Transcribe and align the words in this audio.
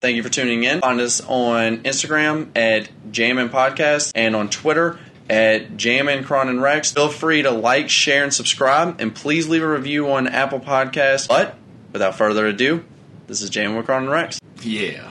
Thank 0.00 0.14
you 0.14 0.22
for 0.22 0.28
tuning 0.28 0.62
in. 0.62 0.80
Find 0.80 1.00
us 1.00 1.20
on 1.26 1.78
Instagram 1.78 2.56
at 2.56 2.88
Jammin 3.10 3.48
Podcast 3.48 4.12
and 4.14 4.36
on 4.36 4.48
Twitter 4.48 5.00
at 5.28 5.76
Jammin 5.76 6.22
Cron 6.22 6.48
and 6.48 6.62
Rex. 6.62 6.92
Feel 6.92 7.08
free 7.08 7.42
to 7.42 7.50
like, 7.50 7.88
share, 7.88 8.22
and 8.22 8.32
subscribe, 8.32 9.00
and 9.00 9.12
please 9.12 9.48
leave 9.48 9.64
a 9.64 9.68
review 9.68 10.08
on 10.12 10.28
Apple 10.28 10.60
Podcasts. 10.60 11.26
But 11.26 11.56
without 11.92 12.14
further 12.14 12.46
ado, 12.46 12.84
this 13.26 13.42
is 13.42 13.50
Jammin 13.50 13.76
with 13.76 13.86
Cron 13.86 14.04
and 14.04 14.12
Rex. 14.12 14.38
Yeah. 14.62 15.08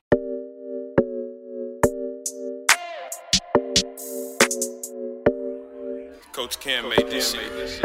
Coach 6.32 6.60
Cam 6.60 6.88
made 6.88 7.08
this 7.08 7.34
shit. 7.34 7.84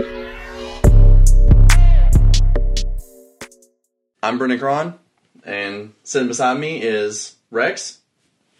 I'm 4.21 4.37
Brendan 4.37 4.57
Cron, 4.57 4.99
and 5.45 5.93
sitting 6.03 6.27
beside 6.27 6.59
me 6.59 6.81
is 6.81 7.35
Rex. 7.51 7.99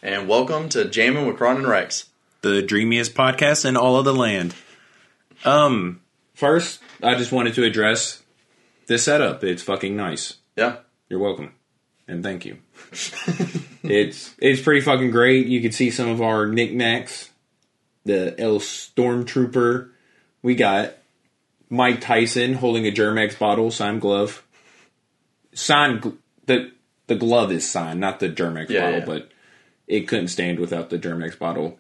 And 0.01 0.27
welcome 0.27 0.69
to 0.69 0.85
Jamming 0.85 1.27
with 1.27 1.37
Cron 1.37 1.57
and 1.57 1.67
Rex. 1.67 2.09
The 2.41 2.61
dreamiest 2.61 3.13
podcast 3.13 3.65
in 3.65 3.77
all 3.77 3.97
of 3.97 4.05
the 4.05 4.13
land. 4.13 4.53
Um, 5.45 6.01
first, 6.33 6.81
I 7.01 7.15
just 7.15 7.31
wanted 7.31 7.53
to 7.55 7.63
address 7.63 8.21
this 8.87 9.03
setup. 9.05 9.43
It's 9.43 9.63
fucking 9.63 9.95
nice. 9.95 10.37
Yeah, 10.55 10.77
You're 11.09 11.19
welcome. 11.19 11.53
And 12.07 12.21
thank 12.21 12.45
you. 12.45 12.57
it's 13.83 14.35
it's 14.37 14.61
pretty 14.61 14.81
fucking 14.81 15.11
great. 15.11 15.47
You 15.47 15.61
can 15.61 15.71
see 15.71 15.89
some 15.89 16.09
of 16.09 16.21
our 16.21 16.47
knickknacks. 16.47 17.29
The 18.03 18.35
L 18.37 18.59
Stormtrooper. 18.59 19.89
We 20.41 20.55
got 20.55 20.95
Mike 21.69 22.01
Tyson 22.01 22.55
holding 22.55 22.85
a 22.85 22.91
Germ-X 22.91 23.35
bottle, 23.37 23.71
signed 23.71 24.01
glove. 24.01 24.43
Signed 25.53 26.17
the 26.45 26.71
the 27.07 27.15
glove 27.15 27.51
is 27.51 27.69
signed, 27.69 27.99
not 27.99 28.19
the 28.19 28.29
Germ-X 28.29 28.69
Yeah, 28.71 28.81
bottle, 28.81 28.99
yeah. 28.99 29.05
but 29.05 29.31
it 29.87 30.07
couldn't 30.07 30.29
stand 30.29 30.59
without 30.59 30.89
the 30.89 30.97
Germ-X 30.97 31.35
bottle. 31.35 31.77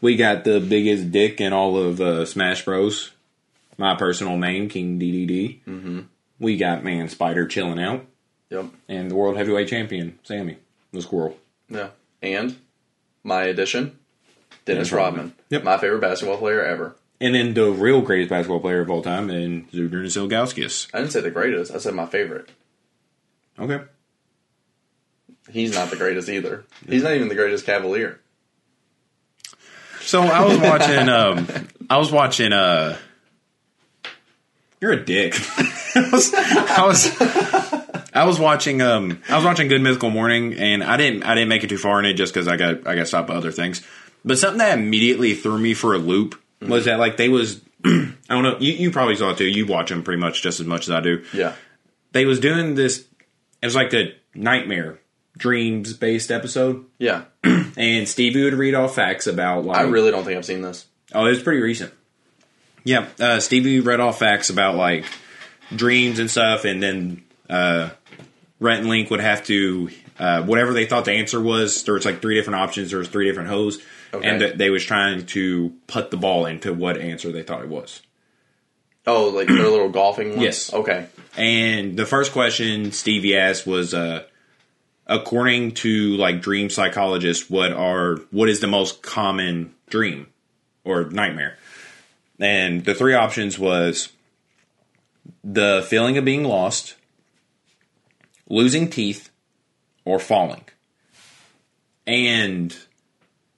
We 0.00 0.16
got 0.16 0.44
the 0.44 0.60
biggest 0.60 1.10
dick 1.10 1.40
in 1.40 1.52
all 1.54 1.78
of 1.78 2.00
uh, 2.00 2.26
Smash 2.26 2.64
Bros. 2.64 3.12
My 3.78 3.94
personal 3.94 4.36
name, 4.36 4.68
King 4.68 5.00
DDD. 5.00 5.60
Mm-hmm. 5.66 6.00
We 6.38 6.56
got 6.58 6.84
Man 6.84 7.08
Spider 7.08 7.46
chilling 7.46 7.80
out 7.80 8.04
yep, 8.50 8.66
and 8.88 9.10
the 9.10 9.14
world 9.14 9.36
heavyweight 9.36 9.68
champion, 9.68 10.18
Sammy, 10.22 10.58
the 10.92 11.00
squirrel. 11.02 11.36
yeah. 11.68 11.88
And 12.22 12.56
my 13.22 13.44
addition, 13.44 13.98
Dennis 14.64 14.88
Dennis 14.88 14.92
Rodman. 14.92 15.20
Rodman. 15.20 15.34
Yep. 15.50 15.64
My 15.64 15.78
favorite 15.78 16.00
basketball 16.00 16.38
player 16.38 16.62
ever. 16.64 16.96
And 17.20 17.34
then 17.34 17.54
the 17.54 17.70
real 17.70 18.00
greatest 18.02 18.30
basketball 18.30 18.60
player 18.60 18.80
of 18.80 18.90
all 18.90 19.02
time, 19.02 19.30
and 19.30 19.70
Zydrunas 19.70 20.16
Ilgauskas. 20.16 20.88
I 20.94 20.98
didn't 21.00 21.12
say 21.12 21.20
the 21.20 21.30
greatest. 21.30 21.72
I 21.74 21.78
said 21.78 21.94
my 21.94 22.06
favorite. 22.06 22.50
Okay. 23.58 23.80
He's 25.50 25.74
not 25.74 25.90
the 25.90 25.96
greatest 25.96 26.28
either. 26.28 26.64
He's 26.88 27.02
not 27.02 27.12
even 27.14 27.28
the 27.28 27.34
greatest 27.34 27.66
Cavalier. 27.66 28.20
So 30.00 30.22
I 30.22 30.44
was 30.44 30.58
watching. 30.58 31.08
um 31.08 31.46
I 31.88 31.98
was 31.98 32.10
watching. 32.10 32.52
uh 32.52 32.96
You're 34.80 34.92
a 34.92 35.04
dick. 35.04 35.34
I 35.96 36.08
was. 36.12 36.34
I 36.34 36.86
was. 36.86 38.04
I 38.16 38.24
was 38.24 38.38
watching. 38.38 38.80
Um, 38.82 39.22
I 39.28 39.36
was 39.36 39.44
watching 39.44 39.68
Good 39.68 39.80
Mythical 39.82 40.10
Morning, 40.10 40.54
and 40.54 40.82
I 40.84 40.96
didn't. 40.96 41.22
I 41.24 41.34
didn't 41.34 41.48
make 41.48 41.64
it 41.64 41.68
too 41.68 41.78
far 41.78 41.98
in 42.00 42.04
it 42.06 42.14
just 42.14 42.32
because 42.34 42.48
I 42.48 42.56
got. 42.56 42.86
I 42.86 42.94
got 42.96 43.06
stopped 43.08 43.28
by 43.28 43.34
other 43.34 43.52
things. 43.52 43.82
But 44.24 44.38
something 44.38 44.58
that 44.58 44.78
immediately 44.78 45.34
threw 45.34 45.58
me 45.58 45.74
for 45.74 45.94
a 45.94 45.98
loop 45.98 46.40
was 46.60 46.86
that 46.86 46.98
like 46.98 47.16
they 47.16 47.28
was. 47.28 47.60
I 47.84 48.08
don't 48.28 48.42
know. 48.42 48.56
You, 48.58 48.72
you 48.72 48.90
probably 48.90 49.16
saw 49.16 49.30
it 49.30 49.38
too. 49.38 49.44
You 49.46 49.66
watch 49.66 49.90
them 49.90 50.02
pretty 50.02 50.20
much 50.20 50.42
just 50.42 50.58
as 50.60 50.66
much 50.66 50.82
as 50.88 50.90
I 50.90 51.00
do. 51.00 51.24
Yeah. 51.32 51.54
they 52.12 52.24
was 52.24 52.40
doing 52.40 52.74
this 52.74 53.04
it 53.64 53.66
was 53.66 53.74
like 53.74 53.94
a 53.94 54.14
nightmare 54.34 54.98
dreams 55.38 55.92
based 55.94 56.30
episode 56.30 56.84
Yeah. 56.98 57.22
and 57.44 58.08
stevie 58.08 58.44
would 58.44 58.54
read 58.54 58.74
off 58.74 58.94
facts 58.94 59.26
about 59.26 59.64
like 59.64 59.78
I 59.78 59.82
really 59.82 60.10
don't 60.10 60.24
think 60.24 60.36
I've 60.38 60.44
seen 60.44 60.62
this. 60.62 60.86
oh 61.14 61.26
it 61.26 61.30
was 61.30 61.42
pretty 61.42 61.60
recent 61.60 61.92
yeah 62.84 63.08
uh, 63.18 63.40
stevie 63.40 63.80
read 63.80 63.98
off 64.00 64.18
facts 64.18 64.50
about 64.50 64.76
like 64.76 65.04
dreams 65.74 66.18
and 66.18 66.30
stuff 66.30 66.64
and 66.64 66.82
then 66.82 67.24
uh, 67.50 67.90
rhett 68.60 68.80
and 68.80 68.88
link 68.88 69.10
would 69.10 69.20
have 69.20 69.44
to 69.46 69.88
uh, 70.18 70.42
whatever 70.44 70.72
they 70.72 70.86
thought 70.86 71.04
the 71.04 71.12
answer 71.12 71.40
was 71.40 71.82
there 71.84 71.94
was 71.94 72.04
like 72.04 72.20
three 72.22 72.34
different 72.36 72.60
options 72.60 72.90
there 72.90 72.98
was 73.00 73.08
three 73.08 73.24
different 73.26 73.48
hoes 73.48 73.80
Okay. 74.12 74.28
and 74.28 74.38
th- 74.38 74.54
they 74.56 74.70
was 74.70 74.84
trying 74.84 75.26
to 75.26 75.72
put 75.88 76.12
the 76.12 76.16
ball 76.16 76.46
into 76.46 76.72
what 76.72 76.96
answer 76.98 77.32
they 77.32 77.42
thought 77.42 77.62
it 77.62 77.68
was 77.68 78.00
Oh, 79.06 79.28
like 79.28 79.48
their 79.48 79.68
little 79.68 79.90
golfing 79.90 80.30
ones? 80.30 80.42
Yes. 80.42 80.72
Okay. 80.72 81.06
And 81.36 81.96
the 81.96 82.06
first 82.06 82.32
question 82.32 82.92
Stevie 82.92 83.36
asked 83.36 83.66
was, 83.66 83.92
uh, 83.92 84.24
according 85.06 85.72
to 85.72 86.16
like 86.16 86.40
dream 86.40 86.70
psychologists, 86.70 87.50
what 87.50 87.72
are 87.72 88.16
what 88.30 88.48
is 88.48 88.60
the 88.60 88.66
most 88.66 89.02
common 89.02 89.74
dream 89.88 90.28
or 90.84 91.04
nightmare? 91.04 91.58
And 92.40 92.84
the 92.84 92.94
three 92.94 93.14
options 93.14 93.58
was 93.58 94.10
the 95.42 95.86
feeling 95.88 96.16
of 96.18 96.24
being 96.24 96.44
lost, 96.44 96.96
losing 98.48 98.88
teeth, 98.90 99.30
or 100.04 100.18
falling. 100.18 100.64
And 102.06 102.76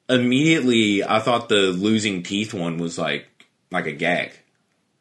immediately, 0.09 1.03
I 1.05 1.21
thought 1.21 1.49
the 1.49 1.73
losing 1.73 2.23
teeth 2.23 2.53
one 2.55 2.79
was 2.79 2.99
like 2.99 3.27
like 3.71 3.87
a 3.87 3.93
gag. 3.93 4.33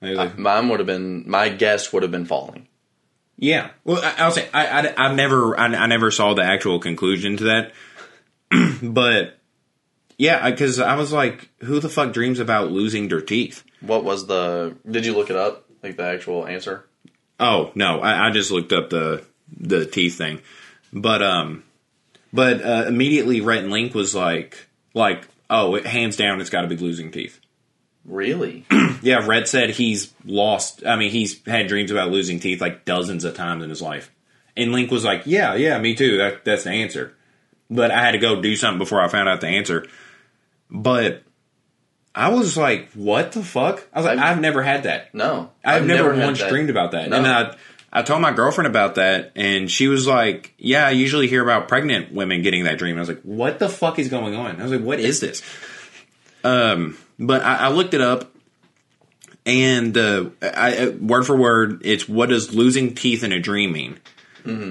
I 0.05 0.31
Mine 0.35 0.69
would 0.69 0.79
have 0.79 0.87
been, 0.87 1.29
my 1.29 1.49
guess 1.49 1.91
would 1.91 2.03
have 2.03 2.11
been 2.11 2.25
falling. 2.25 2.67
Yeah. 3.37 3.71
Well, 3.83 4.03
I, 4.03 4.23
I'll 4.23 4.31
say 4.31 4.47
I, 4.53 4.67
I 4.67 4.93
I've 4.97 5.15
never 5.15 5.59
I, 5.59 5.65
I 5.65 5.87
never 5.87 6.11
saw 6.11 6.33
the 6.33 6.43
actual 6.43 6.79
conclusion 6.79 7.37
to 7.37 7.43
that, 7.45 7.71
but 8.81 9.37
yeah, 10.17 10.49
because 10.49 10.79
I 10.79 10.95
was 10.95 11.11
like, 11.11 11.49
who 11.61 11.79
the 11.79 11.89
fuck 11.89 12.13
dreams 12.13 12.39
about 12.39 12.71
losing 12.71 13.09
their 13.09 13.21
teeth? 13.21 13.63
What 13.81 14.03
was 14.03 14.27
the, 14.27 14.77
did 14.89 15.05
you 15.05 15.13
look 15.13 15.29
it 15.29 15.35
up? 15.35 15.65
Like 15.83 15.97
the 15.97 16.03
actual 16.03 16.47
answer? 16.47 16.85
Oh 17.39 17.71
no, 17.75 17.99
I, 17.99 18.27
I 18.27 18.31
just 18.31 18.51
looked 18.51 18.71
up 18.71 18.89
the 18.89 19.23
the 19.55 19.85
teeth 19.85 20.17
thing, 20.17 20.41
but 20.93 21.21
um, 21.21 21.63
but 22.31 22.63
uh, 22.63 22.85
immediately 22.87 23.41
Rhett 23.41 23.63
and 23.63 23.71
Link 23.71 23.93
was 23.93 24.15
like 24.15 24.67
like 24.93 25.27
oh, 25.49 25.75
it, 25.75 25.85
hands 25.85 26.15
down, 26.15 26.41
it's 26.41 26.49
got 26.49 26.61
to 26.61 26.67
be 26.67 26.77
losing 26.77 27.11
teeth. 27.11 27.39
Really? 28.05 28.65
Yeah, 29.01 29.27
Rhett 29.27 29.47
said 29.47 29.69
he's 29.69 30.11
lost. 30.25 30.83
I 30.83 30.95
mean, 30.95 31.11
he's 31.11 31.39
had 31.45 31.67
dreams 31.67 31.91
about 31.91 32.09
losing 32.09 32.39
teeth 32.39 32.59
like 32.59 32.85
dozens 32.85 33.23
of 33.23 33.35
times 33.35 33.63
in 33.63 33.69
his 33.69 33.81
life. 33.81 34.09
And 34.57 34.71
Link 34.71 34.89
was 34.89 35.03
like, 35.03 35.23
"Yeah, 35.25 35.53
yeah, 35.53 35.77
me 35.77 35.93
too. 35.93 36.17
That 36.17 36.43
that's 36.43 36.63
the 36.63 36.71
answer." 36.71 37.13
But 37.69 37.91
I 37.91 37.99
had 38.01 38.11
to 38.13 38.17
go 38.17 38.41
do 38.41 38.55
something 38.55 38.79
before 38.79 39.01
I 39.01 39.07
found 39.09 39.29
out 39.29 39.41
the 39.41 39.47
answer. 39.47 39.85
But 40.71 41.21
I 42.15 42.29
was 42.29 42.57
like, 42.57 42.89
"What 42.93 43.33
the 43.33 43.43
fuck?" 43.43 43.85
I 43.93 43.99
was 43.99 44.05
like, 44.07 44.17
I've- 44.17 44.27
"I've, 44.27 44.39
never 44.41 44.63
had 44.63 44.83
that. 44.83 45.13
No. 45.13 45.51
I've, 45.63 45.85
never, 45.85 46.15
had 46.15 46.23
once 46.25 46.39
that. 46.39 46.49
dreamed 46.49 46.71
about 46.71 46.91
that." 46.93 47.09
No. 47.09 47.17
And 47.17 47.27
I 47.27 47.55
I 47.93 48.01
told 48.01 48.21
my 48.21 48.31
girlfriend 48.31 48.67
about 48.67 48.95
that, 48.95 49.33
and 49.35 49.69
she 49.69 49.87
was 49.87 50.07
like, 50.07 50.53
"Yeah, 50.57 50.87
I 50.87 50.91
usually 50.91 51.27
hear 51.27 51.43
about 51.43 51.67
pregnant 51.67 52.11
women 52.11 52.41
getting 52.41 52.63
that 52.63 52.79
dream." 52.79 52.95
I 52.97 53.01
was 53.01 53.09
like, 53.09 53.21
"What 53.21 53.59
the 53.59 53.69
fuck 53.69 53.99
is 53.99 54.07
going 54.09 54.33
on?" 54.35 54.59
I 54.59 54.63
was 54.63 54.71
like, 54.71 54.81
"What 54.81 54.99
is 54.99 55.19
this?" 55.19 55.43
Um, 56.43 56.97
but 57.19 57.43
I, 57.43 57.55
I 57.55 57.67
looked 57.69 57.93
it 57.93 58.01
up, 58.01 58.31
and 59.45 59.97
uh, 59.97 60.25
I, 60.41 60.89
word 60.99 61.25
for 61.25 61.35
word, 61.35 61.81
it's 61.83 62.09
what 62.09 62.29
does 62.29 62.53
losing 62.53 62.95
teeth 62.95 63.23
in 63.23 63.31
a 63.31 63.39
dream 63.39 63.71
mean? 63.71 63.99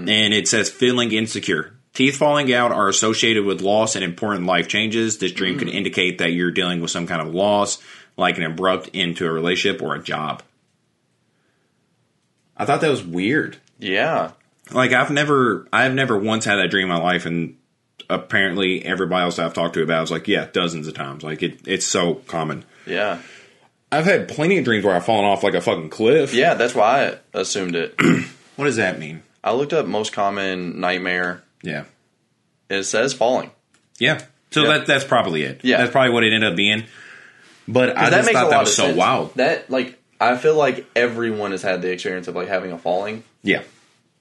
And 0.09 0.33
it 0.35 0.47
says 0.47 0.71
feeling 0.71 1.11
insecure. 1.13 1.75
Teeth 1.95 2.17
falling 2.17 2.53
out 2.53 2.73
are 2.73 2.89
associated 2.89 3.45
with 3.45 3.61
loss 3.61 3.95
and 3.97 4.05
important 4.05 4.47
life 4.47 4.69
changes. 4.69 5.19
This 5.19 5.33
dream 5.33 5.59
could 5.59 5.69
indicate 5.69 6.19
that 6.19 6.33
you're 6.33 6.51
dealing 6.51 6.81
with 6.81 6.91
some 6.91 7.07
kind 7.07 7.21
of 7.21 7.35
loss, 7.35 7.81
like 8.17 8.37
an 8.37 8.45
abrupt 8.45 8.91
end 8.95 9.17
to 9.17 9.27
a 9.27 9.33
relationship 9.33 9.83
or 9.83 9.95
a 9.95 10.03
job. 10.03 10.43
I 12.57 12.65
thought 12.65 12.81
that 12.81 12.91
was 12.91 13.05
weird. 13.05 13.59
Yeah. 13.79 14.33
Like 14.71 14.93
I've 14.93 15.11
never, 15.11 15.67
I've 15.73 15.95
never 15.95 16.17
once 16.17 16.45
had 16.45 16.57
that 16.57 16.71
dream 16.71 16.85
in 16.85 16.97
my 16.97 17.03
life, 17.03 17.27
and 17.27 17.57
apparently 18.15 18.85
everybody 18.85 19.23
else 19.25 19.39
I've 19.39 19.55
talked 19.55 19.75
to 19.75 19.83
about 19.83 19.99
it 19.99 20.01
was 20.03 20.11
like, 20.11 20.29
yeah, 20.29 20.47
dozens 20.53 20.87
of 20.89 20.95
times. 20.95 21.23
Like 21.23 21.43
it, 21.43 21.61
it's 21.67 21.87
so 21.87 22.15
common. 22.27 22.65
Yeah. 22.87 23.21
I've 23.93 24.05
had 24.07 24.29
plenty 24.29 24.59
of 24.59 24.65
dreams 24.65 24.85
where 24.85 24.95
I've 24.97 25.05
fallen 25.05 25.25
off 25.25 25.43
like 25.43 25.55
a 25.55 25.61
fucking 25.61 25.91
cliff. 25.91 26.35
Yeah, 26.35 26.55
that's 26.55 26.75
why 26.75 27.09
I 27.35 27.39
assumed 27.39 27.77
it. 27.77 27.95
What 28.57 28.67
does 28.67 28.77
that 28.77 29.01
mean? 29.01 29.25
I 29.43 29.53
looked 29.53 29.73
up 29.73 29.85
most 29.85 30.13
common 30.13 30.79
nightmare. 30.79 31.43
Yeah. 31.65 31.87
It 32.71 32.85
says 32.85 33.13
falling. 33.13 33.51
Yeah. 33.99 34.21
So 34.53 34.63
Yeah. 34.63 34.79
that 34.79 34.87
that's 34.87 35.03
probably 35.05 35.43
it. 35.43 35.63
Yeah. 35.65 35.79
That's 35.79 35.91
probably 35.91 36.13
what 36.13 36.23
it 36.23 36.33
ended 36.33 36.53
up 36.53 36.57
being. 36.57 36.85
But 37.67 37.97
I 37.99 38.11
that 38.11 38.17
just 38.19 38.27
makes 38.27 38.39
a 38.39 38.43
thought 38.43 38.45
lot 38.45 38.51
that 38.51 38.57
of 38.61 38.67
was 38.67 38.77
so 38.77 38.85
sense. 38.85 38.97
wild. 38.97 39.35
That 39.35 39.71
like 39.71 39.99
I 40.21 40.37
feel 40.37 40.55
like 40.55 40.87
everyone 40.95 41.51
has 41.51 41.63
had 41.63 41.83
the 41.83 41.91
experience 41.91 42.29
of 42.29 42.37
like 42.37 42.47
having 42.47 42.71
a 42.71 42.79
falling, 42.79 43.25
Yeah. 43.43 43.63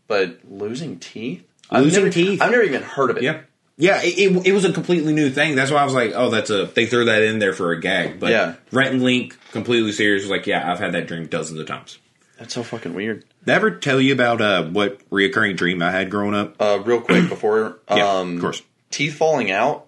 but 0.07 0.39
losing 0.49 0.97
teeth. 0.97 1.47
Losing 1.71 2.05
never, 2.05 2.11
teeth. 2.13 2.41
I've 2.41 2.49
never 2.49 2.63
even 2.63 2.81
heard 2.81 3.11
of 3.11 3.17
it. 3.17 3.23
Yeah. 3.23 3.41
Yeah, 3.75 4.01
it, 4.03 4.17
it, 4.19 4.47
it 4.47 4.51
was 4.53 4.65
a 4.65 4.71
completely 4.73 5.13
new 5.13 5.29
thing. 5.31 5.55
That's 5.55 5.71
why 5.71 5.79
I 5.81 5.83
was 5.85 5.93
like, 5.95 6.11
oh, 6.13 6.29
that's 6.29 6.49
a 6.51 6.65
they 6.65 6.85
threw 6.85 7.05
that 7.05 7.23
in 7.23 7.39
there 7.39 7.53
for 7.53 7.71
a 7.71 7.79
gag. 7.79 8.19
But 8.19 8.31
Yeah. 8.31 8.55
Rhett 8.71 8.91
and 8.91 9.01
Link, 9.01 9.35
completely 9.51 9.91
serious, 9.91 10.23
was 10.23 10.29
like, 10.31 10.45
yeah, 10.45 10.71
I've 10.71 10.79
had 10.79 10.91
that 10.93 11.07
dream 11.07 11.25
dozens 11.27 11.59
of 11.59 11.65
times. 11.65 11.97
That's 12.37 12.53
so 12.53 12.61
fucking 12.63 12.93
weird. 12.93 13.25
Did 13.45 13.51
I 13.51 13.55
ever 13.55 13.71
tell 13.71 13.99
you 14.01 14.13
about 14.13 14.41
uh, 14.41 14.63
what 14.65 15.07
reoccurring 15.09 15.57
dream 15.57 15.81
I 15.81 15.91
had 15.91 16.09
growing 16.11 16.35
up? 16.35 16.55
Uh, 16.61 16.79
real 16.85 17.01
quick 17.01 17.29
before, 17.29 17.79
Yeah, 17.89 18.07
um, 18.19 18.35
of 18.35 18.41
course. 18.41 18.61
teeth 18.91 19.15
falling 19.15 19.49
out. 19.51 19.87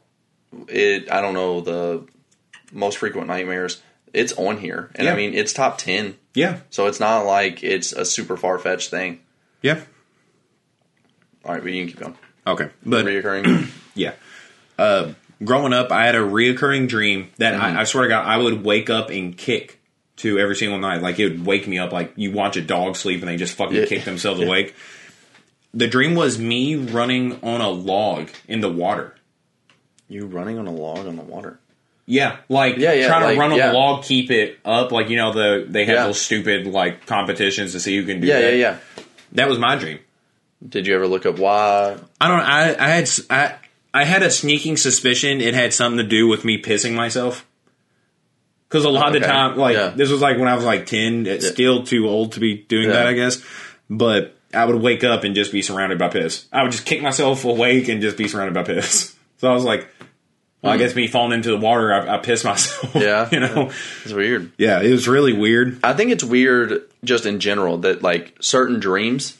It 0.67 1.11
I 1.11 1.21
don't 1.21 1.33
know 1.33 1.61
the 1.61 2.07
most 2.71 2.97
frequent 2.99 3.27
nightmares. 3.27 3.81
It's 4.13 4.31
on 4.33 4.57
here, 4.57 4.89
and 4.95 5.09
I 5.09 5.15
mean 5.15 5.33
it's 5.33 5.51
top 5.53 5.77
ten, 5.77 6.15
Yeah, 6.33 6.59
so 6.69 6.87
it's 6.87 6.99
not 7.01 7.25
like 7.25 7.61
it's 7.63 7.91
a 7.93 8.05
super 8.05 8.37
far 8.37 8.57
fetched 8.57 8.89
thing. 8.89 9.19
yeah. 9.61 9.81
All 11.43 11.53
right, 11.53 11.61
but 11.61 11.71
you 11.71 11.81
can 11.83 11.89
keep 11.91 11.99
going. 11.99 12.15
Okay, 12.47 12.69
but 12.85 13.05
Reoccurring. 13.05 13.67
Yeah. 13.95 14.13
Uh, 14.77 15.13
growing 15.41 15.71
up, 15.71 15.89
I 15.91 16.05
had 16.05 16.15
a 16.15 16.19
reoccurring 16.19 16.89
dream 16.89 17.29
that 17.37 17.55
I, 17.55 17.79
I 17.79 17.83
swear 17.85 18.03
to 18.03 18.09
God, 18.09 18.25
I 18.25 18.35
would 18.37 18.63
wake 18.65 18.89
up 18.89 19.09
and 19.09 19.37
kick 19.37 19.79
to 20.17 20.37
every 20.37 20.55
single 20.57 20.77
night. 20.79 21.01
Like 21.01 21.17
it 21.17 21.29
would 21.29 21.45
wake 21.45 21.65
me 21.65 21.79
up. 21.79 21.93
Like 21.93 22.11
you 22.17 22.31
watch 22.33 22.57
a 22.57 22.61
dog 22.61 22.97
sleep 22.97 23.21
and 23.21 23.29
they 23.29 23.37
just 23.37 23.55
fucking 23.55 23.75
Yeah. 23.77 23.85
kick 23.85 24.03
themselves 24.03 24.41
awake. 24.45 24.75
The 25.73 25.87
dream 25.87 26.13
was 26.15 26.37
me 26.37 26.75
running 26.75 27.39
on 27.41 27.61
a 27.61 27.69
log 27.69 28.29
in 28.49 28.59
the 28.59 28.69
water. 28.71 29.15
you 30.09 30.25
running 30.25 30.57
on 30.59 30.67
a 30.67 30.71
log 30.71 31.07
on 31.07 31.15
the 31.15 31.23
water. 31.23 31.57
Yeah, 32.05 32.37
like 32.49 32.77
Yeah, 32.77 32.91
yeah, 32.93 33.07
trying 33.07 33.23
like, 33.23 33.33
to 33.35 33.39
run 33.39 33.51
on 33.53 33.57
yeah. 33.57 33.67
the 33.69 33.73
log, 33.73 34.03
keep 34.03 34.29
it 34.29 34.59
up. 34.65 34.91
Like 34.91 35.09
you 35.09 35.15
know 35.15 35.31
the 35.33 35.65
they 35.69 35.85
have 35.85 35.95
Yeah. 35.95 36.05
those 36.07 36.19
stupid 36.21 36.67
like 36.67 37.05
competitions 37.07 37.71
to 37.71 37.79
see 37.79 37.95
who 37.97 38.05
can 38.05 38.19
do 38.19 38.27
Yeah, 38.27 38.41
that. 38.41 38.51
yeah, 38.51 38.57
yeah. 38.57 39.03
That 39.31 39.47
was 39.49 39.57
my 39.57 39.75
dream. 39.77 39.99
Did 40.67 40.87
you 40.87 40.95
ever 40.95 41.07
look 41.07 41.25
up 41.25 41.37
why? 41.39 41.97
I 42.19 42.27
don't. 42.27 42.39
I 42.39 42.75
I 42.75 42.87
had 42.89 43.09
I 43.29 43.55
I 43.93 44.03
had 44.03 44.23
a 44.23 44.31
sneaking 44.31 44.77
suspicion 44.77 45.41
it 45.41 45.53
had 45.53 45.73
something 45.73 45.97
to 45.97 46.03
do 46.03 46.27
with 46.27 46.43
me 46.45 46.61
pissing 46.61 46.93
myself. 46.95 47.45
Because 48.67 48.83
a 48.85 48.89
lot 48.89 49.07
of 49.15 49.21
the 49.21 49.27
time, 49.27 49.57
like 49.57 49.75
Yeah. 49.75 49.89
this 49.89 50.09
was 50.09 50.21
like 50.21 50.37
when 50.37 50.47
I 50.47 50.55
was 50.55 50.65
like 50.65 50.85
ten. 50.85 51.25
It's 51.27 51.45
Yeah. 51.45 51.51
still 51.51 51.83
too 51.83 52.07
old 52.07 52.33
to 52.33 52.39
be 52.39 52.55
doing 52.55 52.85
Yeah. 52.87 52.93
that, 52.93 53.07
I 53.07 53.13
guess. 53.13 53.43
But 53.89 54.35
I 54.53 54.65
would 54.65 54.81
wake 54.81 55.03
up 55.03 55.23
and 55.23 55.35
just 55.35 55.51
be 55.51 55.61
surrounded 55.61 55.99
by 55.99 56.07
piss. 56.07 56.45
I 56.51 56.63
would 56.63 56.71
just 56.71 56.85
kick 56.85 57.01
myself 57.01 57.45
awake 57.45 57.87
and 57.89 58.01
just 58.01 58.17
be 58.17 58.27
surrounded 58.27 58.53
by 58.53 58.63
piss. 58.63 59.11
So 59.37 59.51
I 59.51 59.53
was 59.53 59.65
like, 59.65 59.85
well, 60.61 60.71
I 60.71 60.77
guess 60.77 60.95
me 60.95 61.07
falling 61.07 61.33
into 61.33 61.49
the 61.49 61.57
water, 61.57 61.93
I, 61.93 62.15
I 62.15 62.17
pissed 62.19 62.45
myself. 62.45 62.93
Hmm. 62.93 62.99
Yeah. 62.99 63.29
you 63.33 63.41
know. 63.41 63.69
It's 64.05 64.13
weird. 64.13 64.49
Yeah, 64.57 64.81
it 64.81 64.89
was 64.91 65.09
really 65.09 65.33
weird. 65.33 65.77
I 65.83 65.91
think 65.91 66.11
it's 66.11 66.23
weird 66.23 66.81
just 67.03 67.25
in 67.25 67.41
general 67.41 67.79
that 67.79 68.01
like 68.01 68.33
certain 68.39 68.79
dreams 68.79 69.37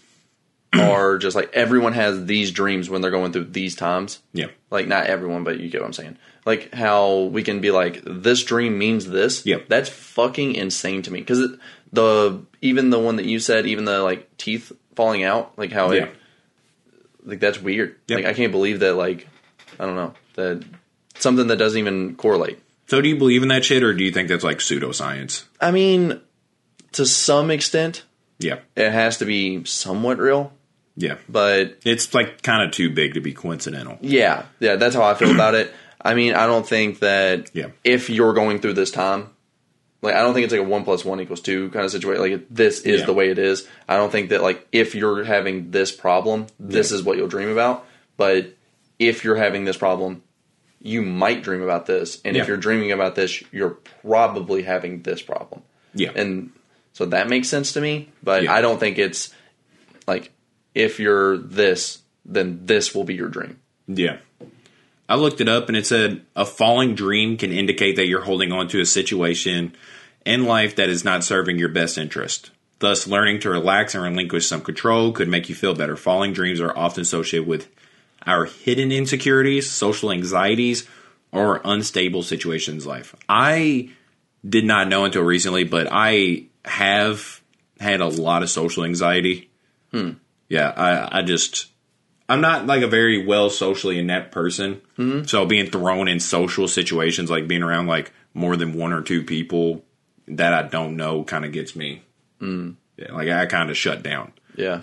are 0.74 1.18
just 1.18 1.36
like 1.36 1.54
everyone 1.54 1.94
has 1.94 2.26
these 2.26 2.52
dreams 2.52 2.90
when 2.90 3.02
they're 3.02 3.12
going 3.12 3.32
through 3.32 3.46
these 3.46 3.76
times. 3.76 4.22
Yeah, 4.34 4.48
Like 4.70 4.88
not 4.88 5.08
everyone, 5.08 5.44
but 5.44 5.60
you 5.60 5.70
get 5.70 5.82
what 5.82 5.88
I'm 5.88 5.94
saying. 5.94 6.18
Like 6.46 6.74
how 6.74 7.22
we 7.24 7.44
can 7.44 7.62
be 7.62 7.72
like 7.72 8.02
this 8.06 8.44
dream 8.44 8.78
means 8.78 9.08
this. 9.08 9.46
Yeah. 9.46 9.58
That's 9.68 9.90
fucking 9.90 10.56
insane 10.56 11.02
to 11.04 11.12
me 11.12 11.20
because 11.20 11.58
the 11.92 12.46
even 12.62 12.90
the 12.90 13.00
one 13.00 13.16
that 13.16 13.26
you 13.26 13.40
said, 13.40 13.66
even 13.66 13.86
the 13.86 14.02
like 14.02 14.38
teeth 14.38 14.72
falling 14.96 15.24
out, 15.24 15.58
like 15.58 15.72
how 15.72 15.92
yeah. 15.92 16.04
it 16.04 16.16
like 17.26 17.40
that's 17.40 17.62
weird. 17.62 17.96
Yep. 18.08 18.18
Like 18.18 18.26
I 18.28 18.34
can't 18.34 18.52
believe 18.52 18.82
that. 18.82 18.96
Like 18.96 19.28
I 19.80 19.86
don't 19.86 19.96
know 19.96 20.14
that 20.36 20.64
something 21.18 21.48
that 21.48 21.58
doesn't 21.58 21.80
even 21.80 22.16
correlate. 22.16 22.60
So 22.88 23.02
do 23.02 23.10
you 23.10 23.18
believe 23.18 23.42
in 23.42 23.50
that 23.50 23.66
shit, 23.66 23.84
or 23.84 23.94
do 23.94 24.04
you 24.04 24.12
think 24.12 24.30
that's 24.30 24.44
like 24.44 24.60
pseudoscience? 24.60 25.46
I 25.60 25.72
mean, 25.72 26.22
to 26.92 27.06
some 27.06 27.50
extent, 27.50 28.04
Yeah, 28.40 28.60
it 28.76 28.92
has 28.92 29.18
to 29.20 29.26
be 29.26 29.64
somewhat 29.66 30.18
real. 30.20 30.52
yeah. 30.98 31.18
But 31.30 31.78
It's 31.86 32.14
like 32.14 32.42
kind 32.42 32.64
of 32.64 32.72
too 32.72 32.90
big 32.90 33.14
to 33.16 33.22
be 33.22 33.34
coincidental. 33.34 33.98
yeah, 34.02 34.46
yeah, 34.60 34.76
that's 34.76 34.96
how 34.96 35.04
I 35.04 35.14
feel 35.14 35.32
about 35.32 35.56
it. 35.56 35.72
I 36.02 36.14
mean, 36.14 36.34
I 36.36 36.46
don't 36.46 36.68
think 36.68 37.00
that 37.00 37.50
Yeah. 37.54 37.68
if 37.84 38.10
you're 38.10 38.34
going 38.34 38.60
through 38.60 38.74
this 38.74 38.92
time, 38.92 39.30
like 40.02 40.14
I 40.16 40.20
don't 40.22 40.34
think 40.34 40.44
it's 40.44 40.52
like 40.54 40.62
a 40.62 40.66
one 40.66 40.84
plus 40.84 41.04
one 41.04 41.20
equals 41.20 41.42
two 41.42 41.70
kind 41.70 41.84
of 41.86 41.92
situation. 41.92 42.22
Like 42.22 42.46
this 42.50 42.82
is 42.82 43.00
Yeah. 43.02 43.06
the 43.08 43.14
way 43.14 43.30
it 43.30 43.40
is. 43.40 43.68
I 43.90 43.98
don't 43.98 44.12
think 44.12 44.30
that 44.30 44.44
like 44.44 44.68
if 44.72 44.94
you're 44.96 45.24
having 45.24 45.72
this 45.72 45.92
problem, 45.92 46.46
this 46.60 46.92
Yeah. 46.92 46.98
is 46.98 47.04
what 47.04 47.18
you'll 47.18 47.28
dream 47.28 47.50
about. 47.50 47.86
But 48.18 48.54
if 49.00 49.24
you're 49.24 49.36
having 49.38 49.66
this 49.66 49.78
problem, 49.78 50.22
you 50.82 51.02
might 51.02 51.42
dream 51.42 51.62
about 51.64 51.88
this, 51.88 52.22
and 52.24 52.38
if 52.38 52.48
you're 52.48 52.58
dreaming 52.58 52.92
about 52.92 53.16
this, 53.16 53.42
you're 53.52 53.78
probably 54.04 54.62
having 54.64 55.02
this 55.02 55.22
problem. 55.22 55.64
Yeah, 55.96 56.12
and 56.16 56.52
so 56.96 57.06
that 57.08 57.28
makes 57.28 57.50
sense 57.50 57.74
to 57.74 57.82
me. 57.82 58.08
But 58.24 58.44
Yeah. 58.44 58.54
I 58.54 58.62
don't 58.62 58.80
think 58.80 58.98
it's 58.98 59.34
like 60.08 60.32
if 60.74 60.98
you're 60.98 61.38
this, 61.38 62.00
then 62.26 62.62
this 62.64 62.96
will 62.96 63.04
be 63.04 63.16
your 63.16 63.28
dream. 63.28 63.60
Yeah. 63.86 64.20
I 65.10 65.16
looked 65.16 65.42
it 65.42 65.50
up 65.50 65.68
and 65.68 65.76
it 65.76 65.86
said 65.86 66.22
a 66.38 66.46
falling 66.46 66.96
dream 66.96 67.36
can 67.36 67.52
indicate 67.52 67.98
that 67.98 68.08
you're 68.08 68.24
holding 68.24 68.54
on 68.54 68.70
to 68.70 68.80
a 68.80 68.86
situation 68.86 69.76
in 70.26 70.46
life 70.46 70.78
that 70.78 70.88
is 70.88 71.04
not 71.04 71.26
serving 71.26 71.60
your 71.60 71.68
best 71.68 71.98
interest. 71.98 72.52
Thus, 72.80 73.08
learning 73.08 73.42
to 73.42 73.50
relax 73.50 73.94
and 73.94 74.04
relinquish 74.04 74.48
some 74.48 74.62
control 74.62 75.12
could 75.12 75.28
make 75.28 75.50
you 75.50 75.56
feel 75.56 75.76
better. 75.76 75.98
Falling 75.98 76.32
dreams 76.32 76.62
are 76.62 76.76
often 76.78 77.02
associated 77.02 77.46
with 77.48 77.68
our 78.26 78.46
hidden 78.46 78.94
insecurities, 78.94 79.70
social 79.70 80.12
anxieties, 80.12 80.88
or 81.34 81.60
unstable 81.66 82.24
situations 82.24 82.86
in 82.86 82.90
life. 82.90 83.16
I 83.28 83.90
did 84.48 84.64
not 84.64 84.88
know 84.88 85.04
until 85.04 85.24
recently, 85.24 85.66
but 85.66 85.90
I 85.92 86.46
have 86.66 87.42
had 87.80 88.02
a 88.02 88.08
lot 88.08 88.44
of 88.44 88.50
social 88.50 88.84
anxiety. 88.84 89.50
Hmm. 89.92 90.12
Yeah, 90.50 90.70
I, 90.76 91.20
I 91.20 91.22
just 91.22 91.68
I'm 92.28 92.42
not 92.42 92.66
like 92.66 92.82
a 92.82 92.88
very 92.88 93.26
well 93.26 93.50
socially 93.50 94.00
inept 94.00 94.32
person. 94.32 94.82
Hmm. 94.96 95.24
So 95.24 95.46
being 95.46 95.70
thrown 95.70 96.08
in 96.08 96.20
social 96.20 96.68
situations, 96.68 97.30
like 97.30 97.48
being 97.48 97.64
around 97.64 97.88
like 97.88 98.12
more 98.34 98.56
than 98.56 98.74
one 98.74 98.94
or 98.94 99.02
two 99.02 99.24
people 99.24 99.84
that 100.28 100.54
I 100.54 100.64
don't 100.64 100.98
know, 100.98 101.24
kind 101.24 101.46
of 101.46 101.52
gets 101.52 101.76
me. 101.76 102.02
Hmm. 102.40 102.72
Yeah, 102.98 103.14
like 103.14 103.30
I 103.30 103.46
kind 103.46 103.70
of 103.70 103.78
shut 103.78 104.04
down. 104.04 104.34
Yeah. 104.56 104.82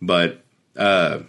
But 0.00 0.42
uh, 0.76 1.20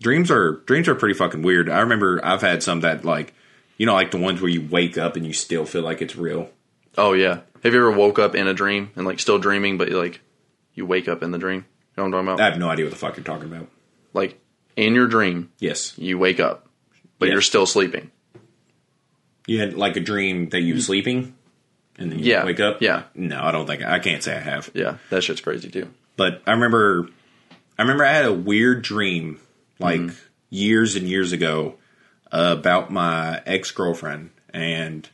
dreams 0.00 0.30
are 0.30 0.56
dreams 0.66 0.88
are 0.88 0.94
pretty 0.94 1.14
fucking 1.14 1.42
weird. 1.42 1.68
I 1.68 1.80
remember 1.80 2.20
I've 2.24 2.40
had 2.40 2.62
some 2.62 2.80
that 2.80 3.04
like 3.04 3.34
you 3.76 3.86
know 3.86 3.94
like 3.94 4.10
the 4.10 4.18
ones 4.18 4.40
where 4.40 4.50
you 4.50 4.66
wake 4.66 4.96
up 4.96 5.16
and 5.16 5.26
you 5.26 5.32
still 5.32 5.66
feel 5.66 5.82
like 5.82 6.00
it's 6.00 6.16
real. 6.16 6.48
Oh 6.96 7.12
yeah. 7.12 7.40
Have 7.62 7.72
you 7.74 7.78
ever 7.78 7.90
woke 7.90 8.18
up 8.18 8.34
in 8.34 8.46
a 8.46 8.54
dream 8.54 8.90
and 8.96 9.04
like 9.06 9.20
still 9.20 9.38
dreaming, 9.38 9.76
but 9.78 9.90
like 9.90 10.20
you 10.74 10.86
wake 10.86 11.08
up 11.08 11.22
in 11.22 11.30
the 11.30 11.38
dream? 11.38 11.64
You 11.96 12.02
know 12.02 12.02
what 12.04 12.06
I'm 12.06 12.12
talking 12.12 12.28
about? 12.28 12.40
I 12.40 12.50
have 12.50 12.58
no 12.58 12.68
idea 12.70 12.84
what 12.86 12.90
the 12.92 12.96
fuck 12.98 13.16
you're 13.16 13.24
talking 13.24 13.52
about. 13.52 13.68
like 14.12 14.38
in 14.76 14.94
your 14.94 15.06
dream, 15.06 15.50
Yes, 15.58 15.96
you 15.98 16.18
wake 16.18 16.40
up, 16.40 16.66
but 17.18 17.26
Yes. 17.26 17.32
you're 17.32 17.42
still 17.42 17.66
sleeping. 17.66 18.10
you 19.46 19.58
had 19.60 19.74
like 19.74 19.96
a 19.96 20.00
dream 20.00 20.48
that 20.50 20.60
you 20.60 20.74
were 20.74 20.80
sleeping 20.80 21.34
and 21.98 22.10
then 22.12 22.18
you 22.18 22.26
Yeah, 22.26 22.44
wake 22.44 22.60
up. 22.60 22.80
yeah. 22.80 23.04
no, 23.14 23.42
I 23.42 23.50
don't 23.52 23.66
think 23.66 23.82
I 23.84 23.98
can't 23.98 24.22
say 24.22 24.34
I 24.36 24.40
have. 24.40 24.70
Yeah, 24.74 24.96
that 25.10 25.22
shit's 25.24 25.40
crazy 25.40 25.68
too. 25.70 25.88
but 26.16 26.42
I 26.46 26.52
remember 26.52 27.08
I 27.78 27.82
remember 27.82 28.04
I 28.04 28.12
had 28.12 28.26
a 28.26 28.32
weird 28.32 28.82
dream 28.82 29.40
like 29.78 30.00
mm-hmm. 30.00 30.16
years 30.50 30.96
and 30.96 31.06
years 31.08 31.32
ago 31.32 31.74
about 32.32 32.90
my 32.92 33.42
ex 33.44 33.70
girlfriend 33.72 34.30
and 34.54 35.08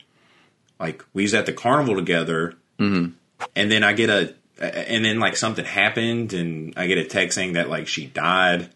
like 0.79 1.03
we 1.13 1.23
was 1.23 1.33
at 1.33 1.45
the 1.45 1.53
carnival 1.53 1.95
together 1.95 2.53
mm-hmm. 2.79 3.11
and 3.55 3.71
then 3.71 3.83
I 3.83 3.93
get 3.93 4.09
a 4.09 4.33
and 4.59 5.05
then 5.05 5.19
like 5.19 5.37
something 5.37 5.65
happened 5.65 6.33
and 6.33 6.73
I 6.77 6.87
get 6.87 6.97
a 6.97 7.05
text 7.05 7.35
saying 7.35 7.53
that 7.53 7.69
like 7.69 7.87
she 7.87 8.05
died 8.05 8.69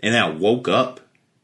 and 0.00 0.14
then 0.14 0.22
I 0.22 0.30
woke 0.30 0.68
up 0.68 1.00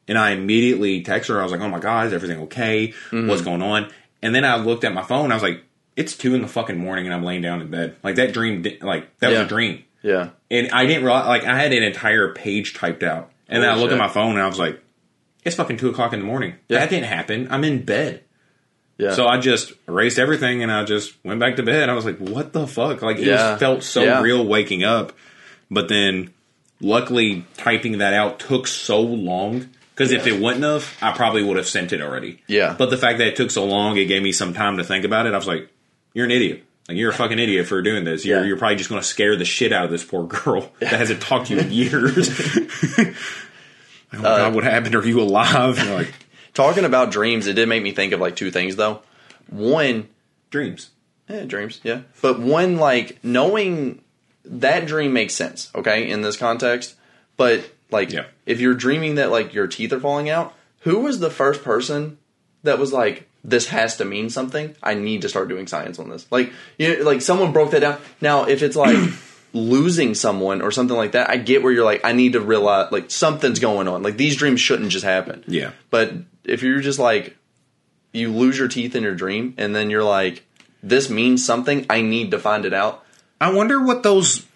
and 0.09 0.16
I 0.18 0.30
immediately 0.30 1.02
text 1.02 1.28
her 1.28 1.40
I 1.40 1.42
was 1.42 1.52
like 1.52 1.61
oh 1.61 1.68
my 1.68 1.80
god 1.80 2.06
is 2.06 2.12
everything 2.12 2.40
okay 2.42 2.88
mm-hmm. 3.11 3.28
what's 3.28 3.42
going 3.42 3.62
on 3.62 3.90
and 4.23 4.35
then 4.35 4.44
I 4.44 4.56
looked 4.56 4.85
at 4.85 4.94
my 4.94 5.02
phone 5.02 5.30
I 5.30 5.35
was 5.35 5.42
like 5.42 5.62
it's 5.97 6.16
two 6.16 6.35
in 6.35 6.42
the 6.42 6.49
fucking 6.49 6.78
morning 6.78 7.04
and 7.06 7.14
I'm 7.14 7.23
laying 7.23 7.42
down 7.42 7.61
in 7.61 7.71
bed 7.71 7.97
like 8.02 8.16
that 8.16 8.33
dream 8.33 8.64
like 8.80 9.16
that 9.18 9.30
Yeah. 9.30 9.38
was 9.38 9.47
a 9.47 9.49
dream 9.49 9.85
Yeah. 10.02 10.30
and 10.50 10.71
I 10.73 10.87
didn't 10.87 11.04
realize, 11.04 11.26
like, 11.26 11.44
I 11.44 11.59
had 11.59 11.73
an 11.73 11.83
entire 11.83 12.33
page 12.33 12.75
typed 12.75 13.02
out. 13.02 13.30
And 13.49 13.62
then 13.62 13.71
I 13.71 13.75
Holy 13.75 13.83
looked 13.83 13.92
at 13.92 13.99
my 13.99 14.09
phone 14.09 14.33
and 14.33 14.42
I 14.42 14.47
was 14.47 14.59
like, 14.59 14.83
it's 15.44 15.54
fucking 15.54 15.76
2 15.76 15.90
o'clock 15.90 16.12
in 16.12 16.18
the 16.18 16.25
morning. 16.26 16.54
Yeah. 16.68 16.80
That 16.80 16.90
didn't 16.90 17.06
happen. 17.06 17.47
I'm 17.50 17.62
in 17.62 17.85
bed. 17.85 18.24
Yeah. 18.99 19.13
So 19.15 19.27
I 19.27 19.39
just 19.39 19.73
erased 19.89 20.19
everything 20.19 20.63
and 20.63 20.71
I 20.71 20.85
just 20.85 21.15
went 21.25 21.41
back 21.41 21.57
to 21.57 21.63
bed. 21.63 21.89
I 21.89 21.95
was 21.95 22.05
like, 22.05 22.19
what 22.19 22.53
the 22.53 22.67
fuck? 22.67 23.03
Like, 23.03 23.17
it 23.19 23.25
Yeah. 23.27 23.37
just 23.37 23.61
felt 23.61 23.83
so 23.83 24.03
Yeah. 24.05 24.21
real 24.23 24.45
waking 24.47 24.85
up. 24.85 25.13
But 25.71 25.89
then, 25.89 26.31
luckily, 26.81 27.45
typing 27.57 27.99
that 27.99 28.15
out 28.15 28.39
took 28.39 28.67
so 28.67 29.01
long. 29.01 29.69
Because 29.95 30.11
if 30.13 30.27
it 30.27 30.41
wouldn't 30.41 30.65
have, 30.65 30.93
I 31.01 31.13
probably 31.13 31.43
would 31.43 31.57
have 31.57 31.67
sent 31.69 31.93
it 31.93 32.01
already. 32.01 32.41
Yeah. 32.49 32.75
But 32.77 32.91
the 32.91 32.97
fact 32.97 33.19
that 33.19 33.29
it 33.29 33.37
took 33.37 33.51
so 33.51 33.65
long, 33.65 33.97
it 33.97 34.07
gave 34.07 34.23
me 34.23 34.33
some 34.33 34.53
time 34.53 34.77
to 34.79 34.85
think 34.85 35.05
about 35.05 35.27
it. 35.27 35.35
I 35.35 35.37
was 35.37 35.47
like, 35.47 35.69
you're 36.15 36.25
an 36.25 36.31
idiot. 36.33 36.65
Like 36.89 36.99
you're 36.99 37.11
a 37.11 37.15
fucking 37.15 37.39
idiot 37.39 37.67
for 37.67 37.81
doing 37.81 38.05
this. 38.05 38.25
You're 38.27 38.45
you're 38.45 38.57
probably 38.59 38.77
just 38.77 38.91
going 38.91 39.01
to 39.01 39.07
scare 39.07 39.37
the 39.37 39.45
shit 39.45 39.73
out 39.73 39.85
of 39.87 39.91
this 39.91 40.05
poor 40.05 40.27
girl 40.27 40.71
that 40.81 40.89
hasn't 40.93 41.21
talked 41.23 41.47
to 41.47 41.55
you 41.55 41.61
in 41.61 41.73
years. 41.73 42.29
oh 42.99 43.15
my 44.13 44.19
Uh, 44.19 44.37
god, 44.39 44.55
what 44.55 44.65
happened? 44.65 44.95
Are 44.95 45.07
you 45.07 45.21
alive? 45.21 45.79
You're 45.83 45.95
like 45.97 46.13
Talking 46.55 46.85
about 46.85 47.11
dreams, 47.11 47.47
it 47.47 47.55
did 47.55 47.69
make 47.69 47.83
me 47.83 47.93
think 47.93 48.13
of 48.13 48.21
like 48.21 48.37
two 48.37 48.51
things 48.51 48.77
though. 48.77 49.03
One, 49.49 50.09
dreams. 50.51 50.91
Eh, 51.29 51.45
dreams, 51.45 51.81
yeah. 51.83 52.03
But 52.23 52.39
one, 52.41 52.77
like 52.77 53.19
knowing 53.25 54.01
that 54.45 54.87
dream 54.87 55.13
makes 55.13 55.35
sense, 55.35 55.71
okay, 55.75 56.09
in 56.09 56.23
this 56.23 56.37
context. 56.37 56.95
But 57.37 57.71
like, 57.91 58.13
Yeah. 58.13 58.27
if 58.47 58.61
you're 58.61 58.75
dreaming 58.75 59.17
that 59.17 59.31
like 59.31 59.53
your 59.55 59.67
teeth 59.67 59.93
are 59.93 60.01
falling 60.01 60.31
out, 60.31 60.55
who 60.81 61.01
was 61.01 61.19
the 61.19 61.31
first 61.31 61.65
person 61.65 62.19
that 62.63 62.79
was 62.79 62.93
like, 62.93 63.29
"This 63.43 63.69
has 63.69 63.97
to 63.97 64.05
mean 64.05 64.31
something. 64.31 64.77
I 64.83 64.95
need 64.95 65.23
to 65.23 65.29
start 65.29 65.49
doing 65.49 65.67
science 65.67 65.99
on 65.99 66.09
this." 66.11 66.27
Like, 66.31 66.53
you 66.79 66.97
know, 66.99 67.05
like 67.05 67.21
someone 67.23 67.53
broke 67.53 67.71
that 67.73 67.81
down. 67.81 67.99
Now, 68.21 68.45
if 68.45 68.63
it's 68.63 68.77
like, 68.77 68.97
losing 69.55 70.15
someone 70.15 70.61
or 70.61 70.71
something 70.71 70.97
like 70.97 71.13
that, 71.13 71.31
I 71.31 71.37
get 71.37 71.63
where 71.63 71.73
you're 71.73 71.85
like, 71.85 72.05
I 72.05 72.13
need 72.13 72.35
to 72.35 72.41
realize 72.41 72.93
like 72.93 73.11
something's 73.11 73.61
going 73.61 73.89
on. 73.89 74.03
Like 74.03 74.17
these 74.17 74.37
dreams 74.37 74.61
shouldn't 74.61 74.91
just 74.91 75.05
happen. 75.05 75.45
Yeah. 75.47 75.71
But 75.91 76.13
if 76.45 76.63
you're 76.63 76.81
just 76.81 76.99
like, 76.99 77.37
you 78.13 78.33
lose 78.33 78.59
your 78.59 78.69
teeth 78.69 78.95
in 78.95 79.03
your 79.03 79.15
dream, 79.15 79.55
and 79.57 79.75
then 79.75 79.91
you're 79.91 80.05
like, 80.05 80.45
this 80.83 81.09
means 81.09 81.45
something. 81.45 81.87
I 81.89 82.03
need 82.03 82.31
to 82.33 82.39
find 82.39 82.65
it 82.65 82.75
out. 82.75 83.05
I 83.41 83.53
wonder 83.53 83.83
what 83.83 84.03
those. 84.03 84.47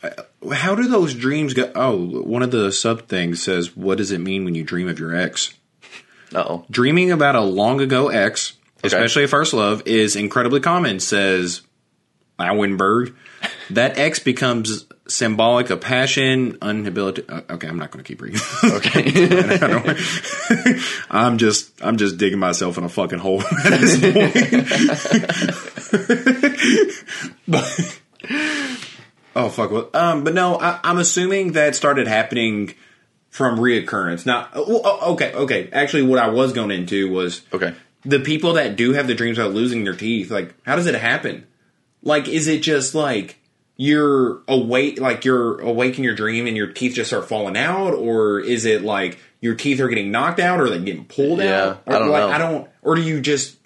How 0.53 0.75
do 0.75 0.87
those 0.87 1.15
dreams 1.15 1.55
go? 1.55 1.71
Oh, 1.75 1.97
one 2.23 2.43
of 2.43 2.51
the 2.51 2.71
sub 2.71 3.09
things 3.09 3.43
says, 3.43 3.77
"What 3.77 3.99
does 3.99 4.13
it 4.13 4.21
mean 4.21 4.45
when 4.45 4.55
you 4.55 4.63
dream 4.63 4.89
of 4.89 4.99
your 4.99 5.15
ex?" 5.15 5.55
Oh, 6.35 6.65
Dreaming 6.71 7.11
about 7.11 7.35
a 7.35 7.41
long 7.41 7.81
ago 7.81 8.09
ex, 8.09 8.53
especially 8.85 9.25
a 9.25 9.29
first 9.29 9.53
love, 9.53 9.83
is 9.85 10.15
incredibly 10.15 10.61
common. 10.61 11.01
Says 11.01 11.63
Lauenberg. 12.39 13.15
That 13.71 13.99
ex 13.99 14.19
becomes 14.19 14.87
symbolic 15.09 15.71
of 15.71 15.81
passion, 15.81 16.59
unhabilitated. 16.63 17.31
Okay, 17.51 17.67
I'm 17.67 17.79
not 17.79 17.91
going 17.91 18.05
to 18.05 18.09
keep 18.09 18.21
reading. 18.21 18.41
okay. 18.65 19.03
I'm 21.11 21.39
just, 21.39 21.73
I'm 21.83 21.97
just 21.97 22.19
digging 22.19 22.39
myself 22.39 22.79
in 22.79 22.85
a 22.85 22.89
fucking 22.89 23.19
hole 23.19 23.43
at 23.65 23.81
this 23.81 24.01
point. 24.01 24.35
but, 27.49 28.01
oh 29.35 29.49
fuck! 29.49 29.71
Well, 29.71 29.91
um, 29.95 30.25
but 30.25 30.35
no, 30.35 30.59
I, 30.61 30.79
I'm 30.85 30.99
assuming 30.99 31.53
that 31.53 31.75
started 31.75 32.07
happening 32.07 32.75
from 33.31 33.59
reoccurrence. 33.59 34.27
Now, 34.27 34.49
oh, 34.55 35.13
okay, 35.15 35.33
okay. 35.33 35.69
Actually, 35.73 36.03
what 36.03 36.19
I 36.19 36.29
was 36.29 36.53
going 36.53 36.71
into 36.71 37.11
was 37.11 37.43
okay. 37.53 37.75
the 38.05 38.21
people 38.21 38.55
that 38.55 38.77
do 38.77 38.93
have 38.93 39.07
the 39.07 39.15
dreams 39.15 39.39
about 39.39 39.53
losing 39.53 39.85
their 39.85 39.95
teeth. 39.95 40.31
Like, 40.31 40.55
how 40.65 40.77
does 40.77 40.87
it 40.87 40.95
happen? 40.95 41.47
Like, 42.03 42.29
is 42.29 42.47
it 42.47 42.63
just 42.63 42.95
like 42.95 43.38
you're 43.81 44.43
awake, 44.49 45.01
like 45.01 45.25
you're 45.25 45.61
awake 45.61 45.97
in 45.99 46.05
your 46.05 46.15
dream 46.17 46.47
and 46.47 46.57
your 46.57 46.67
teeth 46.67 46.95
just 46.95 47.09
start 47.11 47.29
falling 47.29 47.57
out, 47.57 47.95
or 47.95 48.41
is 48.41 48.65
it 48.65 48.83
like 48.83 49.19
your 49.41 49.55
teeth 49.55 49.81
are 49.81 49.89
getting 49.89 50.11
knocked 50.11 50.41
out, 50.41 50.61
or 50.61 50.69
they're 50.69 50.81
getting 50.81 51.05
pulled 51.07 51.39
Yeah, 51.39 51.63
out? 51.63 51.83
Or, 51.87 51.95
I 51.95 51.99
don't 52.01 52.09
like, 52.11 52.21
know. 52.21 52.29
I 52.29 52.39
don't. 52.39 52.69
Or 52.83 52.97
do 52.97 53.03
you 53.03 53.21
just 53.21 53.57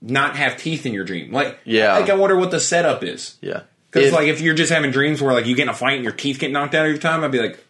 not 0.00 0.36
have 0.36 0.56
teeth 0.56 0.86
in 0.86 0.94
your 0.94 1.04
dream? 1.04 1.30
Like, 1.30 1.58
Yeah. 1.64 1.98
Like, 1.98 2.08
I 2.08 2.14
wonder 2.14 2.36
what 2.36 2.50
the 2.50 2.58
setup 2.60 3.04
is. 3.04 3.36
Yeah. 3.42 3.62
Because 3.90 4.12
like 4.12 4.28
if 4.28 4.40
you're 4.40 4.54
just 4.54 4.72
having 4.72 4.90
dreams 4.90 5.20
where 5.20 5.32
like 5.34 5.46
you 5.46 5.54
get 5.56 5.62
in 5.64 5.68
a 5.70 5.74
fight 5.74 5.94
and 5.96 6.04
your 6.04 6.12
teeth 6.12 6.38
get 6.38 6.50
knocked 6.50 6.74
out 6.74 6.86
every 6.86 6.98
time, 6.98 7.22
I'd 7.24 7.32
be 7.32 7.40
like, 7.40 7.62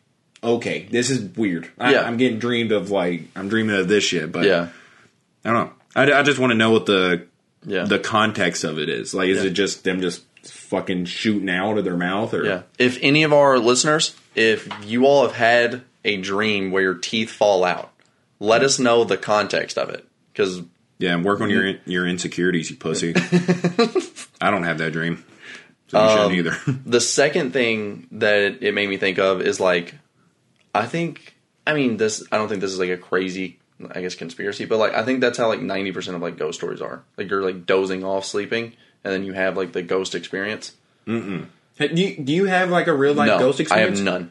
okay, 0.42 0.86
this 0.90 1.10
is 1.10 1.36
weird. 1.36 1.68
I, 1.78 1.92
Yeah. 1.92 2.02
I'm 2.02 2.16
getting 2.18 2.38
dreamed 2.38 2.70
of 2.72 2.90
like 2.90 3.22
I'm 3.34 3.48
dreaming 3.48 3.76
of 3.76 3.88
this 3.88 4.04
shit, 4.04 4.30
but 4.30 4.44
yeah. 4.44 4.68
I 5.44 5.52
don't 5.52 5.66
know. 5.66 5.72
I, 5.96 6.20
I 6.20 6.22
just 6.22 6.38
want 6.38 6.50
to 6.52 6.56
know 6.56 6.70
what 6.70 6.86
the 6.86 7.26
Yeah. 7.66 7.84
the 7.84 7.98
context 7.98 8.62
of 8.64 8.78
it 8.78 8.88
is. 8.88 9.14
Like, 9.14 9.28
is 9.28 9.38
Yeah. 9.42 9.50
it 9.50 9.54
just 9.54 9.84
them 9.84 10.00
just 10.00 10.22
fucking 10.50 11.06
shooting 11.06 11.50
out 11.50 11.78
of 11.78 11.84
their 11.84 11.96
mouth, 11.96 12.34
or 12.34 12.44
Yeah. 12.44 12.62
If 12.78 12.98
any 13.02 13.22
of 13.22 13.32
our 13.32 13.58
listeners, 13.58 14.14
if 14.34 14.68
you 14.84 15.06
all 15.06 15.22
have 15.22 15.36
had 15.36 15.82
a 16.04 16.16
dream 16.16 16.70
where 16.70 16.82
your 16.82 16.94
teeth 16.94 17.30
fall 17.30 17.64
out, 17.64 17.92
let 18.40 18.62
us 18.62 18.78
know 18.78 19.04
the 19.04 19.16
context 19.16 19.78
of 19.78 19.90
it. 19.90 20.06
Because 20.32 20.62
yeah, 20.98 21.14
and 21.14 21.24
work 21.24 21.40
on 21.40 21.50
your 21.50 21.62
mm. 21.62 21.80
your 21.86 22.06
insecurities, 22.06 22.70
you 22.70 22.76
pussy. 22.76 23.14
I 24.40 24.50
don't 24.50 24.64
have 24.64 24.78
that 24.78 24.92
dream, 24.92 25.24
so 25.88 26.02
you 26.02 26.08
shouldn't 26.08 26.26
um, 26.26 26.34
either. 26.34 26.80
the 26.86 27.00
second 27.00 27.52
thing 27.52 28.08
that 28.12 28.62
it 28.62 28.74
made 28.74 28.88
me 28.88 28.96
think 28.96 29.18
of 29.18 29.40
is 29.40 29.60
like, 29.60 29.94
I 30.74 30.86
think, 30.86 31.36
I 31.66 31.74
mean, 31.74 31.96
this, 31.96 32.24
I 32.32 32.36
don't 32.36 32.48
think 32.48 32.60
this 32.60 32.72
is 32.72 32.78
like 32.78 32.90
a 32.90 32.96
crazy, 32.96 33.58
I 33.90 34.00
guess, 34.00 34.14
conspiracy, 34.14 34.64
but 34.64 34.78
like, 34.78 34.94
I 34.94 35.04
think 35.04 35.20
that's 35.20 35.38
how 35.38 35.48
like 35.48 35.60
90% 35.60 36.14
of 36.14 36.22
like 36.22 36.36
ghost 36.36 36.58
stories 36.58 36.80
are. 36.80 37.02
Like, 37.16 37.30
you're 37.30 37.42
like 37.42 37.64
dozing 37.64 38.04
off 38.04 38.24
sleeping, 38.24 38.74
and 39.04 39.12
then 39.12 39.24
you 39.24 39.32
have 39.32 39.56
like 39.56 39.72
the 39.72 39.82
ghost 39.82 40.14
experience. 40.14 40.72
do, 41.06 41.46
you, 41.76 42.16
do 42.22 42.32
you 42.32 42.44
have 42.46 42.70
like 42.70 42.86
a 42.86 42.94
real 42.94 43.14
life 43.14 43.28
no, 43.28 43.38
ghost 43.38 43.60
I 43.60 43.62
experience? 43.62 43.98
have 43.98 44.04
none. 44.04 44.30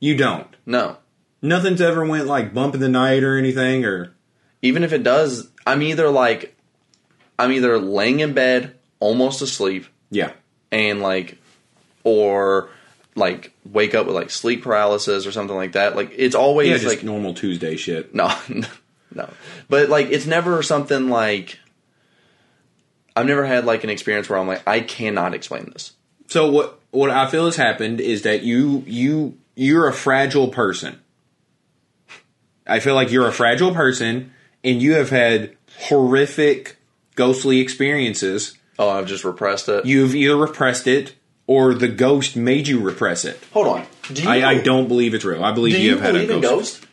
You 0.00 0.16
don't. 0.16 0.48
No. 0.64 0.98
Nothing's 1.42 1.80
ever 1.80 2.04
went 2.04 2.26
like 2.26 2.52
bump 2.54 2.74
in 2.74 2.80
the 2.80 2.88
night 2.88 3.22
or 3.22 3.36
anything, 3.36 3.84
or 3.84 4.12
even 4.62 4.82
if 4.82 4.92
it 4.92 5.02
does, 5.02 5.48
I'm 5.66 5.82
either 5.82 6.08
like, 6.10 6.56
I'm 7.38 7.52
either 7.52 7.78
laying 7.78 8.20
in 8.20 8.32
bed, 8.32 8.74
almost 9.00 9.42
asleep, 9.42 9.86
yeah. 10.10 10.32
and 10.72 11.00
like, 11.02 11.38
or 12.04 12.70
like 13.14 13.52
wake 13.64 13.94
up 13.94 14.06
with 14.06 14.14
like 14.14 14.30
sleep 14.30 14.62
paralysis 14.62 15.26
or 15.26 15.32
something 15.32 15.56
like 15.56 15.72
that. 15.72 15.94
Like, 15.94 16.12
it's 16.16 16.34
always 16.34 16.82
Yeah, 16.82 16.88
like, 16.88 17.02
normal 17.02 17.34
Tuesday 17.34 17.76
shit. 17.76 18.14
no, 18.14 18.34
no, 19.14 19.28
but 19.68 19.88
like, 19.90 20.06
it's 20.10 20.26
never 20.26 20.62
something 20.62 21.08
like, 21.10 21.58
I've 23.16 23.26
never 23.26 23.46
had 23.46 23.64
like 23.64 23.82
an 23.82 23.90
experience 23.90 24.28
where 24.28 24.38
I'm 24.38 24.46
like, 24.46 24.62
I 24.66 24.80
cannot 24.80 25.34
explain 25.34 25.70
this. 25.72 25.92
So 26.28 26.50
what 26.50 26.78
what 26.90 27.10
I 27.10 27.28
feel 27.28 27.46
has 27.46 27.56
happened 27.56 28.00
is 28.00 28.22
that 28.22 28.42
you 28.42 28.84
you 28.86 29.38
you're 29.54 29.88
a 29.88 29.92
fragile 29.92 30.48
person. 30.48 31.00
I 32.66 32.80
feel 32.80 32.94
like 32.94 33.10
you're 33.10 33.26
a 33.26 33.32
fragile 33.32 33.72
person 33.72 34.32
and 34.62 34.82
you 34.82 34.94
have 34.94 35.10
had 35.10 35.56
horrific 35.78 36.76
ghostly 37.14 37.60
experiences. 37.60 38.58
Oh, 38.78 38.90
I've 38.90 39.06
just 39.06 39.24
repressed 39.24 39.68
it. 39.68 39.86
You've 39.86 40.14
either 40.14 40.36
repressed 40.36 40.86
it 40.86 41.14
or 41.46 41.74
the 41.74 41.88
ghost 41.88 42.36
made 42.36 42.68
you 42.68 42.80
repress 42.80 43.24
it. 43.24 43.42
Hold 43.52 43.68
on. 43.68 43.86
Do 44.12 44.22
you, 44.22 44.28
I, 44.28 44.50
I 44.50 44.58
don't 44.58 44.88
believe 44.88 45.14
it's 45.14 45.24
real. 45.24 45.44
I 45.44 45.52
believe 45.52 45.74
Do 45.74 45.80
you, 45.80 45.90
you 45.90 45.98
have 45.98 46.14
had 46.14 46.16
a 46.16 46.34
in 46.34 46.40
ghost. 46.40 46.85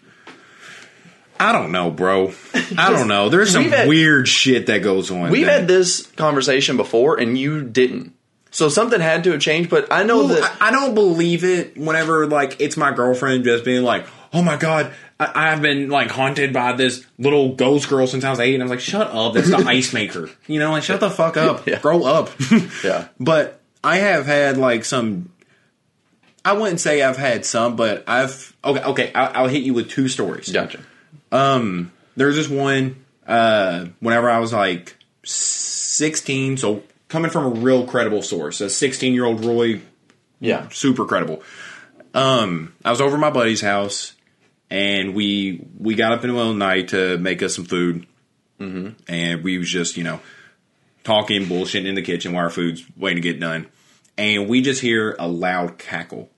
I 1.39 1.51
don't 1.51 1.71
know, 1.71 1.91
bro. 1.91 2.33
I 2.77 2.91
don't 2.91 3.07
know. 3.07 3.29
There's 3.29 3.51
some 3.51 3.65
had- 3.65 3.87
weird 3.87 4.27
shit 4.27 4.67
that 4.67 4.79
goes 4.83 5.11
on. 5.11 5.29
We've 5.31 5.47
had 5.47 5.67
this 5.67 6.05
conversation 6.11 6.77
before, 6.77 7.19
and 7.19 7.37
you 7.37 7.63
didn't. 7.63 8.13
So 8.51 8.69
something 8.69 9.01
had 9.01 9.23
to 9.23 9.31
have 9.31 9.41
changed. 9.41 9.69
But 9.71 9.91
I 9.91 10.03
know 10.03 10.19
Well, 10.25 10.27
that. 10.27 10.57
I, 10.61 10.67
I 10.67 10.71
don't 10.71 10.93
believe 10.93 11.43
it 11.43 11.75
whenever 11.75 12.27
like 12.27 12.57
it's 12.61 12.77
my 12.77 12.91
girlfriend 12.91 13.43
just 13.45 13.65
being 13.65 13.81
like, 13.83 14.05
"Oh 14.31 14.43
my 14.43 14.57
god, 14.57 14.93
I, 15.19 15.51
I've 15.51 15.61
been 15.63 15.89
like 15.89 16.11
haunted 16.11 16.53
by 16.53 16.73
this 16.73 17.03
little 17.17 17.55
ghost 17.55 17.89
girl 17.89 18.05
since 18.05 18.23
I 18.23 18.29
was 18.29 18.39
eight. 18.39 18.53
And 18.53 18.61
I 18.61 18.65
was 18.65 18.69
like, 18.69 18.79
"Shut 18.79 19.07
up! 19.09 19.33
That's 19.33 19.49
the 19.49 19.57
ice 19.67 19.91
maker." 19.91 20.29
You 20.47 20.59
know, 20.59 20.69
like 20.71 20.83
shut 20.83 20.99
the 20.99 21.09
fuck 21.09 21.35
up, 21.35 21.65
Yeah. 21.67 21.79
grow 21.79 22.03
up. 22.03 22.29
Yeah. 22.83 23.07
But 23.19 23.59
I 23.83 23.97
have 23.97 24.27
had 24.27 24.57
like 24.57 24.85
some. 24.85 25.29
I 26.45 26.53
wouldn't 26.53 26.79
say 26.79 27.01
I've 27.01 27.17
had 27.17 27.45
some, 27.45 27.75
but 27.75 28.03
I've 28.07 28.55
okay. 28.63 28.83
Okay, 28.83 29.11
I'll, 29.13 29.31
I'll 29.43 29.47
hit 29.47 29.63
you 29.63 29.73
with 29.73 29.89
two 29.89 30.07
stories. 30.07 30.51
Gotcha. 30.51 30.79
There's 32.15 32.35
this 32.35 32.49
one 32.49 33.03
uh, 33.27 33.85
whenever 33.99 34.29
I 34.29 34.39
was 34.39 34.53
like 34.53 34.95
16, 35.23 36.57
so 36.57 36.83
coming 37.07 37.31
from 37.31 37.45
a 37.45 37.49
real 37.49 37.85
credible 37.85 38.21
source, 38.21 38.61
a 38.61 38.69
16 38.69 39.13
year 39.13 39.25
old 39.25 39.43
Roy 39.43 39.81
Yeah. 40.39 40.67
super 40.69 41.05
credible. 41.05 41.41
Um, 42.13 42.73
I 42.85 42.91
was 42.91 43.01
over 43.01 43.15
at 43.15 43.19
my 43.19 43.31
buddy's 43.31 43.61
house, 43.61 44.13
and 44.69 45.15
we 45.15 45.65
we 45.79 45.95
got 45.95 46.11
up 46.11 46.23
in 46.23 46.27
the 46.27 46.33
middle 46.33 46.51
of 46.51 46.55
the 46.55 46.59
night 46.59 46.89
to 46.89 47.17
make 47.17 47.41
us 47.41 47.55
some 47.55 47.65
food, 47.65 48.05
mm-hmm. 48.59 48.89
and 49.07 49.43
we 49.43 49.57
was 49.57 49.69
just 49.69 49.97
you 49.97 50.03
know 50.03 50.19
talking 51.03 51.47
bullshit 51.47 51.87
in 51.87 51.95
the 51.95 52.03
kitchen 52.03 52.33
while 52.33 52.43
our 52.43 52.49
food's 52.51 52.85
waiting 52.95 53.23
to 53.23 53.27
get 53.27 53.39
done, 53.39 53.67
and 54.15 54.47
we 54.47 54.61
just 54.61 54.79
hear 54.79 55.15
a 55.17 55.27
loud 55.27 55.79
cackle, 55.79 56.29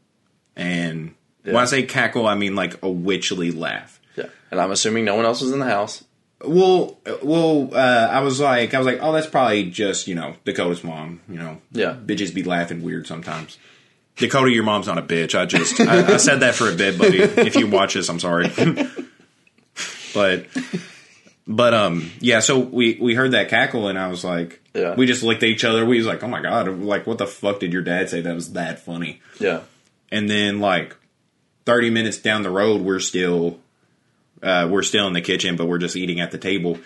and 0.55 1.13
when 1.43 1.57
I 1.57 1.65
say 1.65 1.83
cackle, 1.83 2.25
I 2.25 2.35
mean 2.35 2.55
like 2.55 2.81
a 2.81 2.89
witchly 2.89 3.51
laugh. 3.51 3.94
Yeah. 4.15 4.25
And 4.51 4.59
I'm 4.61 4.71
assuming 4.71 5.05
no 5.05 5.15
one 5.15 5.25
else 5.25 5.41
was 5.41 5.51
in 5.51 5.59
the 5.59 5.65
house. 5.65 6.03
Well, 6.43 6.97
well, 7.23 7.69
uh, 7.73 8.07
I 8.11 8.19
was 8.19 8.39
like, 8.39 8.73
I 8.73 8.77
was 8.77 8.85
like, 8.85 8.99
oh, 9.01 9.11
that's 9.13 9.25
probably 9.27 9.69
just 9.69 10.07
you 10.07 10.15
know 10.15 10.35
Dakota's 10.45 10.83
mom. 10.83 11.21
You 11.29 11.35
know, 11.39 11.61
Yeah. 11.71 11.95
bitches 12.05 12.33
be 12.33 12.43
laughing 12.43 12.83
weird 12.83 13.07
sometimes. 13.07 13.57
Dakota, 14.17 14.49
your 14.51 14.63
mom's 14.63 14.87
not 14.87 14.97
a 14.97 15.01
bitch. 15.01 15.37
I 15.37 15.45
just 15.45 15.79
I, 15.79 16.13
I 16.13 16.17
said 16.17 16.39
that 16.41 16.55
for 16.55 16.69
a 16.69 16.75
bit, 16.75 16.97
buddy. 16.97 17.19
If 17.21 17.55
you 17.55 17.67
watch 17.67 17.93
this, 17.95 18.09
I'm 18.09 18.19
sorry. 18.19 18.49
but 20.13 20.45
but 21.47 21.73
um 21.73 22.11
yeah, 22.19 22.39
so 22.39 22.59
we 22.59 22.97
we 23.01 23.13
heard 23.15 23.31
that 23.31 23.49
cackle 23.49 23.87
and 23.87 23.97
I 23.99 24.07
was 24.07 24.23
like, 24.23 24.61
Yeah. 24.73 24.95
we 24.95 25.05
just 25.05 25.23
looked 25.23 25.43
at 25.43 25.49
each 25.49 25.63
other. 25.65 25.85
We 25.85 25.97
was 25.97 26.07
like, 26.07 26.23
oh 26.23 26.27
my 26.27 26.41
god, 26.41 26.67
like 26.79 27.05
what 27.07 27.17
the 27.17 27.27
fuck 27.27 27.59
did 27.59 27.73
your 27.73 27.81
dad 27.81 28.09
say 28.09 28.21
that 28.21 28.33
was 28.35 28.53
that 28.53 28.79
funny? 28.79 29.21
Yeah. 29.39 29.61
and 30.11 30.29
then 30.29 30.59
like 30.59 30.95
30 31.65 31.89
minutes 31.89 32.17
down 32.19 32.43
the 32.43 32.49
road 32.49 32.81
we're 32.81 32.99
still 32.99 33.59
uh, 34.45 34.67
we're 34.71 34.83
still 34.83 35.07
in 35.07 35.13
the 35.13 35.21
kitchen 35.21 35.55
but 35.57 35.65
we're 35.67 35.77
just 35.77 35.95
eating 35.97 36.19
at 36.21 36.31
the 36.31 36.37
table 36.37 36.77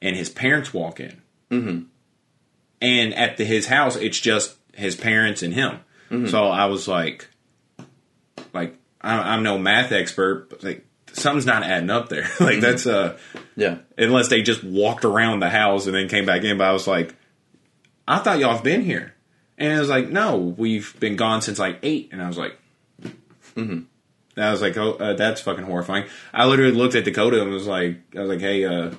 and 0.00 0.14
his 0.14 0.28
parents 0.30 0.72
walk 0.72 1.00
in 1.00 1.20
mm-hmm. 1.50 1.82
and 2.80 3.14
at 3.14 3.36
the, 3.36 3.44
his 3.44 3.66
house 3.66 3.96
it's 3.96 4.20
just 4.20 4.56
his 4.74 4.94
parents 4.94 5.42
and 5.42 5.54
him 5.54 5.80
so 6.28 6.46
i 6.46 6.66
was 6.66 6.86
like 6.86 7.28
like 8.52 8.76
I'm, 9.00 9.20
I'm 9.20 9.42
no 9.42 9.58
math 9.58 9.90
expert 9.90 10.48
but 10.50 10.62
like 10.62 10.86
something's 11.12 11.46
not 11.46 11.62
adding 11.62 11.90
up 11.90 12.08
there 12.10 12.28
like 12.40 12.60
that's 12.60 12.86
uh 12.86 13.16
Yeah. 13.56 13.78
unless 13.96 14.28
they 14.28 14.42
just 14.42 14.62
walked 14.62 15.04
around 15.04 15.40
the 15.40 15.48
house 15.48 15.86
and 15.86 15.94
then 15.94 16.08
came 16.08 16.26
back 16.26 16.44
in. 16.44 16.58
But 16.58 16.68
I 16.68 16.72
was 16.72 16.86
like, 16.86 17.14
I 18.06 18.18
thought 18.18 18.38
y'all 18.38 18.52
have 18.52 18.62
been 18.62 18.82
here, 18.82 19.14
and 19.56 19.72
it 19.72 19.80
was 19.80 19.88
like, 19.88 20.10
no, 20.10 20.36
we've 20.36 20.94
been 21.00 21.16
gone 21.16 21.40
since 21.40 21.58
like 21.58 21.78
eight. 21.82 22.10
And 22.12 22.22
I 22.22 22.28
was 22.28 22.36
like, 22.36 22.58
mm-hmm. 23.02 23.80
I 24.36 24.50
was 24.50 24.60
like, 24.60 24.76
oh, 24.76 24.92
uh, 24.92 25.14
that's 25.14 25.40
fucking 25.40 25.64
horrifying. 25.64 26.04
I 26.34 26.46
literally 26.46 26.72
looked 26.72 26.94
at 26.94 27.04
Dakota 27.04 27.40
and 27.40 27.50
was 27.50 27.66
like, 27.66 27.98
I 28.14 28.20
was 28.20 28.28
like, 28.28 28.40
hey, 28.40 28.64
uh, 28.64 28.90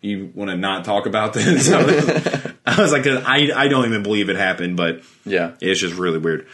you 0.00 0.30
want 0.34 0.50
to 0.50 0.56
not 0.56 0.84
talk 0.84 1.06
about 1.06 1.32
this? 1.32 1.70
I 1.70 1.82
was, 1.82 2.52
I 2.66 2.80
was 2.82 2.92
like, 2.92 3.04
'cause 3.04 3.22
I 3.24 3.50
I 3.54 3.68
don't 3.68 3.86
even 3.86 4.02
believe 4.02 4.28
it 4.28 4.36
happened, 4.36 4.76
but 4.76 5.02
Yeah. 5.24 5.52
it's 5.60 5.80
just 5.80 5.94
really 5.94 6.18
weird. 6.18 6.46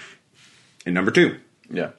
And 0.86 0.94
number 0.94 1.10
two, 1.10 1.38
Yeah. 1.70 1.90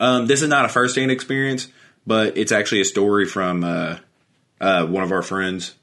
um, 0.00 0.26
this 0.26 0.42
is 0.42 0.48
not 0.48 0.64
a 0.64 0.68
first 0.68 0.96
hand 0.96 1.10
experience, 1.10 1.68
but 2.06 2.36
it's 2.38 2.52
actually 2.52 2.80
a 2.80 2.84
story 2.84 3.26
from 3.26 3.64
uh, 3.64 3.96
uh, 4.60 4.86
one 4.86 5.02
of 5.02 5.12
our 5.12 5.22
friends. 5.22 5.74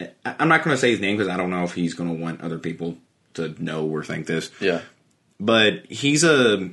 I- 0.00 0.10
I'm 0.24 0.48
not 0.48 0.62
going 0.64 0.74
to 0.74 0.80
say 0.80 0.90
his 0.90 1.00
name 1.00 1.16
because 1.16 1.32
I 1.32 1.36
don't 1.36 1.50
know 1.50 1.64
if 1.64 1.72
he's 1.74 1.94
going 1.94 2.10
to 2.10 2.20
want 2.22 2.40
other 2.40 2.58
people 2.58 2.98
to 3.34 3.54
know 3.62 3.86
or 3.86 4.02
think 4.04 4.26
this. 4.26 4.50
Yeah. 4.60 4.80
But 5.40 5.86
he's 5.88 6.24
a 6.24 6.70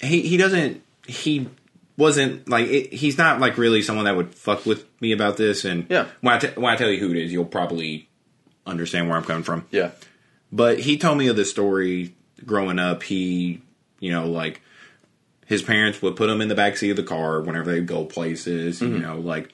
he. 0.00 0.22
He 0.22 0.36
doesn't. 0.36 0.82
He 1.06 1.48
wasn't 1.96 2.48
like 2.48 2.66
it, 2.68 2.92
he's 2.92 3.18
not 3.18 3.40
like 3.40 3.58
really 3.58 3.82
someone 3.82 4.04
that 4.06 4.16
would 4.16 4.34
fuck 4.34 4.64
with 4.66 4.84
me 5.00 5.12
about 5.12 5.36
this. 5.36 5.64
And 5.64 5.86
Yeah. 5.90 6.06
when 6.20 6.34
I, 6.34 6.38
t- 6.38 6.46
when 6.60 6.72
I 6.72 6.76
tell 6.76 6.90
you 6.90 6.98
who 6.98 7.10
it 7.10 7.16
is, 7.16 7.32
you'll 7.32 7.44
probably 7.44 8.08
understand 8.66 9.08
where 9.08 9.16
I'm 9.18 9.24
coming 9.24 9.42
from. 9.42 9.66
Yeah. 9.70 9.90
But 10.50 10.80
he 10.80 10.96
told 10.98 11.18
me 11.18 11.28
of 11.28 11.36
this 11.36 11.50
story 11.50 12.14
growing 12.44 12.78
up. 12.78 13.02
He, 13.02 13.62
you 14.00 14.10
know, 14.12 14.26
like 14.26 14.60
his 15.46 15.62
parents 15.62 16.00
would 16.02 16.16
put 16.16 16.30
him 16.30 16.40
in 16.40 16.48
the 16.48 16.54
back 16.54 16.76
seat 16.76 16.90
of 16.90 16.96
the 16.96 17.02
car 17.02 17.40
whenever 17.40 17.70
they 17.72 17.80
go 17.80 18.04
places, 18.04 18.80
you 18.80 18.98
know, 18.98 19.18
like 19.18 19.52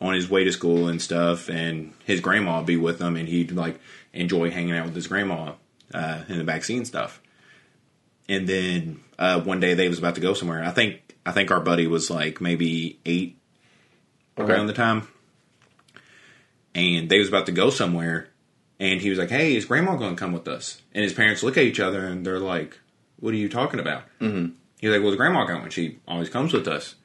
on 0.00 0.14
his 0.14 0.28
way 0.30 0.44
to 0.44 0.52
school 0.52 0.88
and 0.88 1.00
stuff. 1.02 1.48
And 1.48 1.92
his 2.04 2.20
grandma 2.20 2.58
would 2.58 2.66
be 2.66 2.76
with 2.76 3.00
him, 3.00 3.16
and 3.16 3.28
he'd 3.28 3.52
like 3.52 3.78
enjoy 4.12 4.50
hanging 4.50 4.76
out 4.76 4.86
with 4.86 4.94
his 4.94 5.06
grandma 5.08 5.52
uh, 5.92 6.22
in 6.28 6.38
the 6.38 6.44
back 6.44 6.64
seat 6.64 6.76
and 6.76 6.86
stuff. 6.86 7.20
And 8.28 8.48
then 8.48 9.00
uh, 9.18 9.40
one 9.40 9.60
day 9.60 9.74
they 9.74 9.88
was 9.88 9.98
about 9.98 10.14
to 10.16 10.20
go 10.20 10.34
somewhere. 10.34 10.62
I 10.64 10.70
think 10.70 11.14
I 11.24 11.32
think 11.32 11.50
our 11.50 11.60
buddy 11.60 11.86
was 11.86 12.10
like 12.10 12.40
maybe 12.40 12.98
eight 13.06 13.38
Okay. 14.38 14.52
around 14.52 14.66
the 14.66 14.72
time, 14.74 15.08
and 16.74 17.08
they 17.08 17.18
was 17.18 17.28
about 17.28 17.46
to 17.46 17.52
go 17.52 17.70
somewhere. 17.70 18.28
And 18.78 19.00
he 19.00 19.08
was 19.08 19.18
like, 19.18 19.30
"Hey, 19.30 19.56
is 19.56 19.64
Grandma 19.64 19.96
going 19.96 20.14
to 20.14 20.20
come 20.20 20.32
with 20.32 20.46
us?" 20.48 20.82
And 20.92 21.02
his 21.02 21.14
parents 21.14 21.42
look 21.42 21.56
at 21.56 21.64
each 21.64 21.80
other 21.80 22.04
and 22.04 22.26
they're 22.26 22.38
like, 22.38 22.78
"What 23.18 23.32
are 23.32 23.38
you 23.38 23.48
talking 23.48 23.80
about?" 23.80 24.02
Mm-hmm. 24.20 24.52
He's 24.80 24.90
like, 24.90 25.00
"Well, 25.00 25.10
is 25.10 25.16
Grandma 25.16 25.46
going? 25.46 25.70
She 25.70 25.98
always 26.06 26.28
comes 26.28 26.52
with 26.52 26.68
us." 26.68 26.96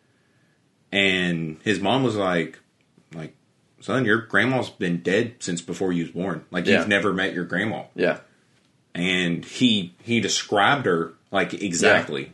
And 0.91 1.57
his 1.63 1.79
mom 1.79 2.03
was 2.03 2.17
like, 2.17 2.59
"Like, 3.13 3.33
son, 3.79 4.03
your 4.03 4.17
grandma's 4.23 4.69
been 4.69 4.97
dead 5.01 5.35
since 5.39 5.61
before 5.61 5.93
you 5.93 6.03
was 6.03 6.11
born. 6.11 6.43
Like, 6.51 6.65
Yeah. 6.65 6.79
you've 6.79 6.89
never 6.89 7.13
met 7.13 7.33
your 7.33 7.45
grandma." 7.45 7.83
Yeah. 7.95 8.19
And 8.95 9.43
he 9.45 9.93
he 10.03 10.19
described 10.19 10.85
her 10.85 11.13
like 11.31 11.53
exactly. 11.53 12.31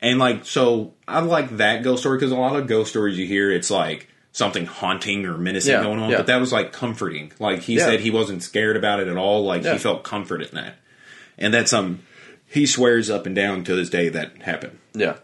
And 0.00 0.18
like 0.18 0.44
so, 0.44 0.92
I 1.08 1.20
like 1.20 1.56
that 1.56 1.82
ghost 1.82 2.02
story 2.02 2.18
because 2.18 2.30
a 2.32 2.36
lot 2.36 2.56
of 2.56 2.66
ghost 2.66 2.90
stories 2.90 3.16
you 3.18 3.26
hear, 3.26 3.50
it's 3.50 3.70
like 3.70 4.08
something 4.32 4.66
haunting 4.66 5.24
or 5.24 5.38
menacing 5.38 5.72
Yeah, 5.72 5.82
going 5.82 5.98
on. 5.98 6.10
yeah. 6.10 6.18
But 6.18 6.26
that 6.26 6.36
was 6.38 6.52
like 6.52 6.72
comforting. 6.72 7.32
Like 7.38 7.62
he 7.62 7.76
Yeah. 7.76 7.86
said, 7.86 8.00
he 8.00 8.10
wasn't 8.10 8.42
scared 8.42 8.76
about 8.76 9.00
it 9.00 9.08
at 9.08 9.16
all. 9.16 9.44
Like 9.44 9.64
Yeah. 9.64 9.72
he 9.72 9.78
felt 9.78 10.04
comfort 10.04 10.42
in 10.42 10.54
that, 10.54 10.74
and 11.38 11.52
that's 11.54 11.72
um 11.72 12.00
he 12.48 12.66
swears 12.66 13.08
up 13.10 13.26
and 13.26 13.34
down 13.34 13.64
to 13.64 13.74
this 13.74 13.88
day 13.90 14.08
that 14.10 14.42
happened. 14.42 14.78
Yeah. 14.94 15.16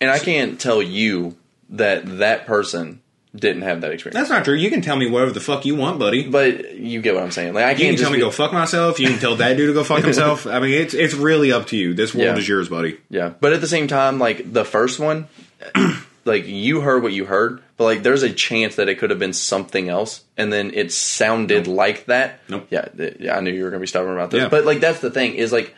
And 0.00 0.10
I 0.10 0.18
can't 0.18 0.60
tell 0.60 0.80
you 0.82 1.36
that 1.70 2.18
that 2.18 2.46
person 2.46 3.00
didn't 3.34 3.62
have 3.62 3.80
that 3.80 3.90
experience. 3.92 4.16
That's 4.16 4.30
not 4.30 4.44
true. 4.44 4.54
You 4.54 4.70
can 4.70 4.80
tell 4.80 4.96
me 4.96 5.10
whatever 5.10 5.32
the 5.32 5.40
fuck 5.40 5.64
you 5.64 5.74
want, 5.74 5.98
buddy. 5.98 6.28
but 6.28 6.76
you 6.76 7.00
get 7.02 7.14
what 7.14 7.24
I'm 7.24 7.30
saying. 7.32 7.52
Like 7.54 7.64
I 7.64 7.70
You 7.72 7.76
can 7.76 7.86
can't 7.86 7.98
tell 7.98 8.02
just 8.04 8.12
me 8.12 8.16
be- 8.18 8.20
to 8.22 8.26
go 8.26 8.30
fuck 8.30 8.52
myself. 8.52 9.00
You 9.00 9.08
can 9.08 9.18
tell 9.18 9.36
that 9.36 9.56
dude 9.56 9.68
to 9.68 9.72
go 9.74 9.82
fuck 9.84 10.04
himself. 10.04 10.46
I 10.46 10.60
mean, 10.60 10.74
it's 10.74 10.94
it's 10.94 11.14
really 11.14 11.50
up 11.52 11.66
to 11.68 11.76
you. 11.76 11.94
This 11.94 12.14
world 12.14 12.26
Yeah. 12.26 12.36
is 12.36 12.48
yours, 12.48 12.68
buddy. 12.68 12.98
Yeah, 13.10 13.30
but 13.40 13.52
at 13.52 13.60
the 13.60 13.66
same 13.66 13.88
time, 13.88 14.18
like 14.18 14.52
the 14.52 14.64
first 14.64 15.00
one, 15.00 15.26
like 16.24 16.46
you 16.46 16.80
heard 16.80 17.02
what 17.02 17.12
you 17.12 17.24
heard, 17.24 17.62
but 17.76 17.84
like 17.84 18.02
there's 18.02 18.22
a 18.22 18.32
chance 18.32 18.76
that 18.76 18.88
it 18.88 18.98
could 18.98 19.10
have 19.10 19.18
been 19.18 19.32
something 19.32 19.88
else, 19.88 20.22
and 20.36 20.52
then 20.52 20.70
it 20.72 20.92
sounded 20.92 21.66
like 21.66 22.06
that. 22.06 22.38
Nope. 22.48 22.68
Yeah, 22.70 22.82
th- 22.82 23.16
yeah, 23.20 23.36
I 23.36 23.40
knew 23.40 23.50
you 23.52 23.64
were 23.64 23.70
gonna 23.70 23.80
be 23.80 23.86
stubborn 23.86 24.12
about 24.12 24.30
this, 24.30 24.42
Yeah. 24.42 24.48
but 24.48 24.64
like 24.64 24.80
that's 24.80 25.00
the 25.00 25.10
thing 25.10 25.34
is 25.34 25.52
like, 25.52 25.74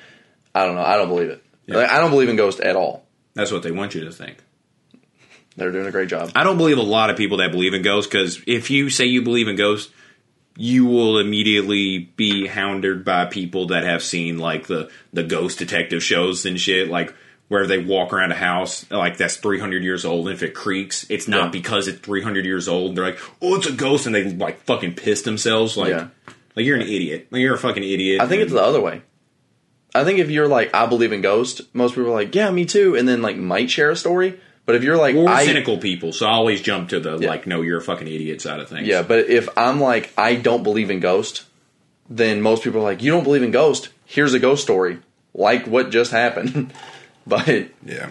I 0.55 0.67
don't 0.67 0.75
know, 0.75 0.83
I 0.83 0.97
don't 0.97 1.09
believe 1.09 1.31
it. 1.31 1.43
Like, 1.69 1.89
I 1.91 1.99
don't 1.99 2.11
believe 2.11 2.29
in 2.29 2.37
ghosts 2.37 2.61
at 2.61 2.77
all. 2.77 3.05
That's 3.35 3.51
what 3.51 3.63
they 3.65 3.73
want 3.73 3.95
you 3.97 4.05
to 4.05 4.13
think. 4.13 4.37
They're 5.57 5.73
doing 5.73 5.87
a 5.87 5.91
great 5.91 6.09
job. 6.09 6.31
I 6.35 6.45
don't 6.45 6.59
believe 6.59 6.79
a 6.79 6.83
lot 6.83 7.11
of 7.11 7.17
people 7.17 7.39
that 7.39 7.51
believe 7.51 7.73
in 7.75 7.83
ghosts 7.83 8.11
because 8.11 8.41
if 8.47 8.71
you 8.71 8.91
say 8.91 9.07
you 9.07 9.23
believe 9.23 9.49
in 9.49 9.57
ghosts, 9.57 9.93
you 10.59 10.87
will 10.87 11.19
immediately 11.19 11.99
be 12.17 12.47
hounded 12.47 13.05
by 13.05 13.25
people 13.27 13.69
that 13.69 13.85
have 13.85 14.03
seen 14.03 14.39
like 14.39 14.67
the 14.67 14.91
the 15.13 15.23
ghost 15.23 15.59
detective 15.59 16.03
shows 16.03 16.45
and 16.47 16.61
shit, 16.61 16.89
like 16.89 17.15
where 17.49 17.67
they 17.67 17.79
walk 17.79 18.13
around 18.13 18.33
a 18.33 18.37
house 18.37 18.91
like 18.91 19.17
that's 19.19 19.37
300 19.37 19.83
years 19.85 20.05
old 20.05 20.27
and 20.27 20.35
if 20.35 20.43
it 20.43 20.53
creaks 20.53 21.07
it's 21.09 21.29
not 21.29 21.45
Yeah. 21.45 21.51
because 21.51 21.87
it's 21.87 22.01
300 22.01 22.45
years 22.45 22.67
old 22.67 22.97
they're 22.97 23.05
like 23.05 23.21
oh 23.41 23.55
it's 23.55 23.69
a 23.69 23.73
ghost 23.73 24.05
and 24.07 24.13
they 24.17 24.25
like 24.33 24.63
fucking 24.65 24.95
piss 24.97 25.23
themselves 25.23 25.77
like 25.77 25.91
Yeah. 25.91 26.09
like 26.57 26.67
you're 26.67 26.75
an 26.75 26.83
idiot 26.83 27.29
like 27.31 27.41
you're 27.43 27.55
a 27.55 27.59
fucking 27.59 27.85
idiot 27.85 28.21
I 28.21 28.27
think 28.27 28.43
it's 28.43 28.51
the 28.53 28.61
other 28.63 28.81
way. 28.81 29.03
I 29.95 30.03
think 30.05 30.19
if 30.19 30.29
you're 30.29 30.49
like, 30.49 30.75
I 30.75 30.87
believe 30.87 31.13
in 31.13 31.23
ghosts, 31.23 31.63
most 31.73 31.95
people 31.95 32.11
are 32.11 32.15
like, 32.15 32.35
yeah, 32.35 32.51
me 32.51 32.67
too, 32.67 32.97
and 32.97 33.07
then 33.09 33.23
like 33.23 33.37
might 33.37 33.71
share 33.71 33.91
a 33.93 33.97
story. 33.97 34.39
But 34.67 34.75
if 34.75 34.83
you're 34.83 34.97
like, 34.97 35.15
or 35.15 35.29
I, 35.29 35.45
cynical 35.47 35.79
people 35.79 36.13
so 36.13 36.27
I 36.27 36.33
always 36.33 36.61
jump 36.61 36.91
to 36.91 37.01
the 37.01 37.19
Yeah. 37.19 37.29
like 37.29 37.47
no 37.47 37.63
you're 37.63 37.79
a 37.79 37.83
fucking 37.83 38.07
idiot 38.09 38.43
side 38.43 38.61
of 38.61 38.69
things 38.69 38.87
Yeah, 38.87 39.03
but 39.03 39.31
if 39.31 39.49
I'm 39.57 39.81
like 39.81 40.13
I 40.19 40.35
don't 40.35 40.63
believe 40.63 40.91
in 40.91 41.01
ghost, 41.01 41.45
then 42.11 42.41
most 42.43 42.63
people 42.65 42.81
are 42.81 42.85
like, 42.85 43.03
you 43.03 43.11
don't 43.11 43.25
believe 43.25 43.43
in 43.43 43.51
ghost. 43.53 43.89
Here's 44.05 44.35
a 44.35 44.39
ghost 44.39 44.63
story, 44.63 44.99
like 45.35 45.67
what 45.67 45.91
just 45.91 46.11
happened. 46.13 46.73
but 47.27 47.69
yeah 47.85 48.11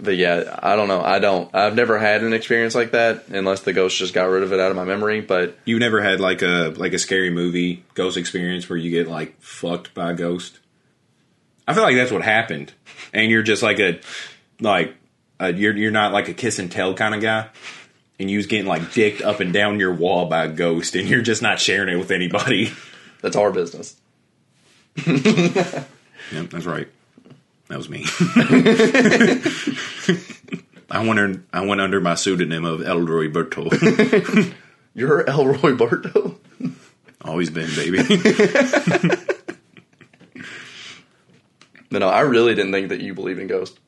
but 0.00 0.16
yeah, 0.16 0.58
I 0.62 0.76
don't 0.76 0.88
know. 0.88 1.02
I 1.02 1.18
don't. 1.18 1.52
I've 1.54 1.74
never 1.74 1.98
had 1.98 2.22
an 2.22 2.32
experience 2.32 2.74
like 2.74 2.92
that 2.92 3.24
unless 3.28 3.62
the 3.62 3.72
ghost 3.72 3.96
just 3.98 4.14
got 4.14 4.24
rid 4.24 4.42
of 4.42 4.52
it 4.52 4.60
out 4.60 4.70
of 4.70 4.76
my 4.76 4.84
memory. 4.84 5.20
But 5.20 5.58
You 5.64 5.78
never 5.78 6.00
had 6.00 6.20
like 6.20 6.42
a 6.42 6.72
like 6.76 6.92
a 6.92 6.98
scary 6.98 7.30
movie 7.30 7.84
ghost 7.94 8.16
experience 8.16 8.68
where 8.68 8.76
you 8.76 8.90
get 8.90 9.08
like 9.08 9.40
fucked 9.40 9.94
by 9.94 10.12
a 10.12 10.14
ghost. 10.14 10.58
I 11.66 11.74
feel 11.74 11.82
like 11.82 11.96
that's 11.96 12.12
what 12.12 12.22
happened, 12.22 12.72
and 13.12 13.30
you're 13.30 13.42
just 13.42 13.62
like 13.62 13.78
a 13.80 13.98
like 14.60 14.94
a, 15.40 15.52
you're 15.52 15.76
you're 15.76 15.90
not 15.90 16.12
like 16.12 16.28
a 16.28 16.34
kiss 16.34 16.58
and 16.58 16.70
tell 16.70 16.94
kind 16.94 17.14
of 17.14 17.20
guy, 17.20 17.48
and 18.18 18.30
you 18.30 18.36
was 18.36 18.46
getting 18.46 18.66
like 18.66 18.92
dicked 18.92 19.22
up 19.22 19.40
and 19.40 19.52
down 19.52 19.80
your 19.80 19.94
wall 19.94 20.26
by 20.26 20.44
a 20.44 20.48
ghost, 20.48 20.94
and 20.94 21.08
you're 21.08 21.22
just 21.22 21.42
not 21.42 21.60
sharing 21.60 21.92
it 21.92 21.98
with 21.98 22.10
anybody. 22.10 22.72
that's 23.22 23.36
our 23.36 23.50
business. 23.50 23.96
Yep, 26.30 26.50
that's 26.50 26.66
right. 26.66 26.86
That 27.68 27.78
was 27.78 27.88
me. 27.88 28.04
I 30.90 31.06
went 31.06 31.18
under, 31.18 31.42
I 31.54 31.64
went 31.64 31.80
under 31.80 32.00
my 32.00 32.16
pseudonym 32.16 32.66
of 32.66 32.82
Elroy 32.82 33.30
Berto. 33.30 34.52
You're 34.94 35.26
Elroy 35.26 35.74
Barto. 35.74 36.38
Always 37.22 37.48
been, 37.48 37.70
baby. 37.74 38.02
No, 41.90 42.00
no, 42.00 42.08
I 42.08 42.20
really 42.20 42.54
didn't 42.54 42.72
think 42.72 42.90
that 42.90 43.00
you 43.00 43.14
believe 43.14 43.38
in 43.38 43.46
ghosts. 43.46 43.78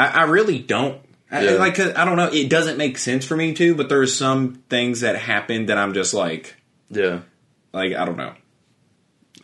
I, 0.00 0.20
I 0.20 0.22
really 0.24 0.58
don't. 0.58 1.00
I, 1.30 1.44
Yeah. 1.44 1.50
like, 1.52 1.78
I 1.78 2.04
don't 2.04 2.16
know. 2.16 2.28
It 2.32 2.48
doesn't 2.50 2.76
make 2.78 2.98
sense 2.98 3.24
for 3.24 3.36
me 3.36 3.54
to, 3.54 3.74
but 3.74 3.88
there's 3.88 4.14
some 4.16 4.62
things 4.68 5.00
that 5.00 5.16
happen 5.16 5.66
that 5.66 5.78
I'm 5.78 5.94
just 5.94 6.12
like, 6.14 6.56
Yeah, 6.90 7.20
like 7.72 7.94
I 7.94 8.04
don't 8.04 8.16
know. 8.16 8.34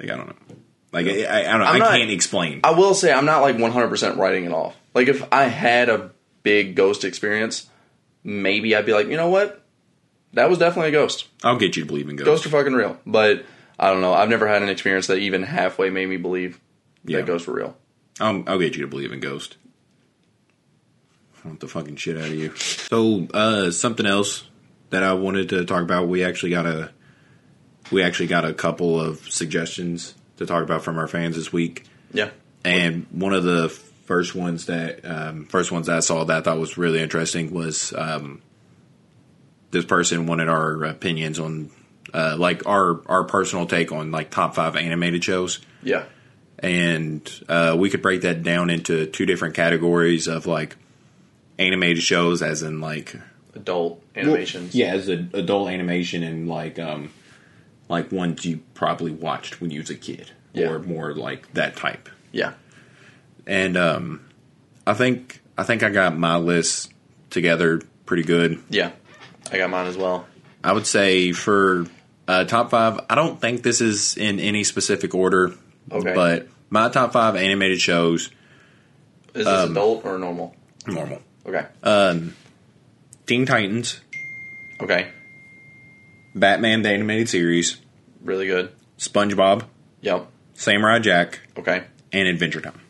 Like 0.01 0.11
I 0.11 0.17
don't 0.17 0.27
know. 0.29 0.57
Like 0.93 1.07
I, 1.07 1.25
I, 1.25 1.41
I 1.41 1.43
don't 1.53 1.61
know. 1.61 1.67
I'm 1.67 1.75
I 1.77 1.79
not- 1.79 1.91
can't 1.93 2.11
explain. 2.11 2.61
I 2.65 2.73
will 2.73 2.95
say 2.95 3.13
I'm 3.13 3.25
not 3.27 3.43
like 3.43 3.59
100 3.59 3.89
percent 3.89 4.17
writing 4.19 4.45
it 4.45 4.53
off. 4.53 4.75
Like 4.95 5.09
if 5.09 5.25
I 5.33 5.45
had 5.45 5.89
a 5.89 6.11
big 6.43 6.75
ghost 6.75 7.05
experience, 7.05 7.69
maybe 8.25 8.75
I'd 8.75 8.87
be 8.87 8.93
like, 8.93 9.09
you 9.09 9.17
know 9.17 9.29
what, 9.29 9.63
that 10.33 10.49
was 10.49 10.59
definitely 10.59 10.89
a 10.89 10.93
ghost. 10.93 11.27
I'll 11.45 11.57
get 11.59 11.77
you 11.77 11.83
to 11.83 11.87
believe 11.87 12.09
in 12.09 12.17
ghosts. 12.17 12.29
Ghosts 12.29 12.47
are 12.47 12.51
fucking 12.51 12.73
real. 12.73 12.99
But 13.07 13.45
I 13.79 13.91
don't 13.91 14.01
know. 14.01 14.13
I've 14.15 14.29
never 14.29 14.47
had 14.49 14.63
an 14.63 14.69
experience 14.71 15.07
that 15.09 15.19
even 15.19 15.43
halfway 15.43 15.91
made 15.91 16.09
me 16.09 16.17
believe 16.17 16.61
Yeah. 17.05 17.19
that 17.19 17.27
ghosts 17.27 17.47
were 17.47 17.55
real. 17.55 17.77
I'll 18.19 18.59
get 18.59 18.75
you 18.75 18.83
to 18.83 18.89
believe 18.89 19.13
in 19.13 19.21
ghosts. 19.21 19.57
The 21.61 21.69
fucking 21.69 21.97
shit 21.97 22.17
out 22.17 22.25
of 22.25 22.35
you. 22.35 22.55
So, 22.57 23.27
uh, 23.33 23.71
something 23.71 24.07
else 24.07 24.45
that 24.91 25.03
I 25.03 25.13
wanted 25.15 25.49
to 25.51 25.65
talk 25.65 25.83
about. 25.83 26.09
We 26.09 26.25
actually 26.25 26.51
got 26.51 26.67
a, 26.67 26.91
we 27.91 28.03
actually 28.03 28.27
got 28.29 28.45
a 28.45 28.53
couple 28.55 29.01
of 29.01 29.19
suggestions 29.31 30.15
to 30.39 30.47
talk 30.47 30.63
about 30.63 30.83
from 30.85 30.99
our 30.99 31.09
fans 31.09 31.37
this 31.37 31.53
week. 31.53 31.85
Yeah. 32.13 32.31
And 32.65 33.07
one 33.11 33.33
of 33.33 33.43
the 33.45 33.69
first 33.69 34.35
ones 34.35 34.67
that 34.67 35.05
um, 35.05 35.47
first 35.47 35.73
ones 35.73 35.87
that 35.87 35.97
I 35.97 36.01
saw 36.01 36.25
that 36.25 36.37
I 36.39 36.41
thought 36.43 36.59
was 36.59 36.77
really 36.79 37.01
interesting 37.01 37.53
was 37.53 37.93
um, 37.97 38.43
this 39.71 39.85
person 39.85 40.27
wanted 40.27 40.49
our 40.49 40.85
opinions 40.85 41.39
on 41.41 41.71
uh, 42.15 42.37
like 42.39 42.67
our 42.67 43.01
our 43.07 43.25
personal 43.25 43.67
take 43.67 43.93
on 43.93 44.11
like 44.13 44.31
top 44.31 44.55
five 44.55 44.77
animated 44.77 45.25
shows, 45.25 45.59
Yeah. 45.83 46.05
and 46.59 47.29
uh, 47.49 47.75
we 47.79 47.91
could 47.91 48.01
break 48.03 48.23
that 48.23 48.43
down 48.43 48.71
into 48.71 49.07
two 49.07 49.27
different 49.27 49.55
categories 49.55 50.29
of 50.29 50.47
like 50.47 50.77
animated 51.59 52.03
shows, 52.03 52.43
as 52.43 52.63
in 52.63 52.81
like 52.81 53.15
Adult 53.55 54.03
animations. 54.15 54.75
yeah, 54.75 54.89
as 54.95 55.09
a 55.09 55.27
adult 55.33 55.71
animation 55.71 56.23
and 56.23 56.49
like 56.49 56.79
um 56.79 57.11
like 57.89 58.11
ones 58.13 58.45
you 58.45 58.61
probably 58.75 59.13
watched 59.13 59.61
when 59.61 59.71
you 59.71 59.81
was 59.81 59.91
a 59.91 59.95
kid, 59.95 60.31
Yeah. 60.53 60.69
or 60.71 60.79
more 60.81 61.15
like 61.15 61.53
that 61.55 61.77
type. 61.77 62.09
Yeah. 62.33 62.53
and 63.47 63.77
um, 63.77 64.21
I 64.87 64.93
think 64.95 65.41
I 65.57 65.63
think 65.63 65.83
I 65.83 65.89
got 65.91 66.17
my 66.19 66.37
list 66.37 66.93
together 67.31 67.81
pretty 68.05 68.25
good. 68.25 68.63
Yeah. 68.69 68.91
I 69.51 69.59
got 69.59 69.71
mine 69.71 69.87
as 69.87 69.97
well. 69.97 70.27
I 70.65 70.73
would 70.73 70.87
say 70.87 71.33
for 71.33 71.87
uh, 72.29 72.45
top 72.45 72.71
five, 72.71 73.01
I 73.09 73.15
don't 73.15 73.41
think 73.41 73.63
this 73.63 73.81
is 73.81 74.17
in 74.17 74.41
any 74.41 74.65
specific 74.65 75.15
order, 75.15 75.55
Okay. 75.93 76.13
but 76.15 76.49
my 76.69 76.89
top 76.89 77.13
five 77.13 77.37
animated 77.37 77.81
shows 77.81 78.27
Is 79.35 79.45
this 79.45 79.47
Um, 79.47 79.71
adult 79.71 80.05
or 80.05 80.19
normal? 80.19 80.57
Normal. 80.89 81.23
Okay. 81.47 81.65
Um, 81.83 82.35
Teen 83.27 83.47
Titans, 83.47 84.01
okay. 84.81 85.09
Batman 86.35 86.83
the 86.83 86.91
animated 86.91 87.29
series, 87.29 87.79
Really 88.23 88.47
good. 88.47 88.73
SpongeBob, 88.99 89.65
Yep. 90.01 90.27
Samurai 90.55 90.99
Jack, 90.99 91.41
Okay. 91.57 91.85
and 92.13 92.29
Adventure 92.29 92.61
Time. 92.61 92.81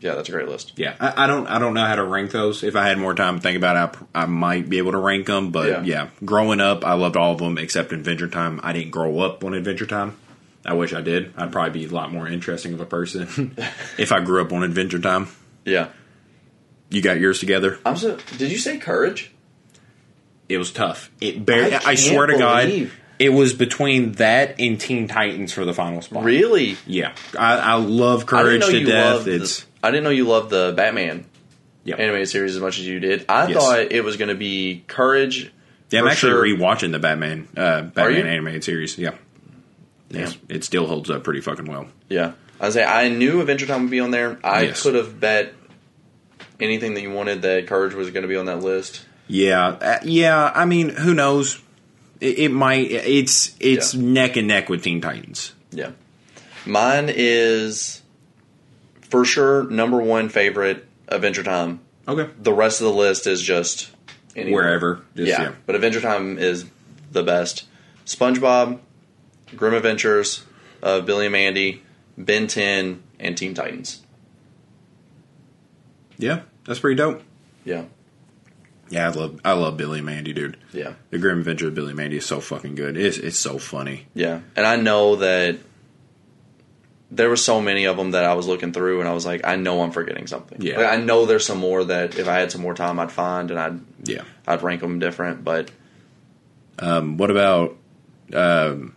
Yeah, 0.00 0.14
that's 0.14 0.28
a 0.30 0.32
great 0.32 0.48
list. 0.48 0.72
Yeah, 0.76 0.94
I, 0.98 1.24
I 1.24 1.26
don't 1.26 1.46
I 1.46 1.58
don't 1.58 1.74
know 1.74 1.84
how 1.84 1.94
to 1.96 2.02
rank 2.04 2.30
those. 2.30 2.62
If 2.64 2.74
I 2.74 2.88
had 2.88 2.96
more 2.96 3.14
time 3.14 3.36
to 3.36 3.42
think 3.42 3.56
about 3.58 3.94
it, 3.94 4.00
I, 4.14 4.22
I 4.22 4.26
might 4.26 4.66
be 4.68 4.78
able 4.78 4.92
to 4.92 4.98
rank 4.98 5.26
them. 5.26 5.50
But 5.50 5.68
Yeah. 5.68 5.82
yeah. 5.82 6.08
growing 6.24 6.58
up, 6.60 6.84
I 6.86 6.94
loved 6.94 7.16
all 7.18 7.32
of 7.32 7.38
them 7.38 7.58
except 7.58 7.92
Adventure 7.92 8.26
Time. 8.28 8.60
I 8.62 8.72
didn't 8.72 8.92
grow 8.92 9.20
up 9.20 9.44
on 9.44 9.52
Adventure 9.52 9.84
Time. 9.86 10.16
I 10.64 10.72
wish 10.72 10.94
I 10.94 11.02
did. 11.02 11.34
I'd 11.36 11.52
probably 11.52 11.80
be 11.80 11.86
a 11.86 11.94
lot 11.94 12.12
more 12.12 12.26
interesting 12.26 12.72
of 12.72 12.80
a 12.80 12.86
person 12.86 13.54
if 13.98 14.10
I 14.10 14.20
grew 14.20 14.40
up 14.42 14.52
on 14.54 14.62
Adventure 14.62 14.98
Time. 15.00 15.28
Yeah. 15.66 15.88
You 16.90 17.00
got 17.02 17.18
yours 17.20 17.38
together. 17.40 17.78
I'm 17.86 17.96
so. 17.96 18.18
Did 18.36 18.50
you 18.50 18.58
say 18.58 18.78
courage? 18.78 19.32
It 20.48 20.58
was 20.58 20.72
tough. 20.72 21.10
It 21.20 21.44
barely. 21.46 21.74
I 21.74 21.80
I, 21.90 21.94
swear 21.94 22.26
to 22.26 22.32
believe- 22.36 22.88
God, 22.90 22.96
it 23.20 23.28
was 23.28 23.52
between 23.54 24.12
that 24.12 24.56
and 24.58 24.80
Teen 24.80 25.06
Titans 25.06 25.52
for 25.52 25.64
the 25.64 25.72
final 25.74 26.02
spot. 26.02 26.24
Really? 26.24 26.76
Yeah, 26.86 27.14
I, 27.38 27.56
I 27.58 27.74
love 27.74 28.26
Courage 28.26 28.64
to 28.66 28.84
death. 28.84 29.14
loved. 29.16 29.28
It's 29.28 29.60
the, 29.60 29.66
I 29.84 29.90
didn't 29.90 30.04
know 30.04 30.10
you 30.10 30.26
loved 30.26 30.50
the 30.50 30.72
Batman 30.76 31.26
yeah. 31.84 31.96
animated 31.96 32.28
series 32.30 32.56
as 32.56 32.62
much 32.62 32.78
as 32.78 32.86
you 32.86 32.98
did. 32.98 33.26
I 33.28 33.46
Yes. 33.48 33.56
thought 33.62 33.78
it 33.92 34.02
was 34.02 34.16
going 34.16 34.30
to 34.30 34.34
be 34.34 34.82
courage. 34.88 35.52
Yeah, 35.90 36.00
I'm 36.00 36.06
for 36.06 36.10
actually 36.12 36.32
sure. 36.32 36.44
rewatching 36.58 36.92
the 36.92 36.98
Batman 36.98 37.46
uh, 37.56 37.82
Batman 37.82 38.26
animated 38.26 38.64
series. 38.64 38.96
Yeah, 38.98 39.14
yes, 40.08 40.36
it 40.48 40.64
still 40.64 40.86
holds 40.86 41.10
up 41.10 41.22
pretty 41.22 41.40
fucking 41.42 41.66
well. 41.66 41.86
Yeah. 42.08 42.32
I 42.60 42.70
say 42.70 42.84
I 42.84 43.08
knew 43.08 43.40
Adventure 43.40 43.66
Time 43.66 43.82
would 43.82 43.90
be 43.90 44.00
on 44.00 44.10
there. 44.10 44.38
I 44.44 44.62
Yes. 44.64 44.82
could 44.82 44.94
have 44.94 45.18
bet 45.20 45.52
anything 46.62 46.94
that 46.94 47.02
you 47.02 47.10
wanted 47.10 47.42
that 47.42 47.66
courage 47.66 47.94
was 47.94 48.10
going 48.10 48.22
to 48.22 48.28
be 48.28 48.36
on 48.36 48.46
that 48.46 48.60
list. 48.60 49.04
Yeah, 49.28 49.66
uh, 49.68 49.98
yeah. 50.02 50.50
I 50.54 50.64
mean, 50.64 50.88
who 50.90 51.14
knows? 51.14 51.60
It, 52.20 52.38
it 52.38 52.48
might. 52.50 52.90
It's 52.90 53.54
it's 53.60 53.94
Yeah. 53.94 54.02
neck 54.02 54.36
and 54.36 54.48
neck 54.48 54.68
with 54.68 54.82
Teen 54.82 55.00
Titans. 55.00 55.52
Yeah. 55.70 55.92
Mine 56.66 57.10
is 57.14 58.02
for 59.02 59.24
sure 59.24 59.64
number 59.70 59.98
one 59.98 60.28
favorite 60.28 60.86
Adventure 61.08 61.42
Time. 61.42 61.80
Okay, 62.08 62.30
The 62.40 62.52
rest 62.52 62.80
of 62.80 62.86
the 62.86 62.92
list 62.92 63.26
is 63.26 63.40
just 63.40 63.90
anywhere. 64.36 64.64
wherever. 64.64 65.02
Just, 65.16 65.28
yeah. 65.28 65.42
yeah. 65.42 65.52
but 65.66 65.74
Adventure 65.76 66.00
Time 66.00 66.38
is 66.38 66.66
the 67.12 67.22
best. 67.22 67.64
SpongeBob, 68.04 68.78
Grim 69.56 69.74
Adventures, 69.74 70.42
uh, 70.82 71.00
Billy 71.00 71.26
and 71.26 71.32
Mandy, 71.32 71.82
Ben 72.18 72.46
10, 72.48 73.02
and 73.20 73.36
Teen 73.38 73.54
Titans. 73.54 74.02
yeah, 76.18 76.40
that's 76.70 76.80
pretty 76.80 76.96
dope. 76.96 77.22
Yeah, 77.64 77.84
Yeah, 78.88 79.08
I 79.08 79.10
love 79.12 79.40
I 79.44 79.52
love 79.52 79.76
Billy 79.76 79.98
and 79.98 80.06
Mandy, 80.06 80.32
dude. 80.32 80.56
yeah, 80.72 80.92
The 81.10 81.18
Grim 81.18 81.40
Adventure 81.40 81.68
of 81.68 81.74
Billy 81.74 81.88
and 81.88 81.96
Mandy 81.96 82.16
is 82.18 82.24
so 82.26 82.40
fucking 82.40 82.76
good. 82.76 82.96
It's 82.96 83.18
it's 83.18 83.38
so 83.38 83.58
funny. 83.58 84.06
yeah. 84.14 84.40
And 84.56 84.64
I 84.66 84.76
know 84.76 85.16
that 85.16 85.58
there 87.10 87.28
were 87.28 87.36
so 87.36 87.60
many 87.60 87.86
of 87.86 87.96
them 87.96 88.12
that 88.12 88.24
I 88.24 88.34
was 88.34 88.46
looking 88.46 88.72
through, 88.72 89.00
and 89.00 89.08
I 89.08 89.12
was 89.12 89.26
like, 89.26 89.44
I 89.44 89.56
know 89.56 89.82
I'm 89.82 89.90
forgetting 89.90 90.28
something. 90.28 90.62
Yeah. 90.62 90.76
Like, 90.78 90.86
I 90.92 90.96
know 90.96 91.26
there's 91.26 91.44
some 91.44 91.58
more 91.58 91.82
that 91.84 92.16
if 92.16 92.28
I 92.28 92.38
had 92.38 92.52
some 92.52 92.60
more 92.62 92.74
time, 92.74 93.00
I'd 93.00 93.10
find, 93.10 93.50
and 93.50 93.58
I'd 93.58 93.80
Yeah. 94.04 94.22
I'd 94.46 94.62
rank 94.62 94.80
them 94.80 94.98
different. 95.00 95.42
But 95.44 95.70
Um, 96.78 97.16
what 97.16 97.30
about 97.30 97.76
um, 98.32 98.94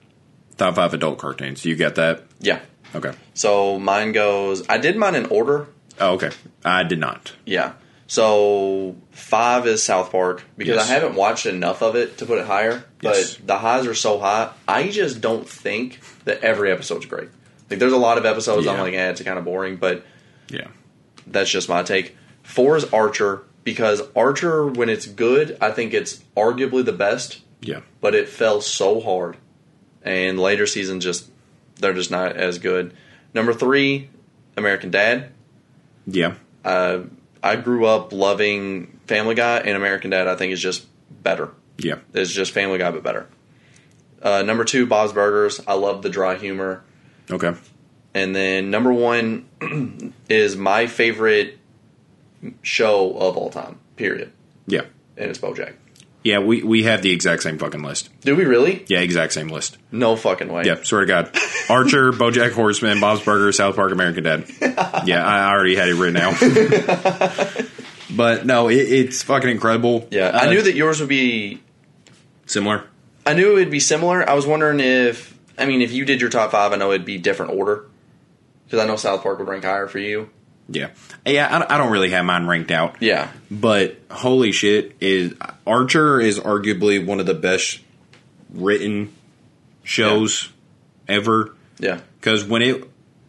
top 0.57 0.75
five 0.75 0.93
adult 0.93 1.17
cartoons? 1.17 1.65
You 1.65 1.75
got 1.75 1.95
that? 1.95 2.23
yeah, 2.39 2.59
Okay. 2.95 3.11
so 3.33 3.79
mine 3.79 4.11
goes. 4.11 4.63
I 4.69 4.77
did 4.77 4.95
mine 4.95 5.15
in 5.15 5.25
order. 5.25 5.67
Oh, 5.99 6.13
okay. 6.13 6.31
I 6.65 6.83
did 6.83 6.99
not. 6.99 7.33
Yeah. 7.45 7.73
So 8.07 8.95
five 9.11 9.65
is 9.67 9.81
South 9.83 10.11
Park 10.11 10.43
because 10.57 10.75
Yes. 10.75 10.89
I 10.89 10.93
haven't 10.93 11.15
watched 11.15 11.45
enough 11.45 11.81
of 11.81 11.95
it 11.95 12.17
to 12.19 12.25
put 12.25 12.37
it 12.39 12.45
higher. 12.45 12.83
But 13.01 13.15
Yes. 13.17 13.37
the 13.43 13.57
highs 13.57 13.87
are 13.87 13.93
so 13.95 14.19
high. 14.19 14.49
I 14.67 14.89
just 14.89 15.21
don't 15.21 15.47
think 15.47 15.99
that 16.25 16.41
every 16.43 16.71
episode's 16.71 17.05
great. 17.05 17.29
Like 17.69 17.79
there's 17.79 17.93
a 17.93 17.97
lot 17.97 18.17
of 18.17 18.25
episodes 18.25 18.67
I'm 18.67 18.79
like, 18.79 18.93
eh, 18.93 19.09
it's 19.09 19.21
kind 19.21 19.39
of 19.39 19.45
boring. 19.45 19.77
But 19.77 20.05
Yeah. 20.49 20.67
that's 21.25 21.49
just 21.49 21.69
my 21.69 21.81
take. 21.83 22.15
Four 22.43 22.77
is 22.77 22.85
Archer 22.93 23.43
because 23.63 24.01
Archer, 24.15 24.67
when 24.67 24.89
it's 24.89 25.05
good, 25.07 25.57
I 25.61 25.71
think 25.71 25.93
it's 25.93 26.19
arguably 26.35 26.83
the 26.85 26.91
best. 26.91 27.39
Yeah. 27.61 27.79
But 28.01 28.13
it 28.13 28.27
fell 28.27 28.59
so 28.61 28.99
hard, 28.99 29.37
and 30.03 30.37
later 30.39 30.67
seasons 30.67 31.03
just 31.05 31.29
they're 31.79 31.93
just 31.93 32.11
not 32.11 32.35
as 32.35 32.59
good. 32.59 32.93
Number 33.33 33.53
three, 33.53 34.09
American 34.57 34.91
Dad. 34.91 35.31
Yeah. 36.05 36.35
uh, 36.65 36.99
I 37.41 37.57
grew 37.57 37.85
up 37.85 38.13
loving 38.13 38.99
Family 39.07 39.35
Guy 39.35 39.57
and 39.59 39.75
American 39.75 40.09
Dad. 40.11 40.27
I 40.27 40.35
think 40.35 40.53
is 40.53 40.61
just 40.61 40.85
better. 41.23 41.51
Yeah. 41.77 41.95
It's 42.13 42.31
just 42.31 42.51
Family 42.51 42.77
Guy, 42.77 42.89
but 42.91 43.03
better. 43.03 43.27
Uh, 44.21 44.43
number 44.43 44.63
two, 44.63 44.85
Bob's 44.85 45.11
Burgers. 45.11 45.59
I 45.67 45.73
love 45.73 46.01
the 46.03 46.09
dry 46.09 46.35
humor. 46.35 46.83
Okay. 47.29 47.53
And 48.13 48.33
then 48.33 48.71
number 48.71 48.93
one 48.93 49.45
is 50.29 50.55
my 50.55 50.87
favorite 50.87 51.57
show 52.61 53.17
of 53.17 53.35
all 53.35 53.49
time. 53.49 53.79
Period. 53.97 54.31
Yeah. 54.67 54.85
And 55.17 55.29
it's 55.29 55.39
BoJack. 55.39 55.73
Yeah, 56.23 56.39
we, 56.39 56.63
we 56.63 56.83
have 56.83 57.01
the 57.01 57.11
exact 57.11 57.43
same 57.43 57.57
fucking 57.57 57.83
list. 57.83 58.09
Do 58.21 58.35
we 58.35 58.45
really? 58.45 58.85
Yeah, 58.87 58.99
exact 58.99 59.33
same 59.33 59.49
list. 59.49 59.77
No 59.91 60.15
fucking 60.15 60.47
way. 60.51 60.63
Yeah, 60.65 60.81
swear 60.83 61.01
to 61.01 61.07
God. 61.07 61.35
Archer, 61.69 62.11
Bojack 62.13 62.53
Horseman, 62.53 63.01
Bob's 63.01 63.21
Burgers, 63.21 63.57
South 63.57 63.75
Park, 63.75 63.91
American 63.91 64.23
Dad. 64.23 64.45
Yeah, 65.05 65.25
I 65.25 65.49
already 65.51 65.75
had 65.75 65.89
it 65.89 65.95
written 65.95 66.15
out. 66.17 66.39
but 68.15 68.45
no, 68.45 68.69
it, 68.69 68.75
it's 68.75 69.21
fucking 69.23 69.49
incredible. 69.49 70.07
Yeah. 70.11 70.27
Uh, 70.27 70.39
I 70.39 70.49
knew 70.49 70.61
that 70.61 70.75
yours 70.75 70.99
would 71.01 71.09
be. 71.09 71.61
similar. 72.45 72.85
I 73.25 73.33
knew 73.33 73.51
it 73.51 73.55
would 73.55 73.71
be 73.71 73.79
similar. 73.81 74.27
I 74.27 74.33
was 74.33 74.45
wondering 74.47 74.79
if. 74.79 75.37
I 75.57 75.65
mean, 75.65 75.81
if 75.81 75.91
you 75.91 76.05
did 76.05 76.21
your 76.21 76.29
top 76.29 76.51
five, 76.51 76.71
I 76.71 76.77
know 76.77 76.91
it'd 76.91 77.05
be 77.05 77.17
different 77.17 77.51
order. 77.53 77.85
Because 78.65 78.79
I 78.79 78.87
know 78.87 78.95
South 78.95 79.23
Park 79.23 79.39
would 79.39 79.47
rank 79.47 79.65
higher 79.65 79.87
for 79.87 79.99
you. 79.99 80.29
Yeah, 80.69 80.89
yeah. 81.25 81.53
I, 81.53 81.59
don't- 81.59 81.71
I 81.71 81.77
don't 81.77 81.91
really 81.91 82.11
have 82.11 82.23
mine 82.25 82.47
ranked 82.47 82.71
out. 82.71 83.01
Yeah. 83.01 83.29
But 83.51 83.97
holy 84.09 84.51
shit, 84.51 84.95
is 85.01 85.33
Archer 85.67 86.19
is 86.21 86.39
arguably 86.39 87.05
one 87.05 87.19
of 87.19 87.25
the 87.25 87.33
best 87.33 87.79
written 88.53 89.13
shows 89.83 90.49
ever. 91.07 91.55
Yeah. 91.79 91.99
Because 92.19 92.45
when 92.45 92.61
it 92.61 92.87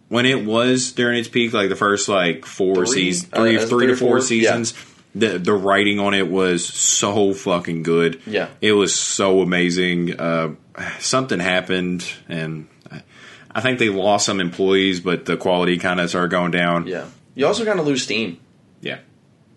when 0.09 0.27
it 0.27 0.44
was 0.44 0.92
during 0.92 1.18
its 1.18 1.29
peak, 1.29 1.53
like 1.53 1.68
the 1.68 1.77
first 1.77 2.09
like 2.09 2.44
four 2.47 2.87
seasons, 2.87 3.33
Uh, 3.33 3.40
three, 3.42 3.57
it 3.57 3.59
three 3.61 3.68
three 3.68 3.87
to 3.88 3.97
four 3.97 4.09
four? 4.11 4.20
seasons, 4.20 4.75
the 5.14 5.38
the 5.38 5.53
writing 5.53 5.99
on 5.99 6.14
it 6.14 6.29
was 6.31 6.64
so 6.66 7.33
fucking 7.35 7.83
good. 7.83 8.20
Yeah. 8.27 8.49
it 8.61 8.73
was 8.73 8.94
so 8.94 9.40
amazing. 9.40 10.18
Uh, 10.20 10.55
something 11.01 11.40
happened, 11.40 12.07
and 12.29 12.68
I, 12.90 13.03
I 13.53 13.61
think 13.61 13.79
they 13.79 13.88
lost 13.88 14.27
some 14.27 14.40
employees, 14.40 15.01
but 15.01 15.25
the 15.27 15.37
quality 15.37 15.79
kind 15.79 16.01
of 16.01 16.09
started 16.11 16.31
going 16.31 16.51
down. 16.53 16.87
Yeah. 16.87 17.07
You 17.35 17.47
also 17.47 17.64
kind 17.64 17.81
of 17.81 17.87
lose 17.87 18.03
steam. 18.03 18.38
yeah. 18.81 18.99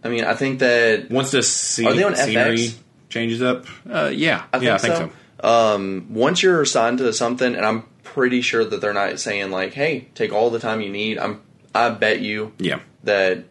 I 0.04 0.10
mean, 0.10 0.24
I 0.24 0.36
think 0.36 0.60
that 0.60 1.10
Once 1.10 1.32
the 1.32 1.40
sce- 1.40 1.86
Are 1.86 1.94
they 1.94 2.04
on 2.04 2.16
scenery 2.16 2.58
FX? 2.58 2.76
changes 3.10 3.42
up, 3.42 3.66
uh, 3.90 4.12
yeah, 4.14 4.44
I 4.54 4.60
think, 4.60 4.64
yeah, 4.64 4.76
I 4.76 4.78
think 4.78 4.96
so. 4.96 5.12
so. 5.42 5.48
Um, 5.76 6.08
once 6.10 6.42
you're 6.44 6.62
assigned 6.62 7.00
to 7.00 7.12
something, 7.14 7.56
and 7.56 7.66
I'm 7.66 7.84
pretty 8.04 8.42
sure 8.42 8.64
that 8.64 8.80
they're 8.80 8.94
not 8.94 9.20
saying 9.20 9.52
like, 9.52 9.74
"Hey, 9.74 10.08
take 10.16 10.32
all 10.32 10.50
the 10.50 10.60
time 10.60 10.82
you 10.82 10.90
need." 10.90 11.18
I'm, 11.18 11.42
I 11.76 11.90
bet 11.90 12.22
you 12.22 12.54
Yeah, 12.60 12.80
that 13.04 13.44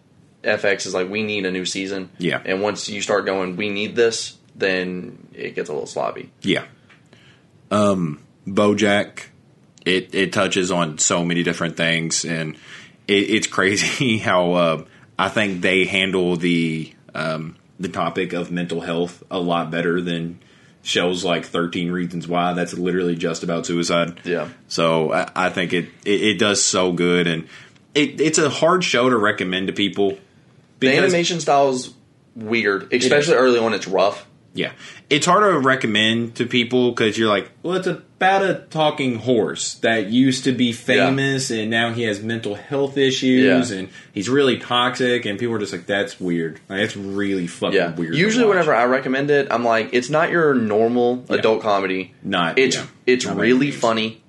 FX 0.42 0.86
is 0.86 0.94
like, 0.94 1.10
"We 1.10 1.22
need 1.24 1.44
a 1.46 1.50
new 1.50 1.64
season." 1.64 2.10
Yeah. 2.18 2.40
And 2.44 2.62
once 2.62 2.88
you 2.88 3.02
start 3.02 3.26
going, 3.26 3.56
"We 3.56 3.68
need 3.68 3.94
this," 3.96 4.36
then 4.54 5.18
it 5.34 5.54
gets 5.56 5.68
a 5.68 5.72
little 5.72 5.86
sloppy. 5.86 6.30
Yeah. 6.42 6.64
Um, 7.70 8.20
BoJack, 8.46 9.24
it 9.84 10.14
it 10.14 10.32
touches 10.32 10.70
on 10.70 10.98
so 10.98 11.24
many 11.24 11.42
different 11.42 11.76
things, 11.76 12.24
and 12.24 12.56
it, 13.08 13.30
it's 13.30 13.46
crazy 13.46 14.18
how 14.18 14.52
uh, 14.52 14.84
I 15.18 15.28
think 15.28 15.60
they 15.60 15.84
handle 15.84 16.36
the 16.36 16.92
um, 17.14 17.56
the 17.78 17.88
topic 17.88 18.32
of 18.32 18.50
mental 18.50 18.80
health 18.80 19.22
a 19.30 19.38
lot 19.38 19.70
better 19.70 20.00
than 20.00 20.40
shows 20.82 21.24
like 21.24 21.44
Thirteen 21.44 21.90
Reasons 21.90 22.28
Why. 22.28 22.52
That's 22.52 22.74
literally 22.74 23.16
just 23.16 23.42
about 23.42 23.66
suicide. 23.66 24.20
Yeah. 24.24 24.48
So 24.68 25.12
I, 25.12 25.30
I 25.34 25.50
think 25.50 25.72
it, 25.72 25.86
it 26.04 26.22
it 26.22 26.38
does 26.38 26.64
so 26.64 26.92
good, 26.92 27.26
and 27.26 27.48
it, 27.94 28.20
it's 28.20 28.38
a 28.38 28.50
hard 28.50 28.84
show 28.84 29.08
to 29.08 29.16
recommend 29.16 29.68
to 29.68 29.72
people. 29.72 30.18
The 30.80 30.94
animation 30.94 31.40
style 31.40 31.70
is 31.70 31.94
weird, 32.34 32.92
especially 32.92 33.34
early 33.34 33.58
on. 33.58 33.72
It's 33.72 33.88
rough. 33.88 34.26
Yeah, 34.52 34.72
it's 35.10 35.26
hard 35.26 35.42
to 35.42 35.58
recommend 35.58 36.36
to 36.36 36.46
people 36.46 36.90
because 36.90 37.18
you're 37.18 37.28
like, 37.28 37.50
well, 37.62 37.76
it's 37.76 37.88
about 38.18 38.42
a 38.42 38.54
talking 38.70 39.16
horse 39.16 39.74
that 39.74 40.06
used 40.06 40.44
to 40.44 40.52
be 40.52 40.72
famous 40.72 41.50
and 41.50 41.70
now 41.70 41.92
he 41.92 42.02
has 42.04 42.22
mental 42.22 42.54
health 42.54 42.96
issues 42.96 43.70
Yeah. 43.70 43.76
and 43.78 43.88
he's 44.14 44.28
really 44.30 44.58
toxic, 44.58 45.26
and 45.26 45.38
people 45.38 45.54
are 45.54 45.58
just 45.58 45.72
like, 45.72 45.84
that's 45.86 46.18
weird. 46.18 46.58
Like, 46.68 46.80
it's 46.80 46.96
really 46.96 47.46
fucking 47.46 47.76
Yeah. 47.76 47.94
weird. 47.94 48.14
Usually, 48.14 48.46
whenever 48.46 48.74
I 48.74 48.84
recommend 48.84 49.30
it, 49.30 49.48
I'm 49.50 49.64
like, 49.64 49.90
it's 49.92 50.08
not 50.08 50.30
your 50.30 50.54
normal 50.54 51.24
Yeah. 51.28 51.36
adult 51.36 51.60
comedy. 51.62 52.14
not 52.22 52.58
It's 52.58 52.76
yeah, 52.76 52.86
it's 53.06 53.26
not 53.26 53.36
really 53.36 53.70
funny. 53.70 54.22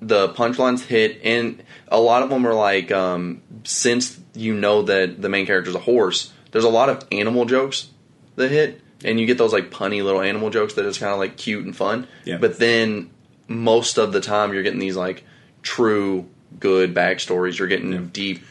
the 0.00 0.28
punchlines 0.30 0.84
hit, 0.86 1.20
and 1.24 1.62
a 1.88 2.00
lot 2.00 2.22
of 2.22 2.30
them 2.30 2.46
are 2.46 2.54
like, 2.54 2.90
um, 2.92 3.40
since 3.64 4.18
you 4.34 4.54
know 4.54 4.82
that 4.82 5.20
the 5.22 5.28
main 5.28 5.46
character's 5.46 5.74
a 5.74 5.78
horse, 5.80 6.32
there's 6.52 6.64
a 6.64 6.68
lot 6.70 6.88
of 6.88 7.04
animal 7.12 7.44
jokes 7.46 7.88
that 8.36 8.50
hit, 8.50 8.80
and 9.04 9.18
you 9.20 9.26
get 9.26 9.36
those 9.38 9.52
like 9.52 9.70
punny 9.70 10.02
little 10.04 10.20
animal 10.20 10.48
jokes 10.50 10.74
that 10.74 10.84
is 10.86 10.98
kind 10.98 11.12
of 11.12 11.18
like 11.18 11.36
cute 11.36 11.64
and 11.64 11.74
fun. 11.76 12.06
Yeah. 12.24 12.36
But 12.38 12.58
then 12.58 13.08
most 13.48 13.98
of 13.98 14.12
the 14.12 14.20
time, 14.20 14.52
you're 14.52 14.62
getting 14.62 14.80
these 14.80 14.96
like 14.96 15.24
true 15.62 16.26
good 16.58 16.94
backstories. 16.94 17.58
You're 17.58 17.68
getting 17.68 18.08
deep. 18.08 18.42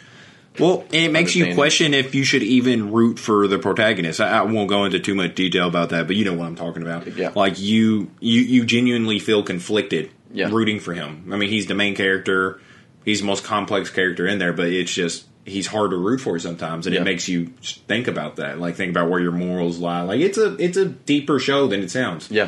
Well, 0.57 0.81
and 0.93 0.95
it 0.95 1.11
makes 1.11 1.35
you 1.35 1.53
question 1.53 1.93
if 1.93 2.15
you 2.15 2.23
should 2.23 2.41
even 2.43 2.93
root 2.93 3.19
for 3.19 3.45
the 3.47 3.59
protagonist. 3.59 4.21
I, 4.21 4.39
I 4.39 4.41
won't 4.43 4.69
go 4.69 4.85
into 4.85 4.99
too 4.99 5.13
much 5.13 5.35
detail 5.35 5.67
about 5.67 5.89
that, 5.89 6.07
but 6.07 6.15
you 6.15 6.23
know 6.23 6.33
what 6.33 6.45
I'm 6.47 6.55
talking 6.55 6.81
about. 6.81 7.05
Yeah. 7.15 7.31
Like 7.35 7.59
you, 7.59 8.09
you, 8.21 8.39
you 8.41 8.65
genuinely 8.65 9.19
feel 9.19 9.43
conflicted 9.43 10.11
Yeah. 10.31 10.47
rooting 10.49 10.79
for 10.79 10.93
him. 10.93 11.29
I 11.33 11.35
mean, 11.35 11.49
he's 11.49 11.67
the 11.67 11.75
main 11.75 11.93
character. 11.93 12.61
He's 13.03 13.19
the 13.19 13.25
most 13.27 13.43
complex 13.43 13.89
character 13.89 14.25
in 14.25 14.39
there, 14.39 14.53
but 14.53 14.67
it's 14.67 14.93
just 14.93 15.25
he's 15.43 15.67
hard 15.67 15.91
to 15.91 15.97
root 15.97 16.21
for 16.21 16.39
sometimes, 16.39 16.87
and 16.87 16.95
Yeah. 16.95 17.01
it 17.01 17.03
makes 17.03 17.27
you 17.27 17.47
think 17.87 18.07
about 18.07 18.37
that. 18.37 18.57
Like 18.57 18.75
think 18.75 18.91
about 18.91 19.09
where 19.09 19.19
your 19.19 19.33
morals 19.33 19.77
lie. 19.77 20.03
Like 20.03 20.21
it's 20.21 20.37
a 20.37 20.55
it's 20.55 20.77
a 20.77 20.85
deeper 20.85 21.37
show 21.37 21.67
than 21.67 21.81
it 21.81 21.91
sounds. 21.91 22.31
Yeah. 22.31 22.47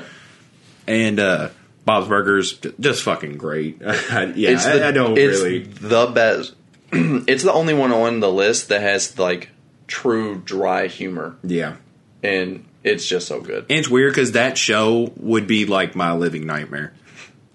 And 0.88 1.20
uh 1.20 1.50
Bob's 1.88 2.08
Burgers 2.08 2.60
just 2.80 3.02
fucking 3.02 3.38
great. 3.38 3.78
yeah, 3.82 3.96
It's 4.36 4.66
I, 4.68 4.78
the- 4.78 4.88
I 4.88 4.92
don't 4.92 5.18
it's 5.18 5.42
really. 5.42 5.60
the 5.64 6.06
best. 6.14 6.54
it's 6.92 7.42
the 7.44 7.52
only 7.54 7.74
one 7.74 7.92
on 7.92 8.20
the 8.20 8.30
list 8.32 8.70
that 8.70 8.82
has 8.82 9.18
like 9.18 9.50
true 9.88 10.36
dry 10.44 10.86
humor, 10.88 11.36
Yeah. 11.44 11.78
and 12.22 12.64
it's 12.84 13.08
just 13.08 13.28
so 13.28 13.42
good. 13.42 13.66
And 13.70 13.80
it's 13.80 13.90
weird 13.90 14.12
because 14.14 14.34
that 14.34 14.58
show 14.58 15.12
would 15.18 15.48
be 15.48 15.66
like 15.66 15.96
my 15.96 16.14
living 16.14 16.46
nightmare. 16.46 16.94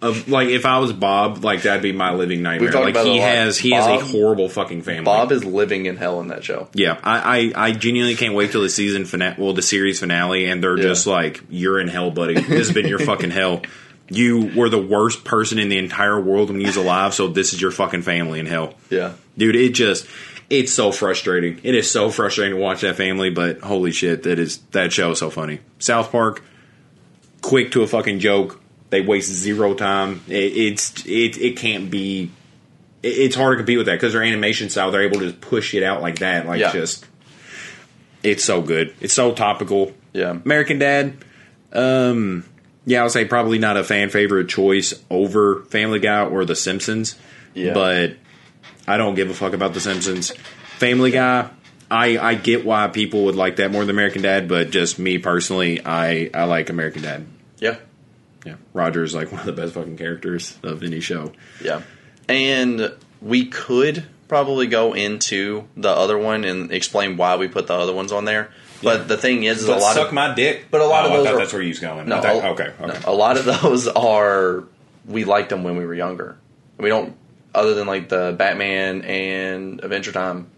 Of 0.03 0.29
like 0.29 0.49
if 0.49 0.67
I 0.67 0.79
was 0.81 0.93
Bob, 0.93 1.45
like 1.45 1.63
that'd 1.63 1.81
be 1.83 1.93
my 1.93 2.13
living 2.13 2.43
nightmare. 2.43 2.73
Like 2.73 2.97
he 2.97 3.19
has 3.19 3.57
he 3.57 3.71
Bob- 3.71 3.89
has 3.89 4.03
a 4.03 4.05
horrible 4.05 4.49
fucking 4.49 4.83
family. 4.83 5.05
Bob 5.05 5.31
is 5.31 5.45
living 5.45 5.87
in 5.87 5.97
hell 5.97 6.21
in 6.21 6.27
that 6.29 6.43
show. 6.43 6.67
yeah, 6.75 6.99
I, 7.05 7.53
I 7.55 7.69
I 7.69 7.73
genuinely 7.73 8.17
can't 8.17 8.35
wait 8.35 8.51
till 8.51 8.63
the 8.63 8.69
season 8.69 9.05
finale, 9.05 9.37
well, 9.39 9.53
the 9.53 9.63
series 9.63 10.01
finale, 10.01 10.47
and 10.47 10.61
they're 10.61 10.77
Yeah. 10.77 10.83
just 10.83 11.07
like, 11.07 11.43
"You're 11.51 11.79
in 11.79 11.87
hell, 11.87 12.11
buddy. 12.11 12.35
This 12.35 12.49
has 12.49 12.73
been 12.73 12.89
your 12.89 12.99
fucking 13.11 13.31
hell. 13.31 13.63
You 14.15 14.53
were 14.55 14.69
the 14.69 14.83
worst 14.83 15.25
person 15.25 15.59
in 15.59 15.69
the 15.69 15.79
entire 15.79 16.21
world 16.21 16.51
when 16.51 16.61
you 16.61 16.67
was 16.67 16.77
alive, 16.77 17.15
so 17.15 17.29
this 17.29 17.53
is 17.53 17.61
your 17.61 17.71
fucking 17.71 18.03
family 18.03 18.39
in 18.41 18.47
hell." 18.47 18.75
Yeah, 18.91 19.13
dude 19.39 19.57
it 19.57 19.71
just 19.75 20.07
it's 20.51 20.73
so 20.73 20.93
frustrating. 20.93 21.61
It 21.63 21.75
is 21.75 21.91
so 21.91 22.11
frustrating 22.11 22.57
to 22.57 22.61
watch 22.63 22.83
that 22.83 22.97
family 22.97 23.31
but 23.31 23.61
holy 23.61 23.93
shit 23.93 24.25
that 24.25 24.39
is 24.39 24.59
that 24.73 24.93
show 24.93 25.13
is 25.13 25.19
so 25.19 25.31
funny. 25.31 25.61
South 25.79 26.13
park 26.13 26.43
quick 27.41 27.73
to 27.73 27.83
a 27.83 27.87
fucking 27.87 28.19
joke. 28.19 28.61
They 28.91 29.01
waste 29.01 29.31
zero 29.31 29.73
time. 29.75 30.21
It, 30.29 30.35
it's 30.57 31.07
it, 31.07 31.39
it 31.39 31.57
can't 31.57 31.91
be 31.91 32.31
it, 33.03 33.09
it's 33.09 33.35
hard 33.37 33.55
to 33.55 33.57
compete 33.63 33.79
with 33.79 33.87
that 33.87 33.95
because 33.95 34.13
their 34.13 34.23
animation 34.23 34.69
style 34.69 34.91
they're 34.91 35.03
able 35.03 35.21
to 35.21 35.27
just 35.31 35.41
push 35.41 35.75
it 35.75 35.83
out 35.83 36.03
like 36.03 36.19
that 36.19 36.47
like 36.47 36.61
Yeah. 36.61 36.73
just 36.73 37.07
it's 38.23 38.45
so 38.45 38.61
good. 38.63 38.95
It's 39.01 39.15
so 39.15 39.33
topical. 39.33 39.93
Yeah. 40.13 40.33
american 40.45 40.79
dad 40.79 41.15
um 41.73 42.45
yeah 42.85 43.03
i'll 43.03 43.11
say 43.11 43.25
probably 43.25 43.59
not 43.59 43.77
a 43.77 43.85
fan 43.85 44.09
favorite 44.11 44.49
choice 44.49 44.95
over 45.11 45.63
family 45.65 45.99
guy 46.01 46.25
or 46.25 46.45
the 46.45 46.57
simpsons 46.57 47.17
Yeah. 47.55 47.75
but 47.75 48.17
I 48.87 48.97
don't 48.97 49.15
give 49.15 49.31
a 49.31 49.35
fuck 49.35 49.53
about 49.53 49.75
The 49.75 49.81
Simpsons. 49.81 50.33
Family 50.79 51.13
Guy, 51.13 51.49
I 51.89 52.19
I 52.19 52.35
get 52.35 52.65
why 52.65 52.89
people 52.89 53.27
would 53.27 53.37
like 53.37 53.57
that 53.57 53.71
more 53.71 53.83
than 53.85 53.91
American 53.91 54.23
Dad, 54.23 54.49
but 54.49 54.71
just 54.71 54.99
me 54.99 55.19
personally, 55.19 55.81
I 55.87 56.31
I 56.35 56.45
like 56.45 56.69
American 56.69 57.03
Dad. 57.03 57.25
Yeah, 57.61 57.77
Yeah, 58.45 58.57
Roger 58.75 59.05
is 59.05 59.15
like 59.15 59.31
one 59.31 59.39
of 59.41 59.47
the 59.47 59.53
best 59.53 59.75
fucking 59.75 59.97
characters 59.99 60.59
of 60.65 60.83
any 60.83 60.99
show. 60.99 61.31
yeah. 61.63 61.83
And 62.29 62.93
we 63.21 63.47
could 63.47 64.05
probably 64.27 64.67
go 64.67 64.95
into 64.95 65.69
the 65.77 65.91
other 65.91 66.19
one 66.19 66.43
and 66.43 66.73
explain 66.73 67.17
why 67.17 67.37
we 67.37 67.47
put 67.47 67.69
the 67.69 67.75
other 67.75 67.93
ones 67.93 68.11
on 68.11 68.25
there. 68.25 68.51
But 68.83 69.09
the 69.09 69.17
thing 69.17 69.45
is, 69.45 69.59
is 69.63 69.69
a 69.69 69.73
lot 69.77 69.97
of 69.97 70.03
suck 70.05 70.13
my 70.13 70.35
dick. 70.35 70.67
But 70.71 70.81
a 70.81 70.87
lot 70.87 71.05
oh, 71.05 71.07
of 71.07 71.11
Oh, 71.11 71.15
I 71.15 71.17
those 71.19 71.27
thought 71.27 71.35
are- 71.35 71.39
that's 71.39 71.53
where 71.53 71.63
he's 71.63 71.79
going. 71.81 72.09
No, 72.09 72.21
thought- 72.21 72.45
okay, 72.45 72.71
okay. 72.81 72.87
no, 72.87 72.95
a 73.05 73.15
lot 73.15 73.37
of 73.37 73.45
those 73.45 73.89
are 73.89 74.65
we 75.07 75.25
liked 75.25 75.49
them 75.51 75.65
when 75.65 75.77
we 75.77 75.85
were 75.87 75.95
younger. 75.95 76.37
We 76.79 76.89
don't, 76.89 77.17
other 77.55 77.75
than 77.75 77.87
like 77.87 78.09
the 78.09 78.35
Batman 78.37 79.03
and 79.03 79.83
Adventure 79.83 80.13
Time. 80.13 80.49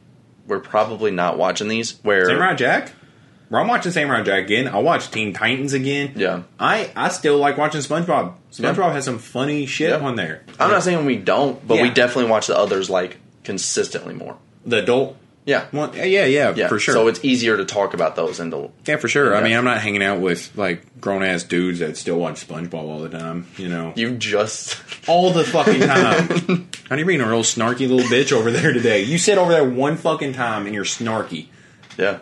We're 0.46 0.60
probably 0.60 1.10
not 1.10 1.38
watching 1.38 1.68
these. 1.68 1.98
Where 2.02 2.26
Samurai 2.26 2.54
Jack. 2.54 2.92
Well, 3.48 3.62
I'm 3.62 3.68
watching 3.68 3.92
Samurai 3.92 4.22
Jack 4.22 4.44
again. 4.44 4.68
I 4.68 4.76
watch 4.78 5.10
Teen 5.10 5.32
Titans 5.32 5.72
again. 5.72 6.12
Yeah. 6.16 6.42
I 6.60 6.90
I 6.94 7.08
still 7.08 7.38
like 7.38 7.56
watching 7.56 7.80
SpongeBob. 7.80 8.34
SpongeBob 8.52 8.76
Yeah. 8.76 8.92
has 8.92 9.04
some 9.06 9.18
funny 9.18 9.64
shit 9.64 9.88
Yeah. 9.90 10.00
on 10.06 10.16
there. 10.16 10.42
I'm 10.60 10.70
not 10.70 10.82
saying 10.82 11.04
we 11.06 11.16
don't, 11.16 11.66
but 11.66 11.80
we 11.80 11.88
definitely 11.88 12.30
watch 12.30 12.46
the 12.48 12.58
others 12.58 12.90
like 12.90 13.16
consistently 13.42 14.12
more. 14.14 14.37
the 14.66 14.82
adult 14.82 15.16
Yeah, 15.46 15.66
one. 15.72 15.92
Yeah, 15.94 16.04
yeah, 16.24 16.54
yeah, 16.54 16.68
for 16.68 16.78
sure. 16.78 16.94
So 16.94 17.07
it's 17.09 17.22
easier 17.22 17.59
to 17.59 17.66
talk 17.66 17.92
about 17.92 18.16
those 18.16 18.40
and 18.40 18.50
to 18.52 18.70
Yeah, 18.87 18.96
for 18.96 19.09
sure. 19.09 19.37
I 19.37 19.42
mean, 19.42 19.54
I'm 19.54 19.64
not 19.64 19.78
hanging 19.83 20.02
out 20.02 20.20
with 20.20 20.57
like 20.57 21.00
grown 21.02 21.22
ass 21.22 21.42
dudes 21.44 21.80
that 21.80 21.98
still 21.98 22.18
watch 22.18 22.46
SpongeBob 22.46 22.74
all 22.74 23.00
the 23.00 23.11
time. 23.11 23.46
You 23.59 23.68
know, 23.68 23.92
you 23.94 24.16
just 24.16 24.80
all 25.09 25.33
the 25.33 25.44
fucking 25.44 25.80
time. 25.80 26.28
Honey, 26.88 27.00
you're 27.00 27.07
being 27.07 27.20
a 27.20 27.28
real 27.28 27.42
snarky 27.42 27.80
little 27.80 28.00
bitch 28.00 28.33
over 28.33 28.50
there 28.50 28.72
today. 28.72 29.02
You 29.02 29.18
sit 29.18 29.37
over 29.37 29.52
there 29.52 29.68
one 29.68 29.96
fucking 29.98 30.33
time 30.33 30.64
and 30.64 30.74
you're 30.74 30.85
snarky. 30.85 31.48
yeah 31.98 32.20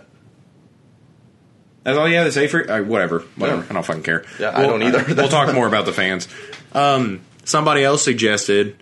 That's 1.85 1.96
all 1.96 2.08
you 2.08 2.16
have 2.16 2.26
to 2.26 2.32
say 2.32 2.48
for 2.48 2.68
uh, 2.68 2.82
whatever, 2.82 3.20
whatever. 3.37 3.62
Yeah. 3.62 3.68
I 3.70 3.72
don't 3.74 3.87
fucking 3.87 4.02
care. 4.02 4.24
Yeah, 4.40 4.56
I 4.58 4.62
don't 4.66 4.82
either. 4.82 5.04
we'll 5.14 5.28
talk 5.28 5.54
more 5.54 5.68
about 5.68 5.85
the 5.85 5.92
fans. 5.92 6.26
Um, 6.72 7.20
somebody 7.44 7.85
else 7.85 8.02
suggested. 8.02 8.76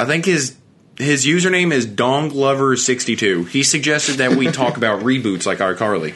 I 0.00 0.04
think 0.06 0.24
his 0.24 0.56
his 1.00 1.26
username 1.26 1.72
is 1.72 1.86
DongLover62. 1.86 3.48
He 3.48 3.62
suggested 3.62 4.16
that 4.16 4.32
we 4.32 4.46
talk 4.50 4.76
about 4.76 5.02
reboots 5.02 5.46
like 5.46 5.58
iCarly. 5.58 6.14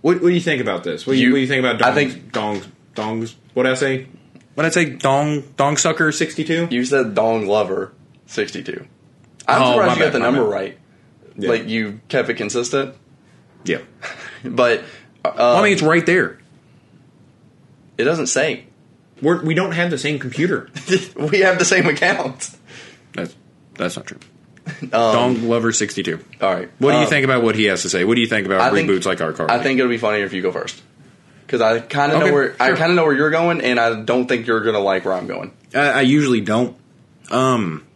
What, 0.00 0.16
what 0.22 0.28
do 0.28 0.34
you 0.34 0.40
think 0.40 0.60
about 0.60 0.84
this? 0.84 1.06
What 1.06 1.14
do 1.14 1.18
you, 1.18 1.26
You- 1.28 1.32
what 1.32 1.36
do 1.36 1.40
you 1.42 1.46
think 1.48 1.64
about 1.64 1.82
I 1.82 1.94
think- 1.94 2.32
dongs 2.32 2.66
dongs? 2.94 3.34
What 3.54 3.64
did 3.64 3.72
I 3.72 3.74
say? 3.76 4.06
What 4.54 4.62
did 4.64 4.68
I 4.68 4.70
say? 4.70 4.84
Dong 4.90 5.42
dong 5.56 5.76
sucker 5.76 6.10
62. 6.12 6.68
you 6.70 6.84
said 6.84 7.14
Dong 7.14 7.46
Lover 7.46 7.92
sixty 8.26 8.62
two. 8.62 8.86
I'm 9.46 9.62
Oh, 9.62 9.72
surprised 9.72 9.88
my 9.88 9.94
you 9.94 10.00
got 10.10 10.12
the 10.12 10.18
my 10.18 10.24
number 10.26 10.44
bad. 10.44 10.50
right. 10.52 10.78
Yeah. 11.36 11.48
Like 11.50 11.68
you 11.68 12.00
kept 12.08 12.28
it 12.28 12.34
consistent, 12.34 12.94
Yeah. 13.64 13.78
but 14.44 14.82
uh, 15.24 15.58
I 15.58 15.62
mean, 15.62 15.72
it's 15.72 15.82
right 15.82 16.04
there. 16.04 16.38
it 17.96 18.04
doesn't 18.04 18.26
say. 18.28 18.64
We're, 19.22 19.42
we 19.42 19.54
don't 19.54 19.72
have 19.72 19.90
the 19.90 19.98
same 19.98 20.18
computer. 20.20 20.70
we 21.16 21.40
have 21.40 21.58
the 21.58 21.64
same 21.64 21.86
account. 21.86 22.50
That's 23.14 23.34
that's 23.78 23.96
not 23.96 24.06
true. 24.06 24.18
Um, 24.82 24.90
Dong 24.90 25.48
lover 25.48 25.72
62. 25.72 26.22
All 26.42 26.52
right. 26.54 26.68
What 26.78 26.90
do 26.92 26.98
you 26.98 27.04
Um, 27.04 27.08
think 27.08 27.24
about 27.24 27.42
what 27.42 27.54
he 27.54 27.64
has 27.64 27.80
to 27.82 27.88
say? 27.88 28.04
What 28.04 28.16
do 28.16 28.20
you 28.20 28.26
think 28.26 28.44
about 28.46 28.60
I 28.60 28.70
think- 28.70 28.90
reboots 28.90 29.06
like 29.06 29.16
iCarly? 29.18 29.50
I 29.50 29.62
think 29.62 29.78
it'll 29.78 29.88
be 29.88 29.96
funnier 29.96 30.24
if 30.26 30.34
you 30.34 30.42
go 30.42 30.52
first. 30.52 30.82
Because 31.46 31.62
I 31.62 31.78
kind 31.80 32.12
of 32.12 32.18
Okay, 32.18 32.26
know 32.28 32.34
where 32.34 32.54
I 32.60 32.72
kind 32.72 32.90
of 32.90 32.96
know 32.96 33.04
where 33.04 33.14
you're 33.14 33.30
going, 33.30 33.62
and 33.62 33.80
I 33.80 34.02
don't 34.02 34.26
think 34.26 34.46
you're 34.46 34.60
gonna 34.60 34.78
like 34.80 35.06
where 35.06 35.14
I'm 35.14 35.26
going. 35.26 35.52
I, 35.74 35.78
I 35.88 36.00
usually 36.02 36.42
don't. 36.42 36.76
Um, 37.30 37.86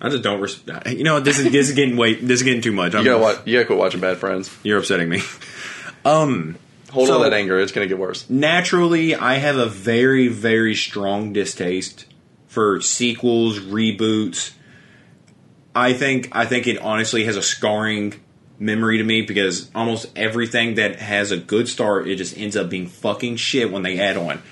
I 0.00 0.08
just 0.10 0.22
don't. 0.22 0.40
Res- 0.40 0.60
you 0.86 1.02
know, 1.02 1.18
this 1.18 1.40
is 1.40 1.50
this 1.50 1.68
is 1.70 1.74
getting 1.74 1.96
way. 1.96 2.14
This 2.14 2.38
is 2.40 2.42
getting 2.44 2.60
too 2.62 2.70
much. 2.72 2.92
You 2.92 3.00
I'm, 3.00 3.04
gotta 3.04 3.18
watch. 3.22 3.38
You 3.44 3.54
gotta 3.54 3.66
quit 3.66 3.78
watching 3.80 4.00
Bad 4.00 4.18
Friends. 4.18 4.54
You're 4.62 4.78
upsetting 4.78 5.08
me. 5.08 5.22
Um, 6.04 6.54
hold 6.90 7.08
So- 7.08 7.16
on 7.16 7.22
that 7.22 7.32
anger. 7.32 7.58
It's 7.58 7.72
gonna 7.72 7.88
get 7.88 7.98
worse. 7.98 8.30
Naturally, 8.30 9.16
I 9.16 9.34
have 9.34 9.56
a 9.56 9.66
very 9.66 10.28
very 10.28 10.76
strong 10.76 11.32
distaste 11.32 12.04
for 12.56 12.80
sequels, 12.80 13.58
reboots. 13.60 14.54
I 15.74 15.92
think 15.92 16.30
I 16.32 16.46
think 16.46 16.66
it 16.66 16.78
honestly 16.78 17.24
has 17.24 17.36
a 17.36 17.42
scarring 17.42 18.14
memory 18.58 18.96
to 18.96 19.04
me 19.04 19.20
because 19.20 19.70
almost 19.74 20.06
everything 20.16 20.76
that 20.76 20.96
has 20.98 21.32
a 21.32 21.36
good 21.36 21.68
start, 21.68 22.08
it 22.08 22.16
just 22.16 22.34
ends 22.38 22.56
up 22.56 22.70
being 22.70 22.86
fucking 22.86 23.36
shit 23.36 23.70
when 23.70 23.82
they 23.82 24.00
add 24.00 24.16
on. 24.16 24.42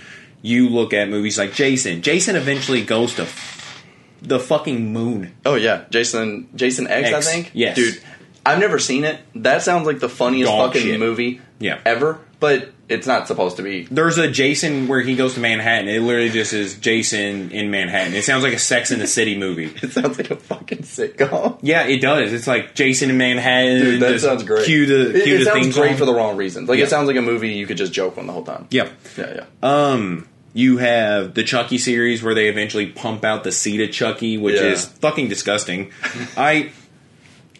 You 0.42 0.68
look 0.68 0.92
at 0.92 1.08
movies 1.08 1.38
like 1.38 1.54
Jason. 1.54 2.02
Jason 2.02 2.36
eventually 2.36 2.84
goes 2.84 3.14
to 3.14 3.22
f- 3.22 3.82
the 4.20 4.38
fucking 4.38 4.92
moon. 4.92 5.34
Oh 5.46 5.54
yeah, 5.54 5.86
Jason. 5.88 6.50
Jason 6.54 6.86
X, 6.86 7.08
X, 7.08 7.26
I 7.26 7.32
think. 7.32 7.52
yes. 7.54 7.74
dude. 7.74 8.02
I've 8.44 8.58
never 8.58 8.78
seen 8.78 9.04
it. 9.04 9.18
That 9.36 9.62
sounds 9.62 9.86
like 9.86 10.00
the 10.00 10.10
funniest 10.10 10.50
Dog 10.52 10.74
fucking 10.74 10.82
shit. 10.86 11.00
movie 11.00 11.40
Yeah. 11.58 11.80
ever. 11.84 12.18
But 12.40 12.70
it's 12.90 13.06
not 13.06 13.26
supposed 13.26 13.56
to 13.56 13.62
be. 13.62 13.84
There's 13.90 14.18
a 14.18 14.30
Jason 14.30 14.86
where 14.86 15.00
he 15.00 15.16
goes 15.16 15.32
to 15.34 15.40
Manhattan. 15.40 15.88
It 15.88 16.00
literally 16.02 16.28
just 16.28 16.52
is 16.52 16.76
Jason 16.76 17.52
in 17.52 17.70
Manhattan. 17.70 18.12
It 18.14 18.24
sounds 18.24 18.42
like 18.44 18.52
a 18.52 18.58
Sex 18.58 18.90
in 18.90 18.98
the 18.98 19.06
City 19.06 19.38
movie. 19.38 19.72
It 19.82 19.92
sounds 19.92 20.18
like 20.18 20.30
a 20.30 20.36
fucking 20.36 20.78
sitcom. 20.80 21.58
Yeah, 21.62 21.86
it 21.86 22.00
does. 22.02 22.34
It's 22.34 22.46
like 22.46 22.74
Jason 22.74 23.08
in 23.08 23.16
Manhattan. 23.16 23.78
Dude, 23.80 24.02
that 24.02 24.20
sounds 24.20 24.42
great. 24.42 24.66
Cue 24.66 24.84
the 24.84 25.20
cue 25.22 25.36
it 25.36 25.38
the 25.38 25.44
sounds 25.46 25.74
great 25.74 25.90
song. 25.90 25.96
for 25.96 26.04
the 26.04 26.12
wrong 26.14 26.36
reasons. 26.36 26.68
Like 26.68 26.78
Yeah. 26.78 26.84
it 26.84 26.90
sounds 26.90 27.06
like 27.06 27.16
a 27.16 27.22
movie 27.22 27.52
you 27.52 27.66
could 27.66 27.78
just 27.78 27.92
joke 27.94 28.18
on 28.18 28.26
the 28.26 28.32
whole 28.34 28.44
time. 28.44 28.66
yeah. 28.70 28.90
yeah, 29.16 29.34
yeah. 29.36 29.44
Um, 29.62 30.28
you 30.52 30.76
have 30.78 31.32
the 31.34 31.44
Chucky 31.44 31.78
series 31.78 32.22
where 32.22 32.34
they 32.34 32.48
eventually 32.48 32.86
pump 32.88 33.24
out 33.24 33.42
the 33.44 33.52
seed 33.52 33.80
of 33.80 33.90
Chucky, 33.90 34.36
which 34.36 34.56
Yeah. 34.56 34.64
is 34.72 34.84
fucking 34.84 35.28
disgusting. 35.28 35.92
I, 36.36 36.72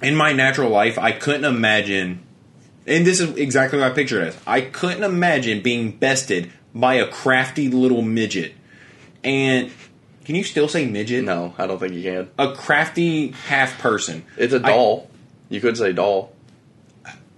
in 0.03 0.15
my 0.15 0.33
natural 0.33 0.69
life, 0.71 0.99
I 0.99 1.13
couldn't 1.13 1.45
imagine, 1.47 2.21
and 2.87 3.07
this 3.07 3.21
is 3.21 3.37
exactly 3.37 3.79
what 3.79 3.91
I 3.91 3.95
pictured 3.95 4.23
it 4.23 4.29
as. 4.29 4.39
I 4.47 4.61
couldn't 4.63 5.03
imagine 5.05 5.63
being 5.63 5.91
bested 5.93 6.51
by 6.75 6.95
a 6.95 7.07
crafty 7.09 7.69
little 7.69 8.03
midget. 8.03 8.53
and 9.23 9.71
can 10.25 10.35
you 10.37 10.45
still 10.45 10.69
say 10.69 10.87
midget? 10.87 11.23
No, 11.25 11.55
I 11.59 11.67
don't 11.67 11.79
think 11.79 11.93
you 11.93 12.03
can. 12.03 12.31
A 12.39 12.55
crafty 12.55 13.29
half 13.47 13.79
person. 13.79 14.25
It's 14.39 14.55
a 14.55 14.59
doll. 14.59 15.09
you 15.51 15.61
could 15.61 15.77
say 15.77 15.93
doll. 15.93 16.33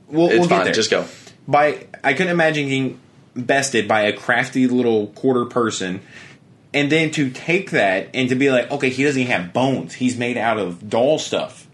We'll, 0.08 0.26
It's 0.28 0.38
we'll 0.38 0.48
get 0.48 0.54
fine. 0.56 0.64
there. 0.66 0.72
Just 0.74 0.90
go. 0.90 1.04
by 1.48 1.86
I 2.04 2.12
couldn't 2.14 2.30
imagine 2.32 2.68
being 2.68 3.00
bested 3.34 3.88
by 3.88 4.02
a 4.02 4.12
crafty 4.12 4.68
little 4.68 5.08
quarter 5.08 5.46
person, 5.46 6.00
and 6.72 6.90
then 6.92 7.10
to 7.12 7.28
take 7.30 7.72
that 7.72 8.10
and 8.14 8.28
to 8.28 8.36
be 8.36 8.50
like, 8.50 8.70
okay, 8.70 8.88
he 8.88 9.02
doesn't 9.02 9.20
even 9.20 9.32
have 9.32 9.52
bones; 9.52 9.94
he's 9.94 10.16
made 10.16 10.36
out 10.36 10.58
of 10.58 10.88
doll 10.88 11.18
stuff. 11.18 11.66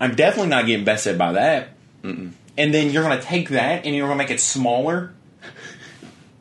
I'm 0.00 0.16
definitely 0.16 0.50
not 0.50 0.66
getting 0.66 0.84
bested 0.84 1.16
by 1.16 1.32
that. 1.32 1.68
And 2.56 2.72
then 2.72 2.90
you're 2.90 3.02
gonna 3.02 3.20
take 3.22 3.48
that 3.50 3.84
and 3.84 3.94
you're 3.94 4.06
gonna 4.06 4.18
make 4.18 4.30
it 4.30 4.40
smaller. 4.40 5.12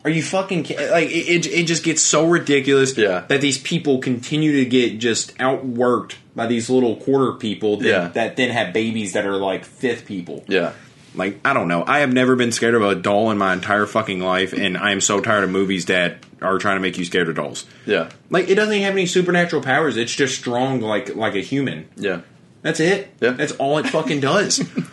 Are 0.06 0.10
you 0.10 0.22
fucking 0.22 0.64
ki- 0.64 0.90
like 0.90 1.10
it? 1.10 1.46
It, 1.46 1.48
it 1.48 1.64
just 1.68 1.84
gets 1.84 2.02
so 2.02 2.28
ridiculous 2.28 2.98
Yeah. 2.98 3.24
that 3.30 3.40
these 3.42 3.58
people 3.58 4.00
continue 4.00 4.58
to 4.58 4.66
get 4.66 5.00
just 5.00 5.36
outworked 5.38 6.16
by 6.36 6.46
these 6.46 6.70
little 6.70 6.98
quarter 6.98 7.32
people 7.34 7.78
that, 7.78 7.88
Yeah. 7.88 8.08
that 8.10 8.36
then 8.36 8.50
have 8.50 8.74
babies 8.74 9.14
that 9.14 9.26
are 9.26 9.38
like 9.38 9.64
fifth 9.64 10.06
people. 10.06 10.44
Yeah. 10.48 10.74
Like, 11.16 11.40
I 11.46 11.54
don't 11.54 11.68
know. 11.68 11.84
I 11.88 12.00
have 12.00 12.12
never 12.12 12.36
been 12.36 12.52
scared 12.52 12.74
of 12.76 12.82
a 12.82 12.96
doll 12.96 13.30
in 13.32 13.38
my 13.38 13.54
entire 13.54 13.86
fucking 13.86 14.20
life, 14.20 14.52
and 14.52 14.76
I 14.78 14.92
am 14.92 15.00
so 15.00 15.22
tired 15.22 15.44
of 15.44 15.52
movies 15.52 15.86
that 15.86 16.18
are 16.42 16.58
trying 16.58 16.76
to 16.78 16.82
make 16.82 16.98
you 16.98 17.06
scared 17.06 17.30
of 17.30 17.36
dolls. 17.36 17.66
Yeah. 17.86 18.10
Like, 18.32 18.50
it 18.50 18.56
doesn't 18.56 18.74
even 18.74 18.84
have 18.84 18.94
any 18.96 19.06
supernatural 19.06 19.62
powers. 19.62 19.96
It's 19.96 20.14
just 20.14 20.36
strong 20.36 20.82
like 20.82 21.16
like 21.16 21.36
a 21.36 21.40
human. 21.42 21.86
Yeah. 21.96 22.22
That's 22.64 22.80
it. 22.80 23.10
Yeah. 23.22 23.32
That's 23.32 23.52
all 23.54 23.78
it 23.78 23.88
fucking 23.88 24.20
does. 24.22 24.62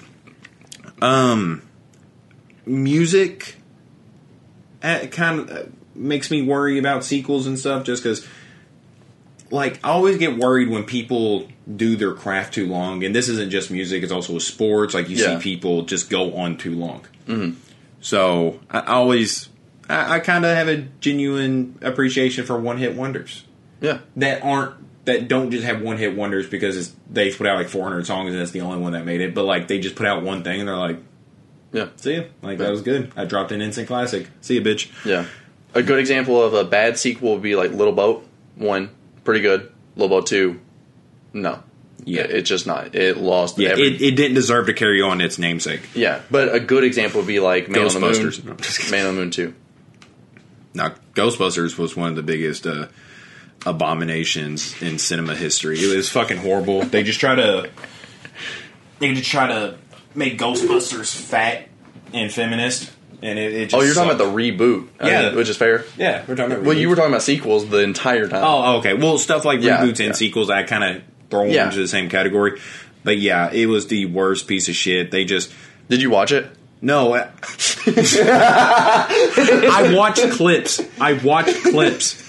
um, 1.02 1.62
music 2.66 3.56
uh, 4.82 5.06
kind 5.10 5.40
of 5.40 5.50
uh, 5.50 5.62
makes 5.94 6.30
me 6.30 6.42
worry 6.42 6.78
about 6.78 7.04
sequels 7.04 7.46
and 7.46 7.58
stuff, 7.58 7.84
just 7.84 8.02
because. 8.02 8.26
Like, 9.52 9.80
I 9.84 9.88
always 9.88 10.16
get 10.16 10.36
worried 10.38 10.68
when 10.70 10.84
people 10.84 11.48
do 11.74 11.96
their 11.96 12.12
craft 12.14 12.54
too 12.54 12.68
long, 12.68 13.02
and 13.02 13.12
this 13.12 13.28
isn't 13.28 13.50
just 13.50 13.68
music; 13.72 14.04
it's 14.04 14.12
also 14.12 14.38
sports. 14.38 14.94
Like, 14.94 15.08
you 15.08 15.16
Yeah. 15.16 15.38
see 15.38 15.42
people 15.42 15.82
just 15.82 16.08
go 16.08 16.34
on 16.36 16.56
too 16.56 16.72
long. 16.76 17.04
Mm-hmm. 17.26 17.58
So, 18.00 18.60
I 18.70 18.78
always, 18.82 19.48
I, 19.88 20.14
I 20.14 20.20
kind 20.20 20.44
of 20.44 20.54
have 20.56 20.68
a 20.68 20.76
genuine 21.00 21.76
appreciation 21.82 22.46
for 22.46 22.60
one-hit 22.60 22.94
wonders 22.94 23.42
Yeah. 23.80 23.98
that 24.14 24.44
aren't 24.44 24.79
that 25.12 25.28
don't 25.28 25.50
just 25.50 25.64
have 25.64 25.80
one 25.82 25.96
hit 25.96 26.16
wonders 26.16 26.46
because 26.48 26.76
it's, 26.76 26.92
they 27.10 27.32
put 27.32 27.46
out 27.46 27.56
like 27.58 27.68
400 27.68 28.06
songs 28.06 28.30
and 28.32 28.40
that's 28.40 28.50
the 28.52 28.60
only 28.62 28.78
one 28.78 28.92
that 28.92 29.04
made 29.04 29.20
it. 29.20 29.34
But 29.34 29.44
like 29.44 29.68
they 29.68 29.78
just 29.78 29.96
put 29.96 30.06
out 30.06 30.22
one 30.22 30.42
thing 30.42 30.60
and 30.60 30.68
they're 30.68 30.76
like, 30.76 30.98
Yeah. 31.72 31.88
"See 31.96 32.14
ya, 32.16 32.22
like 32.42 32.58
that 32.58 32.70
was 32.70 32.82
good. 32.82 33.12
I 33.16 33.24
dropped 33.24 33.52
an 33.52 33.60
instant 33.62 33.88
classic. 33.88 34.28
See 34.40 34.54
you, 34.54 34.62
bitch." 34.62 34.90
Yeah. 35.04 35.26
A 35.74 35.82
good 35.82 35.98
example 36.00 36.42
of 36.42 36.52
a 36.54 36.64
bad 36.64 36.98
sequel 36.98 37.34
would 37.34 37.42
be 37.42 37.54
like 37.54 37.70
Little 37.72 37.92
Boat. 37.92 38.26
One, 38.56 38.90
pretty 39.24 39.40
good. 39.40 39.70
Little 39.96 40.16
Boat 40.18 40.26
two, 40.26 40.60
no. 41.32 41.62
Yeah. 42.04 42.22
It's 42.22 42.48
just 42.48 42.66
not. 42.66 42.94
It 42.94 43.18
lost 43.18 43.58
Yeah, 43.58 43.70
every- 43.70 43.94
it, 43.94 44.00
it 44.02 44.16
didn't 44.16 44.34
deserve 44.34 44.66
to 44.66 44.72
carry 44.72 45.02
on 45.02 45.20
its 45.20 45.38
namesake. 45.38 45.82
yeah. 45.94 46.22
But 46.30 46.54
a 46.54 46.58
good 46.58 46.82
example 46.82 47.20
would 47.20 47.26
be 47.28 47.40
like 47.40 47.68
Man 47.68 47.86
on 47.86 47.92
the 47.92 48.00
Moon. 48.00 48.12
Ghostbusters. 48.14 48.44
No. 48.44 48.90
Man 48.96 49.06
on 49.06 49.14
the 49.14 49.20
Moon 49.20 49.30
two. 49.30 49.54
Now, 50.74 50.94
Ghostbusters 51.14 51.76
was 51.78 51.96
one 51.96 52.08
of 52.10 52.16
the 52.16 52.22
biggest 52.22 52.66
uh, 52.66 52.86
abominations 53.66 54.80
in 54.82 54.98
cinema 54.98 55.34
history. 55.34 55.78
It 55.78 55.94
was 55.96 56.08
fucking 56.08 56.38
horrible. 56.38 56.82
They 56.82 57.02
just 57.02 57.20
try 57.20 57.34
to 57.34 57.70
they 58.98 59.14
just 59.14 59.30
try 59.30 59.46
to 59.48 59.76
make 60.14 60.38
Ghostbusters 60.38 61.14
fat 61.14 61.68
and 62.12 62.32
feminist, 62.32 62.90
and 63.22 63.38
it, 63.38 63.52
it 63.54 63.64
just 63.70 63.74
Oh, 63.74 63.80
you're 63.84 63.94
talking 63.94 64.10
about 64.10 64.18
the 64.24 64.30
reboot. 64.30 64.88
Yeah. 65.00 65.28
mean, 65.28 65.36
which 65.36 65.48
is 65.48 65.56
fair. 65.56 65.84
yeah, 65.96 66.24
we're 66.26 66.34
talking 66.36 66.52
about 66.52 66.64
Well, 66.64 66.76
you 66.76 66.88
were 66.88 66.96
talking 66.96 67.10
about 67.12 67.22
sequels 67.22 67.68
the 67.68 67.78
entire 67.82 68.28
time. 68.28 68.42
Oh, 68.44 68.62
oh, 68.74 68.78
okay. 68.78 68.94
Well, 68.94 69.18
stuff 69.18 69.44
like 69.44 69.60
Yeah, 69.62 69.78
reboots 69.78 70.00
and 70.00 70.08
yeah. 70.08 70.12
sequels, 70.12 70.50
I 70.50 70.62
kind 70.64 70.84
of 70.84 71.02
throw 71.30 71.44
them 71.44 71.50
Yeah. 71.52 71.66
into 71.66 71.78
the 71.78 71.88
same 71.88 72.08
category. 72.08 72.60
But 73.04 73.18
yeah, 73.18 73.50
it 73.52 73.66
was 73.66 73.86
the 73.86 74.06
worst 74.06 74.46
piece 74.46 74.68
of 74.68 74.74
shit. 74.74 75.10
They 75.10 75.24
just 75.24 75.52
Did 75.88 76.02
you 76.02 76.10
watch 76.10 76.32
it? 76.32 76.50
no. 76.82 77.14
I, 77.14 77.28
I 79.72 79.92
watched 79.94 80.30
clips. 80.32 80.80
I 81.00 81.12
watched 81.14 81.62
clips. 81.62 82.22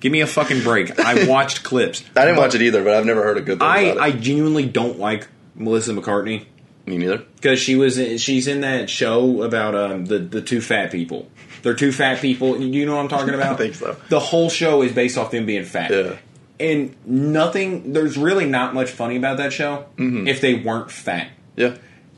Give 0.00 0.10
me 0.10 0.20
a 0.22 0.26
fucking 0.26 0.62
break. 0.62 0.98
I 0.98 1.26
watched 1.28 1.62
clips. 1.62 2.02
I 2.16 2.24
didn't 2.24 2.38
watch 2.38 2.54
it 2.54 2.62
either, 2.62 2.82
but 2.82 2.94
I've 2.94 3.06
never 3.06 3.22
heard 3.22 3.36
a 3.36 3.42
good 3.42 3.58
thing 3.58 3.68
I 3.68 3.80
about 3.80 4.02
I 4.02 4.10
genuinely 4.12 4.66
don't 4.66 4.98
like 4.98 5.28
Melissa 5.54 5.92
McCarthy 5.92 6.48
Me 6.86 6.96
neither. 6.96 7.18
because 7.36 7.58
she 7.58 7.76
was 7.76 7.96
she's 8.22 8.46
in 8.48 8.62
that 8.62 8.88
show 8.90 9.42
about 9.42 9.74
um 9.74 10.06
the 10.06 10.18
the 10.18 10.40
two 10.42 10.60
fat 10.60 10.90
people. 10.90 11.28
They're 11.62 11.74
two 11.74 11.92
fat 11.92 12.20
people. 12.20 12.58
You 12.58 12.86
know 12.86 12.96
what 12.96 13.02
I'm 13.02 13.08
talking 13.08 13.34
about? 13.34 13.52
I 13.54 13.56
think 13.56 13.74
so. 13.74 13.96
The 14.08 14.18
whole 14.20 14.48
show 14.48 14.82
is 14.82 14.92
based 14.92 15.18
off 15.18 15.30
them 15.30 15.44
being 15.46 15.64
fat. 15.64 15.90
Yeah. 15.90 16.16
and 16.58 16.94
nothing 17.06 17.92
there's 17.92 18.16
really 18.16 18.46
not 18.46 18.74
much 18.74 18.90
funny 18.90 19.16
about 19.16 19.36
that 19.38 19.52
show 19.52 19.86
Mm-hmm. 19.98 20.26
if 20.28 20.40
they 20.40 20.54
weren't 20.54 20.90
fat 20.90 21.28
Yeah. 21.56 21.76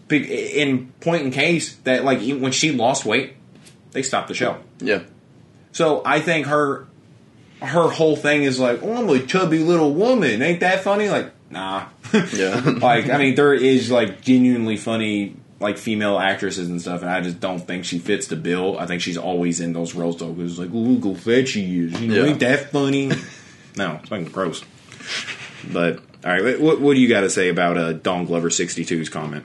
Be- 0.09 0.61
in 0.61 0.89
point 1.01 1.23
in 1.23 1.31
case 1.33 1.75
that 1.85 2.05
like 2.05 2.21
even 2.21 2.43
when 2.43 2.53
she 2.53 2.71
lost 2.73 3.05
weight 3.05 3.35
they 3.93 4.03
stopped 4.03 4.29
the 4.29 4.35
show 4.35 4.59
Yeah. 4.81 5.03
so 5.73 6.03
i 6.05 6.19
think 6.21 6.47
her 6.47 6.87
her 7.63 7.89
whole 7.89 8.17
thing 8.17 8.43
is 8.43 8.59
like 8.61 8.83
oh 8.83 8.97
i'm 8.97 9.09
a 9.09 9.25
chubby 9.25 9.59
little 9.61 9.95
woman. 9.95 10.43
Ain't 10.43 10.61
that 10.61 10.83
funny? 10.85 11.09
Like 11.09 11.33
nah. 11.51 11.87
Yeah. 12.35 12.61
like 12.81 13.09
i 13.09 13.17
mean 13.19 13.35
there 13.35 13.55
is 13.55 13.91
like 13.91 14.21
genuinely 14.21 14.77
funny 14.77 15.37
like 15.61 15.79
female 15.79 16.19
actresses 16.19 16.69
and 16.69 16.81
stuff 16.81 17.03
and 17.03 17.11
i 17.11 17.21
just 17.21 17.39
don't 17.41 17.61
think 17.61 17.85
she 17.85 17.99
fits 18.01 18.27
the 18.27 18.37
bill. 18.37 18.79
I 18.79 18.87
think 18.87 19.01
she's 19.01 19.17
always 19.17 19.61
in 19.61 19.73
those 19.73 19.95
roles 19.95 20.19
though 20.19 20.33
because 20.33 20.59
like 20.59 20.71
look 20.73 21.05
how 21.05 21.15
fat 21.15 21.49
she 21.49 21.63
is 21.81 22.01
you 22.01 22.09
know 22.09 22.25
Yeah. 22.25 22.31
ain't 22.31 22.41
that 22.41 22.71
funny? 22.71 23.11
No 23.77 23.99
it's 24.01 24.09
fucking 24.11 24.27
gross. 24.27 24.63
But 25.73 25.99
all 26.25 26.31
right 26.33 26.61
what, 26.61 26.81
what 26.81 26.95
do 26.95 27.01
you 27.01 27.09
got 27.09 27.21
to 27.23 27.31
say 27.31 27.49
about 27.49 27.79
uh, 27.79 27.93
don 27.95 28.27
glover 28.27 28.51
62's 28.51 29.09
comment? 29.09 29.45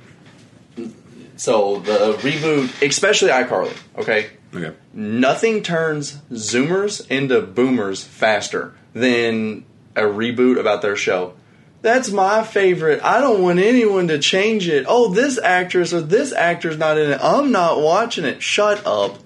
So 1.37 1.79
the 1.81 2.17
reboot, 2.21 2.81
especially 2.85 3.29
iCarly, 3.29 3.75
okay? 3.97 4.31
Okay 4.53 4.75
Nothing 4.93 5.61
turns 5.61 6.17
Zoomers 6.31 7.05
into 7.09 7.41
Boomers 7.41 8.03
faster 8.03 8.73
than 8.93 9.65
a 9.95 10.01
reboot 10.01 10.59
about 10.59 10.81
their 10.81 10.95
show. 10.95 11.33
That's 11.81 12.11
my 12.11 12.43
favorite. 12.43 13.03
I 13.03 13.19
don't 13.19 13.41
want 13.41 13.59
anyone 13.59 14.07
to 14.07 14.19
change 14.19 14.67
it. 14.67 14.85
Oh, 14.87 15.13
this 15.13 15.37
actress 15.37 15.93
or 15.93 16.01
this 16.01 16.33
actor's 16.33 16.77
not 16.77 16.97
in 16.97 17.11
it. 17.11 17.19
I'm 17.21 17.51
not 17.51 17.79
watching 17.79 18.25
it. 18.25 18.41
Shut 18.41 18.85
up. 18.85 19.19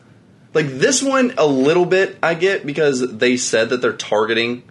Like 0.54 0.68
this 0.68 1.02
one, 1.02 1.34
a 1.38 1.46
little 1.46 1.86
bit 1.86 2.18
I 2.22 2.34
get 2.34 2.66
because 2.66 3.18
they 3.18 3.38
said 3.38 3.70
that 3.70 3.82
they're 3.82 3.94
targeting 3.94 4.64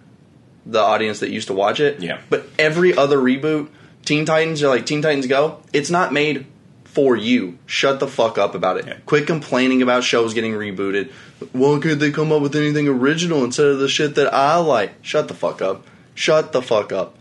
the 0.67 0.81
audience 0.81 1.21
that 1.21 1.31
used 1.31 1.49
to 1.49 1.55
watch 1.55 1.81
it. 1.81 2.01
Yeah. 2.01 2.21
But 2.29 2.47
every 2.59 2.95
other 2.95 3.17
reboot, 3.17 3.71
Teen 4.05 4.27
Titans 4.27 4.63
or 4.63 4.69
like 4.69 4.85
Teen 4.85 5.01
Titans 5.01 5.27
Go, 5.27 5.63
it's 5.73 5.91
not 5.91 6.13
made 6.13 6.47
for 6.93 7.17
you. 7.17 7.59
Shut 7.67 8.01
the 8.01 8.09
fuck 8.09 8.37
up 8.37 8.55
about 8.55 8.79
it. 8.79 8.87
Yeah. 8.87 8.97
Quit 9.07 9.27
complaining 9.27 9.81
about 9.83 10.05
shows 10.05 10.35
getting 10.35 10.53
rebooted. 10.53 11.11
Why 11.53 11.79
can't 11.81 12.01
they 12.01 12.11
come 12.11 12.33
up 12.33 12.43
with 12.43 12.57
anything 12.57 12.89
original 12.89 13.45
instead 13.45 13.67
of 13.67 13.79
the 13.79 13.89
shit 13.89 14.17
that 14.17 14.33
I 14.35 14.57
like? 14.57 14.93
Shut 15.03 15.29
the 15.29 15.35
fuck 15.35 15.63
up. 15.63 15.87
Shut 16.15 16.53
the 16.53 16.61
fuck 16.61 16.93
up. 16.93 17.17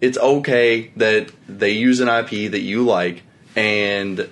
It's 0.00 0.16
okay 0.16 0.92
that 0.96 1.32
they 1.48 1.72
use 1.72 2.00
an 2.00 2.08
IP 2.08 2.52
that 2.52 2.60
you 2.60 2.84
like 2.84 3.22
and 3.56 4.28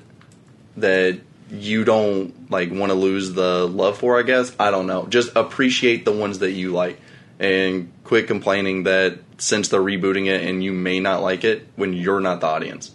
that 0.76 1.20
you 1.50 1.84
don't 1.84 2.50
like 2.50 2.70
want 2.70 2.90
to 2.90 2.94
lose 2.94 3.32
the 3.32 3.66
love 3.66 3.98
for, 3.98 4.18
I 4.18 4.22
guess. 4.22 4.54
I 4.58 4.70
don't 4.70 4.86
know. 4.86 5.06
Just 5.06 5.34
appreciate 5.34 6.04
the 6.04 6.12
ones 6.12 6.38
that 6.38 6.52
you 6.52 6.72
like 6.72 7.00
and 7.38 7.92
quit 8.04 8.26
complaining 8.28 8.84
that 8.84 9.18
since 9.38 9.68
they're 9.68 9.80
rebooting 9.80 10.26
it 10.26 10.48
and 10.48 10.62
you 10.62 10.72
may 10.72 11.00
not 11.00 11.22
like 11.22 11.44
it 11.44 11.66
when 11.74 11.92
you're 11.92 12.20
not 12.20 12.40
the 12.40 12.46
audience. 12.46 12.92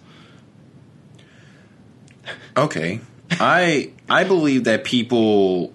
Okay. 2.55 2.99
I 3.31 3.91
I 4.10 4.23
believe 4.25 4.65
that 4.65 4.84
people 4.84 5.73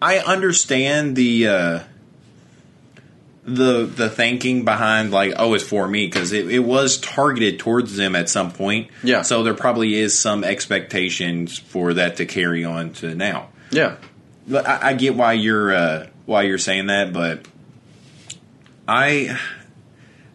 I 0.00 0.18
understand 0.18 1.16
the 1.16 1.48
uh 1.48 1.80
the 3.44 3.84
the 3.86 4.08
thinking 4.08 4.64
behind 4.64 5.10
like 5.10 5.32
oh 5.38 5.54
it's 5.54 5.64
for 5.64 5.88
me 5.88 6.06
because 6.06 6.32
it, 6.32 6.50
it 6.50 6.60
was 6.60 6.98
targeted 6.98 7.58
towards 7.58 7.96
them 7.96 8.14
at 8.14 8.28
some 8.28 8.52
point 8.52 8.90
Yeah. 9.02 9.22
so 9.22 9.42
there 9.42 9.54
probably 9.54 9.94
is 9.94 10.16
some 10.16 10.44
expectations 10.44 11.58
for 11.58 11.94
that 11.94 12.16
to 12.16 12.26
carry 12.26 12.64
on 12.64 12.92
to 12.94 13.14
now 13.14 13.48
Yeah. 13.70 13.96
but 14.46 14.68
I, 14.68 14.90
I 14.90 14.92
get 14.92 15.14
why 15.16 15.32
you're 15.32 15.74
uh, 15.74 16.06
why 16.26 16.42
you're 16.42 16.58
saying 16.58 16.86
that, 16.86 17.12
but 17.12 17.46
I 18.86 19.36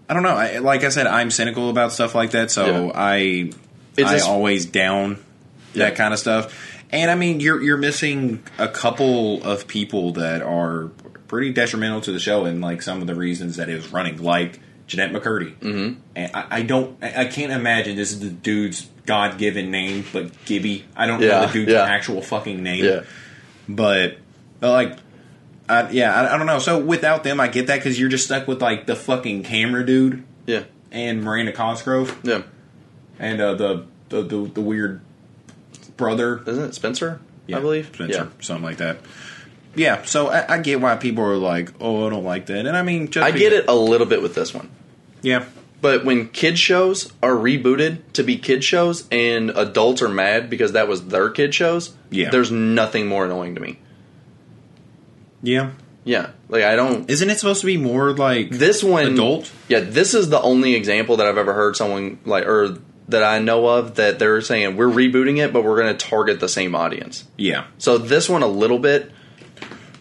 I 0.09 0.13
don't 0.13 0.23
know. 0.23 0.35
I, 0.35 0.57
like 0.59 0.83
I 0.83 0.89
said, 0.89 1.07
I'm 1.07 1.31
cynical 1.31 1.69
about 1.69 1.91
stuff 1.91 2.13
like 2.15 2.31
that, 2.31 2.51
so 2.51 2.87
Yeah. 2.87 2.91
I 2.93 3.51
It's 3.97 4.09
I 4.09 4.13
just- 4.15 4.27
always 4.29 4.65
down 4.65 5.17
Yeah. 5.73 5.85
that 5.85 5.95
kind 5.95 6.13
of 6.13 6.19
stuff. 6.19 6.53
And 6.91 7.09
I 7.11 7.15
mean, 7.15 7.39
you're 7.39 7.61
you're 7.61 7.77
missing 7.77 8.43
a 8.57 8.67
couple 8.67 9.43
of 9.43 9.67
people 9.67 10.13
that 10.13 10.41
are 10.41 10.89
pretty 11.27 11.51
detrimental 11.51 11.99
to 12.01 12.11
the 12.11 12.19
show, 12.19 12.45
and 12.45 12.61
like 12.61 12.81
some 12.81 13.01
of 13.01 13.07
the 13.07 13.15
reasons 13.15 13.57
that 13.57 13.69
it 13.69 13.75
was 13.75 13.91
running, 13.91 14.21
like 14.21 14.59
Jennette 14.87 15.11
McCurdy. 15.11 15.55
Mm-hmm. 15.57 15.99
And 16.15 16.31
I, 16.35 16.45
I 16.51 16.61
don't, 16.61 17.03
I 17.03 17.25
can't 17.25 17.51
imagine 17.51 17.95
this 17.95 18.11
is 18.11 18.19
the 18.19 18.29
dude's 18.29 18.87
God 19.07 19.37
given 19.39 19.71
name, 19.71 20.05
but 20.13 20.45
Gibby. 20.45 20.85
I 20.95 21.07
don't 21.07 21.19
know 21.19 21.25
Yeah, 21.27 21.45
the 21.47 21.53
dude's 21.53 21.71
yeah. 21.71 21.81
actual 21.83 22.21
fucking 22.21 22.61
name 22.61 22.85
Yeah. 22.85 23.01
but 23.67 24.17
like 24.61 24.97
I, 25.67 25.89
yeah, 25.89 26.13
I, 26.13 26.35
I 26.35 26.37
don't 26.37 26.45
know. 26.47 26.59
So 26.59 26.79
without 26.79 27.23
them, 27.23 27.39
I 27.39 27.47
get 27.47 27.67
that 27.67 27.77
because 27.77 27.99
you're 27.99 28.09
just 28.09 28.25
stuck 28.25 28.47
with 28.47 28.61
like 28.61 28.85
the 28.85 28.95
fucking 28.95 29.43
camera 29.43 29.83
dude 29.85 30.23
Yeah, 30.45 30.63
and 30.91 31.23
Miranda 31.23 31.51
Cosgrove 31.51 32.15
yeah. 32.23 32.43
And 33.19 33.41
uh, 33.41 33.53
the, 33.55 33.85
the 34.09 34.21
the 34.23 34.37
the 34.55 34.61
weird 34.61 35.01
brother. 35.97 36.41
Isn't 36.47 36.63
it 36.63 36.75
Spencer? 36.75 37.19
Yeah, 37.47 37.57
I 37.57 37.59
believe. 37.61 37.91
Spencer, 37.93 38.31
something 38.41 38.63
like 38.63 38.77
that. 38.77 38.97
Yeah, 39.75 40.03
so 40.03 40.27
I, 40.29 40.55
I 40.55 40.57
get 40.59 40.79
why 40.81 40.95
people 40.95 41.23
are 41.25 41.35
like, 41.35 41.73
"Oh, 41.81 42.07
I 42.07 42.09
don't 42.09 42.23
like 42.23 42.45
that," 42.47 42.65
and 42.65 42.75
I 42.77 42.81
mean, 42.81 43.09
just 43.09 43.25
I 43.25 43.31
get 43.31 43.51
it 43.53 43.65
a 43.67 43.75
little 43.75 44.07
bit 44.07 44.21
with 44.21 44.33
this 44.33 44.53
one. 44.53 44.69
Yeah, 45.21 45.45
But 45.81 46.05
when 46.05 46.29
kid 46.29 46.57
shows 46.59 47.11
are 47.21 47.33
rebooted 47.33 47.99
to 48.13 48.23
be 48.23 48.37
kid 48.37 48.63
shows 48.63 49.07
and 49.11 49.49
adults 49.51 50.01
are 50.01 50.07
mad 50.09 50.49
because 50.49 50.71
that 50.73 50.87
was 50.87 51.07
their 51.07 51.29
kid 51.29 51.53
shows, 51.55 51.93
Yeah. 52.11 52.29
there's 52.29 52.51
nothing 52.51 53.07
more 53.07 53.25
annoying 53.25 53.55
to 53.55 53.61
me. 53.61 53.79
yeah. 55.41 55.71
Yeah, 56.07 56.29
like 56.49 56.63
I 56.63 56.75
don't. 56.75 57.09
Isn't 57.09 57.31
it 57.31 57.39
supposed 57.39 57.61
to 57.61 57.65
be 57.65 57.77
more 57.77 58.13
like 58.13 58.51
This 58.51 58.83
one, 58.83 59.07
adult? 59.13 59.51
Yeah, 59.67 59.79
this 59.79 60.13
is 60.13 60.29
the 60.29 60.39
only 60.39 60.75
example 60.75 61.17
that 61.17 61.25
I've 61.25 61.39
ever 61.39 61.53
heard 61.55 61.75
someone 61.75 62.19
like 62.25 62.45
or 62.45 62.77
that 63.09 63.23
I 63.23 63.39
know 63.39 63.67
of 63.67 63.95
that 63.95 64.17
they're 64.19 64.41
saying 64.41 64.77
we're 64.77 64.87
rebooting 64.87 65.37
it, 65.37 65.53
but 65.53 65.63
we're 65.63 65.81
going 65.81 65.95
to 65.95 66.05
target 66.05 66.39
the 66.39 66.49
same 66.49 66.73
audience. 66.75 67.25
Yeah, 67.37 67.65
So 67.77 67.97
this 67.97 68.27
one 68.27 68.41
a 68.41 68.47
little 68.47 68.79
bit, 68.79 69.11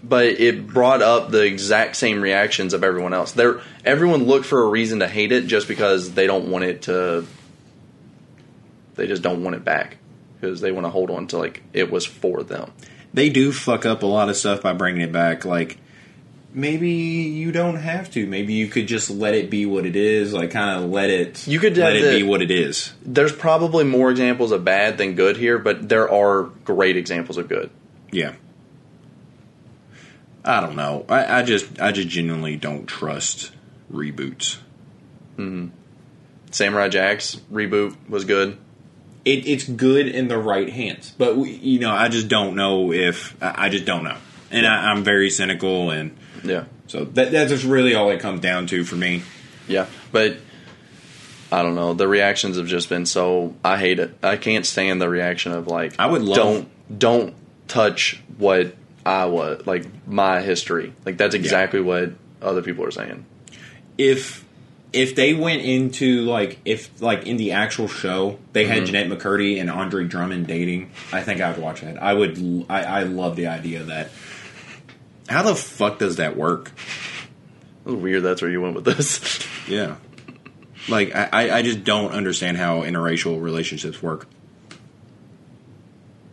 but 0.02 0.26
it 0.26 0.66
brought 0.66 1.02
up 1.02 1.30
the 1.30 1.42
exact 1.44 1.96
same 1.96 2.20
reactions 2.20 2.72
of 2.72 2.82
everyone 2.82 3.12
else. 3.14 3.32
There, 3.32 3.60
everyone 3.84 4.24
looked 4.24 4.46
for 4.46 4.62
a 4.62 4.68
reason 4.68 5.00
to 5.00 5.08
hate 5.08 5.32
it 5.32 5.46
just 5.46 5.68
because 5.68 6.12
they 6.14 6.26
don't 6.26 6.48
want 6.48 6.64
it 6.64 6.82
to. 6.82 7.26
They 8.94 9.06
just 9.06 9.22
don't 9.22 9.42
want 9.42 9.56
it 9.56 9.64
back 9.64 9.96
because 10.40 10.60
they 10.60 10.72
want 10.72 10.86
to 10.86 10.90
hold 10.90 11.10
on 11.10 11.26
to 11.28 11.38
like 11.38 11.62
it 11.72 11.90
was 11.90 12.06
for 12.06 12.42
them. 12.42 12.70
they 13.12 13.28
do 13.28 13.50
fuck 13.52 13.84
up 13.86 14.02
a 14.02 14.06
lot 14.06 14.28
of 14.28 14.36
stuff 14.36 14.62
by 14.62 14.72
bringing 14.72 15.02
it 15.02 15.12
back. 15.12 15.44
Like 15.44 15.78
maybe 16.54 16.88
you 16.90 17.52
don't 17.52 17.76
have 17.76 18.10
to. 18.12 18.26
Maybe 18.26 18.54
you 18.54 18.68
could 18.68 18.86
just 18.86 19.10
let 19.10 19.34
it 19.34 19.50
be 19.50 19.66
what 19.66 19.84
it 19.84 19.96
is. 19.96 20.32
Like 20.32 20.52
kind 20.52 20.82
of 20.82 20.90
let 20.90 21.10
it. 21.10 21.46
You 21.46 21.58
could 21.58 21.76
let 21.76 21.96
it 21.96 22.02
the- 22.02 22.18
be 22.18 22.22
what 22.22 22.40
it 22.40 22.50
is. 22.50 22.94
There's 23.02 23.32
probably 23.32 23.84
more 23.84 24.10
examples 24.10 24.52
of 24.52 24.64
bad 24.64 24.96
than 24.96 25.14
good 25.14 25.36
here, 25.36 25.58
but 25.58 25.88
there 25.88 26.10
are 26.10 26.44
great 26.64 26.96
examples 26.96 27.36
of 27.36 27.48
good. 27.48 27.70
Yeah. 28.10 28.34
I 30.44 30.60
don't 30.60 30.76
know. 30.76 31.04
I, 31.08 31.40
I 31.40 31.42
just 31.42 31.80
I 31.80 31.90
just 31.90 32.08
genuinely 32.08 32.56
don't 32.56 32.86
trust 32.86 33.50
reboots. 33.92 34.58
Mm-hmm. 35.36 35.68
Samurai 36.50 36.88
Jack's 36.88 37.36
reboot 37.50 37.96
was 38.08 38.24
good. 38.24 38.58
It, 39.24 39.48
it's 39.48 39.64
good 39.64 40.06
in 40.06 40.28
the 40.28 40.36
right 40.36 40.68
hands, 40.68 41.14
but 41.16 41.36
we, 41.38 41.50
you 41.50 41.78
know 41.80 41.90
I 41.90 42.08
just 42.08 42.28
don't 42.28 42.56
know 42.56 42.92
if 42.92 43.34
I, 43.42 43.66
I 43.66 43.68
just 43.70 43.86
don't 43.86 44.04
know, 44.04 44.18
and 44.50 44.66
I, 44.66 44.90
I'm 44.90 45.02
very 45.02 45.30
cynical, 45.30 45.90
and 45.90 46.14
Yeah, 46.44 46.64
so 46.86 47.04
that 47.04 47.32
that's 47.32 47.50
just 47.50 47.64
really 47.64 47.94
all 47.94 48.10
it 48.10 48.20
comes 48.20 48.40
down 48.40 48.66
to 48.68 48.84
for 48.84 48.96
me. 48.96 49.22
yeah, 49.68 49.86
but 50.12 50.36
I 51.50 51.62
don't 51.62 51.74
know. 51.74 51.94
The 51.94 52.08
reactions 52.08 52.56
have 52.56 52.66
just 52.66 52.88
been 52.88 53.06
so. 53.06 53.54
I 53.64 53.78
hate 53.78 53.98
it. 53.98 54.14
I 54.22 54.36
can't 54.36 54.66
stand 54.66 55.00
the 55.00 55.08
reaction 55.08 55.52
of 55.52 55.66
like 55.66 55.94
I 55.98 56.06
would 56.06 56.22
love- 56.22 56.36
don't 56.36 56.98
don't 56.98 57.34
touch 57.68 58.20
what 58.38 58.74
I 59.06 59.26
was 59.26 59.66
like 59.66 59.86
my 60.06 60.40
history. 60.40 60.92
Like 61.04 61.16
that's 61.16 61.34
exactly 61.34 61.80
what 61.80 62.12
other 62.42 62.62
people 62.62 62.84
are 62.84 62.90
saying. 62.90 63.24
if 63.98 64.44
if 64.92 65.16
they 65.16 65.34
went 65.34 65.62
into 65.62 66.22
like 66.22 66.60
if 66.64 67.02
like 67.02 67.26
in 67.26 67.36
the 67.36 67.52
actual 67.52 67.88
show 67.88 68.38
they 68.52 68.64
had 68.66 68.84
mm-hmm. 68.84 68.92
Jennette 68.92 69.18
McCurdy 69.18 69.60
and 69.60 69.70
Andre 69.70 70.04
Drummond 70.04 70.46
dating, 70.46 70.90
I 71.12 71.22
think 71.22 71.40
I 71.40 71.50
would 71.50 71.60
watch 71.60 71.80
that. 71.80 72.02
I 72.02 72.14
would. 72.14 72.66
I 72.68 73.02
love 73.02 73.36
the 73.36 73.48
idea 73.48 73.80
of 73.80 73.88
that. 73.88 74.10
How 75.28 75.42
the 75.42 75.54
fuck 75.54 75.98
does 75.98 76.16
that 76.16 76.36
work? 76.36 76.72
It 77.86 77.92
weird. 77.92 78.22
That's 78.22 78.42
where 78.42 78.50
you 78.50 78.60
went 78.60 78.74
with 78.74 78.84
this. 78.84 79.46
Yeah, 79.66 79.96
like 80.90 81.14
I, 81.14 81.28
I 81.32 81.56
I 81.56 81.62
just 81.62 81.84
don't 81.84 82.12
understand 82.12 82.58
how 82.58 82.82
interracial 82.82 83.40
relationships 83.40 84.02
work. 84.02 84.26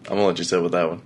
I'm 0.03 0.17
gonna 0.17 0.25
let 0.25 0.37
you 0.37 0.43
sit 0.43 0.61
with 0.61 0.73
that 0.73 0.89
one. 0.89 1.01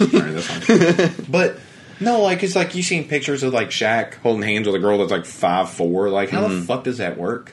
All 0.00 0.20
right, 0.20 0.34
that's 0.34 0.46
fine. 0.46 1.24
but 1.28 1.58
no, 1.98 2.20
like 2.20 2.44
it's 2.44 2.54
like 2.54 2.76
you 2.76 2.84
seen 2.84 3.08
pictures 3.08 3.42
of 3.42 3.52
like 3.52 3.70
Shaq 3.70 4.14
holding 4.18 4.42
hands 4.42 4.68
with 4.68 4.76
a 4.76 4.78
girl 4.78 4.98
that's 4.98 5.10
like 5.10 5.26
five 5.26 5.68
four. 5.68 6.10
Like 6.10 6.30
how 6.30 6.42
the 6.42 6.48
mm-hmm. 6.48 6.62
fuck 6.62 6.84
does 6.84 6.98
that 6.98 7.18
work? 7.18 7.52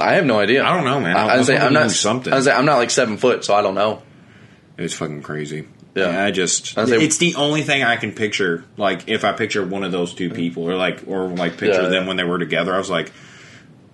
I 0.00 0.14
have 0.14 0.24
no 0.24 0.38
idea. 0.38 0.64
I 0.64 0.74
don't 0.74 0.86
know, 0.86 1.00
man. 1.00 1.16
I, 1.18 1.26
I 1.26 1.34
I 1.34 1.38
was 1.38 1.46
say 1.48 1.58
I'm 1.58 1.74
not 1.74 1.90
something. 1.90 2.32
I 2.32 2.36
was 2.36 2.46
say 2.46 2.52
I'm 2.52 2.64
not 2.64 2.76
like 2.76 2.90
seven 2.90 3.18
foot, 3.18 3.44
so 3.44 3.54
I 3.54 3.60
don't 3.60 3.74
know. 3.74 4.02
It's 4.78 4.94
fucking 4.94 5.20
crazy. 5.22 5.66
Yeah. 5.98 6.24
I 6.24 6.30
just 6.30 6.76
I 6.78 6.84
say- 6.84 7.02
it's 7.04 7.18
the 7.18 7.34
only 7.36 7.62
thing 7.62 7.82
I 7.82 7.96
can 7.96 8.12
picture. 8.12 8.64
Like 8.76 9.08
if 9.08 9.24
I 9.24 9.32
picture 9.32 9.64
one 9.64 9.84
of 9.84 9.92
those 9.92 10.14
two 10.14 10.30
people, 10.30 10.64
or 10.68 10.74
like 10.76 11.02
or 11.06 11.24
like 11.28 11.58
picture 11.58 11.82
Yeah. 11.82 11.88
them 11.88 12.06
when 12.06 12.16
they 12.16 12.24
were 12.24 12.38
together, 12.38 12.74
I 12.74 12.78
was 12.78 12.90
like, 12.90 13.12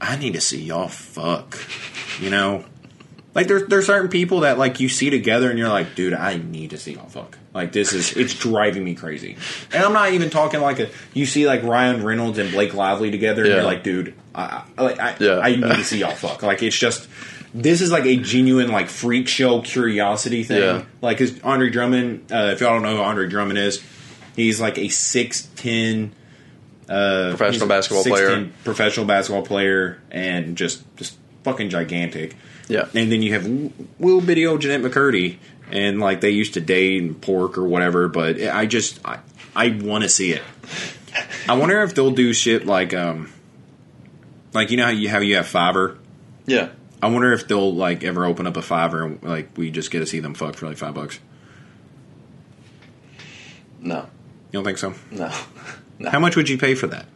I 0.01 0.17
need 0.17 0.35
to 0.35 0.41
see 0.41 0.63
y'all 0.63 0.89
fuck. 0.89 1.59
You 2.21 2.31
know, 2.31 2.65
like 3.35 3.49
there's 3.49 3.67
there's 3.67 3.87
certain 3.87 4.09
people 4.11 4.41
that 4.41 4.59
like 4.59 4.79
you 4.81 4.89
see 4.89 5.11
together 5.11 5.51
and 5.51 5.59
you're 5.59 5.69
like, 5.69 5.95
dude, 5.95 6.13
I 6.15 6.37
need 6.37 6.71
to 6.71 6.79
see 6.79 6.93
y'all 6.95 7.09
fuck. 7.09 7.39
Like 7.53 7.73
this 7.73 7.93
is 7.93 8.17
it's 8.17 8.35
driving 8.35 8.85
me 8.85 8.95
crazy. 8.95 9.37
And 9.73 9.83
I'm 9.83 9.93
not 9.93 10.13
even 10.13 10.31
talking 10.31 10.61
like 10.61 10.79
a 10.81 10.89
you 11.13 11.27
see 11.27 11.47
like 11.47 11.63
Ryan 11.63 12.05
Reynolds 12.05 12.39
and 12.39 12.51
Blake 12.53 12.75
Lively 12.75 13.11
together, 13.11 13.43
and 13.43 13.51
Yeah. 13.51 13.57
you're 13.59 13.65
like, 13.65 13.83
dude, 13.83 14.15
I, 14.35 14.63
I, 14.77 14.83
like, 14.83 14.99
I, 14.99 15.17
Yeah. 15.21 15.39
I 15.39 15.51
need 15.57 15.63
to 15.63 15.85
see 15.85 15.99
y'all 15.99 16.11
fuck. 16.13 16.43
Like 16.43 16.63
it's 16.63 16.77
just. 16.79 17.09
This 17.55 17.81
is 17.81 17.93
like 17.93 18.05
a 18.05 18.17
genuine 18.17 18.69
like 18.69 18.89
freak 18.89 19.29
show 19.29 19.61
curiosity 19.61 20.43
thing. 20.43 20.61
Yeah. 20.61 20.85
Like, 21.01 21.19
cause 21.19 21.41
Andre 21.43 21.71
Drummond, 21.71 22.33
uh, 22.33 22.51
if 22.53 22.61
y'all 22.61 22.71
don't 22.71 22.83
know 22.83 22.97
who 22.97 23.03
Andre 23.03 23.29
Drummond 23.29 23.59
is, 23.59 23.83
he's 24.35 24.61
like 24.61 24.77
a 24.77 24.89
six 24.89 25.49
ten 25.55 26.13
uh, 26.89 27.29
Professional 27.31 27.69
basketball 27.69 28.03
player. 28.05 28.51
professional 28.65 29.07
basketball 29.07 29.43
player, 29.45 30.03
and 30.11 30.57
just 30.57 30.83
just 30.97 31.17
fucking 31.45 31.71
gigantic. 31.71 32.35
Yeah. 32.69 32.89
And 32.95 33.13
then 33.13 33.23
you 33.23 33.33
have 33.35 33.45
w- 33.45 33.71
little 34.01 34.21
bitty 34.21 34.47
old 34.47 34.61
Jennette 34.61 34.91
McCurdy, 34.91 35.39
and 35.71 36.01
like 36.01 36.21
they 36.21 36.31
used 36.31 36.55
to 36.55 36.61
date 36.61 37.01
and 37.03 37.21
pork 37.21 37.57
or 37.57 37.65
whatever. 37.65 38.09
But 38.09 38.41
I 38.43 38.67
just 38.67 38.99
I, 39.05 39.21
I 39.55 39.71
want 39.71 40.03
to 40.03 40.09
see 40.09 40.33
it. 40.33 40.43
I 41.49 41.57
wonder 41.57 41.81
if 41.83 41.95
they'll 41.95 42.11
do 42.11 42.33
shit 42.33 42.67
like 42.67 42.93
um 42.93 43.31
like 44.53 44.71
you 44.71 44.77
know 44.77 44.85
how 44.85 44.91
you 44.91 45.09
how 45.09 45.21
you 45.21 45.37
have 45.37 45.47
Fiverr. 45.47 45.97
Yeah. 46.47 46.71
I 47.05 47.09
wonder 47.09 47.33
if 47.35 47.47
they'll 47.47 47.75
like 47.75 48.03
ever 48.03 48.25
open 48.25 48.47
up 48.47 48.57
a 48.57 48.61
Fiverr 48.61 49.05
and 49.05 49.23
like 49.23 49.51
we 49.59 49.71
just 49.71 49.91
get 49.91 49.99
to 50.01 50.07
see 50.07 50.21
them 50.21 50.33
fuck 50.33 50.57
for 50.57 50.67
like 50.67 50.79
five 50.79 50.95
bucks. 50.95 51.19
No. 53.81 54.07
You 54.51 54.59
don't 54.63 54.65
think 54.65 54.79
so? 54.79 54.95
No. 55.11 55.31
no. 55.99 56.11
How 56.11 56.19
much 56.19 56.37
would 56.37 56.49
you 56.49 56.57
pay 56.59 56.75
for 56.75 56.87
that? 56.87 57.07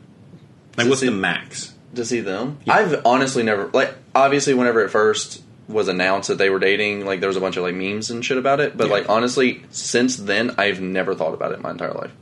Like, 0.76 0.84
To 0.84 0.88
what's 0.90 1.00
see- 1.00 1.06
the 1.08 1.12
max? 1.14 1.74
to 1.94 2.04
see 2.04 2.20
them? 2.20 2.58
I've 2.68 3.00
honestly 3.06 3.42
never 3.42 3.68
like 3.72 3.94
obviously 4.14 4.52
whenever 4.52 4.82
it 4.84 4.90
first 4.90 5.42
was 5.68 5.88
announced 5.88 6.28
that 6.28 6.36
they 6.36 6.50
were 6.50 6.58
dating, 6.58 7.06
like 7.06 7.20
there 7.20 7.28
was 7.28 7.36
a 7.38 7.40
bunch 7.40 7.56
of 7.56 7.62
like 7.62 7.74
memes 7.74 8.10
and 8.10 8.22
shit 8.22 8.36
about 8.36 8.60
it. 8.60 8.76
But 8.76 8.88
Yeah. 8.88 8.92
like 8.92 9.08
honestly, 9.08 9.62
since 9.70 10.16
then 10.16 10.54
I've 10.58 10.82
never 10.82 11.14
thought 11.14 11.32
about 11.32 11.52
it 11.52 11.56
in 11.56 11.62
my 11.62 11.70
entire 11.70 11.92
life. 11.94 12.12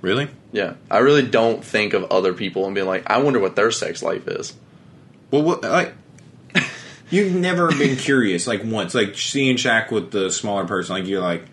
Really? 0.00 0.28
Yeah. 0.50 0.74
I 0.90 0.98
really 1.00 1.22
don't 1.26 1.62
think 1.62 1.92
of 1.92 2.04
other 2.04 2.32
people 2.32 2.64
and 2.64 2.74
be 2.74 2.80
like, 2.82 3.08
I 3.08 3.18
wonder 3.18 3.38
what 3.38 3.54
their 3.54 3.70
sex 3.70 4.02
life 4.02 4.26
is. 4.26 4.54
Well, 5.30 5.42
what 5.42 5.62
like 5.62 5.92
you've 7.12 7.34
never 7.34 7.68
been 7.68 7.96
curious 7.96 8.46
like 8.46 8.64
once, 8.64 8.94
like 8.94 9.16
seeing 9.16 9.56
Shaq 9.56 9.92
with 9.92 10.10
the 10.10 10.30
smaller 10.30 10.64
person, 10.66 10.96
like 10.96 11.06
you're 11.06 11.20
like, 11.20 11.44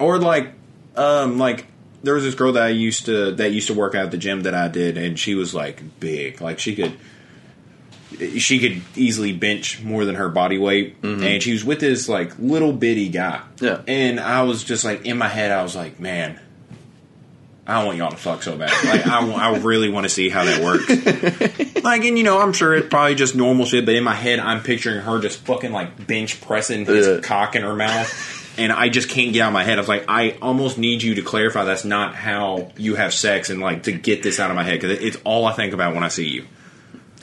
or 0.00 0.18
like, 0.18 0.52
um, 0.96 1.38
like 1.38 1.66
there 2.02 2.14
was 2.14 2.24
this 2.24 2.34
girl 2.34 2.52
that 2.52 2.62
I 2.64 2.68
used 2.70 3.06
to 3.06 3.32
that 3.32 3.52
used 3.52 3.68
to 3.68 3.74
work 3.74 3.94
out 3.94 4.06
at 4.06 4.10
the 4.10 4.18
gym 4.18 4.42
that 4.42 4.54
I 4.54 4.68
did, 4.68 4.96
and 4.98 5.18
she 5.18 5.34
was 5.34 5.54
like 5.54 6.00
big, 6.00 6.40
like 6.40 6.58
she 6.58 6.74
could. 6.74 6.96
She 8.38 8.60
could 8.60 8.80
easily 8.96 9.32
bench 9.32 9.82
more 9.82 10.04
than 10.04 10.14
her 10.14 10.28
body 10.28 10.56
weight, 10.56 10.94
and 11.02 11.42
she 11.42 11.50
was 11.50 11.64
with 11.64 11.80
this 11.80 12.08
like 12.08 12.38
little 12.38 12.72
bitty 12.72 13.08
guy. 13.08 13.42
Yeah. 13.60 13.80
and 13.88 14.20
I 14.20 14.42
was 14.42 14.62
just 14.62 14.84
like 14.84 15.04
in 15.04 15.18
my 15.18 15.26
head, 15.26 15.50
I 15.50 15.64
was 15.64 15.74
like, 15.74 15.98
man, 15.98 16.38
I 17.66 17.82
want 17.84 17.96
y'all 17.96 18.10
to 18.10 18.16
fuck 18.16 18.42
so 18.42 18.56
bad. 18.58 18.70
Like, 18.84 19.06
I, 19.06 19.26
I 19.32 19.56
really 19.58 19.88
want 19.88 20.04
to 20.04 20.10
see 20.10 20.28
how 20.28 20.44
that 20.44 20.62
works. 20.62 20.86
like, 21.84 22.04
and 22.04 22.18
you 22.18 22.22
know, 22.24 22.38
I'm 22.40 22.52
sure 22.52 22.74
it's 22.74 22.88
probably 22.88 23.14
just 23.14 23.34
normal 23.34 23.64
shit, 23.64 23.86
but 23.86 23.94
in 23.94 24.04
my 24.04 24.14
head, 24.14 24.38
I'm 24.38 24.62
picturing 24.62 25.00
her 25.00 25.18
just 25.20 25.38
fucking 25.40 25.72
like 25.72 26.06
bench 26.06 26.40
pressing 26.42 26.84
his 26.84 27.06
Yeah. 27.06 27.20
cock 27.20 27.56
in 27.56 27.62
her 27.62 27.74
mouth. 27.74 28.42
And 28.56 28.70
I 28.70 28.88
just 28.88 29.08
can't 29.08 29.32
get 29.32 29.40
out 29.40 29.48
of 29.48 29.52
my 29.54 29.64
head. 29.64 29.78
I 29.78 29.80
was 29.80 29.88
like, 29.88 30.04
I 30.08 30.36
almost 30.42 30.78
need 30.78 31.02
you 31.02 31.16
to 31.16 31.22
clarify 31.22 31.64
that's 31.64 31.84
not 31.84 32.14
how 32.14 32.70
you 32.76 32.94
have 32.96 33.12
sex, 33.12 33.50
and 33.50 33.60
like 33.60 33.84
to 33.84 33.92
get 33.92 34.22
this 34.22 34.38
out 34.38 34.50
of 34.50 34.56
my 34.56 34.62
head 34.62 34.80
because 34.80 35.00
it's 35.02 35.16
all 35.24 35.44
I 35.46 35.52
think 35.54 35.72
about 35.74 35.94
when 35.94 36.04
I 36.04 36.08
see 36.08 36.28
you. 36.28 36.44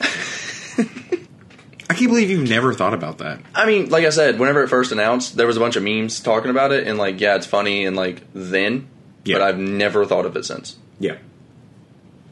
I 1.88 1.94
can't 1.94 2.08
believe 2.10 2.30
you've 2.30 2.48
never 2.48 2.72
thought 2.72 2.94
about 2.94 3.18
that. 3.18 3.40
I 3.54 3.66
mean, 3.66 3.90
like 3.90 4.04
I 4.06 4.10
said, 4.10 4.38
whenever 4.38 4.62
it 4.62 4.68
first 4.68 4.92
announced, 4.92 5.36
there 5.36 5.46
was 5.46 5.56
a 5.56 5.60
bunch 5.60 5.76
of 5.76 5.82
memes 5.82 6.20
talking 6.20 6.50
about 6.50 6.72
it, 6.72 6.86
and 6.86 6.98
like, 6.98 7.20
yeah, 7.20 7.36
it's 7.36 7.46
funny, 7.46 7.84
and 7.84 7.96
like 7.96 8.22
then, 8.34 8.88
Yeah. 9.24 9.38
but 9.38 9.42
I've 9.42 9.58
never 9.58 10.04
thought 10.04 10.26
of 10.26 10.36
it 10.36 10.44
since. 10.44 10.76
Yeah, 10.98 11.16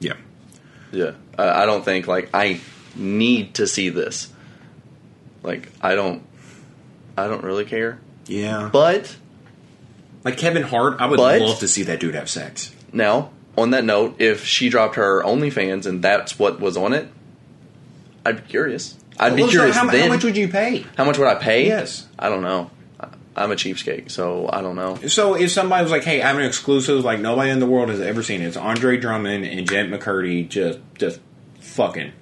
yeah. 0.01 0.14
Yeah, 0.93 1.12
I 1.38 1.62
I 1.62 1.66
don't 1.66 1.84
think 1.84 2.07
like 2.09 2.30
I 2.34 2.61
need 2.97 3.55
to 3.55 3.66
see 3.66 3.88
this. 3.91 4.28
Like, 5.43 5.68
I 5.80 5.95
don't, 5.95 6.22
I 7.16 7.28
don't 7.28 7.43
really 7.45 7.64
care. 7.64 7.99
Yeah. 8.26 8.68
But 8.72 9.16
Like 10.24 10.36
Kevin 10.36 10.64
Hart, 10.64 10.97
I 11.01 11.07
would 11.07 11.16
But- 11.16 11.41
love 11.41 11.61
to 11.61 11.68
see 11.68 11.82
that 11.84 11.99
dude 12.01 12.14
have 12.14 12.28
sex. 12.28 12.74
Now, 12.93 13.30
on 13.57 13.70
that 13.70 13.84
note, 13.84 14.16
if 14.20 14.45
she 14.45 14.68
dropped 14.68 14.97
her 14.97 15.22
OnlyFans 15.22 15.86
and 15.86 16.03
that's 16.03 16.38
what 16.38 16.61
was 16.61 16.76
on 16.76 16.93
it, 16.93 17.09
I'd 18.26 18.45
be 18.45 18.51
curious. 18.51 18.97
I'd 19.18 19.34
be 19.36 19.43
Well, 19.43 19.51
so 19.51 19.57
curious 19.59 19.76
how, 19.76 19.86
then. 19.86 20.03
how 20.09 20.14
much 20.14 20.24
would 20.24 20.36
you 20.36 20.49
pay? 20.49 20.84
How 20.99 21.05
much 21.05 21.16
would 21.18 21.28
I 21.28 21.36
pay? 21.36 21.66
Yes. 21.68 22.07
I 22.18 22.28
don't 22.28 22.43
know. 22.43 22.70
I'm 23.37 23.53
a 23.53 23.55
cheapskate, 23.55 24.11
so 24.11 24.51
I 24.53 24.61
don't 24.61 24.76
know. 24.76 24.97
So 25.07 25.35
if 25.35 25.51
somebody 25.53 25.83
was 25.83 25.93
like, 25.93 26.03
"Hey, 26.05 26.20
I 26.20 26.28
have 26.28 26.37
an 26.37 26.45
exclusive 26.45 27.05
like 27.05 27.20
nobody 27.20 27.51
in 27.51 27.61
the 27.61 27.66
world 27.66 27.89
has 27.89 28.01
ever 28.01 28.22
seen 28.22 28.43
it. 28.43 28.47
It's 28.47 28.57
Andre 28.57 28.97
Drummond 28.97 29.45
and 29.45 29.68
Jen 29.68 29.91
McCurdy 29.91 30.49
just 30.49 30.81
just 30.99 31.20
fucking," 31.61 32.12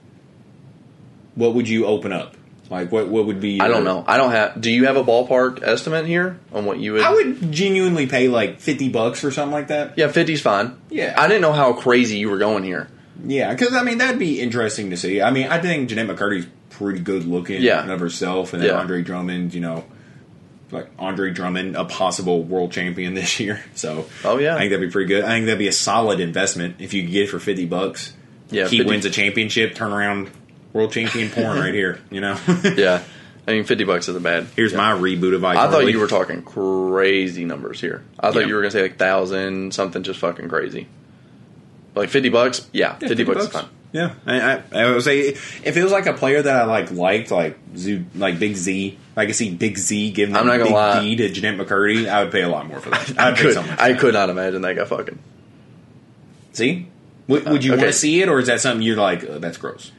what 1.35 1.55
would 1.55 1.69
you 1.69 1.87
open 1.87 2.13
up? 2.13 2.35
Like 2.71 2.93
what 2.93 3.09
what 3.09 3.25
would 3.27 3.41
be? 3.41 3.61
I 3.61 3.69
don't 3.69 3.85
know. 3.85 4.05
I 4.07 4.19
don't 4.19 4.33
have. 4.33 4.61
Do 4.61 4.71
you 4.71 4.85
have 4.87 4.97
a 4.97 5.05
ballpark 5.05 5.63
estimate 5.63 6.05
here 6.07 6.39
on 6.53 6.67
what 6.67 6.79
you 6.79 6.93
would? 6.93 7.03
I 7.03 7.11
would 7.13 7.51
genuinely 7.51 8.07
pay 8.07 8.29
like 8.29 8.61
fifty 8.61 8.91
bucks 8.91 9.21
for 9.21 9.31
something 9.31 9.53
like 9.53 9.69
that. 9.69 9.97
Yeah, 9.97 10.09
50's 10.09 10.43
fine. 10.43 10.77
Yeah. 10.91 11.15
I 11.17 11.27
didn't 11.29 11.41
know 11.43 11.55
how 11.55 11.73
crazy 11.73 12.19
you 12.19 12.29
were 12.29 12.37
going 12.39 12.65
here. 12.65 12.89
Yeah, 13.25 13.53
because 13.55 13.73
I 13.75 13.83
mean 13.83 13.99
that'd 13.99 14.19
be 14.19 14.41
interesting 14.41 14.91
to 14.91 14.99
see. 14.99 15.23
I 15.23 15.31
mean, 15.31 15.47
I 15.49 15.59
think 15.61 15.89
Jennette 15.89 16.15
McCurdy's 16.15 16.47
pretty 16.71 17.01
good 17.01 17.25
looking 17.25 17.63
Yeah. 17.63 17.91
of 17.91 18.01
herself, 18.01 18.53
and 18.53 18.63
then 18.63 18.69
Yeah. 18.71 18.79
Andre 18.79 19.01
Drummond, 19.03 19.55
you 19.55 19.61
know, 19.63 19.85
like 20.71 20.89
Andre 20.99 21.31
Drummond, 21.33 21.77
a 21.77 21.85
possible 21.85 22.43
world 22.43 22.73
champion 22.73 23.15
this 23.15 23.41
year. 23.41 23.63
So, 23.75 24.07
Oh, 24.25 24.39
yeah. 24.39 24.55
I 24.55 24.61
think 24.61 24.71
that'd 24.73 24.87
be 24.89 24.93
pretty 24.93 25.09
good. 25.09 25.25
I 25.25 25.29
think 25.31 25.47
that'd 25.47 25.59
be 25.59 25.69
a 25.69 25.73
solid 25.73 26.21
investment 26.21 26.77
if 26.79 26.93
you 26.95 27.03
could 27.03 27.13
get 27.13 27.25
it 27.25 27.31
for 27.31 27.39
fifty 27.39 27.65
bucks. 27.67 28.13
Yeah, 28.51 28.67
he 28.69 28.79
50 28.79 28.89
wins 28.91 29.05
a 29.05 29.11
championship, 29.11 29.75
turn 29.75 29.93
around 29.93 30.31
world 30.73 30.93
champion 30.93 31.29
porn 31.31 31.59
right 31.59 31.75
here. 31.75 32.01
You 32.11 32.21
know, 32.23 32.39
Yeah. 32.77 33.03
I 33.47 33.53
mean, 33.53 33.65
50 33.65 33.85
bucks 33.85 34.09
isn't 34.09 34.23
bad. 34.23 34.47
Here's 34.57 34.73
Yeah. 34.73 34.79
my 34.79 34.93
reboot 34.93 35.35
of 35.35 35.43
I 35.45 35.71
thought 35.71 35.87
you 35.91 35.99
were 35.99 36.07
talking 36.07 36.43
crazy 36.43 37.45
numbers 37.47 37.81
here. 37.81 38.03
I 38.21 38.31
thought 38.31 38.41
Yeah. 38.43 38.47
you 38.49 38.55
were 38.55 38.61
going 38.61 38.71
to 38.71 38.77
say 38.77 38.83
like 38.83 38.99
thousand 38.99 39.73
something, 39.73 40.03
just 40.03 40.21
fucking 40.21 40.49
crazy. 40.51 40.87
Like 41.95 42.11
50 42.11 42.29
bucks? 42.29 42.69
Yeah, 42.73 42.97
Yeah, 43.01 43.09
50, 43.09 43.25
bucks, 43.25 43.45
is 43.45 43.49
fine. 43.49 43.65
Yeah, 43.93 44.13
I, 44.27 44.41
I, 44.57 44.63
I 44.73 44.91
would 44.91 45.03
say 45.03 45.21
if 45.21 45.77
it 45.77 45.83
was 45.83 45.93
like 45.93 46.05
a 46.07 46.13
player 46.13 46.43
that 46.43 46.55
I 46.57 46.65
like 46.65 46.91
liked, 46.91 47.31
like 47.31 47.59
Zoo, 47.75 48.05
like 48.15 48.39
Big 48.39 48.55
Z, 48.55 48.99
like 49.17 49.29
I 49.31 49.33
see 49.33 49.55
Big 49.55 49.79
Z 49.79 50.11
giving 50.11 50.37
I'm 50.37 50.47
not 50.47 50.53
gonna 50.59 50.65
Big 50.65 50.73
lie. 50.75 51.01
D 51.01 51.17
to 51.17 51.29
Jennette 51.31 51.67
McCurdy, 51.67 52.07
I 52.07 52.23
would 52.23 52.31
pay 52.33 52.43
a 52.43 52.49
lot 52.51 52.67
more 52.67 52.81
for 52.81 52.91
that. 52.91 53.15
I 53.19 53.29
I'd 53.29 53.37
pay 53.37 53.43
could, 53.45 53.55
so 53.55 53.63
much. 53.63 53.79
I 53.81 53.95
could 53.95 54.13
not 54.15 54.29
imagine 54.29 54.61
that 54.63 54.77
guy 54.77 54.85
fucking. 54.85 55.15
that. 55.15 56.57
see. 56.57 56.89
Would, 57.29 57.45
would 57.49 57.63
you 57.65 57.73
Okay. 57.75 57.83
want 57.83 57.93
to 57.93 57.99
see 57.99 58.23
it, 58.23 58.29
or 58.31 58.39
is 58.39 58.47
that 58.47 58.61
something 58.61 58.81
you're 58.83 58.97
like, 58.97 59.23
uh, 59.23 59.39
that's 59.39 59.59
gross? 59.59 59.93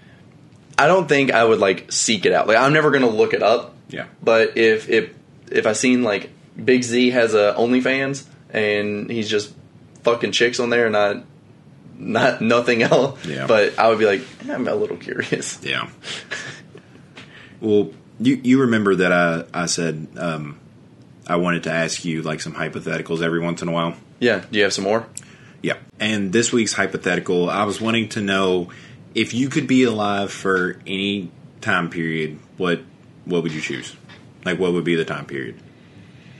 I 0.79 0.87
don't 0.87 1.07
think 1.07 1.31
I 1.31 1.43
would 1.43 1.59
like 1.59 1.91
seek 1.91 2.25
it 2.25 2.31
out. 2.31 2.47
Like 2.47 2.57
I'm 2.57 2.73
never 2.73 2.89
going 2.89 3.03
to 3.03 3.09
look 3.09 3.33
it 3.33 3.43
up. 3.43 3.75
Yeah. 3.89 4.05
But 4.23 4.57
if 4.57 4.89
if 4.89 5.13
if 5.51 5.65
I 5.67 5.73
seen 5.73 6.03
like 6.03 6.29
Big 6.63 6.83
Z 6.83 7.09
has 7.11 7.33
a 7.33 7.53
OnlyFans 7.57 8.25
and 8.51 9.09
he's 9.11 9.29
just 9.29 9.53
fucking 10.03 10.31
chicks 10.31 10.59
on 10.59 10.69
there, 10.69 10.85
and 10.85 10.93
not 10.93 11.23
not 11.99 12.41
nothing 12.41 12.81
else. 12.81 13.23
Yeah. 13.25 13.45
But 13.45 13.77
I 13.77 13.89
would 13.89 13.99
be 13.99 14.05
like, 14.05 14.21
"Eh, 14.47 14.53
I'm 14.53 14.67
a 14.67 14.73
little 14.75 14.97
curious. 14.97 15.59
Yeah. 15.63 15.89
well, 17.61 17.91
you 18.19 18.39
you 18.43 18.61
remember 18.61 18.95
that 18.95 19.11
I 19.11 19.43
I 19.53 19.65
said 19.67 20.07
um, 20.17 20.59
I 21.27 21.35
wanted 21.35 21.63
to 21.63 21.71
ask 21.71 22.05
you 22.05 22.21
like 22.21 22.41
some 22.41 22.53
hypotheticals 22.53 23.21
every 23.21 23.39
once 23.39 23.61
in 23.61 23.67
a 23.67 23.71
while. 23.71 23.95
Yeah. 24.19 24.43
Do 24.51 24.57
you 24.57 24.63
have 24.63 24.73
some 24.73 24.85
more? 24.85 25.05
Yeah. 25.61 25.77
And 25.99 26.31
this 26.31 26.51
week's 26.53 26.73
hypothetical, 26.73 27.49
I 27.49 27.63
was 27.63 27.81
wanting 27.81 28.09
to 28.09 28.21
know 28.21 28.69
if 29.13 29.33
you 29.33 29.49
could 29.49 29.67
be 29.67 29.83
alive 29.83 30.31
for 30.31 30.79
any 30.87 31.31
time 31.61 31.89
period, 31.89 32.39
what 32.57 32.81
what 33.25 33.43
would 33.43 33.51
you 33.51 33.61
choose? 33.61 33.95
Like 34.45 34.57
what 34.57 34.71
would 34.73 34.85
be 34.85 34.95
the 34.95 35.05
time 35.05 35.25
period? 35.25 35.59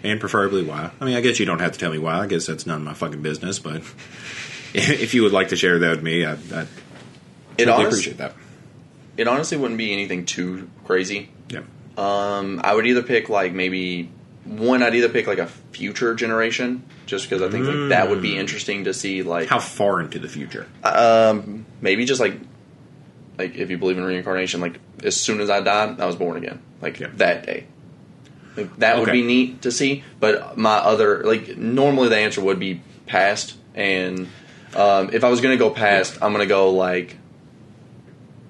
And 0.02 0.20
preferably 0.20 0.64
why? 0.64 0.92
I 1.02 1.06
mean, 1.06 1.16
I 1.16 1.22
guess 1.22 1.40
you 1.40 1.46
don't 1.46 1.60
have 1.60 1.74
to 1.74 1.80
tell 1.80 1.92
me 1.92 1.98
why. 2.00 2.20
I 2.20 2.28
guess 2.28 2.46
that's 2.46 2.66
none 2.66 2.78
of 2.78 2.84
my 2.84 2.94
fucking 2.94 3.22
business, 3.22 3.60
but 3.60 3.84
if 4.74 5.14
you 5.14 5.24
would 5.24 5.32
like 5.34 5.50
to 5.50 5.56
share 5.56 5.80
that 5.80 5.90
with 5.90 6.04
me, 6.04 6.26
I, 6.26 6.32
I 6.34 6.34
It 6.36 6.40
really 7.60 7.72
honest, 7.72 7.88
appreciate 7.88 8.18
that. 8.18 8.36
it 9.18 9.28
honestly 9.28 9.58
wouldn't 9.58 9.78
be 9.78 9.92
anything 9.94 10.26
too 10.26 10.70
crazy. 10.86 11.30
Yeah. 11.50 11.62
Um, 11.98 12.62
I 12.64 12.74
would 12.74 12.86
either 12.88 13.04
pick 13.04 13.30
like 13.30 13.54
maybe 13.54 14.10
one. 14.46 14.82
I'd 14.84 14.96
either 14.96 15.10
pick 15.10 15.28
like 15.28 15.40
a 15.40 15.48
future 15.48 16.16
generation, 16.16 16.84
just 17.06 17.30
because 17.30 17.42
I 17.42 17.50
think 17.50 17.66
like 17.68 17.90
that 17.90 18.10
would 18.10 18.22
be 18.22 18.38
interesting 18.38 18.86
to 18.86 18.94
see. 18.94 19.22
Like 19.24 19.48
How 19.50 19.60
far 19.60 20.00
into 20.02 20.20
the 20.20 20.30
future? 20.30 20.66
Um, 20.84 21.66
maybe 21.82 22.06
just 22.06 22.22
like, 22.22 22.36
like 23.38 23.56
if 23.56 23.70
you 23.70 23.78
believe 23.78 23.98
in 23.98 24.04
reincarnation, 24.06 24.62
like 24.62 24.80
as 25.04 25.16
soon 25.20 25.42
as 25.42 25.50
I 25.50 25.60
died, 25.62 26.00
I 26.00 26.06
was 26.06 26.16
born 26.16 26.38
again, 26.38 26.62
like 26.82 27.00
Yeah. 27.00 27.10
that 27.16 27.46
day. 27.46 27.66
Like, 28.58 28.78
that 28.78 29.00
would 29.00 29.12
be 29.12 29.22
neat 29.22 29.62
to 29.64 29.72
see. 29.72 30.04
But 30.20 30.58
my 30.58 30.76
other, 30.76 31.24
like 31.24 31.58
normally 31.58 32.10
the 32.10 32.18
answer 32.18 32.42
would 32.42 32.60
be 32.60 32.82
past, 33.08 33.56
and 33.76 34.28
um, 34.76 35.10
if 35.14 35.24
I 35.24 35.30
was 35.30 35.42
gonna 35.42 35.58
go 35.58 35.70
past, 35.70 36.18
I'm 36.22 36.32
gonna 36.32 36.46
go 36.46 36.70
like 36.72 37.18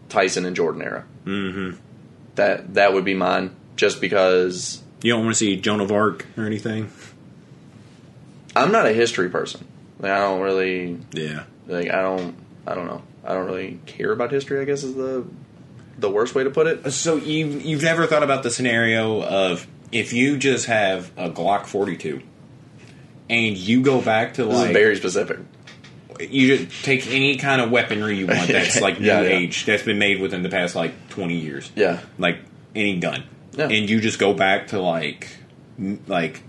Tyson 0.10 0.46
and 0.46 0.56
Jordan 0.56 0.82
era. 0.82 1.06
Mm-hmm. 1.26 1.78
That 2.36 2.74
that 2.76 2.94
would 2.94 3.06
be 3.06 3.14
mine, 3.14 3.56
just 3.76 4.02
because 4.02 4.82
You 5.02 5.14
don't 5.14 5.24
want 5.26 5.32
to 5.36 5.38
see 5.40 5.56
Joan 5.58 5.82
of 5.82 5.92
Arc 5.92 6.26
or 6.38 6.46
anything? 6.46 6.90
I'm 8.56 8.72
not 8.72 8.86
a 8.88 8.94
history 8.94 9.30
person. 9.30 9.66
Like, 10.00 10.12
I 10.12 10.20
don't 10.20 10.42
really 10.42 11.00
Yeah. 11.14 11.44
like. 11.68 11.90
I 11.92 12.02
don't. 12.02 12.36
I 12.66 12.76
don't 12.76 12.88
know. 12.88 13.02
I 13.24 13.34
don't 13.34 13.46
really 13.46 13.80
care 13.86 14.12
about 14.12 14.32
history. 14.32 14.60
I 14.62 14.64
guess 14.66 14.84
is 14.84 14.96
the 14.96 15.26
the 15.98 16.10
worst 16.10 16.34
way 16.36 16.44
to 16.46 16.50
put 16.50 16.68
it. 16.68 16.92
So 16.92 17.16
you 17.18 17.48
you've 17.48 17.84
never 17.84 18.08
thought 18.08 18.24
about 18.24 18.44
the 18.44 18.50
scenario 18.52 19.22
of 19.22 19.68
if 19.92 20.14
you 20.14 20.38
just 20.38 20.68
have 20.68 21.12
a 21.18 21.30
Glock 21.30 21.66
42 21.66 22.22
and 23.30 23.58
you 23.58 23.82
go 23.82 24.02
back 24.02 24.36
to 24.36 24.46
This 24.46 24.54
like 24.56 24.68
is 24.70 24.74
very 24.74 24.96
specific. 24.96 25.40
You 26.20 26.58
just 26.58 26.84
take 26.86 27.08
any 27.08 27.38
kind 27.38 27.62
of 27.62 27.72
weaponry 27.72 28.18
you 28.18 28.28
want 28.28 28.48
that's 28.50 28.80
like 28.88 29.00
new 29.00 29.08
Yeah, 29.08 29.22
yeah. 29.22 29.28
age 29.30 29.66
that's 29.66 29.84
been 29.84 30.00
made 30.00 30.20
within 30.22 30.44
the 30.44 30.50
past 30.50 30.76
like 30.76 31.10
20 31.10 31.36
years. 31.36 31.72
Yeah. 31.76 32.02
Like 32.18 32.40
any 32.76 33.00
gun. 33.00 33.24
Yeah. 33.54 33.66
And 33.70 33.90
you 33.90 34.00
just 34.02 34.20
go 34.20 34.34
back 34.34 34.68
to 34.68 34.80
like 34.82 35.30
m- 35.78 36.02
like 36.08 36.42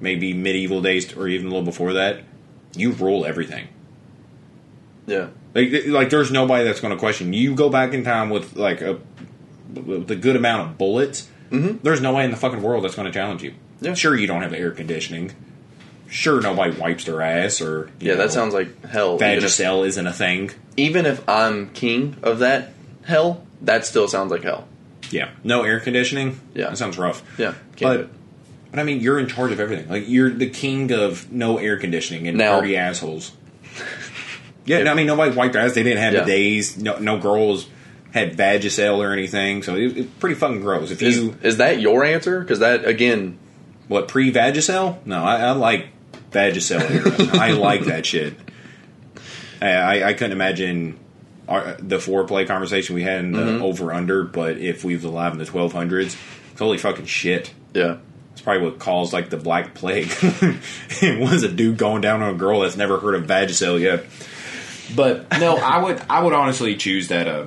maybe 0.00 0.32
medieval 0.34 0.82
days 0.82 1.16
or 1.16 1.28
even 1.28 1.46
a 1.46 1.48
little 1.50 1.64
before 1.64 1.94
that. 1.94 2.20
You 2.76 2.92
rule 2.92 3.24
everything. 3.24 3.68
Yeah. 5.06 5.28
Like, 5.54 5.70
like 5.86 6.10
there's 6.10 6.30
nobody 6.30 6.64
that's 6.64 6.80
going 6.80 6.92
to 6.92 6.98
question. 6.98 7.32
You 7.32 7.54
go 7.54 7.70
back 7.70 7.94
in 7.94 8.04
time 8.04 8.28
with 8.30 8.56
like 8.56 8.80
a 8.82 8.98
with 9.72 10.10
a 10.10 10.16
good 10.16 10.36
amount 10.36 10.68
of 10.70 10.78
bullets. 10.78 11.28
Mhm. 11.50 11.80
There's 11.82 12.00
no 12.00 12.12
way 12.12 12.24
in 12.24 12.30
the 12.30 12.36
fucking 12.36 12.60
world 12.62 12.84
that's 12.84 12.94
going 12.94 13.06
to 13.06 13.12
challenge 13.12 13.42
you. 13.42 13.54
Yeah. 13.80 13.94
Sure, 13.94 14.16
you 14.16 14.26
don't 14.26 14.42
have 14.42 14.52
air 14.52 14.70
conditioning. 14.72 15.32
Sure, 16.08 16.40
nobody 16.40 16.78
wipes 16.78 17.04
their 17.04 17.20
ass 17.22 17.60
or 17.60 17.90
Yeah, 18.00 18.12
know, 18.12 18.18
that 18.18 18.32
sounds 18.32 18.54
like 18.54 18.84
hell. 18.86 19.16
If, 19.16 19.20
Vagisil 19.20 19.86
isn't 19.86 20.06
a 20.06 20.12
thing. 20.12 20.50
even 20.76 21.04
if 21.06 21.26
I'm 21.28 21.70
king 21.70 22.16
of 22.22 22.38
that 22.40 22.72
hell, 23.04 23.44
that 23.62 23.84
still 23.84 24.06
sounds 24.08 24.30
like 24.30 24.42
hell. 24.42 24.68
Yeah, 25.10 25.30
no 25.44 25.62
air 25.62 25.80
conditioning. 25.80 26.40
Yeah. 26.54 26.68
that 26.70 26.78
sounds 26.78 26.98
rough. 26.98 27.22
Yeah, 27.38 27.54
but 27.80 28.00
it. 28.00 28.08
but 28.70 28.80
I 28.80 28.82
mean, 28.82 29.00
you're 29.00 29.18
in 29.18 29.26
charge 29.28 29.52
of 29.52 29.60
everything. 29.60 29.88
Like 29.88 30.04
you're 30.08 30.30
the 30.30 30.50
king 30.50 30.92
of 30.92 31.30
no 31.32 31.58
air 31.58 31.76
conditioning 31.76 32.26
and 32.28 32.38
Now- 32.38 32.54
party 32.54 32.76
assholes. 32.76 33.32
yeah, 34.64 34.90
I 34.90 34.94
mean 34.94 35.06
nobody 35.06 35.34
wiped 35.34 35.52
their 35.54 35.62
ass. 35.62 35.74
They 35.74 35.82
didn't 35.82 36.02
have 36.02 36.14
Yeah. 36.14 36.24
days. 36.24 36.76
No, 36.76 36.98
no 36.98 37.18
girls 37.18 37.68
had 38.12 38.36
Vagisil 38.36 38.98
or 38.98 39.12
anything. 39.12 39.62
So 39.62 39.76
it, 39.76 39.96
it's 39.96 40.10
pretty 40.18 40.34
fucking 40.36 40.60
gross. 40.60 40.90
If 40.90 41.02
Is, 41.02 41.16
you 41.18 41.36
is 41.42 41.58
that 41.58 41.80
your 41.80 42.04
answer? 42.04 42.40
Because 42.40 42.60
that 42.60 42.84
again, 42.84 43.38
what 43.88 44.08
pre 44.08 44.32
Vagisil? 44.32 45.04
No, 45.06 45.22
I, 45.22 45.36
I 45.42 45.50
like 45.52 45.88
Vagisil. 46.36 46.80
era. 46.90 47.40
I 47.40 47.52
like 47.52 47.84
that 47.86 48.04
shit. 48.06 48.34
I, 49.60 50.04
I, 50.04 50.12
couldn't 50.12 50.32
imagine 50.32 50.98
our, 51.48 51.76
the 51.78 51.96
foreplay 51.96 52.46
conversation 52.46 52.94
we 52.94 53.02
had 53.02 53.20
in 53.24 53.32
the 53.32 53.38
Mm-hmm. 53.40 53.62
over 53.62 53.92
under, 53.92 54.22
but 54.22 54.58
if 54.58 54.84
we 54.84 54.94
was 54.94 55.04
alive 55.04 55.32
in 55.32 55.38
the 55.38 55.46
twelve 55.46 55.72
hundreds, 55.72 56.16
it's 56.52 56.60
holy 56.60 56.76
fucking 56.78 57.06
shit. 57.06 57.54
yeah, 57.72 57.96
It's 58.32 58.42
probably 58.42 58.64
what 58.64 58.78
caused 58.78 59.12
like 59.14 59.30
the 59.30 59.38
Black 59.38 59.74
Plague. 59.74 60.10
it 60.20 61.18
was 61.18 61.42
a 61.42 61.48
dude 61.48 61.78
going 61.78 62.02
down 62.02 62.22
on 62.22 62.34
a 62.34 62.38
girl 62.38 62.60
that's 62.60 62.76
never 62.76 62.98
heard 62.98 63.14
of 63.14 63.24
Vagisil 63.26 63.80
yet. 63.80 64.04
But 64.94 65.26
no, 65.40 65.56
I 65.56 65.82
would 65.82 66.02
I 66.10 66.22
would 66.22 66.32
honestly 66.34 66.76
choose 66.76 67.08
that. 67.08 67.26
Uh, 67.26 67.46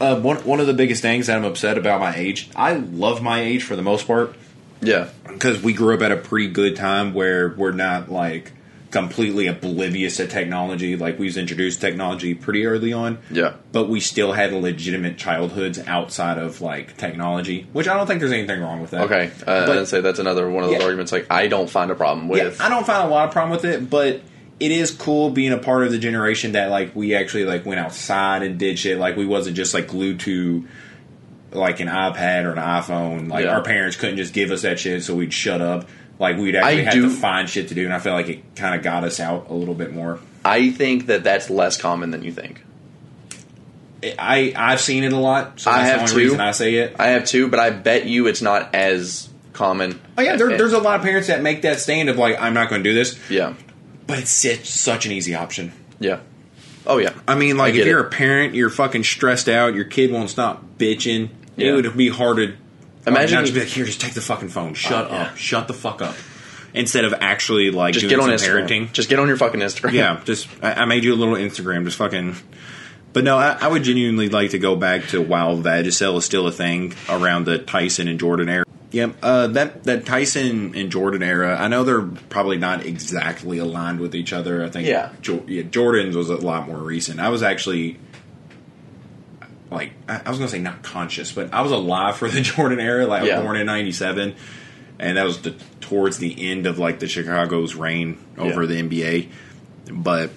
uh, 0.00 0.20
one 0.20 0.38
one 0.38 0.60
of 0.60 0.66
the 0.66 0.74
biggest 0.74 1.00
things 1.02 1.28
that 1.28 1.36
I'm 1.36 1.44
upset 1.44 1.78
about 1.78 2.00
my 2.00 2.14
age. 2.16 2.50
I 2.56 2.74
love 2.74 3.22
my 3.22 3.40
age 3.40 3.62
for 3.62 3.76
the 3.76 3.82
most 3.82 4.06
part 4.06 4.34
yeah, 4.80 5.08
because 5.28 5.62
we 5.62 5.72
grew 5.72 5.94
up 5.94 6.02
at 6.02 6.12
a 6.12 6.16
pretty 6.16 6.48
good 6.48 6.76
time 6.76 7.14
where 7.14 7.48
we're 7.56 7.72
not 7.72 8.10
like 8.10 8.52
completely 8.90 9.46
oblivious 9.48 10.16
to 10.18 10.26
technology. 10.26 10.96
Like 10.96 11.18
we 11.18 11.26
was 11.26 11.36
introduced 11.36 11.80
technology 11.80 12.34
pretty 12.34 12.64
early 12.66 12.92
on. 12.92 13.18
yeah. 13.30 13.54
But 13.72 13.88
we 13.88 14.00
still 14.00 14.32
had 14.32 14.52
legitimate 14.52 15.18
childhoods 15.18 15.78
outside 15.80 16.38
of 16.38 16.60
like 16.60 16.96
technology, 16.96 17.66
which 17.72 17.88
I 17.88 17.94
don't 17.96 18.06
think 18.06 18.20
there's 18.20 18.32
anything 18.32 18.60
wrong 18.62 18.80
with 18.80 18.92
that. 18.92 19.02
Okay, 19.02 19.30
uh, 19.46 19.66
But- 19.66 19.78
I'd 19.78 19.88
say 19.88 20.00
that's 20.00 20.18
another 20.20 20.48
one 20.48 20.64
of 20.64 20.70
those 20.70 20.78
Yeah. 20.78 20.84
arguments. 20.84 21.12
Like 21.12 21.26
I 21.30 21.48
don't 21.48 21.68
find 21.68 21.90
a 21.90 21.94
problem 21.94 22.28
with. 22.28 22.58
Yeah, 22.58 22.64
I 22.64 22.68
don't 22.68 22.86
find 22.86 23.06
a 23.06 23.10
lot 23.10 23.26
of 23.26 23.32
problem 23.32 23.50
with 23.50 23.64
it, 23.64 23.90
but 23.90 24.20
it 24.58 24.70
is 24.70 24.92
cool 24.92 25.28
being 25.28 25.52
a 25.52 25.58
part 25.58 25.84
of 25.84 25.92
the 25.92 25.98
generation 25.98 26.52
that 26.52 26.70
like 26.70 26.94
we 26.96 27.14
actually 27.14 27.44
like 27.44 27.66
went 27.66 27.80
outside 27.80 28.42
and 28.42 28.56
did 28.56 28.78
shit. 28.78 28.98
Like 28.98 29.16
we 29.16 29.26
wasn't 29.26 29.56
just 29.56 29.74
like 29.74 29.88
glued 29.88 30.20
to 30.20 30.64
like 31.56 31.80
an 31.80 31.88
iPad 31.88 32.44
or 32.44 32.52
an 32.52 32.58
iPhone. 32.58 33.28
Like 33.28 33.44
Yeah. 33.44 33.52
our 33.56 33.62
parents 33.62 33.96
couldn't 33.96 34.16
just 34.18 34.32
give 34.32 34.50
us 34.50 34.62
that 34.62 34.78
shit, 34.78 35.02
so 35.02 35.14
we'd 35.14 35.32
shut 35.32 35.60
up. 35.60 35.88
Like 36.18 36.36
we'd 36.38 36.54
actually 36.56 36.80
I 36.80 36.84
have 36.84 36.92
do- 36.94 37.02
to 37.02 37.10
find 37.10 37.48
shit 37.48 37.68
to 37.68 37.74
do, 37.74 37.84
and 37.84 37.92
I 37.92 37.98
feel 37.98 38.12
like 38.14 38.28
it 38.28 38.56
kind 38.56 38.74
of 38.74 38.82
got 38.82 39.04
us 39.04 39.20
out 39.20 39.48
a 39.50 39.54
little 39.54 39.74
bit 39.74 39.92
more. 39.92 40.18
I 40.44 40.70
think 40.70 41.06
that 41.06 41.24
that's 41.24 41.50
less 41.50 41.76
common 41.76 42.10
than 42.10 42.22
you 42.22 42.32
think. 42.32 42.62
I 44.18 44.52
I've 44.54 44.80
seen 44.80 45.04
it 45.04 45.12
a 45.12 45.18
lot, 45.18 45.58
so 45.60 45.70
I 45.70 45.78
have 45.84 45.96
the 45.96 46.00
only 46.02 46.12
too. 46.12 46.18
reason 46.18 46.40
I 46.40 46.50
say 46.52 46.74
it. 46.74 46.96
I 46.98 47.08
have 47.08 47.24
two, 47.24 47.48
but 47.48 47.58
I 47.58 47.70
bet 47.70 48.06
you 48.06 48.26
it's 48.26 48.42
not 48.42 48.74
as 48.74 49.28
common. 49.52 50.00
Oh 50.16 50.22
yeah, 50.22 50.36
there, 50.36 50.56
there's 50.56 50.74
a 50.74 50.78
lot 50.78 50.96
of 50.96 51.02
parents 51.02 51.28
that 51.28 51.42
make 51.42 51.62
that 51.62 51.80
stand 51.80 52.08
of 52.08 52.16
like, 52.18 52.40
I'm 52.40 52.54
not 52.54 52.68
going 52.68 52.84
to 52.84 52.88
do 52.88 52.94
this, 52.94 53.18
yeah, 53.30 53.54
but 54.06 54.18
it's 54.18 54.30
such, 54.30 54.66
such 54.66 55.06
an 55.06 55.12
easy 55.12 55.34
option. 55.34 55.72
yeah. 55.98 56.20
Oh 56.88 56.98
yeah. 56.98 57.14
I 57.26 57.34
mean, 57.34 57.56
like 57.56 57.74
I 57.74 57.78
if 57.78 57.86
you're 57.86 57.98
it. 58.00 58.06
a 58.06 58.10
parent, 58.10 58.54
you're 58.54 58.70
fucking 58.70 59.02
stressed 59.02 59.48
out, 59.48 59.74
your 59.74 59.86
kid 59.86 60.12
won't 60.12 60.30
stop 60.30 60.62
bitching. 60.78 61.30
Yeah. 61.56 61.68
It 61.70 61.72
would 61.74 61.96
be 61.96 62.08
hard 62.08 62.36
to 62.38 62.54
Imagine 63.06 63.40
just 63.42 63.54
be 63.54 63.60
like, 63.60 63.68
here, 63.68 63.84
just 63.84 64.00
take 64.00 64.14
the 64.14 64.20
fucking 64.20 64.48
phone, 64.48 64.74
shut 64.74 65.10
yeah. 65.10 65.22
up, 65.22 65.36
shut 65.36 65.68
the 65.68 65.74
fuck 65.74 66.02
up, 66.02 66.16
instead 66.74 67.04
of 67.04 67.14
actually 67.20 67.70
like 67.70 67.94
Just 67.94 68.08
doing 68.08 68.18
get 68.20 68.30
on 68.30 68.38
some 68.38 68.48
Instagram. 68.50 68.66
parenting. 68.68 68.92
Just 68.92 69.08
get 69.08 69.18
on 69.20 69.28
your 69.28 69.36
fucking 69.36 69.60
Instagram. 69.60 69.92
yeah, 69.92 70.20
just 70.24 70.48
I, 70.62 70.72
I 70.74 70.84
made 70.86 71.04
you 71.04 71.14
a 71.14 71.16
little 71.16 71.34
Instagram, 71.34 71.84
just 71.84 71.96
fucking. 71.98 72.34
But 73.12 73.24
no, 73.24 73.38
I, 73.38 73.56
I 73.60 73.68
would 73.68 73.84
genuinely 73.84 74.28
like 74.28 74.50
to 74.50 74.58
go 74.58 74.76
back 74.76 75.06
to 75.08 75.22
while 75.22 75.56
Vagisil 75.56 76.18
is 76.18 76.24
still 76.26 76.46
a 76.48 76.52
thing 76.52 76.94
around 77.08 77.46
the 77.46 77.58
Tyson 77.58 78.08
and 78.08 78.18
Jordan 78.20 78.48
era. 78.48 78.64
Yeah, 78.90 79.12
uh, 79.22 79.46
that 79.48 79.84
that 79.84 80.04
Tyson 80.04 80.74
and 80.74 80.90
Jordan 80.90 81.22
era. 81.22 81.56
I 81.58 81.68
know 81.68 81.84
they're 81.84 82.02
probably 82.02 82.58
not 82.58 82.84
exactly 82.84 83.58
aligned 83.58 84.00
with 84.00 84.14
each 84.14 84.32
other. 84.32 84.64
I 84.64 84.68
think 84.68 84.86
Yeah. 84.88 85.12
Jo- 85.22 85.44
yeah 85.46 85.62
Jordan's 85.62 86.16
was 86.16 86.28
a 86.28 86.36
lot 86.36 86.66
more 86.66 86.76
recent. 86.78 87.20
I 87.20 87.28
was 87.30 87.42
actually 87.42 87.98
like 89.70 89.92
I, 90.08 90.22
I 90.26 90.30
was 90.30 90.38
gonna 90.38 90.50
say 90.50 90.58
not 90.58 90.82
conscious, 90.82 91.32
but 91.32 91.52
I 91.52 91.62
was 91.62 91.72
alive 91.72 92.16
for 92.16 92.28
the 92.28 92.40
Jordan 92.42 92.80
era. 92.80 93.06
Like 93.06 93.22
I 93.22 93.36
was 93.36 93.42
born 93.44 93.56
in 93.56 93.66
'97, 93.66 94.34
and 94.98 95.16
that 95.16 95.24
was 95.24 95.42
the, 95.42 95.54
towards 95.80 96.18
the 96.18 96.50
end 96.50 96.66
of 96.66 96.78
like 96.78 96.98
the 97.00 97.08
Chicago's 97.08 97.74
reign 97.74 98.18
over 98.38 98.62
Yeah. 98.64 98.82
the 98.82 98.88
NBA. 98.88 99.28
But 99.92 100.30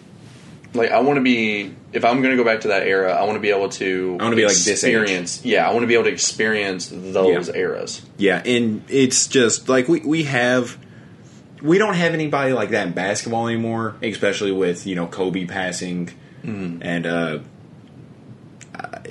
like 0.74 0.92
I 0.92 1.00
want 1.02 1.18
to 1.18 1.24
be 1.24 1.74
if 1.92 2.06
I'm 2.06 2.22
going 2.22 2.36
to 2.36 2.38
go 2.38 2.44
back 2.44 2.62
to 2.62 2.68
that 2.68 2.84
era, 2.88 3.14
I 3.14 3.24
want 3.24 3.34
to 3.36 3.40
be 3.40 3.50
able 3.50 3.70
to 3.70 4.18
I 4.20 4.24
wanna 4.24 4.36
be 4.36 4.44
like 4.44 4.54
this 4.54 4.68
experience. 4.68 5.44
Yeah, 5.44 5.68
I 5.68 5.72
want 5.74 5.82
to 5.84 5.88
be 5.88 5.96
able 5.96 6.04
to 6.06 6.12
experience 6.12 6.90
those 6.94 7.48
Yeah. 7.50 7.56
eras. 7.56 8.02
Yeah, 8.18 8.42
and 8.46 8.84
it's 8.90 9.28
just 9.28 9.68
like 9.70 9.88
we 9.88 10.00
we 10.02 10.24
have 10.24 10.78
we 11.62 11.78
don't 11.78 11.96
have 11.96 12.14
anybody 12.14 12.54
like 12.54 12.70
that 12.70 12.88
in 12.88 12.94
basketball 12.94 13.48
anymore, 13.48 13.96
especially 14.04 14.52
with 14.52 14.86
you 14.88 14.96
know 14.96 15.08
Kobe 15.08 15.46
passing 15.46 16.10
and 16.44 17.06
uh, 17.06 17.10
uh, 17.10 17.40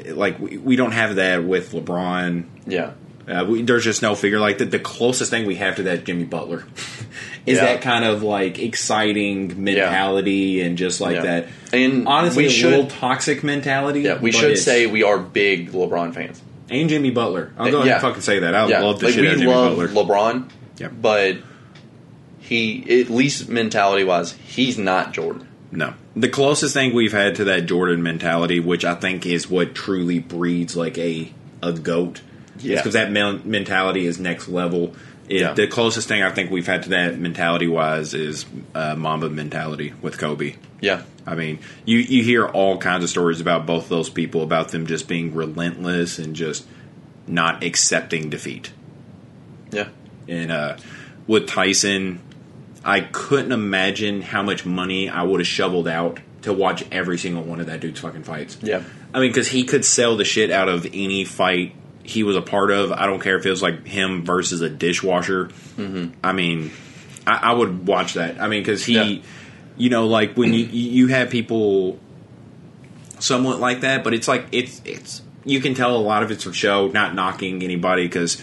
like 0.06 0.38
we, 0.38 0.56
we 0.58 0.76
don't 0.76 0.92
have 0.92 1.16
that 1.16 1.44
with 1.44 1.72
LeBron. 1.72 2.44
Yeah, 2.66 2.92
Uh, 3.26 3.44
we, 3.48 3.62
there's 3.62 3.84
just 3.84 4.02
no 4.02 4.14
figure 4.14 4.38
like 4.40 4.58
that. 4.58 4.70
The 4.70 4.78
closest 4.78 5.30
thing 5.30 5.46
we 5.46 5.56
have 5.56 5.76
to 5.76 5.82
that 5.84 6.04
Jimmy 6.04 6.24
Butler 6.24 6.64
is 7.46 7.56
Yeah. 7.58 7.64
that 7.66 7.82
kind 7.82 8.04
of 8.04 8.22
like 8.22 8.58
exciting 8.58 9.62
mentality 9.64 10.60
and 10.62 10.76
just 10.78 11.00
like 11.00 11.16
Yeah. 11.16 11.22
that. 11.22 11.46
and 11.72 12.06
Honestly, 12.08 12.44
we 12.44 12.46
a 12.48 12.50
should. 12.50 12.70
little 12.70 12.86
toxic 12.86 13.42
mentality. 13.44 14.00
yeah, 14.02 14.18
we 14.18 14.32
should 14.32 14.58
say 14.58 14.86
we 14.86 15.02
are 15.02 15.18
big 15.18 15.72
LeBron 15.72 16.14
fans. 16.14 16.40
and 16.70 16.88
Jimmy 16.88 17.10
Butler. 17.10 17.52
I'll 17.58 17.70
go 17.70 17.78
ahead 17.80 17.92
and 17.92 18.00
fucking 18.02 18.22
say 18.22 18.40
that. 18.40 18.54
I 18.54 18.66
yeah, 18.68 18.80
love 18.80 19.00
the 19.00 19.06
like 19.06 19.14
shit 19.14 19.26
out 19.26 19.32
of 19.34 19.38
Jimmy 19.40 19.50
love 19.52 19.76
Butler. 19.76 19.88
LeBron, 19.88 20.50
Yeah. 20.78 20.88
but 20.88 21.38
he 22.40 23.00
at 23.00 23.10
least 23.10 23.48
mentality 23.48 24.04
wise, 24.04 24.32
he's 24.32 24.78
not 24.78 25.12
Jordan. 25.12 25.47
No. 25.70 25.94
The 26.16 26.28
closest 26.28 26.72
thing 26.74 26.94
we've 26.94 27.12
had 27.12 27.34
to 27.36 27.44
that 27.44 27.66
Jordan 27.66 28.02
mentality, 28.02 28.58
which 28.60 28.84
I 28.84 28.94
think 28.94 29.26
is 29.26 29.50
what 29.50 29.74
truly 29.74 30.18
breeds 30.18 30.76
like 30.76 30.96
a 30.98 31.32
a 31.62 31.72
goat, 31.72 32.20
Yeah. 32.60 32.76
because 32.76 32.94
that 32.94 33.10
men- 33.10 33.42
mentality 33.44 34.06
is 34.06 34.18
next 34.18 34.48
level. 34.48 34.94
It, 35.28 35.40
Yeah. 35.42 35.52
The 35.52 35.66
closest 35.66 36.08
thing 36.08 36.22
I 36.22 36.30
think 36.30 36.50
we've 36.50 36.66
had 36.66 36.84
to 36.84 36.88
that 36.90 37.18
mentality 37.18 37.66
wise 37.66 38.14
is 38.14 38.46
uh, 38.74 38.94
Mamba 38.96 39.28
mentality 39.28 39.92
with 40.00 40.16
Kobe. 40.16 40.54
Yeah, 40.80 41.02
I 41.26 41.34
mean, 41.34 41.58
you 41.84 41.98
you 41.98 42.22
hear 42.22 42.46
all 42.46 42.78
kinds 42.78 43.04
of 43.04 43.10
stories 43.10 43.40
about 43.40 43.66
both 43.66 43.88
those 43.90 44.08
people, 44.08 44.42
about 44.42 44.68
them 44.68 44.86
just 44.86 45.06
being 45.08 45.34
relentless 45.34 46.18
and 46.18 46.34
just 46.34 46.64
not 47.26 47.62
accepting 47.62 48.30
defeat. 48.30 48.72
yeah, 49.70 49.88
And 50.28 50.50
uh, 50.50 50.76
with 51.26 51.46
Tyson, 51.46 52.20
I 52.88 53.00
couldn't 53.00 53.52
imagine 53.52 54.22
how 54.22 54.42
much 54.42 54.64
money 54.64 55.08
I 55.08 55.22
would 55.22 55.40
have 55.40 55.46
shoveled 55.46 55.86
out 55.86 56.20
to 56.42 56.52
watch 56.52 56.84
every 56.90 57.18
single 57.18 57.42
one 57.42 57.60
of 57.60 57.66
that 57.66 57.80
dude's 57.80 58.00
fucking 58.00 58.22
fights. 58.22 58.56
yeah. 58.62 58.82
I 59.12 59.20
mean, 59.20 59.30
because 59.30 59.48
he 59.48 59.64
could 59.64 59.84
sell 59.84 60.16
the 60.16 60.24
shit 60.24 60.50
out 60.50 60.68
of 60.68 60.86
any 60.92 61.24
fight 61.24 61.74
he 62.02 62.22
was 62.22 62.36
a 62.36 62.42
part 62.42 62.70
of. 62.70 62.90
I 62.90 63.06
don't 63.06 63.20
care 63.20 63.36
if 63.36 63.44
it 63.44 63.50
was 63.50 63.62
like 63.62 63.86
him 63.86 64.24
versus 64.24 64.62
a 64.62 64.70
dishwasher. 64.70 65.46
Mm-hmm. 65.76 66.14
I 66.24 66.32
mean, 66.32 66.70
I, 67.26 67.36
I 67.36 67.52
would 67.52 67.86
watch 67.86 68.14
that. 68.14 68.40
I 68.40 68.48
mean, 68.48 68.62
because 68.62 68.82
he, 68.84 68.94
Yeah. 68.94 69.22
you 69.76 69.90
know, 69.90 70.06
like 70.06 70.34
when 70.34 70.54
you 70.54 70.64
you 70.64 71.06
have 71.08 71.28
people 71.28 71.98
somewhat 73.18 73.60
like 73.60 73.80
that, 73.82 74.04
but 74.04 74.14
it's 74.14 74.28
like 74.28 74.46
it's 74.52 74.80
it's 74.84 75.22
you 75.44 75.60
can 75.60 75.74
tell 75.74 75.96
a 75.96 75.98
lot 75.98 76.22
of 76.22 76.30
it's 76.30 76.44
for 76.44 76.52
show, 76.52 76.88
not 76.88 77.14
knocking 77.14 77.62
anybody 77.62 78.04
because 78.04 78.42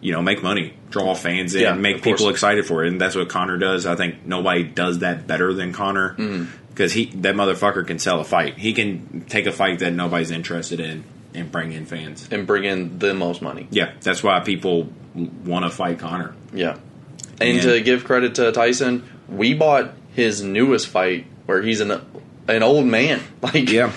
you 0.00 0.12
know 0.12 0.22
make 0.22 0.42
money, 0.42 0.74
draw 0.90 1.14
fans 1.14 1.54
in, 1.54 1.62
Yeah, 1.62 1.74
make 1.74 1.96
of 1.96 2.02
course. 2.02 2.20
people 2.20 2.30
excited 2.30 2.66
for 2.66 2.84
it, 2.84 2.88
and 2.88 3.00
that's 3.00 3.14
what 3.16 3.28
Conor 3.28 3.58
does. 3.58 3.86
I 3.86 3.96
think 3.96 4.24
nobody 4.26 4.64
does 4.64 5.00
that 5.00 5.26
better 5.26 5.52
than 5.52 5.72
Conor 5.72 6.14
Mm-hmm. 6.18 6.44
because 6.68 6.92
he 6.92 7.06
that 7.06 7.34
motherfucker 7.34 7.86
can 7.86 7.98
sell 7.98 8.20
a 8.20 8.24
fight. 8.24 8.58
He 8.58 8.72
can 8.72 9.24
take 9.28 9.46
a 9.46 9.52
fight 9.52 9.78
that 9.80 9.92
nobody's 9.92 10.30
interested 10.30 10.80
in 10.80 11.04
and 11.34 11.50
bring 11.52 11.72
in 11.72 11.86
fans. 11.86 12.28
And 12.30 12.46
bring 12.46 12.64
in 12.64 12.98
the 12.98 13.14
most 13.14 13.40
money. 13.42 13.68
Yeah, 13.70 13.92
that's 14.00 14.22
why 14.22 14.40
people 14.40 14.88
want 15.14 15.64
to 15.64 15.70
fight 15.70 15.98
Conor. 15.98 16.34
Yeah. 16.52 16.76
And 17.40 17.50
And- 17.58 17.62
to 17.62 17.80
give 17.80 18.04
credit 18.04 18.34
to 18.36 18.50
Tyson, 18.52 19.04
we 19.28 19.54
bought 19.54 19.92
his 20.14 20.42
newest 20.42 20.88
fight 20.88 21.26
where 21.46 21.62
he's 21.62 21.80
an 21.80 22.00
an 22.48 22.62
old 22.62 22.86
man. 22.86 23.20
Like 23.42 23.70
Yeah. 23.70 23.92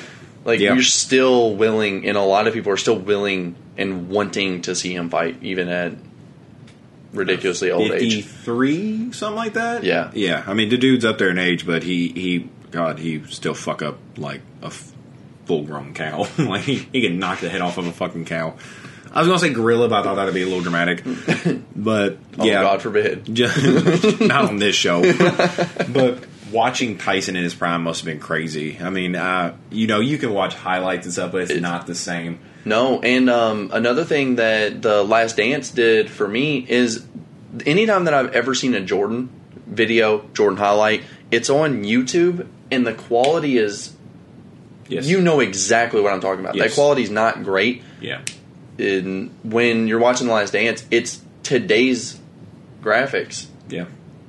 Like 0.45 0.59
Yeah. 0.59 0.73
you're 0.73 0.83
still 0.83 1.55
willing 1.55 2.07
and 2.07 2.17
a 2.17 2.21
lot 2.21 2.47
of 2.47 2.53
people 2.53 2.71
are 2.71 2.77
still 2.77 2.97
willing 2.97 3.55
and 3.77 4.09
wanting 4.09 4.61
to 4.63 4.75
see 4.75 4.93
him 4.95 5.09
fight 5.09 5.37
even 5.41 5.69
at 5.69 5.93
ridiculously 7.13 7.71
old 7.71 7.89
Fifty 7.89 8.19
age. 8.19 8.25
three, 8.25 9.11
something 9.11 9.35
like 9.37 9.53
that. 9.53 9.83
Yeah. 9.83 10.11
yeah. 10.13 10.43
I 10.47 10.53
mean, 10.53 10.69
the 10.69 10.77
dude's 10.77 11.05
up 11.05 11.17
there 11.17 11.29
in 11.29 11.37
age, 11.37 11.65
but 11.65 11.83
he 11.83 12.07
he 12.09 12.49
God, 12.71 12.99
he 12.99 13.23
still 13.27 13.53
fuck 13.53 13.81
up 13.81 13.97
like 14.17 14.41
a 14.61 14.67
f- 14.67 14.91
full 15.45 15.63
grown 15.63 15.93
cow. 15.93 16.27
like 16.37 16.63
he, 16.63 16.75
he 16.91 17.01
can 17.01 17.19
knock 17.19 17.39
the 17.39 17.49
head 17.49 17.61
off 17.61 17.77
of 17.77 17.85
a 17.87 17.91
fucking 17.91 18.25
cow. 18.25 18.55
I 19.13 19.19
was 19.19 19.27
gonna 19.27 19.37
say 19.39 19.53
gorilla, 19.53 19.87
but 19.89 19.99
I 19.99 20.03
thought 20.03 20.15
that'd 20.15 20.33
be 20.33 20.41
a 20.41 20.45
little 20.47 20.61
dramatic. 20.61 21.03
But 21.75 22.17
Oh 22.39 22.45
yeah, 22.45 22.61
God 22.63 22.81
forbid. 22.81 23.35
Just- 23.35 23.57
not 24.21 24.45
on 24.45 24.57
this 24.57 24.75
show. 24.75 25.01
but 25.01 26.23
watching 26.54 26.97
Tyson 26.97 27.36
in 27.36 27.43
his 27.43 27.54
prime 27.56 27.84
must 27.84 28.01
have 28.01 28.06
been 28.06 28.20
crazy. 28.20 28.78
I 28.82 28.89
mean, 28.89 29.16
uh, 29.16 29.56
you 29.72 29.88
know, 29.88 29.99
you 29.99 30.18
can 30.18 30.32
watch 30.34 30.54
highlights 30.54 31.06
and 31.06 31.14
stuff, 31.14 31.32
but 31.32 31.41
it's 31.41 31.51
It- 31.51 31.62
not 31.62 31.88
the 31.88 31.95
same. 31.95 32.39
No, 32.66 33.01
and 33.01 33.30
um, 33.30 33.72
another 33.74 34.06
thing 34.06 34.36
that 34.38 34.82
the 34.82 35.04
Last 35.04 35.36
Dance 35.36 35.70
did 35.70 36.10
for 36.10 36.26
me 36.28 36.66
is 36.70 37.04
anytime 37.66 38.06
that 38.06 38.14
I've 38.14 38.32
ever 38.34 38.56
seen 38.56 38.74
a 38.74 38.80
Jordan 38.80 39.30
video, 39.68 40.24
Jordan 40.34 40.58
highlight, 40.58 41.01
it's 41.30 41.49
on 41.49 41.84
YouTube, 41.84 42.45
and 42.72 42.88
the 42.88 42.93
quality 42.93 43.58
is 43.58 43.91
Yes. 44.88 45.08
you 45.08 45.20
know 45.22 45.39
exactly 45.41 45.99
what 46.01 46.14
I'm 46.14 46.22
talking 46.22 46.39
about. 46.41 46.56
Yes. 46.56 46.70
That 46.70 46.76
quality's 46.76 47.10
not 47.10 47.43
great. 47.43 47.82
yeah. 47.99 48.20
In 48.78 49.30
when 49.43 49.88
you're 49.88 49.99
watching 49.99 50.28
The 50.28 50.34
Last 50.34 50.54
Dance, 50.54 50.84
it's 50.89 51.20
today's 51.43 52.18
graphics 52.82 53.45
Yeah. 53.70 53.86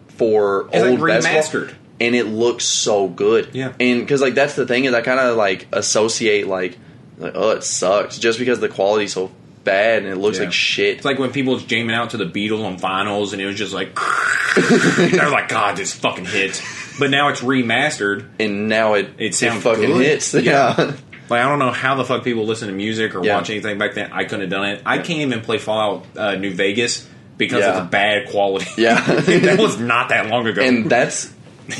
for 0.08 0.68
It's 0.72 0.84
old 0.84 1.00
like 1.00 1.22
basketball, 1.22 1.62
remastered. 1.68 1.74
And 2.04 2.14
it 2.14 2.24
looks 2.26 2.64
so 2.64 3.08
good. 3.08 3.50
Yeah. 3.52 3.72
and 3.80 4.00
because 4.00 4.20
like 4.20 4.34
that's 4.34 4.54
the 4.54 4.66
thing 4.66 4.84
is 4.84 4.94
I 4.94 5.00
kind 5.02 5.18
of 5.20 5.36
like 5.36 5.66
associate 5.72 6.46
like 6.46 6.78
like 7.18 7.32
oh 7.34 7.50
it 7.50 7.64
sucks 7.64 8.18
just 8.18 8.38
because 8.38 8.60
the 8.60 8.68
quality's 8.68 9.12
so 9.12 9.30
bad 9.64 10.02
and 10.02 10.12
it 10.12 10.16
looks 10.16 10.38
Yeah. 10.38 10.44
like 10.44 10.52
shit. 10.52 10.96
It's 10.96 11.04
like 11.04 11.18
when 11.18 11.32
people 11.32 11.54
was 11.54 11.64
jamming 11.64 11.94
out 11.94 12.10
to 12.10 12.16
the 12.18 12.26
Beatles 12.26 12.64
on 12.64 12.78
vinyls, 12.78 13.32
and 13.32 13.40
it 13.40 13.46
was 13.46 13.56
just 13.56 13.72
like 13.72 13.94
they're 14.56 15.30
like, 15.30 15.48
God, 15.48 15.76
this 15.76 15.94
fucking 15.94 16.26
hits. 16.26 16.60
But 16.98 17.10
now 17.10 17.28
it's 17.28 17.40
remastered. 17.40 18.28
and 18.38 18.68
now 18.68 18.94
it 18.94 19.10
It 19.18 19.34
sounds 19.34 19.62
fucking 19.62 19.86
good. 19.86 20.04
hits. 20.04 20.34
Yeah. 20.34 20.74
Yeah. 20.78 20.92
Like 21.30 21.40
I 21.40 21.48
don't 21.48 21.58
know 21.58 21.70
how 21.70 21.94
the 21.94 22.04
fuck 22.04 22.22
people 22.22 22.44
listen 22.44 22.68
to 22.68 22.74
music 22.74 23.14
or 23.14 23.24
Yeah. 23.24 23.36
watch 23.36 23.48
anything 23.48 23.78
back 23.78 23.94
then. 23.94 24.12
I 24.12 24.24
couldn't 24.24 24.42
have 24.42 24.50
done 24.50 24.66
it. 24.68 24.82
I 24.84 24.98
can't 24.98 25.20
even 25.20 25.40
play 25.40 25.56
Fallout 25.58 26.04
uh, 26.16 26.34
New 26.34 26.52
Vegas 26.52 27.08
because 27.38 27.60
Yeah. 27.60 27.70
of 27.78 27.84
the 27.84 27.90
bad 27.90 28.28
quality. 28.28 28.66
Yeah. 28.76 29.00
that 29.20 29.58
was 29.58 29.78
not 29.80 30.10
that 30.10 30.26
long 30.28 30.46
ago. 30.46 30.60
and 30.62 30.90
that's 30.90 31.32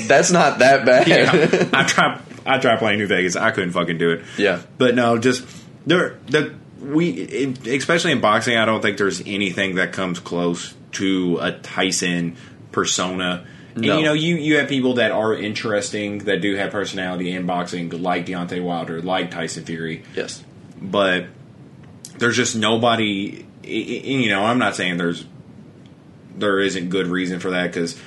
that's 0.07 0.31
not 0.31 0.59
that 0.61 0.85
bad. 0.87 1.09
yeah, 1.09 1.69
I 1.73 1.85
tried. 1.85 2.21
I 2.47 2.59
tried 2.59 2.79
playing 2.79 2.99
New 2.99 3.07
Vegas. 3.07 3.37
I 3.37 3.51
couldn't 3.53 3.73
fucking 3.73 3.99
do 3.99 4.11
it. 4.11 4.23
Yeah. 4.37 4.61
but 4.77 4.95
no, 4.95 5.19
just 5.19 5.47
there. 5.87 6.19
The 6.27 6.55
we, 6.81 7.55
especially 7.67 8.13
in 8.13 8.21
boxing, 8.21 8.57
I 8.59 8.67
don't 8.67 8.83
think 8.83 8.99
there's 8.99 9.23
anything 9.23 9.77
that 9.77 9.93
comes 9.93 10.19
close 10.19 10.75
to 10.93 11.39
a 11.41 11.53
Tyson 11.53 12.37
persona. 12.73 13.47
And 13.75 13.85
No. 13.87 13.99
you 13.99 14.05
know, 14.05 14.13
you 14.13 14.37
you 14.37 14.59
have 14.59 14.69
people 14.69 14.95
that 14.95 15.11
are 15.11 15.35
interesting 15.35 16.19
that 16.21 16.41
do 16.43 16.55
have 16.57 16.71
personality 16.71 17.31
in 17.33 17.47
boxing, 17.47 17.89
like 17.91 18.27
Deontay 18.27 18.63
Wilder, 18.63 19.01
like 19.01 19.31
Tyson 19.31 19.65
Fury 19.65 20.03
yes. 20.15 20.45
but 20.81 21.27
there's 22.19 22.37
just 22.37 22.55
nobody. 22.57 23.47
You 23.63 24.29
know, 24.29 24.45
I'm 24.45 24.59
not 24.59 24.77
saying 24.77 24.99
there's 24.99 25.25
there 26.37 26.59
isn't 26.61 26.91
good 26.91 27.07
reason 27.07 27.41
for 27.41 27.51
that 27.53 27.69
because 27.69 27.99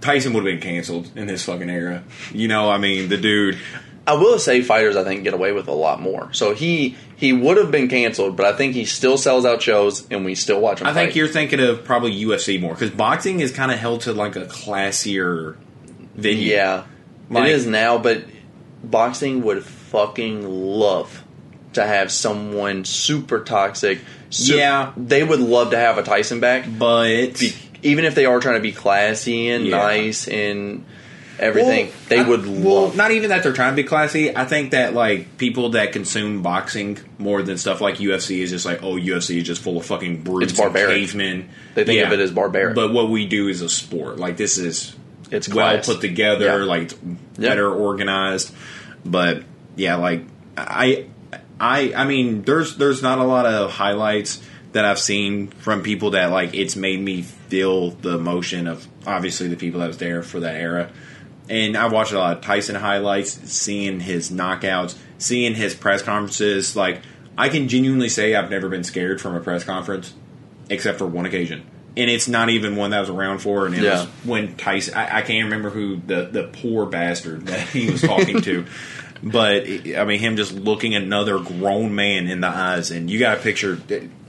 Tyson 0.00 0.32
would 0.32 0.44
have 0.46 0.52
been 0.52 0.60
canceled 0.60 1.10
in 1.16 1.26
this 1.26 1.44
fucking 1.44 1.68
era. 1.70 2.02
You 2.32 2.48
know, 2.48 2.70
I 2.70 2.78
mean, 2.78 3.08
the 3.08 3.16
dude. 3.16 3.58
I 4.06 4.14
will 4.14 4.38
say 4.38 4.62
fighters 4.62 4.96
I 4.96 5.04
think 5.04 5.24
get 5.24 5.34
away 5.34 5.52
with 5.52 5.68
a 5.68 5.72
lot 5.74 6.00
more. 6.00 6.32
So 6.32 6.54
he 6.54 6.96
he 7.16 7.32
would 7.32 7.58
have 7.58 7.70
been 7.70 7.86
canceled, 7.88 8.36
but 8.36 8.46
I 8.46 8.56
think 8.56 8.74
he 8.74 8.84
still 8.86 9.18
sells 9.18 9.44
out 9.44 9.60
shows 9.62 10.10
and 10.10 10.24
we 10.24 10.34
still 10.34 10.60
watch 10.60 10.80
him. 10.80 10.86
I 10.86 10.94
think 10.94 11.14
you're 11.14 11.28
thinking 11.28 11.60
of 11.60 11.84
probably 11.84 12.12
UFC 12.24 12.58
more 12.60 12.72
because 12.72 12.90
boxing 12.90 13.40
is 13.40 13.52
kind 13.52 13.70
of 13.70 13.78
held 13.78 14.00
to 14.02 14.12
like 14.14 14.36
a 14.36 14.46
classier 14.46 15.56
venue. 16.14 16.44
Yeah, 16.54 16.84
Like- 17.28 17.48
it 17.48 17.50
is 17.52 17.66
now, 17.66 17.98
but 17.98 18.24
boxing 18.82 19.42
would 19.42 19.64
fucking 19.64 20.48
love 20.48 21.22
to 21.74 21.86
have 21.86 22.10
someone 22.10 22.84
super 22.84 23.40
toxic. 23.44 24.00
Yeah. 24.30 24.92
they 24.96 25.22
would 25.24 25.40
love 25.40 25.70
to 25.72 25.76
have 25.76 25.98
a 25.98 26.02
Tyson 26.02 26.40
back, 26.40 26.64
but 26.78 27.38
be, 27.38 27.52
even 27.82 28.04
if 28.04 28.14
they 28.14 28.26
are 28.26 28.40
trying 28.40 28.56
to 28.56 28.60
be 28.60 28.72
classy 28.72 29.48
and 29.48 29.66
Yeah. 29.66 29.76
nice 29.78 30.28
and 30.28 30.84
everything. 31.38 31.86
Well, 31.86 31.94
they 32.08 32.18
I- 32.18 32.28
would 32.28 32.46
well, 32.46 32.82
love. 32.82 32.96
not 32.96 33.10
even 33.12 33.30
that 33.30 33.42
they're 33.42 33.52
trying 33.52 33.72
to 33.72 33.82
be 33.82 33.88
classy. 33.88 34.36
I 34.36 34.44
think 34.44 34.72
that 34.72 34.92
like 34.94 35.38
people 35.38 35.70
that 35.70 35.92
consume 35.92 36.42
boxing 36.42 36.98
more 37.18 37.42
than 37.42 37.56
stuff 37.56 37.80
like 37.80 37.96
UFC 37.98 38.40
is 38.42 38.50
just 38.50 38.66
like, 38.66 38.82
oh, 38.82 38.96
UFC 38.96 39.38
is 39.38 39.44
just 39.44 39.62
full 39.62 39.78
of 39.78 39.86
fucking 39.86 40.22
brutes, 40.22 40.52
It's 40.52 40.60
barbaric. 40.60 40.90
and 40.96 41.06
cavemen. 41.06 41.48
They 41.74 41.84
think 41.84 42.04
of 42.06 42.12
it 42.12 42.20
as 42.20 42.30
barbaric. 42.30 42.74
But 42.74 42.92
what 42.92 43.08
we 43.10 43.26
do 43.26 43.48
is 43.48 43.62
a 43.62 43.68
sport. 43.68 44.18
Like 44.18 44.36
this 44.36 44.58
is 44.58 44.94
It's 45.30 45.48
well 45.48 45.70
class. 45.72 45.86
put 45.86 46.00
together, 46.00 46.44
Yeah. 46.46 46.54
like 46.64 46.90
Yeah. 47.38 47.48
better 47.50 47.70
organized. 47.70 48.52
But 49.04 49.44
yeah, 49.76 49.96
like 49.96 50.24
I, 50.58 51.04
I, 51.58 51.92
I 51.96 52.04
mean, 52.04 52.42
there's 52.42 52.76
there's 52.76 53.02
not 53.02 53.18
a 53.18 53.24
lot 53.24 53.46
of 53.46 53.70
highlights 53.70 54.40
that 54.72 54.84
I've 54.84 54.98
seen 55.00 55.48
from 55.48 55.82
people 55.82 56.10
that 56.12 56.30
like 56.30 56.54
it's 56.54 56.76
made 56.76 57.00
me 57.00 57.22
feel 57.22 57.90
the 57.90 58.14
emotion 58.16 58.66
of 58.68 58.86
obviously 59.06 59.48
the 59.48 59.56
people 59.56 59.80
that 59.80 59.88
was 59.88 59.98
there 59.98 60.22
for 60.22 60.40
that 60.40 60.54
era. 60.56 60.90
And 61.48 61.76
I 61.76 61.88
watched 61.88 62.12
a 62.12 62.18
lot 62.18 62.36
of 62.36 62.42
Tyson 62.44 62.76
highlights, 62.76 63.32
seeing 63.50 63.98
his 63.98 64.30
knockouts, 64.30 64.96
seeing 65.18 65.54
his 65.56 65.74
press 65.74 66.02
conferences. 66.02 66.76
Like 66.76 67.02
I 67.36 67.48
can 67.48 67.66
genuinely 67.68 68.08
say 68.08 68.34
I've 68.36 68.50
never 68.50 68.68
been 68.68 68.84
scared 68.84 69.20
from 69.20 69.34
a 69.34 69.40
press 69.40 69.64
conference, 69.64 70.14
except 70.68 70.98
for 70.98 71.06
one 71.06 71.26
occasion, 71.26 71.66
and 71.96 72.08
it's 72.08 72.28
not 72.28 72.50
even 72.50 72.76
one 72.76 72.90
that 72.90 72.98
I 72.98 73.00
was 73.00 73.10
around 73.10 73.38
for. 73.40 73.66
And 73.66 73.74
it 73.74 73.82
Yeah. 73.82 74.02
was 74.02 74.04
when 74.24 74.54
Tyson. 74.56 74.94
I, 74.94 75.18
I 75.18 75.22
can't 75.22 75.44
remember 75.46 75.70
who 75.70 75.96
the 76.06 76.26
the 76.30 76.44
poor 76.44 76.86
bastard 76.86 77.46
that 77.48 77.68
he 77.70 77.90
was 77.90 78.02
talking 78.02 78.40
to, 78.42 78.64
but 79.24 79.66
I 79.66 80.04
mean 80.04 80.20
him 80.20 80.36
just 80.36 80.52
looking 80.52 80.94
another 80.94 81.40
grown 81.40 81.92
man 81.96 82.28
in 82.28 82.40
the 82.40 82.48
eyes, 82.48 82.92
and 82.92 83.10
you 83.10 83.18
got 83.18 83.34
to 83.36 83.40
picture. 83.42 83.76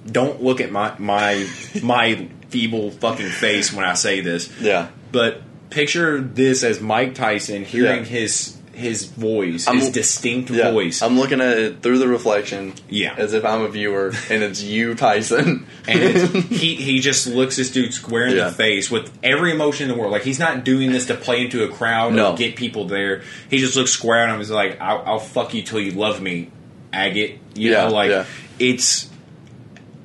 Don't 0.10 0.42
look 0.44 0.62
at 0.62 0.72
my 0.72 0.94
my 0.98 1.48
my 1.84 2.28
feeble 2.50 2.92
fucking 2.92 3.30
face 3.30 3.72
when 3.72 3.86
I 3.86 3.94
say 3.94 4.22
this. 4.22 4.50
yeah, 4.60 4.88
But 5.12 5.42
picture 5.70 6.20
this 6.20 6.64
as 6.64 6.82
Mike 6.82 7.16
Tyson 7.16 7.64
hearing 7.64 8.00
Yeah. 8.00 8.06
his 8.06 8.58
his 8.74 9.06
voice, 9.06 9.68
I'm- 9.68 9.78
his 9.78 9.90
distinct 9.92 10.50
yeah. 10.50 10.72
voice, 10.72 11.02
I'm 11.04 11.20
looking 11.20 11.40
at 11.40 11.58
it 11.58 11.82
through 11.84 12.00
the 12.00 12.08
reflection. 12.08 12.74
Yeah. 12.90 13.14
as 13.16 13.34
if 13.34 13.46
I'm 13.46 13.62
a 13.62 13.68
viewer 13.68 14.12
and 14.30 14.42
it's 14.44 14.64
you, 14.64 14.96
Tyson. 14.96 15.68
and 15.88 16.00
it's, 16.02 16.32
he 16.50 16.76
he 16.88 17.00
just 17.00 17.28
looks 17.28 17.58
this 17.58 17.70
dude 17.70 17.94
square 17.94 18.28
in 18.28 18.38
Yeah. 18.38 18.46
the 18.46 18.52
face 18.56 18.90
with 18.90 19.12
every 19.22 19.52
emotion 19.52 19.90
in 19.90 19.96
the 19.96 20.00
world. 20.02 20.12
Like 20.14 20.24
he's 20.24 20.40
not 20.40 20.64
doing 20.66 20.92
this 20.92 21.06
to 21.08 21.14
play 21.16 21.42
into 21.42 21.64
a 21.64 21.68
crowd 21.68 22.14
No. 22.14 22.32
or 22.32 22.38
get 22.38 22.56
people 22.56 22.86
there. 22.86 23.22
He 23.52 23.60
just 23.60 23.76
looks 23.76 23.92
square 23.92 24.20
at 24.24 24.30
him. 24.30 24.36
and 24.36 24.42
is 24.42 24.50
like, 24.50 24.82
"I'll, 24.82 25.04
I'll 25.06 25.20
fuck 25.20 25.54
you 25.54 25.62
till 25.62 25.80
you 25.80 25.92
love 25.92 26.22
me, 26.22 26.50
agate." 26.92 27.40
You 27.54 27.72
Yeah, 27.72 27.86
know, 27.88 27.94
like 27.94 28.26
it's. 28.58 29.11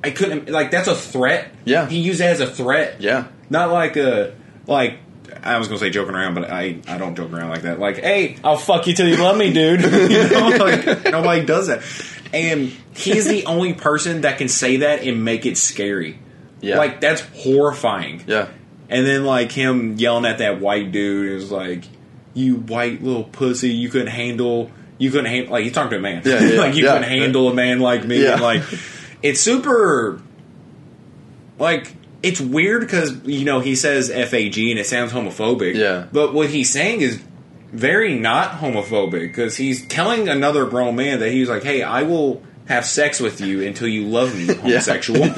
I 0.03 0.11
couldn't 0.11 0.49
like 0.49 0.71
that's 0.71 0.87
a 0.87 0.95
threat. 0.95 1.51
Yeah. 1.65 1.87
he 1.87 1.99
used 1.99 2.21
it 2.21 2.25
as 2.25 2.39
a 2.39 2.47
threat. 2.47 3.01
yeah, 3.01 3.27
Not 3.49 3.71
like 3.71 3.95
a 3.97 4.35
like 4.67 4.99
I 5.43 5.57
was 5.59 5.67
gonna 5.67 5.79
say 5.79 5.89
joking 5.89 6.15
around, 6.15 6.35
but 6.35 6.49
I 6.49 6.79
I 6.87 6.97
don't 6.97 7.15
joke 7.15 7.31
around 7.31 7.49
like 7.49 7.63
that. 7.63 7.79
Like, 7.79 7.97
hey, 7.97 8.37
I'll 8.43 8.57
fuck 8.57 8.87
you 8.87 8.93
till 8.93 9.07
you 9.07 9.17
love 9.17 9.37
me, 9.37 9.51
dude. 9.53 9.81
you 10.11 10.29
know, 10.29 10.47
like 10.59 11.03
nobody 11.11 11.45
does 11.45 11.67
that. 11.67 11.81
And 12.33 12.71
he's 12.95 13.25
the 13.25 13.45
only 13.45 13.73
person 13.73 14.21
that 14.21 14.37
can 14.37 14.49
say 14.49 14.77
that 14.77 15.01
and 15.03 15.23
make 15.23 15.45
it 15.45 15.57
scary. 15.57 16.19
Yeah. 16.61 16.77
Like 16.77 16.99
that's 17.01 17.21
horrifying. 17.35 18.23
yeah, 18.27 18.47
And 18.89 19.05
then 19.05 19.25
like 19.25 19.51
him 19.51 19.95
yelling 19.97 20.25
at 20.25 20.39
that 20.39 20.59
white 20.59 20.91
dude 20.91 21.33
is 21.41 21.51
like, 21.51 21.85
"You 22.33 22.55
white 22.55 23.01
little 23.03 23.23
pussy, 23.23 23.69
you 23.69 23.89
couldn't 23.89 24.07
handle." 24.07 24.71
You 24.99 25.11
couldn't 25.11 25.27
handle 25.27 25.51
like 25.51 25.63
he's 25.63 25.73
talking 25.73 25.91
to 25.91 25.97
a 25.97 25.99
man. 25.99 26.23
Yeah, 26.25 26.43
yeah, 26.43 26.59
like 26.59 26.73
you 26.73 26.85
yeah. 26.85 26.93
couldn't 26.93 27.09
handle 27.09 27.49
a 27.49 27.53
man 27.53 27.79
like 27.79 28.03
me. 28.03 28.23
Yeah. 28.23 28.33
And 28.33 28.41
like 28.41 28.63
it's 29.21 29.39
super 29.39 30.21
like 31.59 31.95
it's 32.23 32.39
weird 32.41 32.81
because 32.81 33.23
you 33.25 33.45
know 33.45 33.59
he 33.59 33.75
says 33.75 34.09
fag 34.09 34.69
and 34.69 34.79
it 34.79 34.85
sounds 34.85 35.11
homophobic. 35.11 35.75
Yeah. 35.75 36.07
but 36.11 36.33
what 36.33 36.49
he's 36.49 36.69
saying 36.69 37.01
is 37.01 37.21
very 37.71 38.17
not 38.17 38.51
homophobic 38.51 39.21
because 39.21 39.57
he's 39.57 39.85
telling 39.87 40.29
another 40.29 40.65
grown 40.65 40.95
man 40.95 41.19
that 41.19 41.31
he's 41.31 41.49
like, 41.49 41.63
"Hey, 41.63 41.83
I 41.83 42.03
will 42.03 42.41
have 42.67 42.85
sex 42.85 43.19
with 43.19 43.41
you 43.41 43.61
until 43.65 43.87
you 43.87 44.05
love 44.05 44.35
me, 44.35 44.53
homosexual." 44.55 45.19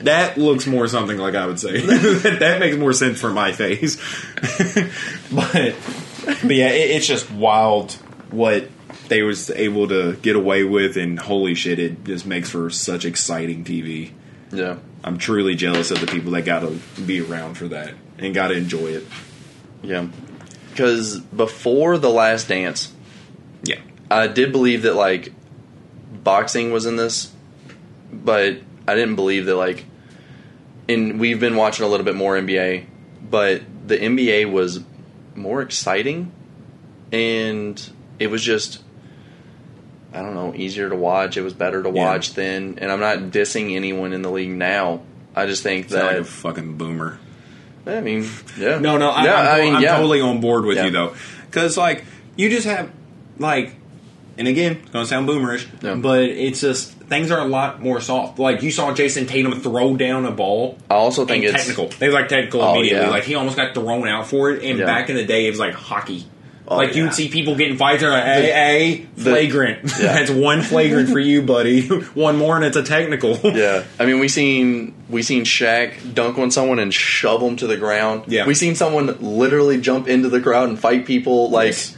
that 0.00 0.36
looks 0.36 0.66
more 0.66 0.86
something 0.86 1.18
like 1.18 1.34
I 1.34 1.46
would 1.46 1.58
say. 1.58 1.80
that 1.80 2.56
makes 2.60 2.76
more 2.76 2.92
sense 2.92 3.20
for 3.20 3.30
my 3.30 3.52
face. 3.52 3.96
but 5.32 5.74
but 6.42 6.54
yeah, 6.54 6.68
it, 6.68 6.90
it's 6.90 7.06
just 7.06 7.30
wild 7.30 7.92
what 8.30 8.68
they 9.10 9.22
was 9.22 9.50
able 9.50 9.88
to 9.88 10.14
get 10.22 10.36
away 10.36 10.64
with, 10.64 10.96
and 10.96 11.18
holy 11.18 11.54
shit, 11.54 11.78
it 11.78 12.04
just 12.04 12.24
makes 12.24 12.48
for 12.48 12.70
such 12.70 13.04
exciting 13.04 13.64
TV. 13.64 14.12
yeah. 14.50 14.78
I'm 15.02 15.16
truly 15.16 15.54
jealous 15.54 15.90
of 15.90 15.98
the 16.00 16.06
people 16.06 16.32
that 16.32 16.42
got 16.44 16.60
to 16.60 16.78
be 17.02 17.22
around 17.22 17.54
for 17.54 17.68
that 17.68 17.94
and 18.18 18.34
got 18.34 18.48
to 18.48 18.54
enjoy 18.54 18.88
it. 18.88 19.06
Yeah. 19.82 20.08
Because 20.70 21.18
before 21.20 21.96
The 21.96 22.10
Last 22.10 22.48
Dance, 22.48 22.92
Yeah, 23.62 23.80
I 24.10 24.26
did 24.26 24.52
believe 24.52 24.82
that, 24.82 24.94
like, 24.94 25.32
boxing 26.22 26.70
was 26.70 26.84
in 26.84 26.96
this, 26.96 27.32
but 28.12 28.58
I 28.86 28.94
didn't 28.94 29.16
believe 29.16 29.46
that, 29.46 29.56
like, 29.56 29.86
and 30.86 31.18
we've 31.18 31.40
been 31.40 31.56
watching 31.56 31.86
a 31.86 31.88
little 31.88 32.04
bit 32.04 32.14
more 32.14 32.36
NBA, 32.36 32.84
but 33.30 33.62
the 33.86 33.96
NBA 33.96 34.52
was 34.52 34.80
more 35.34 35.62
exciting 35.62 36.30
and 37.10 37.80
it 38.18 38.26
was 38.26 38.42
just, 38.42 38.82
I 40.12 40.22
don't 40.22 40.34
know, 40.34 40.52
easier 40.56 40.88
to 40.88 40.96
watch. 40.96 41.36
It 41.36 41.42
was 41.42 41.52
better 41.54 41.82
to 41.82 41.88
Yeah. 41.90 42.04
watch 42.04 42.34
then. 42.34 42.78
And 42.80 42.90
I'm 42.90 43.00
not 43.00 43.18
dissing 43.30 43.76
anyone 43.76 44.12
in 44.12 44.22
the 44.22 44.30
league 44.30 44.50
now. 44.50 45.02
I 45.36 45.46
just 45.46 45.62
think 45.62 45.88
sound 45.90 46.02
like 46.06 46.12
that, 46.16 46.20
a 46.22 46.24
fucking 46.24 46.74
boomer. 46.76 47.18
I 47.86 48.00
mean, 48.00 48.28
yeah. 48.58 48.78
No, 48.78 48.98
no, 48.98 49.08
I, 49.10 49.24
Yeah, 49.24 49.34
I'm, 49.36 49.46
I 49.46 49.64
mean, 49.64 49.74
I'm 49.76 49.82
yeah. 49.82 49.96
totally 49.96 50.20
on 50.20 50.40
board 50.40 50.64
with 50.64 50.76
Yeah. 50.76 50.86
you 50.86 50.90
though, 50.90 51.14
because 51.46 51.76
like 51.76 52.04
you 52.36 52.50
just 52.50 52.66
have 52.66 52.90
like, 53.38 53.74
and 54.36 54.46
again, 54.48 54.78
it's 54.82 54.90
gonna 54.90 55.06
sound 55.06 55.28
boomerish, 55.28 55.66
Yeah. 55.82 55.94
but 55.94 56.20
it's 56.22 56.60
just 56.60 56.92
things 56.94 57.30
are 57.30 57.40
a 57.40 57.44
lot 57.44 57.80
more 57.82 58.00
soft. 58.00 58.38
Like 58.38 58.62
you 58.62 58.70
saw 58.70 58.92
Jayson 58.92 59.26
Tatum 59.26 59.60
throw 59.60 59.96
down 59.96 60.26
a 60.26 60.30
ball. 60.30 60.76
I 60.90 60.94
also 60.94 61.24
think 61.24 61.44
and 61.44 61.54
it's 61.54 61.64
technical. 61.66 61.88
They 61.98 62.10
like 62.10 62.28
technical 62.28 62.62
Oh, 62.62 62.74
immediately. 62.74 63.04
yeah. 63.06 63.10
Like 63.10 63.24
he 63.24 63.34
almost 63.36 63.56
got 63.56 63.74
thrown 63.74 64.06
out 64.08 64.26
for 64.26 64.50
it. 64.50 64.62
And 64.64 64.78
Yeah. 64.80 64.86
back 64.86 65.08
in 65.08 65.16
the 65.16 65.24
day, 65.24 65.46
it 65.46 65.50
was 65.50 65.58
like 65.60 65.74
hockey. 65.74 66.26
Oh, 66.72 66.76
like 66.76 66.94
you'd 66.94 67.12
see 67.12 67.28
people 67.28 67.56
getting 67.56 67.76
fights. 67.76 68.00
They're 68.00 68.10
like, 68.12 68.24
"A 68.24 68.92
a 68.92 69.06
flagrant. 69.16 69.80
Yeah. 70.00 70.12
That's 70.12 70.30
one 70.30 70.62
flagrant 70.62 71.08
for 71.10 71.18
you, 71.18 71.42
buddy. 71.42 71.88
one 72.14 72.36
more, 72.36 72.54
and 72.54 72.64
it's 72.64 72.76
a 72.76 72.82
technical." 72.84 73.38
Yeah, 73.44 73.82
I 73.98 74.06
mean, 74.06 74.20
we 74.20 74.28
seen 74.28 74.94
we 75.08 75.22
seen 75.22 75.44
Shaq 75.44 76.14
dunk 76.14 76.38
on 76.38 76.50
someone 76.52 76.78
and 76.78 76.94
shove 76.94 77.40
them 77.40 77.56
to 77.56 77.66
the 77.66 77.76
ground. 77.76 78.24
Yeah. 78.28 78.46
we 78.46 78.54
seen 78.54 78.76
someone 78.76 79.16
literally 79.20 79.80
jump 79.80 80.06
into 80.06 80.28
the 80.28 80.40
crowd 80.40 80.68
and 80.68 80.78
fight 80.78 81.06
people. 81.06 81.50
Like, 81.50 81.66
Yes. 81.72 81.96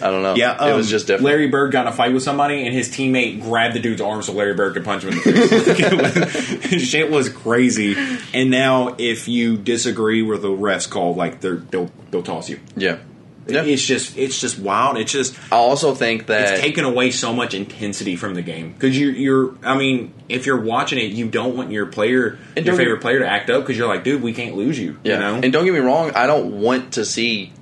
I 0.00 0.10
don't 0.10 0.22
know. 0.22 0.34
Yeah, 0.34 0.70
it 0.70 0.74
was 0.74 0.86
um, 0.86 0.90
just 0.90 1.06
different. 1.06 1.26
Larry 1.26 1.48
Bird 1.48 1.70
got 1.70 1.82
in 1.86 1.92
a 1.92 1.94
fight 1.94 2.14
with 2.14 2.22
somebody, 2.22 2.64
and 2.66 2.74
his 2.74 2.88
teammate 2.88 3.42
grabbed 3.42 3.74
the 3.76 3.78
dude's 3.78 4.00
arm 4.00 4.22
so 4.22 4.32
Larry 4.32 4.54
Bird 4.54 4.72
could 4.72 4.84
punch 4.86 5.04
him 5.04 5.10
in 5.10 5.16
the 5.18 6.26
face. 6.26 6.72
Was- 6.72 6.82
shit 6.82 7.10
was 7.10 7.28
crazy. 7.28 7.94
And 8.32 8.50
now, 8.50 8.96
if 8.98 9.28
you 9.28 9.58
disagree 9.58 10.22
with 10.22 10.40
the 10.42 10.48
refs 10.48 10.88
call, 10.88 11.14
like 11.14 11.40
they're, 11.42 11.56
they'll 11.56 11.90
they'll 12.10 12.22
toss 12.22 12.48
you. 12.48 12.58
yeah, 12.74 12.98
It's 13.46 13.82
just 13.84 14.16
it's 14.16 14.40
just 14.40 14.58
wild. 14.58 14.96
It's 14.98 15.10
just 15.12 15.36
I 15.52 15.56
also 15.56 15.94
think 15.94 16.26
that 16.26 16.52
it's 16.52 16.60
taken 16.60 16.84
away 16.84 17.10
so 17.10 17.32
much 17.34 17.54
intensity 17.54 18.16
from 18.16 18.34
the 18.34 18.42
game 18.42 18.72
because 18.72 18.98
you're 18.98 19.12
you're. 19.12 19.54
I 19.64 19.76
mean, 19.76 20.14
if 20.28 20.46
you're 20.46 20.60
watching 20.60 20.98
it, 20.98 21.12
you 21.12 21.28
don't 21.28 21.56
want 21.56 21.70
your 21.72 21.86
player, 21.86 22.38
your 22.56 22.76
favorite 22.76 23.00
player, 23.00 23.18
to 23.18 23.28
act 23.28 23.50
up 23.50 23.62
because 23.62 23.76
you're 23.76 23.88
like, 23.88 24.04
dude, 24.04 24.22
we 24.22 24.32
can't 24.32 24.56
lose 24.56 24.78
you. 24.78 24.98
yeah. 25.02 25.14
You 25.14 25.18
know? 25.20 25.34
And 25.42 25.52
don't 25.52 25.64
get 25.64 25.74
me 25.74 25.80
wrong, 25.80 26.12
I 26.14 26.26
don't 26.26 26.60
want 26.60 26.92
to 26.94 27.04
see 27.04 27.52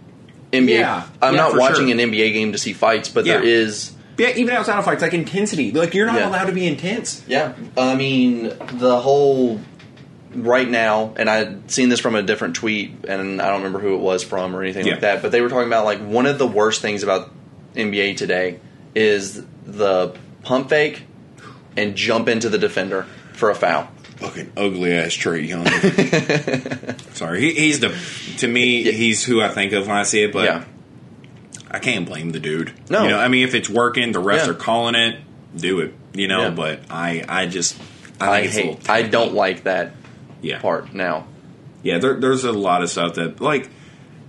NBA. 0.52 0.68
Yeah, 0.80 1.06
I'm 1.22 1.34
yeah, 1.34 1.40
not 1.40 1.56
watching 1.56 1.88
sure. 1.88 1.92
an 1.92 2.10
NBA 2.10 2.32
game 2.32 2.52
to 2.52 2.58
see 2.58 2.72
fights, 2.72 3.08
but 3.08 3.24
there 3.24 3.42
Yeah. 3.42 3.48
is. 3.50 3.92
yeah, 4.18 4.30
even 4.36 4.54
outside 4.54 4.78
of 4.78 4.84
fights, 4.84 5.00
like 5.00 5.14
intensity. 5.14 5.70
Like 5.72 5.94
you're 5.94 6.06
not 6.06 6.20
allowed 6.20 6.46
to 6.46 6.52
be 6.52 6.66
intense. 6.66 7.24
Yeah, 7.26 7.54
I 7.78 7.94
mean 7.94 8.52
the 8.74 9.00
whole 9.00 9.60
right 10.34 10.68
now, 10.68 11.12
and 11.16 11.28
I'd 11.28 11.70
seen 11.70 11.88
this 11.88 12.00
from 12.00 12.14
a 12.14 12.22
different 12.22 12.56
tweet, 12.56 13.04
and 13.08 13.40
I 13.42 13.48
don't 13.48 13.58
remember 13.58 13.80
who 13.80 13.94
it 13.94 14.00
was 14.00 14.22
from 14.22 14.54
or 14.54 14.62
anything 14.62 14.86
Yeah. 14.86 14.92
like 14.92 15.00
that. 15.02 15.22
But 15.22 15.32
they 15.32 15.40
were 15.40 15.48
talking 15.48 15.66
about 15.66 15.84
like 15.84 15.98
one 16.00 16.26
of 16.26 16.38
the 16.38 16.46
worst 16.46 16.80
things 16.82 17.02
about 17.02 17.30
NBA 17.74 18.16
today 18.16 18.60
is 18.94 19.42
the 19.66 20.14
pump 20.42 20.68
fake 20.68 21.02
and 21.76 21.94
jump 21.96 22.28
into 22.28 22.48
the 22.48 22.58
defender 22.58 23.06
for 23.32 23.50
a 23.50 23.54
foul. 23.54 23.88
Fucking 24.16 24.52
ugly 24.56 24.92
ass 24.92 25.12
Trae 25.16 25.46
Young. 25.48 25.64
Sorry, 27.14 27.40
he, 27.40 27.54
he's 27.54 27.80
the 27.80 27.88
to 28.38 28.46
me 28.48 28.82
he's 28.92 29.24
who 29.24 29.40
I 29.40 29.48
think 29.48 29.72
of 29.72 29.86
when 29.86 29.96
I 29.96 30.02
see 30.02 30.22
it, 30.22 30.32
but 30.32 30.44
yeah, 30.44 30.64
I 31.70 31.78
can't 31.78 32.06
blame 32.06 32.30
the 32.30 32.40
dude. 32.40 32.72
No. 32.90 33.02
you 33.04 33.08
know, 33.10 33.18
I 33.18 33.28
mean, 33.28 33.44
if 33.46 33.54
it's 33.54 33.68
working, 33.70 34.12
the 34.12 34.20
refs 34.20 34.44
Yeah. 34.44 34.50
are 34.50 34.54
calling 34.54 34.94
it, 34.94 35.20
do 35.56 35.80
it. 35.80 35.94
You 36.12 36.28
know, 36.28 36.42
Yeah. 36.42 36.50
but 36.50 36.80
I 36.90 37.24
I 37.28 37.46
just 37.46 37.76
I, 38.20 38.30
I, 38.40 38.40
think 38.40 38.46
it's 38.46 38.54
a 38.56 38.58
little 38.58 38.74
hate. 38.80 38.90
I 38.90 39.02
don't 39.08 39.32
like 39.34 39.62
that 39.64 39.92
yeah 40.42 40.60
part 40.60 40.92
now. 40.94 41.26
Yeah, 41.82 41.98
there, 41.98 42.20
there's 42.20 42.44
a 42.44 42.52
lot 42.52 42.82
of 42.82 42.90
stuff 42.90 43.14
that 43.14 43.40
like, 43.40 43.70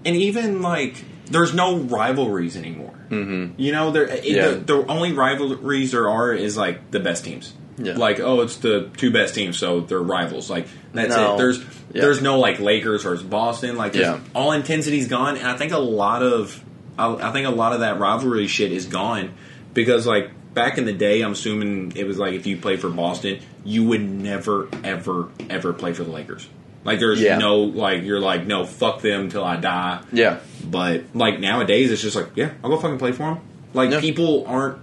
and 0.06 0.16
even 0.16 0.62
like, 0.62 1.04
there's 1.26 1.54
no 1.54 1.78
rivalries 1.80 2.56
anymore. 2.56 2.94
Mm-hmm. 3.10 3.60
You 3.60 3.72
know, 3.74 3.92
there 3.92 4.24
Yeah. 4.24 4.50
the, 4.52 4.56
the 4.60 4.86
only 4.88 5.12
rivalries 5.14 5.92
there 5.92 6.10
are 6.10 6.34
is 6.34 6.56
like 6.56 6.92
the 6.92 7.00
best 7.02 7.26
teams. 7.26 7.54
Yeah. 7.78 7.98
Like, 7.98 8.20
oh, 8.20 8.42
it's 8.42 8.58
the 8.58 8.90
two 8.96 9.12
best 9.12 9.34
teams, 9.36 9.58
so 9.58 9.82
they're 9.82 10.00
rivals. 10.00 10.50
Like 10.50 10.68
that's 10.94 11.16
No. 11.16 11.34
it. 11.36 11.38
There's 11.38 11.60
Yeah. 11.94 12.02
there's 12.04 12.22
no 12.22 12.40
like 12.40 12.60
Lakers 12.60 13.04
versus 13.04 13.26
Boston. 13.26 13.76
Like, 13.76 13.96
all 14.34 14.52
intensity's 14.54 15.08
gone, 15.08 15.36
and 15.38 15.48
I 15.48 15.58
think 15.58 15.72
a 15.74 15.78
lot 15.80 16.24
of 16.24 16.64
I, 16.98 17.30
I 17.30 17.32
think 17.32 17.48
a 17.48 17.52
lot 17.52 17.74
of 17.74 17.80
that 17.82 18.00
rivalry 18.00 18.48
shit 18.48 18.72
is 18.72 18.86
gone 18.86 19.32
because 19.74 20.06
like 20.08 20.32
back 20.54 20.78
in 20.78 20.86
the 20.86 20.94
day, 20.94 21.22
I'm 21.22 21.32
assuming 21.34 21.94
it 21.96 22.06
was 22.08 22.18
like 22.18 22.34
if 22.34 22.46
you 22.46 22.58
played 22.58 22.80
for 22.82 22.90
Boston, 22.90 23.40
you 23.64 23.84
would 23.86 24.02
never 24.02 24.68
ever 24.84 25.30
ever 25.50 25.74
play 25.74 25.94
for 25.94 26.04
the 26.04 26.12
Lakers. 26.12 26.48
Like 26.84 27.00
there's 27.00 27.22
Yeah. 27.22 27.38
no 27.38 27.60
like 27.60 28.04
you're 28.04 28.20
like 28.20 28.46
no 28.48 28.66
fuck 28.66 29.02
them 29.02 29.30
till 29.30 29.44
I 29.44 29.56
die. 29.58 30.02
Yeah, 30.12 30.40
But 30.66 31.04
like 31.14 31.40
nowadays, 31.40 31.92
it's 31.92 32.02
just 32.02 32.16
like 32.16 32.30
yeah, 32.36 32.52
I'll 32.64 32.70
go 32.70 32.78
fucking 32.80 32.98
play 32.98 33.12
for 33.12 33.24
them. 33.36 33.40
Like 33.74 34.00
people 34.02 34.46
aren't, 34.48 34.80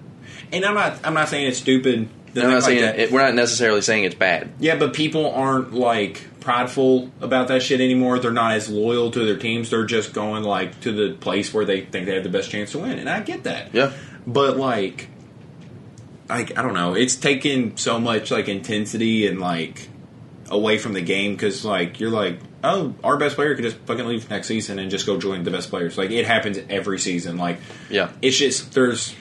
and 0.53 0.65
I'm 0.65 0.75
not 0.75 0.99
I'm 1.05 1.15
not 1.15 1.29
saying 1.29 1.49
it's 1.49 1.59
stupid. 1.59 2.09
I'm 2.37 2.51
not 2.51 2.63
saying 2.63 2.85
like 2.85 2.95
it, 2.99 3.11
we're 3.11 3.23
not 3.23 3.35
necessarily 3.35 3.81
saying 3.81 4.05
it's 4.05 4.15
bad. 4.15 4.51
Yeah, 4.61 4.77
but 4.77 4.95
people 4.95 5.31
aren't 5.33 5.75
like 5.75 6.25
prideful 6.41 7.11
about 7.21 7.49
that 7.49 7.63
shit 7.63 7.81
anymore. 7.81 8.19
They're 8.21 8.31
not 8.31 8.53
as 8.53 8.69
loyal 8.69 9.11
to 9.11 9.25
their 9.25 9.37
teams. 9.37 9.71
They're 9.71 9.85
just 9.87 10.13
going 10.13 10.45
like 10.45 10.81
to 10.83 10.93
the 10.93 11.15
place 11.17 11.53
where 11.53 11.65
they 11.65 11.81
think 11.81 12.07
they 12.07 12.15
have 12.15 12.23
the 12.23 12.29
best 12.31 12.51
chance 12.51 12.73
to 12.73 12.79
win, 12.79 12.99
and 12.99 13.09
I 13.09 13.21
get 13.21 13.43
that. 13.45 13.75
Yeah, 13.75 13.93
But 14.27 14.57
like, 14.57 15.09
like 16.29 16.59
I 16.59 16.63
don't 16.63 16.75
know, 16.75 16.95
it's 16.95 17.17
taken 17.17 17.77
so 17.77 17.99
much 17.99 18.31
like 18.31 18.49
intensity 18.49 19.27
and 19.27 19.41
like 19.41 19.89
away 20.51 20.79
from 20.79 20.93
the 20.95 21.01
game 21.03 21.33
because 21.33 21.65
like 21.65 22.01
you're 22.01 22.11
like, 22.11 22.39
oh, 22.65 22.95
our 23.05 23.17
best 23.17 23.37
player 23.37 23.55
could 23.55 23.65
just 23.65 23.77
fucking 23.79 24.07
leave 24.07 24.29
next 24.31 24.47
season 24.49 24.79
and 24.79 24.91
just 24.91 25.07
go 25.07 25.19
join 25.19 25.45
the 25.45 25.51
best 25.51 25.71
players. 25.71 25.97
Like 25.99 26.11
it 26.11 26.27
happens 26.27 26.59
every 26.69 26.99
season. 26.99 27.37
Like 27.37 27.59
yeah, 27.91 28.11
it's 28.23 28.37
just 28.39 28.73
there's 28.73 29.15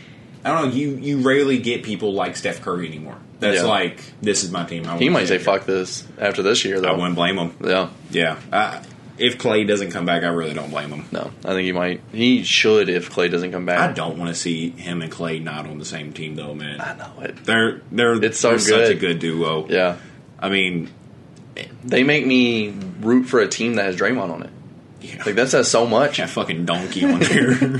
I 0.44 0.52
don't 0.54 0.70
know 0.70 0.76
you 0.76 0.92
you 0.96 1.18
rarely 1.20 1.60
get 1.60 1.84
people 1.84 2.14
like 2.14 2.36
Steph 2.36 2.62
Curry 2.62 2.88
anymore. 2.88 3.18
That's 3.40 3.62
Yeah. 3.62 3.68
like 3.68 4.02
this 4.22 4.44
is 4.44 4.52
my 4.52 4.64
team. 4.66 4.88
I 4.88 4.98
he 4.98 5.10
might 5.10 5.28
say 5.28 5.38
fuck 5.38 5.66
this 5.66 6.08
after 6.18 6.42
this 6.42 6.66
year 6.66 6.80
though. 6.82 6.90
I 6.90 6.92
wouldn't 6.94 7.16
blame 7.16 7.38
him. 7.38 7.56
Yeah, 7.64 7.90
Yeah, 8.10 8.40
I, 8.52 8.82
if 9.18 9.38
Klay 9.38 9.68
doesn't 9.68 9.92
come 9.92 10.06
back, 10.06 10.24
I 10.24 10.28
really 10.28 10.54
don't 10.54 10.70
blame 10.70 10.90
him. 10.90 11.06
no, 11.12 11.32
I 11.44 11.50
think 11.54 11.66
he 11.66 11.72
might. 11.72 12.02
He 12.12 12.44
should 12.44 12.90
if 12.90 13.10
Klay 13.12 13.30
doesn't 13.32 13.52
come 13.52 13.66
back. 13.66 13.80
I 13.80 13.92
don't 13.94 14.18
want 14.18 14.30
to 14.30 14.36
see 14.36 14.70
him 14.70 15.02
and 15.02 15.12
Klay 15.12 15.42
not 15.42 15.66
on 15.68 15.78
the 15.80 15.86
same 15.86 16.14
team 16.14 16.36
though, 16.36 16.54
man. 16.54 16.80
I 16.82 16.96
know 16.96 17.22
it. 17.22 17.44
They're 17.46 17.82
they're 17.92 18.24
It's 18.24 18.40
so 18.40 18.50
they're 18.52 18.60
such 18.60 18.90
a 18.90 18.94
good. 18.94 19.00
good 19.00 19.20
duo. 19.20 19.68
Yeah, 19.70 19.98
I 20.40 20.50
mean, 20.50 20.90
they 21.84 22.04
make 22.04 22.26
me 22.26 22.70
root 23.02 23.24
for 23.26 23.40
a 23.40 23.48
team 23.48 23.76
that 23.76 23.86
has 23.86 23.96
Draymond 23.98 24.30
on 24.32 24.44
it. 24.44 24.50
yeah, 25.02 25.24
Like 25.26 25.36
that 25.36 25.50
says 25.50 25.68
so 25.70 25.86
much. 25.88 26.18
that 26.18 26.30
fucking 26.30 26.66
donkey 26.66 27.06
on 27.06 27.20
there. 27.20 27.80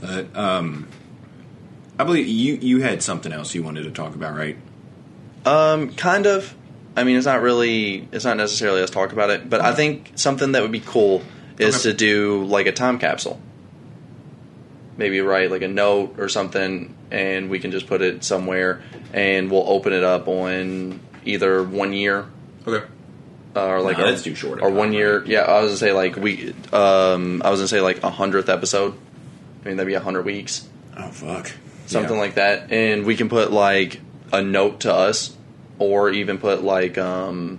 but 0.00 0.36
um, 0.36 0.88
I 1.98 2.04
believe 2.04 2.26
you 2.26 2.54
you 2.60 2.80
had 2.82 3.02
something 3.02 3.32
else 3.32 3.54
you 3.54 3.62
wanted 3.62 3.84
to 3.84 3.90
talk 3.90 4.14
about, 4.14 4.36
right? 4.36 4.56
Um, 5.44 5.92
kind 5.94 6.26
of. 6.26 6.54
I 6.96 7.04
mean, 7.04 7.16
it's 7.16 7.26
not 7.26 7.40
really. 7.42 8.06
It's 8.12 8.24
not 8.24 8.36
necessarily 8.36 8.82
us 8.82 8.90
talk 8.90 9.12
about 9.12 9.30
it, 9.30 9.48
but 9.48 9.60
I 9.60 9.74
think 9.74 10.12
something 10.16 10.52
that 10.52 10.62
would 10.62 10.72
be 10.72 10.80
cool 10.80 11.22
is 11.58 11.76
Okay. 11.76 11.90
to 11.90 11.96
do 11.96 12.44
like 12.44 12.66
a 12.66 12.72
time 12.72 12.98
capsule. 12.98 13.40
Maybe 14.98 15.20
write 15.22 15.50
like 15.50 15.62
a 15.62 15.68
note 15.68 16.16
or 16.18 16.28
something, 16.28 16.94
and 17.10 17.48
we 17.48 17.58
can 17.60 17.70
just 17.70 17.86
put 17.86 18.02
it 18.02 18.22
somewhere, 18.24 18.82
and 19.14 19.50
we'll 19.50 19.64
open 19.66 19.92
it 19.94 20.04
up 20.04 20.28
on 20.28 21.00
either 21.24 21.62
one 21.62 21.94
year 21.94 22.26
Okay. 22.66 22.84
uh, 23.56 23.64
or 23.66 23.80
like 23.80 23.96
No, 23.96 24.04
a- 24.04 24.10
that's 24.10 24.22
too 24.22 24.34
short 24.34 24.58
a 24.60 24.62
or 24.64 24.68
time, 24.68 24.76
one 24.76 24.92
year. 24.92 25.20
right? 25.20 25.26
Yeah, 25.28 25.40
I 25.42 25.60
was 25.60 25.68
gonna 25.70 25.76
say 25.78 25.92
like 25.92 26.16
we. 26.16 26.52
Um, 26.74 27.40
I 27.42 27.48
was 27.50 27.60
gonna 27.60 27.68
say 27.68 27.80
like 27.80 28.02
a 28.02 28.10
hundredth 28.10 28.50
episode. 28.50 28.92
I 29.64 29.68
mean, 29.68 29.76
that'd 29.78 29.88
be 29.88 29.94
a 29.94 30.00
hundred 30.00 30.26
weeks, 30.26 30.66
Oh 30.98 31.08
fuck. 31.08 31.50
something 31.86 32.14
Yeah. 32.16 32.20
like 32.20 32.34
that, 32.34 32.70
and 32.70 33.06
we 33.06 33.16
can 33.16 33.30
put 33.30 33.50
like 33.50 33.98
a 34.30 34.42
note 34.42 34.80
to 34.80 34.92
us, 34.92 35.30
or 35.78 36.10
even 36.10 36.38
put 36.38 36.62
like 36.62 36.98
um, 36.98 37.58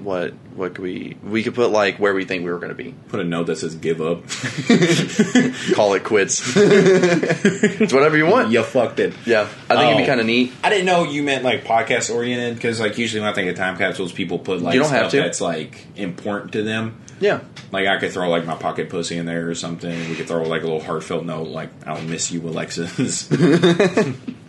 what 0.00 0.32
what 0.54 0.74
could 0.74 0.82
we 0.84 1.16
we 1.24 1.42
could 1.42 1.54
put 1.54 1.70
like 1.70 1.98
where 1.98 2.14
we 2.14 2.24
think 2.24 2.44
we 2.44 2.50
were 2.52 2.58
gonna 2.58 2.74
be. 2.74 2.94
Put 3.08 3.20
a 3.20 3.24
note 3.24 3.44
that 3.44 3.56
says 3.56 3.74
"give 3.74 4.00
up." 4.00 4.22
Call 5.74 5.94
it 5.94 6.04
quits. 6.04 6.42
it's 6.56 7.92
whatever 7.92 8.16
you 8.16 8.26
want. 8.26 8.50
you 8.50 8.62
fucked 8.62 9.00
it. 9.00 9.14
Yeah, 9.26 9.42
I 9.70 9.76
think 9.76 9.84
it'd 9.84 9.94
Oh. 9.94 9.98
be 9.98 10.04
kind 10.06 10.20
of 10.20 10.26
neat. 10.26 10.52
I 10.62 10.70
didn't 10.70 10.86
know 10.86 11.04
you 11.04 11.22
meant 11.22 11.44
like 11.44 11.64
podcast 11.64 12.14
oriented 12.14 12.54
because 12.56 12.80
like 12.80 12.98
usually 12.98 13.20
when 13.20 13.30
I 13.30 13.34
think 13.34 13.50
of 13.50 13.56
time 13.56 13.76
capsules, 13.76 14.12
people 14.12 14.38
put 14.38 14.60
like 14.62 14.74
You 14.74 14.80
don't 14.80 14.88
stuff 14.88 15.02
have 15.02 15.10
to. 15.12 15.16
that's 15.18 15.40
like 15.40 15.86
important 15.96 16.52
to 16.52 16.62
them. 16.62 17.00
Yeah, 17.20 17.40
Like 17.70 17.86
I 17.86 17.98
could 17.98 18.10
throw 18.10 18.28
like 18.28 18.44
my 18.44 18.56
pocket 18.56 18.90
pussy 18.90 19.16
in 19.16 19.24
there 19.24 19.48
or 19.48 19.54
something. 19.54 20.08
We 20.10 20.16
could 20.16 20.26
throw 20.26 20.42
like 20.42 20.62
a 20.62 20.64
little 20.64 20.82
heartfelt 20.82 21.24
note 21.24 21.46
like 21.48 21.70
"I'll 21.86 22.02
miss 22.02 22.30
you, 22.32 22.40
Alexis." 22.46 23.28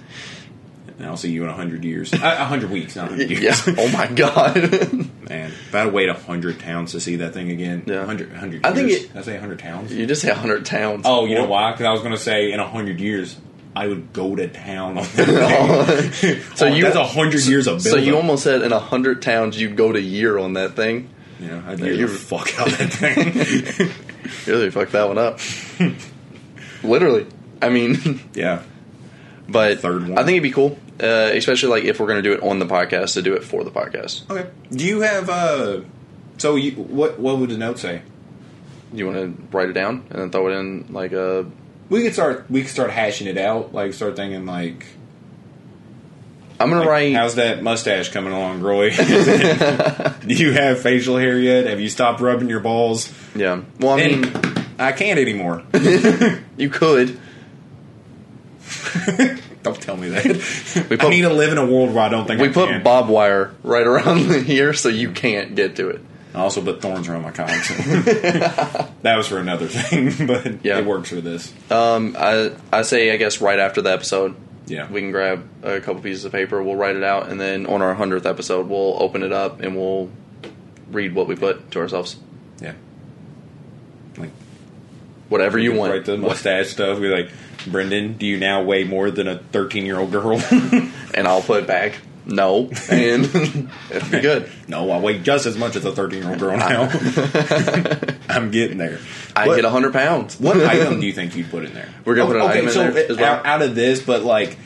and 0.97 1.07
I'll 1.07 1.17
see 1.17 1.31
you 1.31 1.43
in 1.43 1.49
a 1.49 1.53
hundred 1.53 1.83
years, 1.83 2.13
a 2.13 2.17
a 2.17 2.45
hundred 2.45 2.69
weeks, 2.71 2.95
not 2.95 3.07
a 3.07 3.09
hundred 3.09 3.29
yeah. 3.31 3.39
years. 3.39 3.63
Oh 3.77 3.87
my 3.89 4.07
god. 4.07 4.55
Man, 5.29 5.51
if 5.51 5.73
I 5.75 5.79
had 5.79 5.83
to 5.85 5.89
wait 5.91 6.07
a 6.09 6.13
hundred 6.13 6.59
towns 6.59 6.91
to 6.93 6.99
see 6.99 7.17
that 7.17 7.33
thing 7.33 7.49
again, 7.51 7.83
Yeah. 7.85 8.03
a 8.03 8.05
hundred, 8.05 8.31
a 8.31 8.37
hundred. 8.39 8.65
I 8.65 8.73
think 8.73 8.89
years. 8.89 9.03
it- 9.05 9.11
I 9.15 9.21
say 9.21 9.35
a 9.35 9.39
hundred 9.39 9.59
towns. 9.59 9.91
you 9.93 10.05
just 10.05 10.21
say 10.21 10.31
hundred 10.31 10.65
towns. 10.65 11.03
Oh, 11.05 11.25
you 11.25 11.35
know 11.35 11.45
why? 11.47 11.71
Because 11.71 11.85
I 11.85 11.91
was 11.91 12.01
going 12.01 12.13
to 12.13 12.19
say 12.19 12.51
in 12.51 12.59
a 12.59 12.67
hundred 12.67 12.99
years, 12.99 13.35
I 13.75 13.87
would 13.87 14.13
go 14.13 14.35
to 14.35 14.47
town 14.47 14.97
on 14.97 15.03
that 15.15 16.11
thing. 16.13 16.41
So 16.55 16.67
Oh, 16.67 16.69
you- 16.73 16.83
that's 16.83 16.95
a 16.95 17.05
hundred 17.05 17.43
years 17.45 17.67
of 17.67 17.83
building. 17.83 17.91
So 17.91 17.97
you 18.05 18.15
almost 18.15 18.43
said 18.43 18.61
in 18.61 18.71
a 18.71 18.79
hundred 18.79 19.21
towns 19.21 19.59
you'd 19.59 19.75
go 19.75 19.91
to 19.91 19.99
year 19.99 20.37
on 20.37 20.53
that 20.53 20.75
thing. 20.75 21.09
Yeah, 21.39 21.61
I'd 21.67 21.79
Yeah, 21.79 21.85
the 21.89 21.95
you- 21.95 22.07
fuck 22.07 22.57
out 22.59 22.69
that 22.69 22.93
thing. 22.93 23.89
You 24.47 24.53
really 24.53 24.69
fucked 24.71 24.93
that 24.93 25.07
one 25.07 25.17
up. 25.17 25.39
Literally. 26.83 27.27
I 27.61 27.69
mean, 27.69 28.21
yeah. 28.33 28.61
but 29.49 29.79
Third 29.79 30.03
one. 30.07 30.13
I 30.17 30.23
think 30.23 30.29
it'd 30.35 30.43
be 30.43 30.51
cool, 30.51 30.77
uh, 31.01 31.31
especially 31.33 31.69
like 31.69 31.83
if 31.83 31.99
we're 31.99 32.07
going 32.07 32.21
to 32.21 32.29
do 32.29 32.33
it 32.33 32.43
on 32.43 32.59
the 32.59 32.65
podcast, 32.65 33.13
to 33.13 33.21
do 33.21 33.33
it 33.33 33.43
for 33.43 33.63
the 33.63 33.71
podcast. 33.71 34.29
Okay. 34.29 34.49
Do 34.71 34.85
you 34.85 35.01
have 35.01 35.29
uh? 35.29 35.81
So 36.37 36.55
you 36.55 36.71
what? 36.71 37.19
What 37.19 37.37
would 37.39 37.49
the 37.49 37.57
note 37.57 37.79
say? 37.79 38.01
You 38.93 39.07
want 39.07 39.17
to 39.17 39.57
write 39.57 39.69
it 39.69 39.73
down 39.73 40.05
and 40.09 40.21
then 40.21 40.29
throw 40.31 40.47
it 40.47 40.53
in 40.53 40.87
like 40.91 41.11
a. 41.11 41.45
We 41.89 42.03
could 42.03 42.13
start. 42.13 42.45
We 42.49 42.61
could 42.61 42.71
start 42.71 42.91
hashing 42.91 43.27
it 43.27 43.37
out. 43.37 43.73
Like 43.73 43.93
start 43.93 44.15
thinking 44.15 44.45
like. 44.45 44.85
I'm 46.57 46.69
going 46.69 46.79
like, 46.79 46.85
to 46.85 46.91
write. 46.91 47.13
How's 47.15 47.35
that 47.35 47.61
mustache 47.61 48.09
coming 48.09 48.31
along, 48.31 48.61
Roy? 48.61 48.89
Do 48.95 50.15
you 50.33 50.53
have 50.53 50.79
facial 50.79 51.17
hair 51.17 51.37
yet? 51.37 51.65
Have 51.65 51.81
you 51.81 51.89
stopped 51.89 52.21
rubbing 52.21 52.47
your 52.47 52.61
balls? 52.61 53.13
Yeah. 53.35 53.63
Well, 53.79 53.91
I 53.91 54.07
mean, 54.07 54.23
And 54.23 54.55
I 54.79 54.93
can't 54.93 55.19
anymore. 55.19 55.63
you 56.57 56.69
could. 56.69 57.19
Don't 59.66 59.82
tell 59.82 59.97
me 59.97 60.09
that. 60.09 60.24
We 60.89 60.95
I 60.95 60.99
put- 60.99 61.09
need 61.09 61.22
to 61.24 61.34
live 61.34 61.51
in 61.51 61.57
a 61.57 61.66
world 61.66 61.93
where 61.93 62.03
I 62.03 62.09
don't 62.09 62.26
think 62.26 62.39
We 62.39 62.49
I 62.49 62.51
put 62.53 62.70
can. 62.70 62.84
bob 62.84 63.09
wire 63.09 63.53
right 63.63 63.86
around 63.86 64.20
here 64.45 64.74
so 64.74 64.89
you 64.89 65.11
can't 65.11 65.55
get 65.55 65.76
to 65.78 65.89
it. 65.89 66.01
I 66.34 66.39
also 66.39 66.61
put 66.61 66.82
thorns 66.82 67.07
around 67.07 67.22
my 67.24 67.32
cock. 67.32 67.47
that 67.49 69.13
was 69.18 69.28
for 69.28 69.38
another 69.39 69.68
thing, 69.68 70.28
but 70.28 70.63
Yeah. 70.66 70.80
it 70.80 70.86
works 70.86 71.09
for 71.09 71.22
this. 71.22 71.53
Um, 71.72 72.16
I 72.20 72.51
I 72.74 72.82
say 72.82 73.11
I 73.11 73.18
guess 73.18 73.39
right 73.41 73.57
after 73.59 73.82
the 73.82 73.91
episode, 73.91 74.36
Yeah. 74.68 74.89
we 74.91 74.99
can 75.01 75.11
grab 75.11 75.47
a 75.63 75.80
couple 75.80 76.01
pieces 76.01 76.26
of 76.26 76.32
paper, 76.34 76.61
we'll 76.61 76.76
write 76.76 76.95
it 76.97 77.03
out, 77.03 77.30
and 77.30 77.39
then 77.39 77.66
on 77.66 77.82
our 77.82 77.93
hundredth 77.95 78.26
episode, 78.26 78.68
we'll 78.68 78.97
open 79.01 79.24
it 79.24 79.32
up 79.32 79.61
and 79.61 79.76
we'll 79.78 80.09
read 80.91 81.16
what 81.16 81.28
we 81.28 81.36
put 81.36 81.72
to 81.72 81.80
ourselves. 81.80 82.18
yeah. 82.61 82.74
Like 84.18 84.30
Whatever 85.30 85.57
you 85.57 85.73
want. 85.73 85.91
Right, 85.91 86.05
the 86.05 86.17
mustache 86.17 86.69
stuff. 86.69 86.99
Be 86.99 87.07
like, 87.09 87.30
Brendan, 87.67 88.17
do 88.17 88.26
you 88.26 88.38
now 88.38 88.63
weigh 88.63 88.84
more 88.84 89.09
than 89.11 89.28
a 89.28 89.38
13 89.39 89.86
year 89.86 89.99
old 89.99 90.11
girl? 90.11 90.39
and 90.51 91.28
I'll 91.28 91.41
put 91.41 91.63
it 91.63 91.67
back 91.67 91.95
no, 92.28 92.69
and 92.89 93.23
it'll 93.91 94.09
be 94.09 94.19
good. 94.19 94.49
no, 94.67 94.89
I 94.89 94.99
weigh 94.99 95.19
just 95.19 95.45
as 95.45 95.57
much 95.57 95.76
as 95.76 95.86
a 95.86 95.91
13 95.91 96.21
year 96.23 96.30
old 96.32 96.39
girl 96.39 96.57
now. 96.57 96.89
I'm 98.30 98.51
getting 98.51 98.78
there. 98.78 98.99
I 99.36 99.47
What- 99.47 99.57
hit 99.57 99.65
hundred 99.65 99.93
pounds. 99.93 100.39
What 100.39 100.57
item 100.57 100.99
do 100.99 101.05
you 101.05 101.13
think 101.13 101.36
you'd 101.36 101.49
put 101.51 101.65
in 101.65 101.73
there? 101.73 101.89
We're 102.03 102.15
gonna 102.15 102.28
put 102.28 102.36
an 102.38 102.41
okay, 102.43 102.51
item 102.59 102.67
in 102.69 102.73
there 102.93 103.11
as 103.11 103.17
well? 103.17 103.36
out, 103.36 103.45
out 103.45 103.61
of 103.61 103.76
this, 103.76 104.01
but 104.01 104.23
like, 104.23 104.57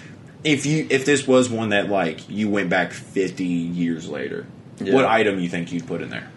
if 0.44 0.66
you 0.66 0.88
if 0.90 1.06
this 1.06 1.28
was 1.28 1.50
one 1.50 1.70
that 1.70 1.90
like 1.90 2.30
you 2.30 2.50
went 2.50 2.70
back 2.70 2.94
50 2.94 3.44
years 3.44 4.08
later, 4.08 4.46
Yeah. 4.80 4.94
what 4.94 5.06
item 5.06 5.40
you 5.40 5.50
think 5.50 5.72
you'd 5.72 5.88
put 5.88 6.02
in 6.02 6.10
there? 6.10 6.30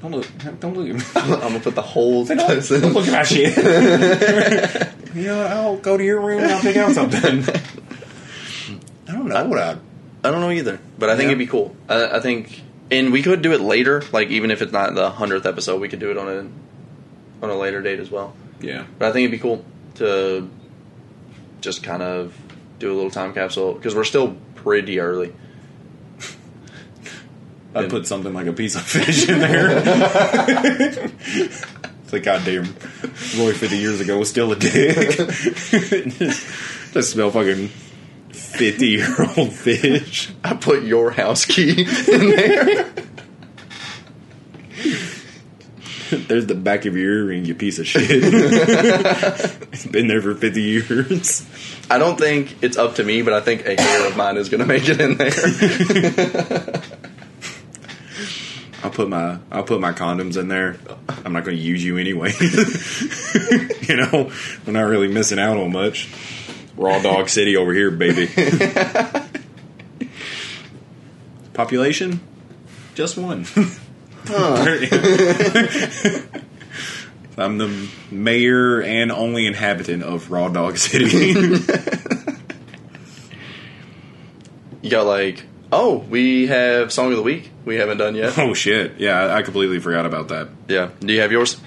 Don't 0.00 0.12
look. 0.12 0.26
Don't 0.60 0.76
look. 0.76 0.88
At 0.88 0.94
me. 0.96 1.02
I'm 1.16 1.40
gonna 1.40 1.60
put 1.60 1.74
the 1.74 1.82
whole. 1.82 2.24
don't, 2.24 2.38
don't 2.38 2.92
look 2.92 3.06
at 3.08 3.12
my 3.12 3.22
shit. 3.24 3.56
you 5.14 5.24
know, 5.24 5.42
I'll 5.46 5.76
go 5.76 5.96
to 5.96 6.04
your 6.04 6.20
room 6.20 6.42
and 6.42 6.52
I'll 6.52 6.60
pick 6.60 6.76
out 6.76 6.92
something. 6.92 7.42
I 9.08 9.12
don't 9.12 9.28
know 9.28 9.34
I, 9.36 9.42
what 9.42 9.58
I. 9.58 9.76
I 10.24 10.30
don't 10.30 10.40
know 10.40 10.50
either, 10.50 10.78
but 10.98 11.08
I 11.08 11.12
think 11.16 11.22
Yeah. 11.24 11.28
it'd 11.30 11.38
be 11.38 11.46
cool. 11.46 11.74
I, 11.88 12.16
I 12.16 12.20
think, 12.20 12.62
and 12.90 13.12
we 13.12 13.22
could 13.22 13.40
do 13.42 13.52
it 13.52 13.60
later. 13.60 14.02
Like 14.12 14.28
even 14.28 14.50
if 14.50 14.62
it's 14.62 14.72
not 14.72 14.94
the 14.94 15.10
hundredth 15.10 15.46
episode, 15.46 15.80
we 15.80 15.88
could 15.88 16.00
do 16.00 16.10
it 16.10 16.18
on 16.18 16.28
a 16.28 17.44
on 17.44 17.50
a 17.50 17.56
later 17.56 17.80
date 17.82 17.98
as 18.00 18.10
well. 18.10 18.34
Yeah. 18.60 18.84
But 18.98 19.08
I 19.08 19.12
think 19.12 19.24
it'd 19.24 19.32
be 19.32 19.38
cool 19.42 19.64
to 19.96 20.48
just 21.60 21.82
kind 21.82 22.02
of 22.02 22.36
do 22.78 22.92
a 22.92 22.94
little 22.94 23.10
time 23.10 23.32
capsule 23.34 23.72
because 23.74 23.94
we're 23.94 24.04
still 24.04 24.36
pretty 24.56 25.00
early. 25.00 25.32
I'd 27.74 27.90
put 27.90 28.06
something 28.06 28.32
like 28.32 28.46
a 28.46 28.52
piece 28.52 28.76
of 28.76 28.82
fish 28.82 29.28
in 29.28 29.40
there. 29.40 29.68
it's 32.02 32.12
like, 32.12 32.22
goddamn, 32.22 32.64
Roy 33.36 33.52
50 33.52 33.76
years 33.76 34.00
ago 34.00 34.18
was 34.18 34.30
still 34.30 34.52
a 34.52 34.56
dick. 34.56 35.16
Just 36.92 37.12
smell 37.12 37.30
fucking 37.30 37.68
50 38.30 38.86
year 38.86 39.14
old 39.36 39.52
fish. 39.52 40.30
I 40.42 40.54
put 40.54 40.82
your 40.82 41.10
house 41.10 41.44
key 41.44 41.82
in 41.82 42.30
there. 42.30 42.92
There's 46.10 46.46
the 46.46 46.54
back 46.54 46.86
of 46.86 46.96
your 46.96 47.24
earring, 47.24 47.44
you 47.44 47.54
piece 47.54 47.78
of 47.78 47.86
shit. 47.86 48.08
it's 48.10 49.86
been 49.86 50.08
there 50.08 50.22
for 50.22 50.34
50 50.34 50.62
years. 50.62 51.46
I 51.90 51.98
don't 51.98 52.18
think 52.18 52.62
it's 52.62 52.78
up 52.78 52.94
to 52.94 53.04
me, 53.04 53.20
but 53.20 53.34
I 53.34 53.40
think 53.40 53.66
a 53.66 53.78
hair 53.78 54.06
of 54.06 54.16
mine 54.16 54.38
is 54.38 54.48
going 54.48 54.60
to 54.60 54.66
make 54.66 54.88
it 54.88 55.00
in 55.00 55.18
there. 55.18 56.82
I'll 58.82 58.90
put 58.90 59.08
my 59.08 59.38
I'll 59.50 59.64
put 59.64 59.80
my 59.80 59.92
condoms 59.92 60.36
in 60.38 60.48
there. 60.48 60.78
I'm 61.24 61.32
not 61.32 61.44
going 61.44 61.56
to 61.56 61.62
use 61.62 61.84
you 61.84 61.96
anyway. 61.98 62.32
you 62.40 63.96
know, 63.96 64.30
we're 64.66 64.72
not 64.72 64.82
really 64.82 65.08
missing 65.08 65.38
out 65.38 65.56
on 65.56 65.72
much. 65.72 66.08
Raw 66.76 67.00
dog 67.02 67.28
city 67.28 67.56
over 67.56 67.72
here, 67.72 67.90
baby. 67.90 68.28
Population, 71.54 72.20
just 72.94 73.16
one. 73.16 73.46
I'm 77.36 77.58
the 77.58 77.88
mayor 78.10 78.82
and 78.82 79.10
only 79.10 79.46
inhabitant 79.46 80.02
of 80.02 80.30
Raw 80.30 80.48
Dog 80.48 80.76
City. 80.76 81.32
You 84.82 84.90
got 84.90 85.06
like, 85.06 85.44
oh, 85.72 85.98
we 86.10 86.46
have 86.48 86.92
song 86.92 87.10
of 87.10 87.16
the 87.16 87.22
week. 87.22 87.50
We 87.64 87.76
haven't 87.76 87.98
done 87.98 88.14
yet. 88.14 88.38
oh 88.38 88.54
shit! 88.54 88.98
Yeah, 88.98 89.18
I 89.20 89.36
I 89.38 89.42
completely 89.42 89.78
forgot 89.80 90.06
about 90.06 90.28
that. 90.28 90.48
Yeah. 90.68 90.90
Do 91.00 91.12
you 91.12 91.20
have 91.20 91.32
yours? 91.32 91.60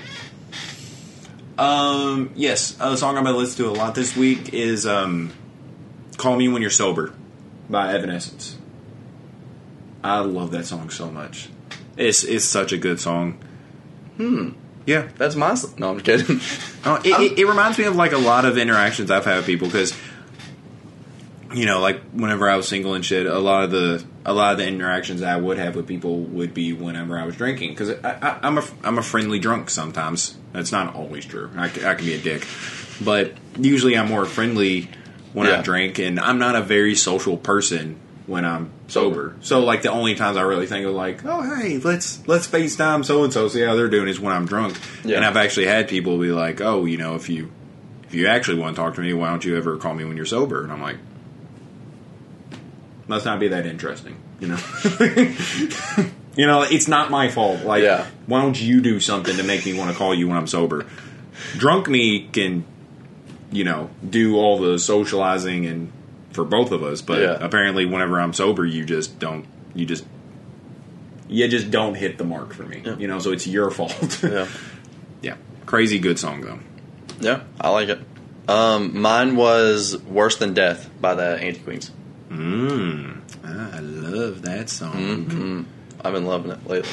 Um, 1.57 2.31
yes, 2.35 2.75
a 2.79 2.97
song 2.97 3.17
I'm 3.17 3.23
gonna 3.23 3.37
listen 3.37 3.63
to 3.65 3.69
a 3.69 3.73
lot 3.75 3.93
this 3.95 4.15
week 4.15 4.53
is 4.53 4.85
um, 4.87 5.31
"Call 6.17 6.35
Me 6.37 6.47
When 6.47 6.61
You're 6.61 6.71
Sober" 6.71 7.13
by 7.69 7.93
Evanescence. 7.93 8.57
I 10.03 10.19
love 10.19 10.51
that 10.51 10.65
song 10.65 10.89
so 10.89 11.11
much. 11.11 11.49
It's 11.97 12.23
it's 12.23 12.45
such 12.45 12.71
a 12.71 12.77
good 12.77 12.99
song. 12.99 13.37
Hmm. 14.17 14.49
Yeah. 14.87 15.09
That's 15.17 15.35
my. 15.35 15.51
s- 15.51 15.77
No, 15.77 15.91
I'm 15.91 15.99
kidding. 15.99 16.39
Oh, 16.83 16.95
it, 16.95 17.09
it, 17.33 17.37
it 17.41 17.45
reminds 17.45 17.77
me 17.77 17.83
of 17.83 17.95
like 17.95 18.11
a 18.11 18.17
lot 18.17 18.43
of 18.43 18.57
interactions 18.57 19.11
I've 19.11 19.23
had 19.23 19.37
with 19.37 19.45
people 19.45 19.67
because, 19.67 19.93
you 21.53 21.65
know, 21.65 21.79
like 21.79 22.01
whenever 22.11 22.49
I 22.49 22.55
was 22.55 22.67
single 22.67 22.93
and 22.93 23.05
shit, 23.05 23.25
a 23.25 23.39
lot 23.39 23.63
of 23.63 23.71
the 23.71 24.03
a 24.25 24.33
lot 24.33 24.51
of 24.53 24.57
the 24.59 24.67
interactions 24.67 25.21
I 25.21 25.35
would 25.35 25.57
have 25.57 25.75
with 25.75 25.87
people 25.87 26.19
would 26.19 26.53
be 26.53 26.73
whenever 26.73 27.17
I 27.17 27.25
was 27.25 27.35
drinking 27.35 27.71
because 27.71 27.89
I, 27.89 28.11
I, 28.21 28.39
I'm 28.43 28.57
a 28.57 28.63
I'm 28.83 28.97
a 28.97 29.03
friendly 29.03 29.39
drunk 29.39 29.69
sometimes. 29.69 30.37
That's 30.53 30.71
not 30.71 30.95
always 30.95 31.25
true. 31.25 31.49
I 31.57 31.67
can 31.69 31.97
be 32.05 32.13
a 32.13 32.21
dick, 32.21 32.45
but 33.03 33.33
usually 33.57 33.97
I'm 33.97 34.07
more 34.07 34.25
friendly 34.25 34.89
when 35.33 35.47
Yeah. 35.47 35.59
I 35.59 35.61
drink, 35.61 35.99
and 35.99 36.19
I'm 36.19 36.39
not 36.39 36.55
a 36.55 36.61
very 36.61 36.95
social 36.95 37.37
person 37.37 37.99
when 38.27 38.45
I'm 38.45 38.69
sober. 38.87 39.35
So 39.41 39.61
like 39.61 39.81
the 39.81 39.91
only 39.91 40.15
times 40.15 40.37
I 40.37 40.41
really 40.41 40.67
think 40.67 40.85
of 40.85 40.93
like, 40.93 41.25
oh 41.25 41.41
hey, 41.55 41.77
let's 41.79 42.25
let's 42.27 42.47
FaceTime 42.47 43.03
so 43.05 43.23
and 43.23 43.33
so, 43.33 43.47
see 43.47 43.61
how 43.61 43.75
they're 43.75 43.89
doing 43.89 44.07
is 44.07 44.19
when 44.19 44.33
I'm 44.33 44.45
drunk. 44.45 44.77
Yeah. 45.03 45.17
And 45.17 45.25
I've 45.25 45.37
actually 45.37 45.65
had 45.67 45.87
people 45.87 46.17
be 46.19 46.31
like, 46.31 46.61
oh, 46.61 46.85
you 46.85 46.97
know, 46.97 47.15
if 47.15 47.29
you 47.29 47.51
if 48.03 48.13
you 48.13 48.27
actually 48.27 48.59
want 48.59 48.75
to 48.75 48.81
talk 48.81 48.95
to 48.95 49.01
me, 49.01 49.13
why 49.13 49.29
don't 49.29 49.43
you 49.45 49.57
ever 49.57 49.77
call 49.77 49.93
me 49.93 50.03
when 50.05 50.17
you're 50.17 50.25
sober? 50.25 50.63
And 50.63 50.71
I'm 50.71 50.81
like, 50.81 50.97
must 53.12 53.26
not 53.26 53.39
be 53.39 53.49
that 53.49 53.66
interesting, 53.68 54.16
you 54.39 54.47
know. 54.47 54.57
you 56.36 56.47
know, 56.47 56.62
it's 56.64 56.88
not 56.88 57.12
my 57.12 57.28
fault. 57.30 57.64
Like, 57.64 57.84
Yeah. 57.84 58.07
why 58.26 58.41
don't 58.41 58.59
you 58.59 58.82
do 58.82 58.99
something 58.99 59.36
to 59.38 59.43
make 59.43 59.66
me 59.66 59.74
want 59.74 59.91
to 59.91 59.97
call 59.97 60.16
you 60.16 60.28
when 60.30 60.38
I'm 60.38 60.47
sober? 60.47 60.86
Drunk 61.57 61.88
me 61.89 62.30
can, 62.32 62.64
you 63.51 63.64
know, 63.66 63.89
do 64.09 64.38
all 64.38 64.57
the 64.59 64.80
socializing 64.80 65.66
and 65.66 65.91
for 66.32 66.45
both 66.45 66.72
of 66.72 66.82
us, 66.84 67.01
but 67.01 67.20
Yeah. 67.22 67.38
apparently, 67.39 67.86
whenever 67.86 68.20
I'm 68.20 68.34
sober, 68.34 68.66
you 68.66 68.86
just 68.86 69.20
don't. 69.20 69.45
You 69.76 69.86
just 69.86 70.05
you 71.28 71.47
just 71.47 71.70
don't 71.72 71.95
hit 71.95 72.18
the 72.18 72.24
mark 72.26 72.53
for 72.53 72.64
me. 72.64 72.82
Yeah. 72.86 72.95
You 72.97 73.07
know, 73.07 73.20
so 73.20 73.32
it's 73.32 73.45
your 73.47 73.70
fault. 73.72 74.20
yeah. 74.24 74.47
yeah, 75.22 75.36
crazy 75.66 75.99
good 75.99 76.18
song 76.20 76.41
though. 76.41 76.59
Yeah, 77.20 77.41
I 77.59 77.70
like 77.70 77.89
it. 77.89 77.99
Um, 78.47 78.99
mine 79.01 79.36
was 79.36 79.97
"Worse 80.03 80.38
Than 80.38 80.53
Death" 80.53 80.89
by 80.99 81.14
the 81.16 81.38
Anti 81.38 81.59
Queens. 81.59 81.91
Mmm, 82.32 83.21
I 83.43 83.79
love 83.79 84.41
that 84.43 84.69
song. 84.69 84.93
Mm-hmm. 84.93 85.61
I've 86.03 86.13
been 86.13 86.25
loving 86.25 86.51
it 86.51 86.65
lately. 86.67 86.89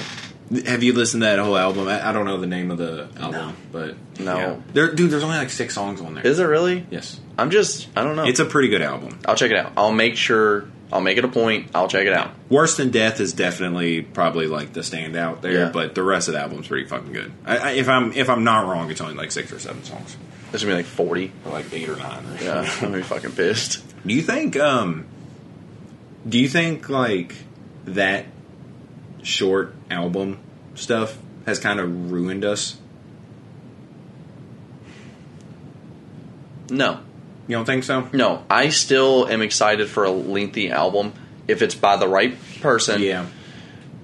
Have 0.66 0.82
you 0.82 0.95
listened 0.95 1.20
to 1.22 1.26
that 1.26 1.39
whole 1.39 1.57
album? 1.59 1.89
I, 1.89 2.09
I 2.09 2.12
don't 2.12 2.24
know 2.24 2.39
the 2.39 2.47
name 2.47 2.70
of 2.70 2.78
the 2.78 3.09
album, 3.18 3.30
No. 3.32 3.53
but 3.70 3.97
No. 4.18 4.36
yeah. 4.36 4.57
there, 4.72 4.95
dude. 4.95 5.11
There's 5.11 5.22
only 5.22 5.36
like 5.36 5.51
six 5.51 5.74
songs 5.74 6.01
on 6.01 6.14
there. 6.14 6.26
Is 6.26 6.39
it 6.39 6.45
really? 6.45 6.86
yes, 6.91 7.20
I'm 7.36 7.51
just. 7.51 7.89
I 7.97 8.03
don't 8.03 8.16
know. 8.16 8.24
it's 8.24 8.41
a 8.41 8.45
pretty 8.47 8.68
good 8.68 8.82
album. 8.82 9.18
I'll 9.26 9.36
check 9.36 9.51
it 9.51 9.57
out. 9.57 9.72
I'll 9.76 9.93
make 9.93 10.16
sure. 10.16 10.68
I'll 10.91 11.03
make 11.03 11.18
it 11.18 11.24
a 11.24 11.28
point. 11.28 11.70
I'll 11.74 11.86
check 11.89 12.07
it 12.07 12.14
out. 12.14 12.30
Worse 12.49 12.78
than 12.78 12.91
Death 12.91 13.20
is 13.20 13.34
definitely 13.34 14.01
probably 14.01 14.47
like 14.47 14.72
the 14.72 14.80
standout 14.80 15.43
there, 15.43 15.53
Yeah. 15.53 15.70
but 15.70 15.95
the 15.95 16.03
rest 16.03 16.28
of 16.28 16.34
the 16.34 16.41
album's 16.41 16.66
pretty 16.66 16.89
fucking 16.89 17.12
good. 17.12 17.30
I, 17.45 17.59
I, 17.59 17.70
if 17.72 17.91
I'm 17.91 18.12
if 18.14 18.30
I'm 18.30 18.43
not 18.43 18.66
wrong, 18.66 18.91
it's 18.91 19.03
only 19.03 19.14
like 19.14 19.30
six 19.30 19.53
or 19.53 19.59
seven 19.59 19.84
songs, 19.84 20.16
This 20.51 20.62
is 20.62 20.64
gonna 20.64 20.76
be 20.78 20.82
like 20.84 20.86
40. 20.86 21.32
or 21.45 21.53
like 21.53 21.70
eight 21.74 21.91
or 21.91 21.97
nine. 21.97 22.24
Or 22.24 22.43
Yeah, 22.43 22.61
I'm 22.61 22.80
gonna 22.80 22.97
be 22.97 23.03
fucking 23.03 23.32
pissed. 23.32 23.84
Do 24.07 24.14
you 24.14 24.22
think? 24.22 24.57
Um, 24.57 25.05
do 26.29 26.39
you 26.39 26.49
think 26.49 26.89
like 26.89 27.35
that 27.85 28.26
short 29.22 29.74
album 29.91 30.39
stuff 30.74 31.18
has 31.47 31.59
kind 31.59 31.81
of 31.81 32.11
ruined 32.11 32.45
us? 32.45 32.76
No, 36.70 37.01
You 37.47 37.57
don't 37.57 37.64
think 37.64 37.85
so? 37.85 38.09
no. 38.12 38.45
I 38.51 38.68
still 38.68 39.26
am 39.26 39.41
excited 39.41 39.89
for 39.89 40.05
a 40.05 40.11
lengthy 40.11 40.70
album 40.70 41.14
if 41.47 41.62
it's 41.62 41.74
by 41.74 41.97
the 41.97 42.07
right 42.09 42.37
person. 42.61 43.01
Yeah. 43.01 43.26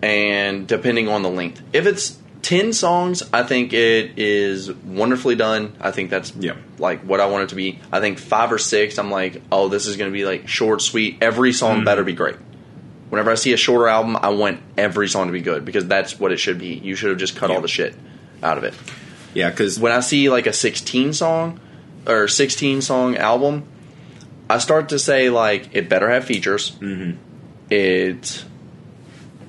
and 0.03 0.66
depending 0.66 1.09
on 1.09 1.22
the 1.22 1.31
length. 1.31 1.62
If 1.72 1.87
it's 1.87 2.18
10 2.45 2.72
songs, 2.74 3.22
I 3.32 3.42
think 3.42 3.72
it 3.72 4.18
is 4.18 4.70
wonderfully 4.70 5.34
done. 5.34 5.74
I 5.80 5.90
think 5.90 6.11
that's 6.11 6.32
Yeah. 6.38 6.53
like 6.78 7.01
what 7.01 7.18
I 7.20 7.26
want 7.26 7.45
it 7.45 7.49
to 7.49 7.55
be. 7.55 7.78
I 7.90 8.01
think 8.01 8.18
5 8.18 8.53
or 8.53 8.59
6, 8.59 8.99
I'm 8.99 9.11
like, 9.11 9.40
"Oh, 9.51 9.68
this 9.68 9.86
is 9.86 9.97
going 9.97 10.11
to 10.11 10.12
be 10.12 10.24
like 10.26 10.47
short, 10.47 10.82
sweet. 10.82 11.16
Every 11.22 11.53
song 11.53 11.76
Mm-hmm. 11.76 11.84
better 11.84 12.05
be 12.05 12.12
great." 12.12 12.36
Whenever 13.09 13.30
I 13.30 13.34
see 13.36 13.53
a 13.53 13.57
shorter 13.57 13.88
album, 13.88 14.16
I 14.20 14.28
want 14.28 14.61
every 14.76 15.09
song 15.09 15.26
to 15.28 15.32
be 15.32 15.40
good 15.40 15.64
because 15.64 15.86
that's 15.86 16.20
what 16.20 16.32
it 16.32 16.38
should 16.38 16.59
be. 16.59 16.80
You 16.84 16.95
should 16.97 17.11
have 17.11 17.18
just 17.18 17.34
cut 17.36 17.49
Yeah. 17.51 17.57
all 17.57 17.62
the 17.62 17.68
shit 17.68 17.95
out 18.42 18.59
of 18.59 18.64
it. 18.64 18.74
Yeah, 19.34 19.51
because 19.51 19.78
When 19.78 19.92
I 19.92 20.01
see 20.01 20.28
like 20.28 20.47
a 20.47 20.53
16 20.53 21.12
song 21.12 21.61
or 22.07 22.28
16 22.28 22.82
song 22.82 23.16
album, 23.16 23.64
I 24.51 24.59
start 24.59 24.90
to 24.90 24.99
say 24.99 25.30
like 25.30 25.70
it 25.72 25.88
better 25.88 26.11
have 26.11 26.24
features. 26.24 26.72
Mm-hmm. 26.80 27.12
It 27.70 28.45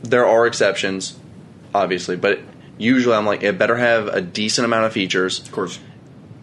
there 0.03 0.25
are 0.25 0.45
exceptions, 0.47 1.15
obviously, 1.73 2.15
but 2.15 2.39
usually 2.77 3.15
I'm 3.15 3.25
like 3.25 3.43
it 3.43 3.57
better 3.57 3.75
have 3.75 4.07
a 4.07 4.21
decent 4.21 4.65
amount 4.65 4.85
of 4.85 4.93
features, 4.93 5.39
of 5.39 5.51
course, 5.51 5.79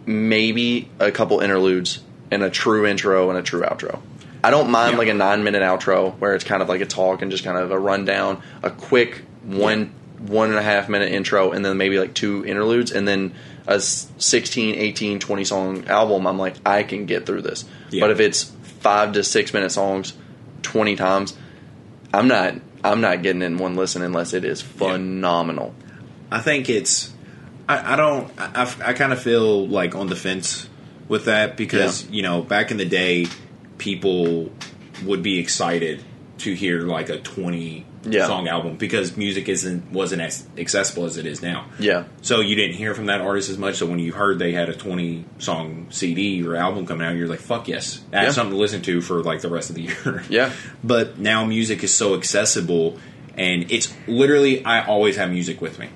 maybe 0.05 0.89
a 0.99 1.11
couple 1.11 1.39
interludes 1.39 1.99
and 2.31 2.43
a 2.43 2.49
true 2.49 2.85
intro 2.85 3.29
and 3.29 3.37
a 3.37 3.41
true 3.43 3.61
outro. 3.61 4.01
I 4.43 4.49
don't 4.51 4.69
mind 4.69 4.93
Yeah. 4.93 4.97
like 4.97 5.07
a 5.07 5.13
nine 5.13 5.43
minute 5.43 5.61
outro 5.61 6.17
where 6.19 6.35
it's 6.35 6.43
kind 6.43 6.61
of 6.61 6.69
like 6.69 6.81
a 6.81 6.85
talk 6.85 7.21
and 7.21 7.31
just 7.31 7.43
kind 7.43 7.57
of 7.57 7.71
a 7.71 7.79
rundown, 7.79 8.41
a 8.61 8.69
quick 8.69 9.23
one 9.43 9.93
one 10.19 10.49
and 10.49 10.57
a 10.57 10.63
half 10.63 10.87
minute 10.87 11.11
intro, 11.11 11.51
and 11.51 11.65
then 11.65 11.75
maybe 11.77 11.99
like 11.99 12.13
two 12.13 12.45
interludes, 12.45 12.91
and 12.93 13.05
then 13.05 13.33
a 13.67 13.77
16, 13.79 14.75
18, 14.75 15.19
20 15.19 15.43
song 15.43 15.85
album. 15.87 16.25
I'm 16.27 16.37
like, 16.37 16.55
I 16.65 16.83
can 16.83 17.05
get 17.05 17.25
through 17.25 17.41
this. 17.41 17.65
Yeah. 17.89 18.01
But 18.01 18.11
if 18.11 18.19
it's 18.21 18.43
five 18.79 19.11
to 19.13 19.23
six 19.23 19.53
minute 19.53 19.71
songs, 19.71 20.13
twenty 20.61 20.95
times, 20.95 21.35
I'm 22.13 22.27
not. 22.27 22.55
I'm 22.85 22.99
not 23.01 23.21
getting 23.21 23.41
in 23.41 23.57
one 23.57 23.75
listen 23.75 24.01
unless 24.01 24.33
it 24.33 24.43
is 24.45 24.61
phenomenal. 24.61 25.73
I 26.33 26.39
think 26.41 26.69
it's. 26.69 27.11
I, 27.69 27.93
I 27.93 27.95
don't. 27.95 28.31
I, 28.37 28.73
I 28.85 28.93
kind 28.93 29.13
of 29.13 29.21
feel 29.21 29.67
like 29.67 29.95
on 29.95 30.07
the 30.07 30.15
fence 30.15 30.67
with 31.07 31.25
that 31.25 31.55
because 31.57 32.03
Yeah. 32.05 32.11
you 32.11 32.21
know 32.23 32.41
back 32.41 32.71
in 32.71 32.77
the 32.77 32.85
day, 32.85 33.27
people 33.77 34.49
would 35.05 35.23
be 35.23 35.39
excited 35.39 36.03
to 36.39 36.53
hear 36.53 36.81
like 36.81 37.09
a 37.09 37.19
twenty 37.19 37.85
Yeah. 38.03 38.25
song 38.27 38.47
album 38.49 38.75
because 38.75 39.15
music 39.15 39.47
isn't 39.47 39.91
wasn't 39.91 40.21
as 40.21 40.45
accessible 40.57 41.05
as 41.05 41.17
it 41.17 41.25
is 41.25 41.41
now. 41.41 41.67
Yeah. 41.79 42.03
So 42.21 42.41
you 42.41 42.55
didn't 42.55 42.75
hear 42.75 42.93
from 42.95 43.05
that 43.05 43.21
artist 43.21 43.49
as 43.49 43.57
much. 43.57 43.75
So 43.75 43.85
when 43.85 43.99
you 43.99 44.11
heard 44.11 44.39
they 44.39 44.51
had 44.51 44.67
a 44.69 44.75
twenty 44.75 45.23
song 45.39 45.87
CD 45.89 46.45
or 46.45 46.55
album 46.55 46.85
coming 46.85 47.05
out, 47.07 47.15
you're 47.15 47.27
like, 47.29 47.39
"Fuck 47.39 47.67
yes!" 47.69 48.01
I 48.11 48.17
have 48.17 48.25
Yeah. 48.25 48.31
something 48.31 48.53
to 48.55 48.59
listen 48.59 48.81
to 48.83 48.99
for 49.01 49.21
like 49.23 49.41
the 49.41 49.49
rest 49.49 49.69
of 49.69 49.75
the 49.75 49.83
year. 49.89 50.23
Yeah. 50.29 50.51
But 50.83 51.17
now 51.19 51.45
music 51.45 51.83
is 51.83 51.93
so 51.93 52.15
accessible, 52.15 52.97
and 53.37 53.71
it's 53.71 53.93
literally 54.07 54.65
I 54.65 54.85
always 54.85 55.15
have 55.15 55.29
music 55.31 55.61
with 55.61 55.79
me. 55.79 55.87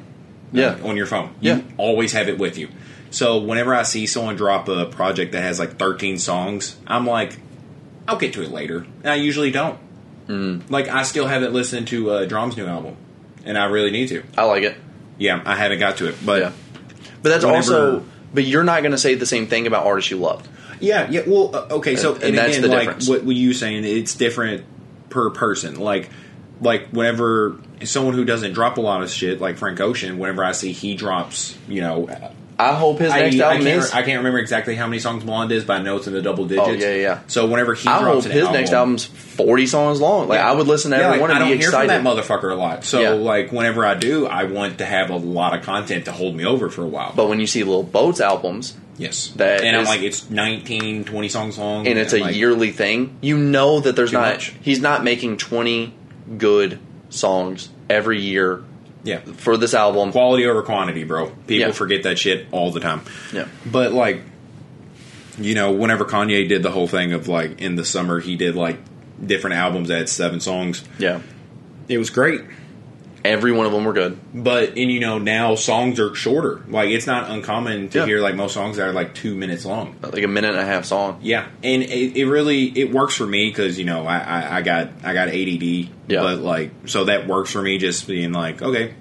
Yeah. 0.52 0.78
on 0.84 0.96
your 0.98 1.06
phone. 1.06 1.32
You 1.42 1.52
Yeah. 1.52 1.62
always 1.78 2.14
have 2.14 2.30
it 2.30 2.38
with 2.38 2.58
you. 2.58 2.70
So 3.10 3.38
whenever 3.40 3.74
I 3.74 3.84
see 3.84 4.06
someone 4.06 4.36
drop 4.36 4.68
a 4.70 4.86
project 4.86 5.32
that 5.34 5.42
has 5.42 5.60
like 5.60 5.78
13 5.78 6.18
songs, 6.20 6.76
I'm 6.86 7.06
like, 7.06 7.38
I'll 8.08 8.18
get 8.18 8.34
to 8.34 8.42
it 8.44 8.52
later. 8.52 8.86
And 9.04 9.12
I 9.12 9.16
usually 9.16 9.52
don't. 9.52 9.78
Mm. 10.28 10.70
Like 10.70 10.88
I 10.90 11.04
still 11.04 11.28
haven't 11.28 11.54
listened 11.54 11.88
to 11.90 12.12
uh, 12.12 12.26
Drum's 12.26 12.58
new 12.58 12.66
album, 12.66 12.96
and 13.46 13.58
I 13.58 13.66
really 13.66 13.92
need 13.92 14.10
to. 14.10 14.24
I 14.38 14.44
like 14.44 14.64
it. 14.64 14.76
Yeah, 15.18 15.42
I 15.46 15.56
haven't 15.56 15.80
got 15.80 15.98
to 15.98 16.08
it, 16.10 16.16
but 16.26 16.42
Yeah. 16.42 16.52
But 17.22 17.30
that's 17.30 17.46
Whenever- 17.46 17.58
also. 17.96 18.06
But 18.34 18.44
you're 18.44 18.64
not 18.66 18.82
going 18.82 18.92
to 18.92 18.98
say 18.98 19.16
the 19.16 19.26
same 19.26 19.48
thing 19.48 19.68
about 19.68 19.86
artists 19.86 20.12
you 20.12 20.18
love. 20.18 20.48
Yeah, 20.82 21.08
yeah. 21.10 21.22
Well, 21.26 21.56
uh, 21.56 21.76
okay. 21.78 21.96
So, 21.96 22.14
And- 22.14 22.24
and, 22.24 22.30
and 22.30 22.38
that's 22.38 22.58
again, 22.58 22.62
the 22.70 22.76
like 22.76 22.86
difference. 22.88 23.10
what 23.10 23.24
were 23.26 23.32
you 23.32 23.54
saying? 23.54 23.86
It's 23.86 24.14
different 24.16 24.66
per 25.10 25.30
person. 25.30 25.80
Like, 25.80 26.10
like 26.62 26.88
whenever 26.90 27.60
someone 27.84 28.14
who 28.14 28.26
doesn't 28.26 28.54
drop 28.54 28.78
a 28.78 28.82
lot 28.82 29.04
of 29.04 29.10
shit, 29.10 29.40
like 29.42 29.58
Frank 29.58 29.80
Ocean, 29.80 30.18
whenever 30.18 30.44
I 30.44 30.52
see 30.52 30.72
he 30.72 30.96
drops, 30.96 31.58
you 31.68 31.82
know, 31.82 32.10
I 32.60 32.74
hope 32.74 32.98
his 33.00 33.12
I, 33.12 33.20
next 33.22 33.40
I 33.40 33.52
album 33.52 33.64
can't, 33.68 33.84
is. 33.84 33.92
I 33.92 34.02
can't 34.02 34.18
remember 34.18 34.40
exactly 34.40 34.76
how 34.76 34.88
many 34.88 35.00
songs 35.00 35.24
Blonde 35.24 35.52
is, 35.52 35.64
but 35.64 35.80
I 35.80 35.84
know 35.84 35.98
it's 35.98 36.08
in 36.08 36.14
the 36.14 36.24
double 36.24 36.46
oh, 36.46 36.48
digits. 36.48 36.84
Oh, 36.84 36.88
yeah, 36.90 36.96
yeah. 36.96 37.20
So 37.28 37.46
whenever 37.46 37.76
he 37.76 37.88
I 37.88 37.98
hope 37.98 38.24
drops 38.24 38.26
his 38.26 38.48
an 38.48 38.54
next 38.54 38.72
album, 38.72 38.94
album's 38.94 39.06
40 39.06 39.66
songs 39.68 40.02
long. 40.02 40.28
Like 40.28 40.40
Yeah. 40.40 40.52
I 40.52 40.56
would 40.56 40.68
listen 40.68 40.92
to 40.92 40.98
Yeah, 40.98 41.04
every 41.04 41.20
like, 41.20 41.22
one 41.22 41.30
and 41.32 41.38
I 41.38 41.40
don't 41.42 41.50
be 41.52 41.58
hear 41.60 41.68
excited. 41.70 41.94
from 41.94 42.04
that 42.04 42.18
motherfucker 42.18 42.52
a 42.52 42.56
lot. 42.56 42.84
So 42.84 43.00
Yeah. 43.00 43.10
like 43.12 43.52
whenever 43.52 43.86
I 43.86 43.94
do, 43.94 44.26
I 44.26 44.46
want 44.46 44.80
to 44.80 44.86
have 44.86 45.12
a 45.12 45.18
lot 45.18 45.56
of 45.56 45.64
content 45.64 46.06
to 46.06 46.12
hold 46.12 46.36
me 46.36 46.46
over 46.46 46.70
for 46.70 46.84
a 46.84 46.88
while. 46.88 47.14
but 47.16 47.30
when 47.30 47.40
you 47.40 47.46
see 47.46 47.64
Little 47.64 47.84
Boats 47.84 48.20
albums 48.20 48.76
yes, 48.98 49.28
that 49.36 49.62
and 49.62 49.78
I'm 49.78 49.86
like 49.86 50.02
it's 50.02 50.28
19, 50.32 51.04
20 51.06 51.30
songs 51.30 51.60
long, 51.60 51.88
and 51.88 52.00
it's 52.00 52.14
a 52.14 52.20
like, 52.20 52.36
yearly 52.36 52.72
thing, 52.72 53.18
you 53.22 53.38
know 53.38 53.80
that 53.82 53.96
there's 53.96 54.12
not 54.12 54.34
much. 54.34 54.56
he's 54.62 54.82
not 54.82 55.04
making 55.04 55.38
20 55.38 55.94
good 56.38 56.80
songs 57.10 57.70
every 57.90 58.22
year 58.22 58.62
Yeah, 59.04 59.20
for 59.38 59.56
this 59.58 59.74
album. 59.74 60.12
quality 60.12 60.46
over 60.46 60.62
quantity, 60.62 61.04
bro. 61.04 61.28
People 61.48 61.68
Yeah. 61.68 61.72
forget 61.72 62.04
that 62.04 62.20
shit 62.20 62.48
all 62.52 62.72
the 62.72 62.80
time. 62.82 63.02
Yeah. 63.34 63.46
But 63.66 63.94
like, 63.94 64.22
you 65.40 65.54
know, 65.56 65.72
whenever 65.72 66.04
Kanye 66.06 66.48
did 66.50 66.64
the 66.64 66.72
whole 66.72 66.88
thing 66.88 67.14
of 67.14 67.28
like 67.28 67.62
in 67.62 67.76
the 67.76 67.86
summer, 67.86 68.20
he 68.20 68.36
did 68.36 68.56
like 68.56 68.78
different 69.26 69.56
albums 69.56 69.88
that 69.88 69.98
had 70.00 70.10
seven 70.10 70.40
songs. 70.40 70.84
Yeah. 71.00 71.20
It 71.88 71.98
was 71.98 72.10
great. 72.10 72.42
Every 73.26 73.52
one 73.52 73.66
of 73.66 73.72
them 73.72 73.84
were 73.84 73.94
good. 73.94 74.18
But 74.34 74.70
and 74.70 74.92
you 74.92 75.00
know 75.00 75.18
now 75.18 75.56
songs 75.56 76.00
are 76.00 76.14
shorter. 76.16 76.64
Like 76.68 76.90
it's 76.90 77.08
not 77.08 77.30
uncommon 77.30 77.90
to 77.90 78.00
Yeah. 78.00 78.06
hear 78.06 78.22
like 78.22 78.36
most 78.36 78.54
songs 78.54 78.78
that 78.78 78.88
are 78.88 78.94
like 78.94 79.14
two 79.16 79.36
minutes 79.36 79.66
long. 79.66 79.96
Like 80.02 80.24
a 80.24 80.28
minute 80.28 80.52
and 80.52 80.60
a 80.60 80.66
half 80.66 80.86
song. 80.86 81.20
Yeah, 81.22 81.48
and 81.64 81.84
it, 81.84 82.16
it 82.18 82.26
really 82.28 82.66
it 82.78 82.92
works 82.92 83.16
for 83.16 83.26
me 83.28 83.50
because 83.50 83.78
you 83.78 83.86
know 83.86 84.06
I, 84.06 84.20
I 84.20 84.58
I 84.58 84.62
got 84.62 84.90
I 85.04 85.14
got 85.14 85.28
ADD. 85.30 85.64
Yeah. 86.08 86.22
But 86.22 86.40
like 86.40 86.72
so 86.86 87.06
that 87.06 87.28
works 87.28 87.52
for 87.52 87.62
me 87.62 87.78
just 87.78 88.08
being 88.08 88.32
like 88.32 88.62
okay. 88.62 88.94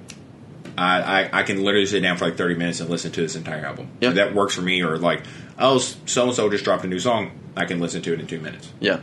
I, 0.78 1.22
I, 1.22 1.38
I 1.40 1.42
can 1.42 1.64
literally 1.64 1.86
sit 1.86 2.00
down 2.00 2.18
for 2.18 2.26
like 2.26 2.36
30 2.36 2.56
minutes 2.56 2.80
and 2.80 2.90
listen 2.90 3.10
to 3.12 3.22
this 3.22 3.34
entire 3.34 3.64
album. 3.64 3.88
Yeah. 4.02 4.10
That 4.10 4.34
works 4.34 4.54
for 4.54 4.60
me. 4.60 4.82
Or 4.82 4.98
like, 4.98 5.22
oh, 5.58 5.78
so 5.78 6.26
and 6.26 6.34
so 6.34 6.50
just 6.50 6.64
dropped 6.64 6.84
a 6.84 6.86
new 6.86 6.98
song. 6.98 7.30
I 7.56 7.64
can 7.64 7.80
listen 7.80 8.02
to 8.02 8.12
it 8.12 8.20
in 8.20 8.26
two 8.26 8.40
minutes. 8.40 8.70
Yeah. 8.78 9.00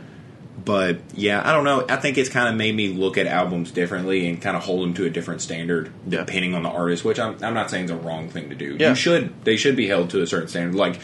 But 0.64 1.00
yeah, 1.14 1.42
I 1.46 1.52
don't 1.52 1.64
know. 1.64 1.84
I 1.88 1.96
think 1.96 2.16
it's 2.16 2.30
kind 2.30 2.48
of 2.48 2.54
made 2.54 2.74
me 2.74 2.88
look 2.88 3.18
at 3.18 3.26
albums 3.26 3.70
differently 3.70 4.26
and 4.28 4.40
kind 4.40 4.56
of 4.56 4.62
hold 4.62 4.82
them 4.82 4.94
to 4.94 5.04
a 5.04 5.10
different 5.10 5.42
standard 5.42 5.92
Yeah. 6.08 6.20
depending 6.20 6.54
on 6.54 6.62
the 6.62 6.70
artist. 6.70 7.04
Which 7.04 7.18
I'm, 7.18 7.36
I'm 7.44 7.52
not 7.54 7.70
saying 7.70 7.84
is 7.86 7.90
a 7.90 7.96
wrong 7.96 8.28
thing 8.30 8.48
to 8.48 8.54
do. 8.54 8.76
Yeah. 8.80 8.90
You 8.90 8.94
should 8.94 9.44
they 9.44 9.56
should 9.58 9.76
be 9.76 9.86
held 9.86 10.10
to 10.10 10.22
a 10.22 10.26
certain 10.26 10.48
standard. 10.48 10.74
Like 10.74 10.98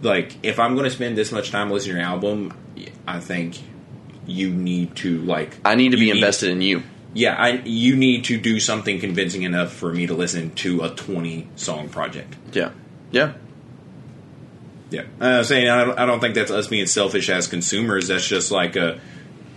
like 0.00 0.36
if 0.42 0.58
I'm 0.58 0.74
going 0.74 0.84
to 0.84 0.90
spend 0.90 1.18
this 1.18 1.32
much 1.32 1.50
time 1.50 1.70
listening 1.70 1.96
to 1.96 2.00
your 2.00 2.08
album, 2.08 2.54
I 3.06 3.20
think 3.20 3.58
you 4.26 4.50
need 4.50 4.96
to 4.96 5.18
like 5.22 5.58
I 5.66 5.74
need 5.74 5.90
to 5.90 5.98
be 5.98 6.08
invested 6.10 6.48
in 6.48 6.62
you. 6.62 6.82
yeah, 7.12 7.34
I 7.38 7.60
you 7.66 7.96
need 7.96 8.24
to 8.24 8.38
do 8.40 8.58
something 8.58 9.00
convincing 9.00 9.42
enough 9.42 9.70
for 9.72 9.92
me 9.92 10.06
to 10.06 10.14
listen 10.14 10.50
to 10.56 10.80
a 10.82 10.88
20 10.88 11.48
song 11.56 11.90
project. 11.90 12.34
Yeah. 12.52 12.70
Yeah. 13.10 13.34
Yeah, 14.90 15.02
uh, 15.20 15.42
saying 15.42 15.68
I 15.68 15.84
don't, 15.84 15.98
I 15.98 16.06
don't 16.06 16.20
think 16.20 16.34
that's 16.34 16.50
us 16.50 16.66
being 16.68 16.86
selfish 16.86 17.28
as 17.30 17.46
consumers. 17.48 18.08
That's 18.08 18.26
just 18.26 18.50
like 18.50 18.76
a, 18.76 19.00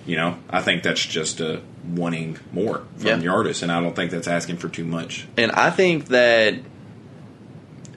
you 0.06 0.16
know, 0.16 0.38
I 0.50 0.62
think 0.62 0.84
that's 0.84 1.06
just 1.06 1.40
a 1.42 1.62
wanting 1.86 2.38
more 2.52 2.84
from 2.98 3.08
Yeah. 3.08 3.16
the 3.18 3.28
artist, 3.28 3.62
and 3.62 3.72
I 3.72 3.82
don't 3.82 3.96
think 3.96 4.12
that's 4.12 4.28
asking 4.28 4.58
for 4.58 4.70
too 4.70 4.86
much. 4.86 5.28
And 5.38 5.52
I 5.52 5.70
think 5.70 6.08
that 6.08 6.56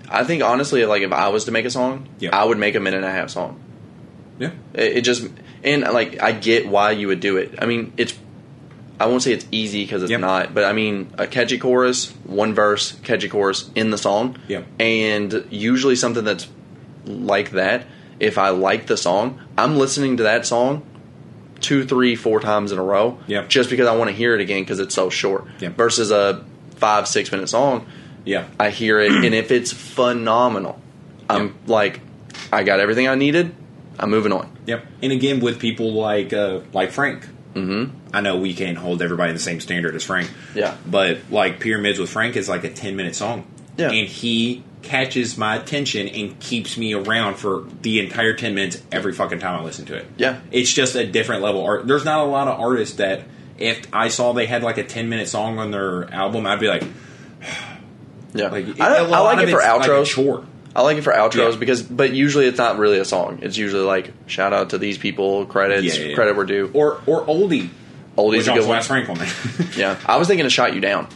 I 0.09 0.25
think 0.25 0.43
honestly, 0.43 0.85
like 0.87 1.03
if 1.03 1.13
I 1.13 1.29
was 1.29 1.45
to 1.45 1.53
make 1.53 1.65
a 1.65 1.71
song, 1.71 2.09
Yeah. 2.19 2.31
I 2.37 2.45
would 2.45 2.59
make 2.59 2.75
a 2.75 2.81
minute 2.81 2.99
and 2.99 3.07
a 3.07 3.11
half 3.13 3.31
song. 3.31 3.61
Yeah, 4.39 4.51
It, 4.75 4.99
it 4.99 5.01
just 5.03 5.27
and 5.63 5.83
like 5.83 6.21
I 6.23 6.33
get 6.33 6.67
why 6.67 6.93
you 6.93 7.09
would 7.09 7.21
do 7.21 7.37
it. 7.37 7.55
I 7.61 7.67
mean, 7.67 7.93
it's 7.97 8.15
I 8.99 9.07
won't 9.07 9.23
say 9.23 9.33
it's 9.33 9.47
easy 9.51 9.85
because 9.85 10.03
it's 10.03 10.11
Yep. 10.11 10.21
not, 10.21 10.55
but 10.55 10.65
I 10.65 10.73
mean 10.73 11.11
a 11.17 11.27
catchy 11.27 11.59
chorus, 11.59 12.13
one 12.25 12.55
verse, 12.55 12.93
catchy 13.03 13.29
chorus 13.29 13.71
in 13.75 13.91
the 13.91 13.99
song, 13.99 14.37
Yep. 14.49 14.67
and 14.81 15.45
usually 15.51 15.95
something 15.97 16.25
that's 16.25 16.49
like 17.05 17.51
that. 17.53 17.87
If 18.19 18.37
I 18.39 18.51
like 18.51 18.87
the 18.87 18.97
song, 18.97 19.41
I'm 19.57 19.77
listening 19.79 20.19
to 20.19 20.25
that 20.25 20.47
song 20.47 20.85
two, 21.61 21.85
three, 21.85 22.17
four 22.17 22.41
times 22.41 22.73
in 22.73 22.79
a 22.79 22.83
row, 22.83 23.19
Yep. 23.27 23.49
just 23.49 23.69
because 23.71 23.87
I 23.87 23.95
want 23.97 24.09
to 24.11 24.17
hear 24.17 24.35
it 24.35 24.41
again 24.41 24.63
because 24.63 24.79
it's 24.81 24.95
so 24.95 25.11
short. 25.11 25.47
Yep. 25.61 25.77
Versus 25.77 26.11
a 26.11 26.45
five, 26.77 27.07
six 27.07 27.31
minute 27.31 27.49
song, 27.49 27.87
yeah, 28.25 28.47
I 28.59 28.71
hear 28.71 28.99
it, 29.01 29.13
and 29.13 29.35
if 29.35 29.51
it's 29.51 29.73
phenomenal, 29.73 30.81
I'm 31.29 31.45
Yep. 31.47 31.53
like, 31.67 32.01
I 32.53 32.63
got 32.65 32.81
everything 32.81 33.09
I 33.09 33.15
needed. 33.15 33.55
I'm 33.99 34.09
moving 34.11 34.33
on. 34.33 34.51
yep. 34.67 34.87
And 35.03 35.13
again, 35.13 35.41
with 35.41 35.59
people 35.59 35.93
like 35.93 36.33
uh, 36.33 36.61
like 36.73 36.91
Frank, 36.93 37.27
Mm-hmm. 37.55 37.97
I 38.15 38.21
know 38.21 38.39
we 38.39 38.55
can't 38.55 38.79
hold 38.79 39.03
everybody 39.03 39.33
the 39.33 39.39
same 39.41 39.59
standard 39.61 39.97
as 39.97 40.05
Frank. 40.05 40.31
Yeah. 40.55 40.77
But 40.87 41.19
like 41.31 41.59
Pyramids 41.59 41.99
with 41.99 42.09
Frank 42.09 42.37
is 42.37 42.49
like 42.49 42.63
a 42.63 42.71
10 42.71 42.95
minute 42.95 43.17
song. 43.17 43.45
Yeah. 43.77 43.91
And 43.91 44.07
he 44.09 44.63
catches 44.83 45.37
my 45.37 45.57
attention 45.57 46.09
and 46.09 46.39
keeps 46.41 46.77
me 46.79 46.95
around 46.95 47.35
for 47.37 47.65
the 47.83 48.01
entire 48.01 48.33
10 48.35 48.55
minutes 48.55 48.83
every 48.91 49.13
fucking 49.13 49.39
time 49.39 49.61
I 49.61 49.63
listen 49.65 49.85
to 49.87 49.95
it. 49.97 50.07
Yeah. 50.17 50.41
It's 50.51 50.73
just 50.73 50.95
a 50.95 51.07
different 51.07 51.43
level 51.43 51.65
art. 51.65 51.87
There's 51.87 52.05
not 52.05 52.21
a 52.21 52.25
lot 52.29 52.49
of 52.49 52.59
artists 52.59 52.97
that 52.97 53.23
if 53.59 53.83
I 53.93 54.09
saw 54.09 54.33
they 54.33 54.47
had 54.47 54.63
like 54.63 54.79
a 54.79 54.85
10 54.85 55.09
minute 55.09 55.29
song 55.29 55.59
on 55.59 55.71
their 55.71 56.11
album, 56.13 56.47
I'd 56.47 56.61
be 56.61 56.69
like, 56.69 56.83
Yeah, 58.35 58.49
like 58.49 58.81
I, 58.81 58.97
a 58.99 59.05
I 59.05 59.07
lot 59.07 59.37
like 59.37 59.49
it 59.49 59.51
for 59.51 59.57
like 59.59 59.83
outros. 59.83 60.07
chore. 60.07 60.45
I 60.75 60.83
like 60.83 60.97
it 60.99 61.03
for 61.03 61.13
outros 61.13 61.53
Yeah. 61.55 61.59
because, 61.59 61.83
but 61.83 62.13
usually 62.13 62.47
it's 62.47 62.59
not 62.59 62.79
really 62.79 62.99
a 62.99 63.05
song. 63.05 63.41
It's 63.43 63.57
usually 63.57 63.83
like 63.83 64.13
shout 64.27 64.53
out 64.53 64.71
to 64.71 64.79
these 64.79 64.99
people, 64.99 65.47
credits, 65.47 65.99
Yeah, 65.99 66.05
yeah, 66.07 66.15
credit 66.15 66.37
were 66.37 66.45
due. 66.47 66.71
Or, 66.73 67.01
or 67.07 67.27
oldie. 67.27 67.71
Oldie's 68.17 68.47
a 68.49 68.53
good 68.55 68.69
one. 68.69 68.83
Frank 68.83 69.09
on. 69.09 69.19
Yeah, 69.77 69.99
I 70.07 70.17
was 70.19 70.29
thinking 70.29 70.45
of 70.45 70.53
"Shot 70.53 70.75
You 70.75 70.81
Down" 70.81 71.09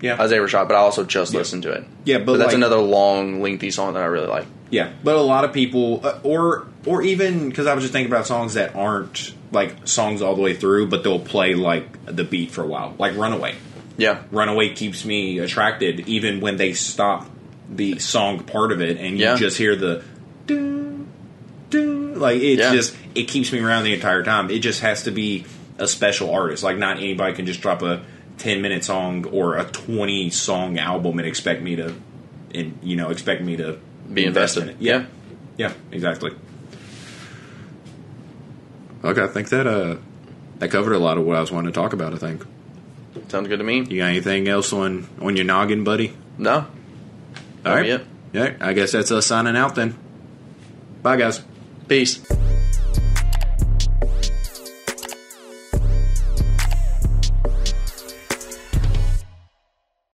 yeah. 0.00 0.40
were 0.40 0.48
shot, 0.48 0.68
but 0.68 0.74
I 0.74 0.78
also 0.78 1.04
just 1.04 1.32
Yeah. 1.32 1.38
listened 1.38 1.62
to 1.64 1.72
it. 1.72 1.84
Yeah, 2.04 2.18
but 2.18 2.26
but 2.26 2.36
that's 2.38 2.46
like- 2.48 2.56
another 2.56 2.76
long, 2.78 3.40
lengthy 3.42 3.70
song 3.70 3.94
that 3.94 4.02
I 4.02 4.06
really 4.06 4.26
like. 4.28 4.46
Yeah, 4.70 4.90
but 5.02 5.16
a 5.16 5.20
lot 5.22 5.44
of 5.44 5.52
people, 5.52 6.00
uh, 6.04 6.18
or 6.22 6.66
or 6.84 7.02
even 7.02 7.48
because 7.48 7.66
I 7.66 7.74
was 7.74 7.82
just 7.84 7.92
thinking 7.92 8.12
about 8.12 8.26
songs 8.26 8.54
that 8.54 8.76
aren't 8.76 9.32
like 9.50 9.74
songs 9.86 10.20
all 10.20 10.34
the 10.34 10.42
way 10.42 10.54
through, 10.54 10.88
but 10.88 11.02
they'll 11.04 11.18
play 11.18 11.54
like 11.54 11.86
the 12.04 12.24
beat 12.24 12.50
for 12.50 12.62
a 12.62 12.66
while, 12.66 12.94
like 12.98 13.16
"Runaway." 13.16 13.54
Yeah, 13.96 14.18
"Runaway" 14.30 14.70
keeps 14.74 15.04
me 15.06 15.38
attracted 15.38 16.00
even 16.06 16.40
when 16.40 16.56
they 16.58 16.74
stop 16.74 17.28
the 17.74 17.98
song 17.98 18.40
part 18.40 18.72
of 18.72 18.80
it, 18.82 18.98
and 18.98 19.18
you 19.18 19.24
Yeah. 19.24 19.36
just 19.36 19.56
hear 19.56 19.74
the 19.74 20.02
doo, 20.46 21.06
doo, 21.70 22.14
like 22.16 22.40
it's 22.40 22.60
Yeah. 22.60 22.72
just 22.74 22.94
it 23.14 23.24
keeps 23.28 23.52
me 23.52 23.60
around 23.60 23.84
the 23.84 23.94
entire 23.94 24.22
time. 24.22 24.50
It 24.50 24.60
just 24.60 24.80
has 24.82 25.02
to 25.04 25.10
be 25.10 25.44
a 25.78 25.88
special 25.88 26.30
artist, 26.30 26.62
like 26.62 26.76
not 26.78 26.98
anybody 26.98 27.32
can 27.34 27.46
just 27.46 27.60
drop 27.60 27.82
a 27.82 28.00
ten 28.38 28.62
minute 28.62 28.84
song 28.84 29.26
or 29.26 29.56
a 29.56 29.64
twenty 29.64 30.30
song 30.30 30.78
album 30.78 31.18
and 31.18 31.28
expect 31.28 31.62
me 31.62 31.76
to, 31.76 31.94
and 32.54 32.78
you 32.82 32.96
know, 32.96 33.10
expect 33.10 33.42
me 33.42 33.56
to 33.56 33.78
Be 34.12 34.24
invest 34.24 34.56
invested. 34.56 34.62
in 34.62 34.68
it. 34.70 34.76
Yeah, 34.80 35.06
yeah, 35.56 35.72
exactly. 35.92 36.30
Okay, 39.04 39.22
I 39.22 39.28
think 39.28 39.48
that 39.50 39.66
uh 39.66 39.96
that 40.58 40.70
covered 40.70 40.92
a 40.94 40.98
lot 40.98 41.18
of 41.18 41.24
what 41.24 41.36
I 41.36 41.40
was 41.40 41.52
wanting 41.52 41.72
to 41.72 41.78
talk 41.80 41.92
about. 41.92 42.14
I 42.14 42.16
think. 42.16 42.44
sounds 43.28 43.48
good 43.48 43.58
to 43.58 43.64
me. 43.64 43.78
You 43.88 43.98
got 43.98 44.06
anything 44.08 44.48
else 44.48 44.72
on 44.72 45.06
on 45.20 45.36
your 45.36 45.44
noggin, 45.44 45.84
buddy? 45.84 46.14
No, 46.36 46.52
All 46.52 46.56
right. 46.56 46.66
That'll 47.62 47.76
right. 47.76 47.82
be 47.84 47.90
it. 47.90 48.06
Yeah, 48.32 48.66
I 48.66 48.72
guess 48.72 48.92
that's 48.92 49.10
us 49.10 49.26
signing 49.26 49.56
out 49.56 49.74
then. 49.74 49.96
Bye, 51.02 51.16
guys. 51.16 51.42
peace. 51.88 52.20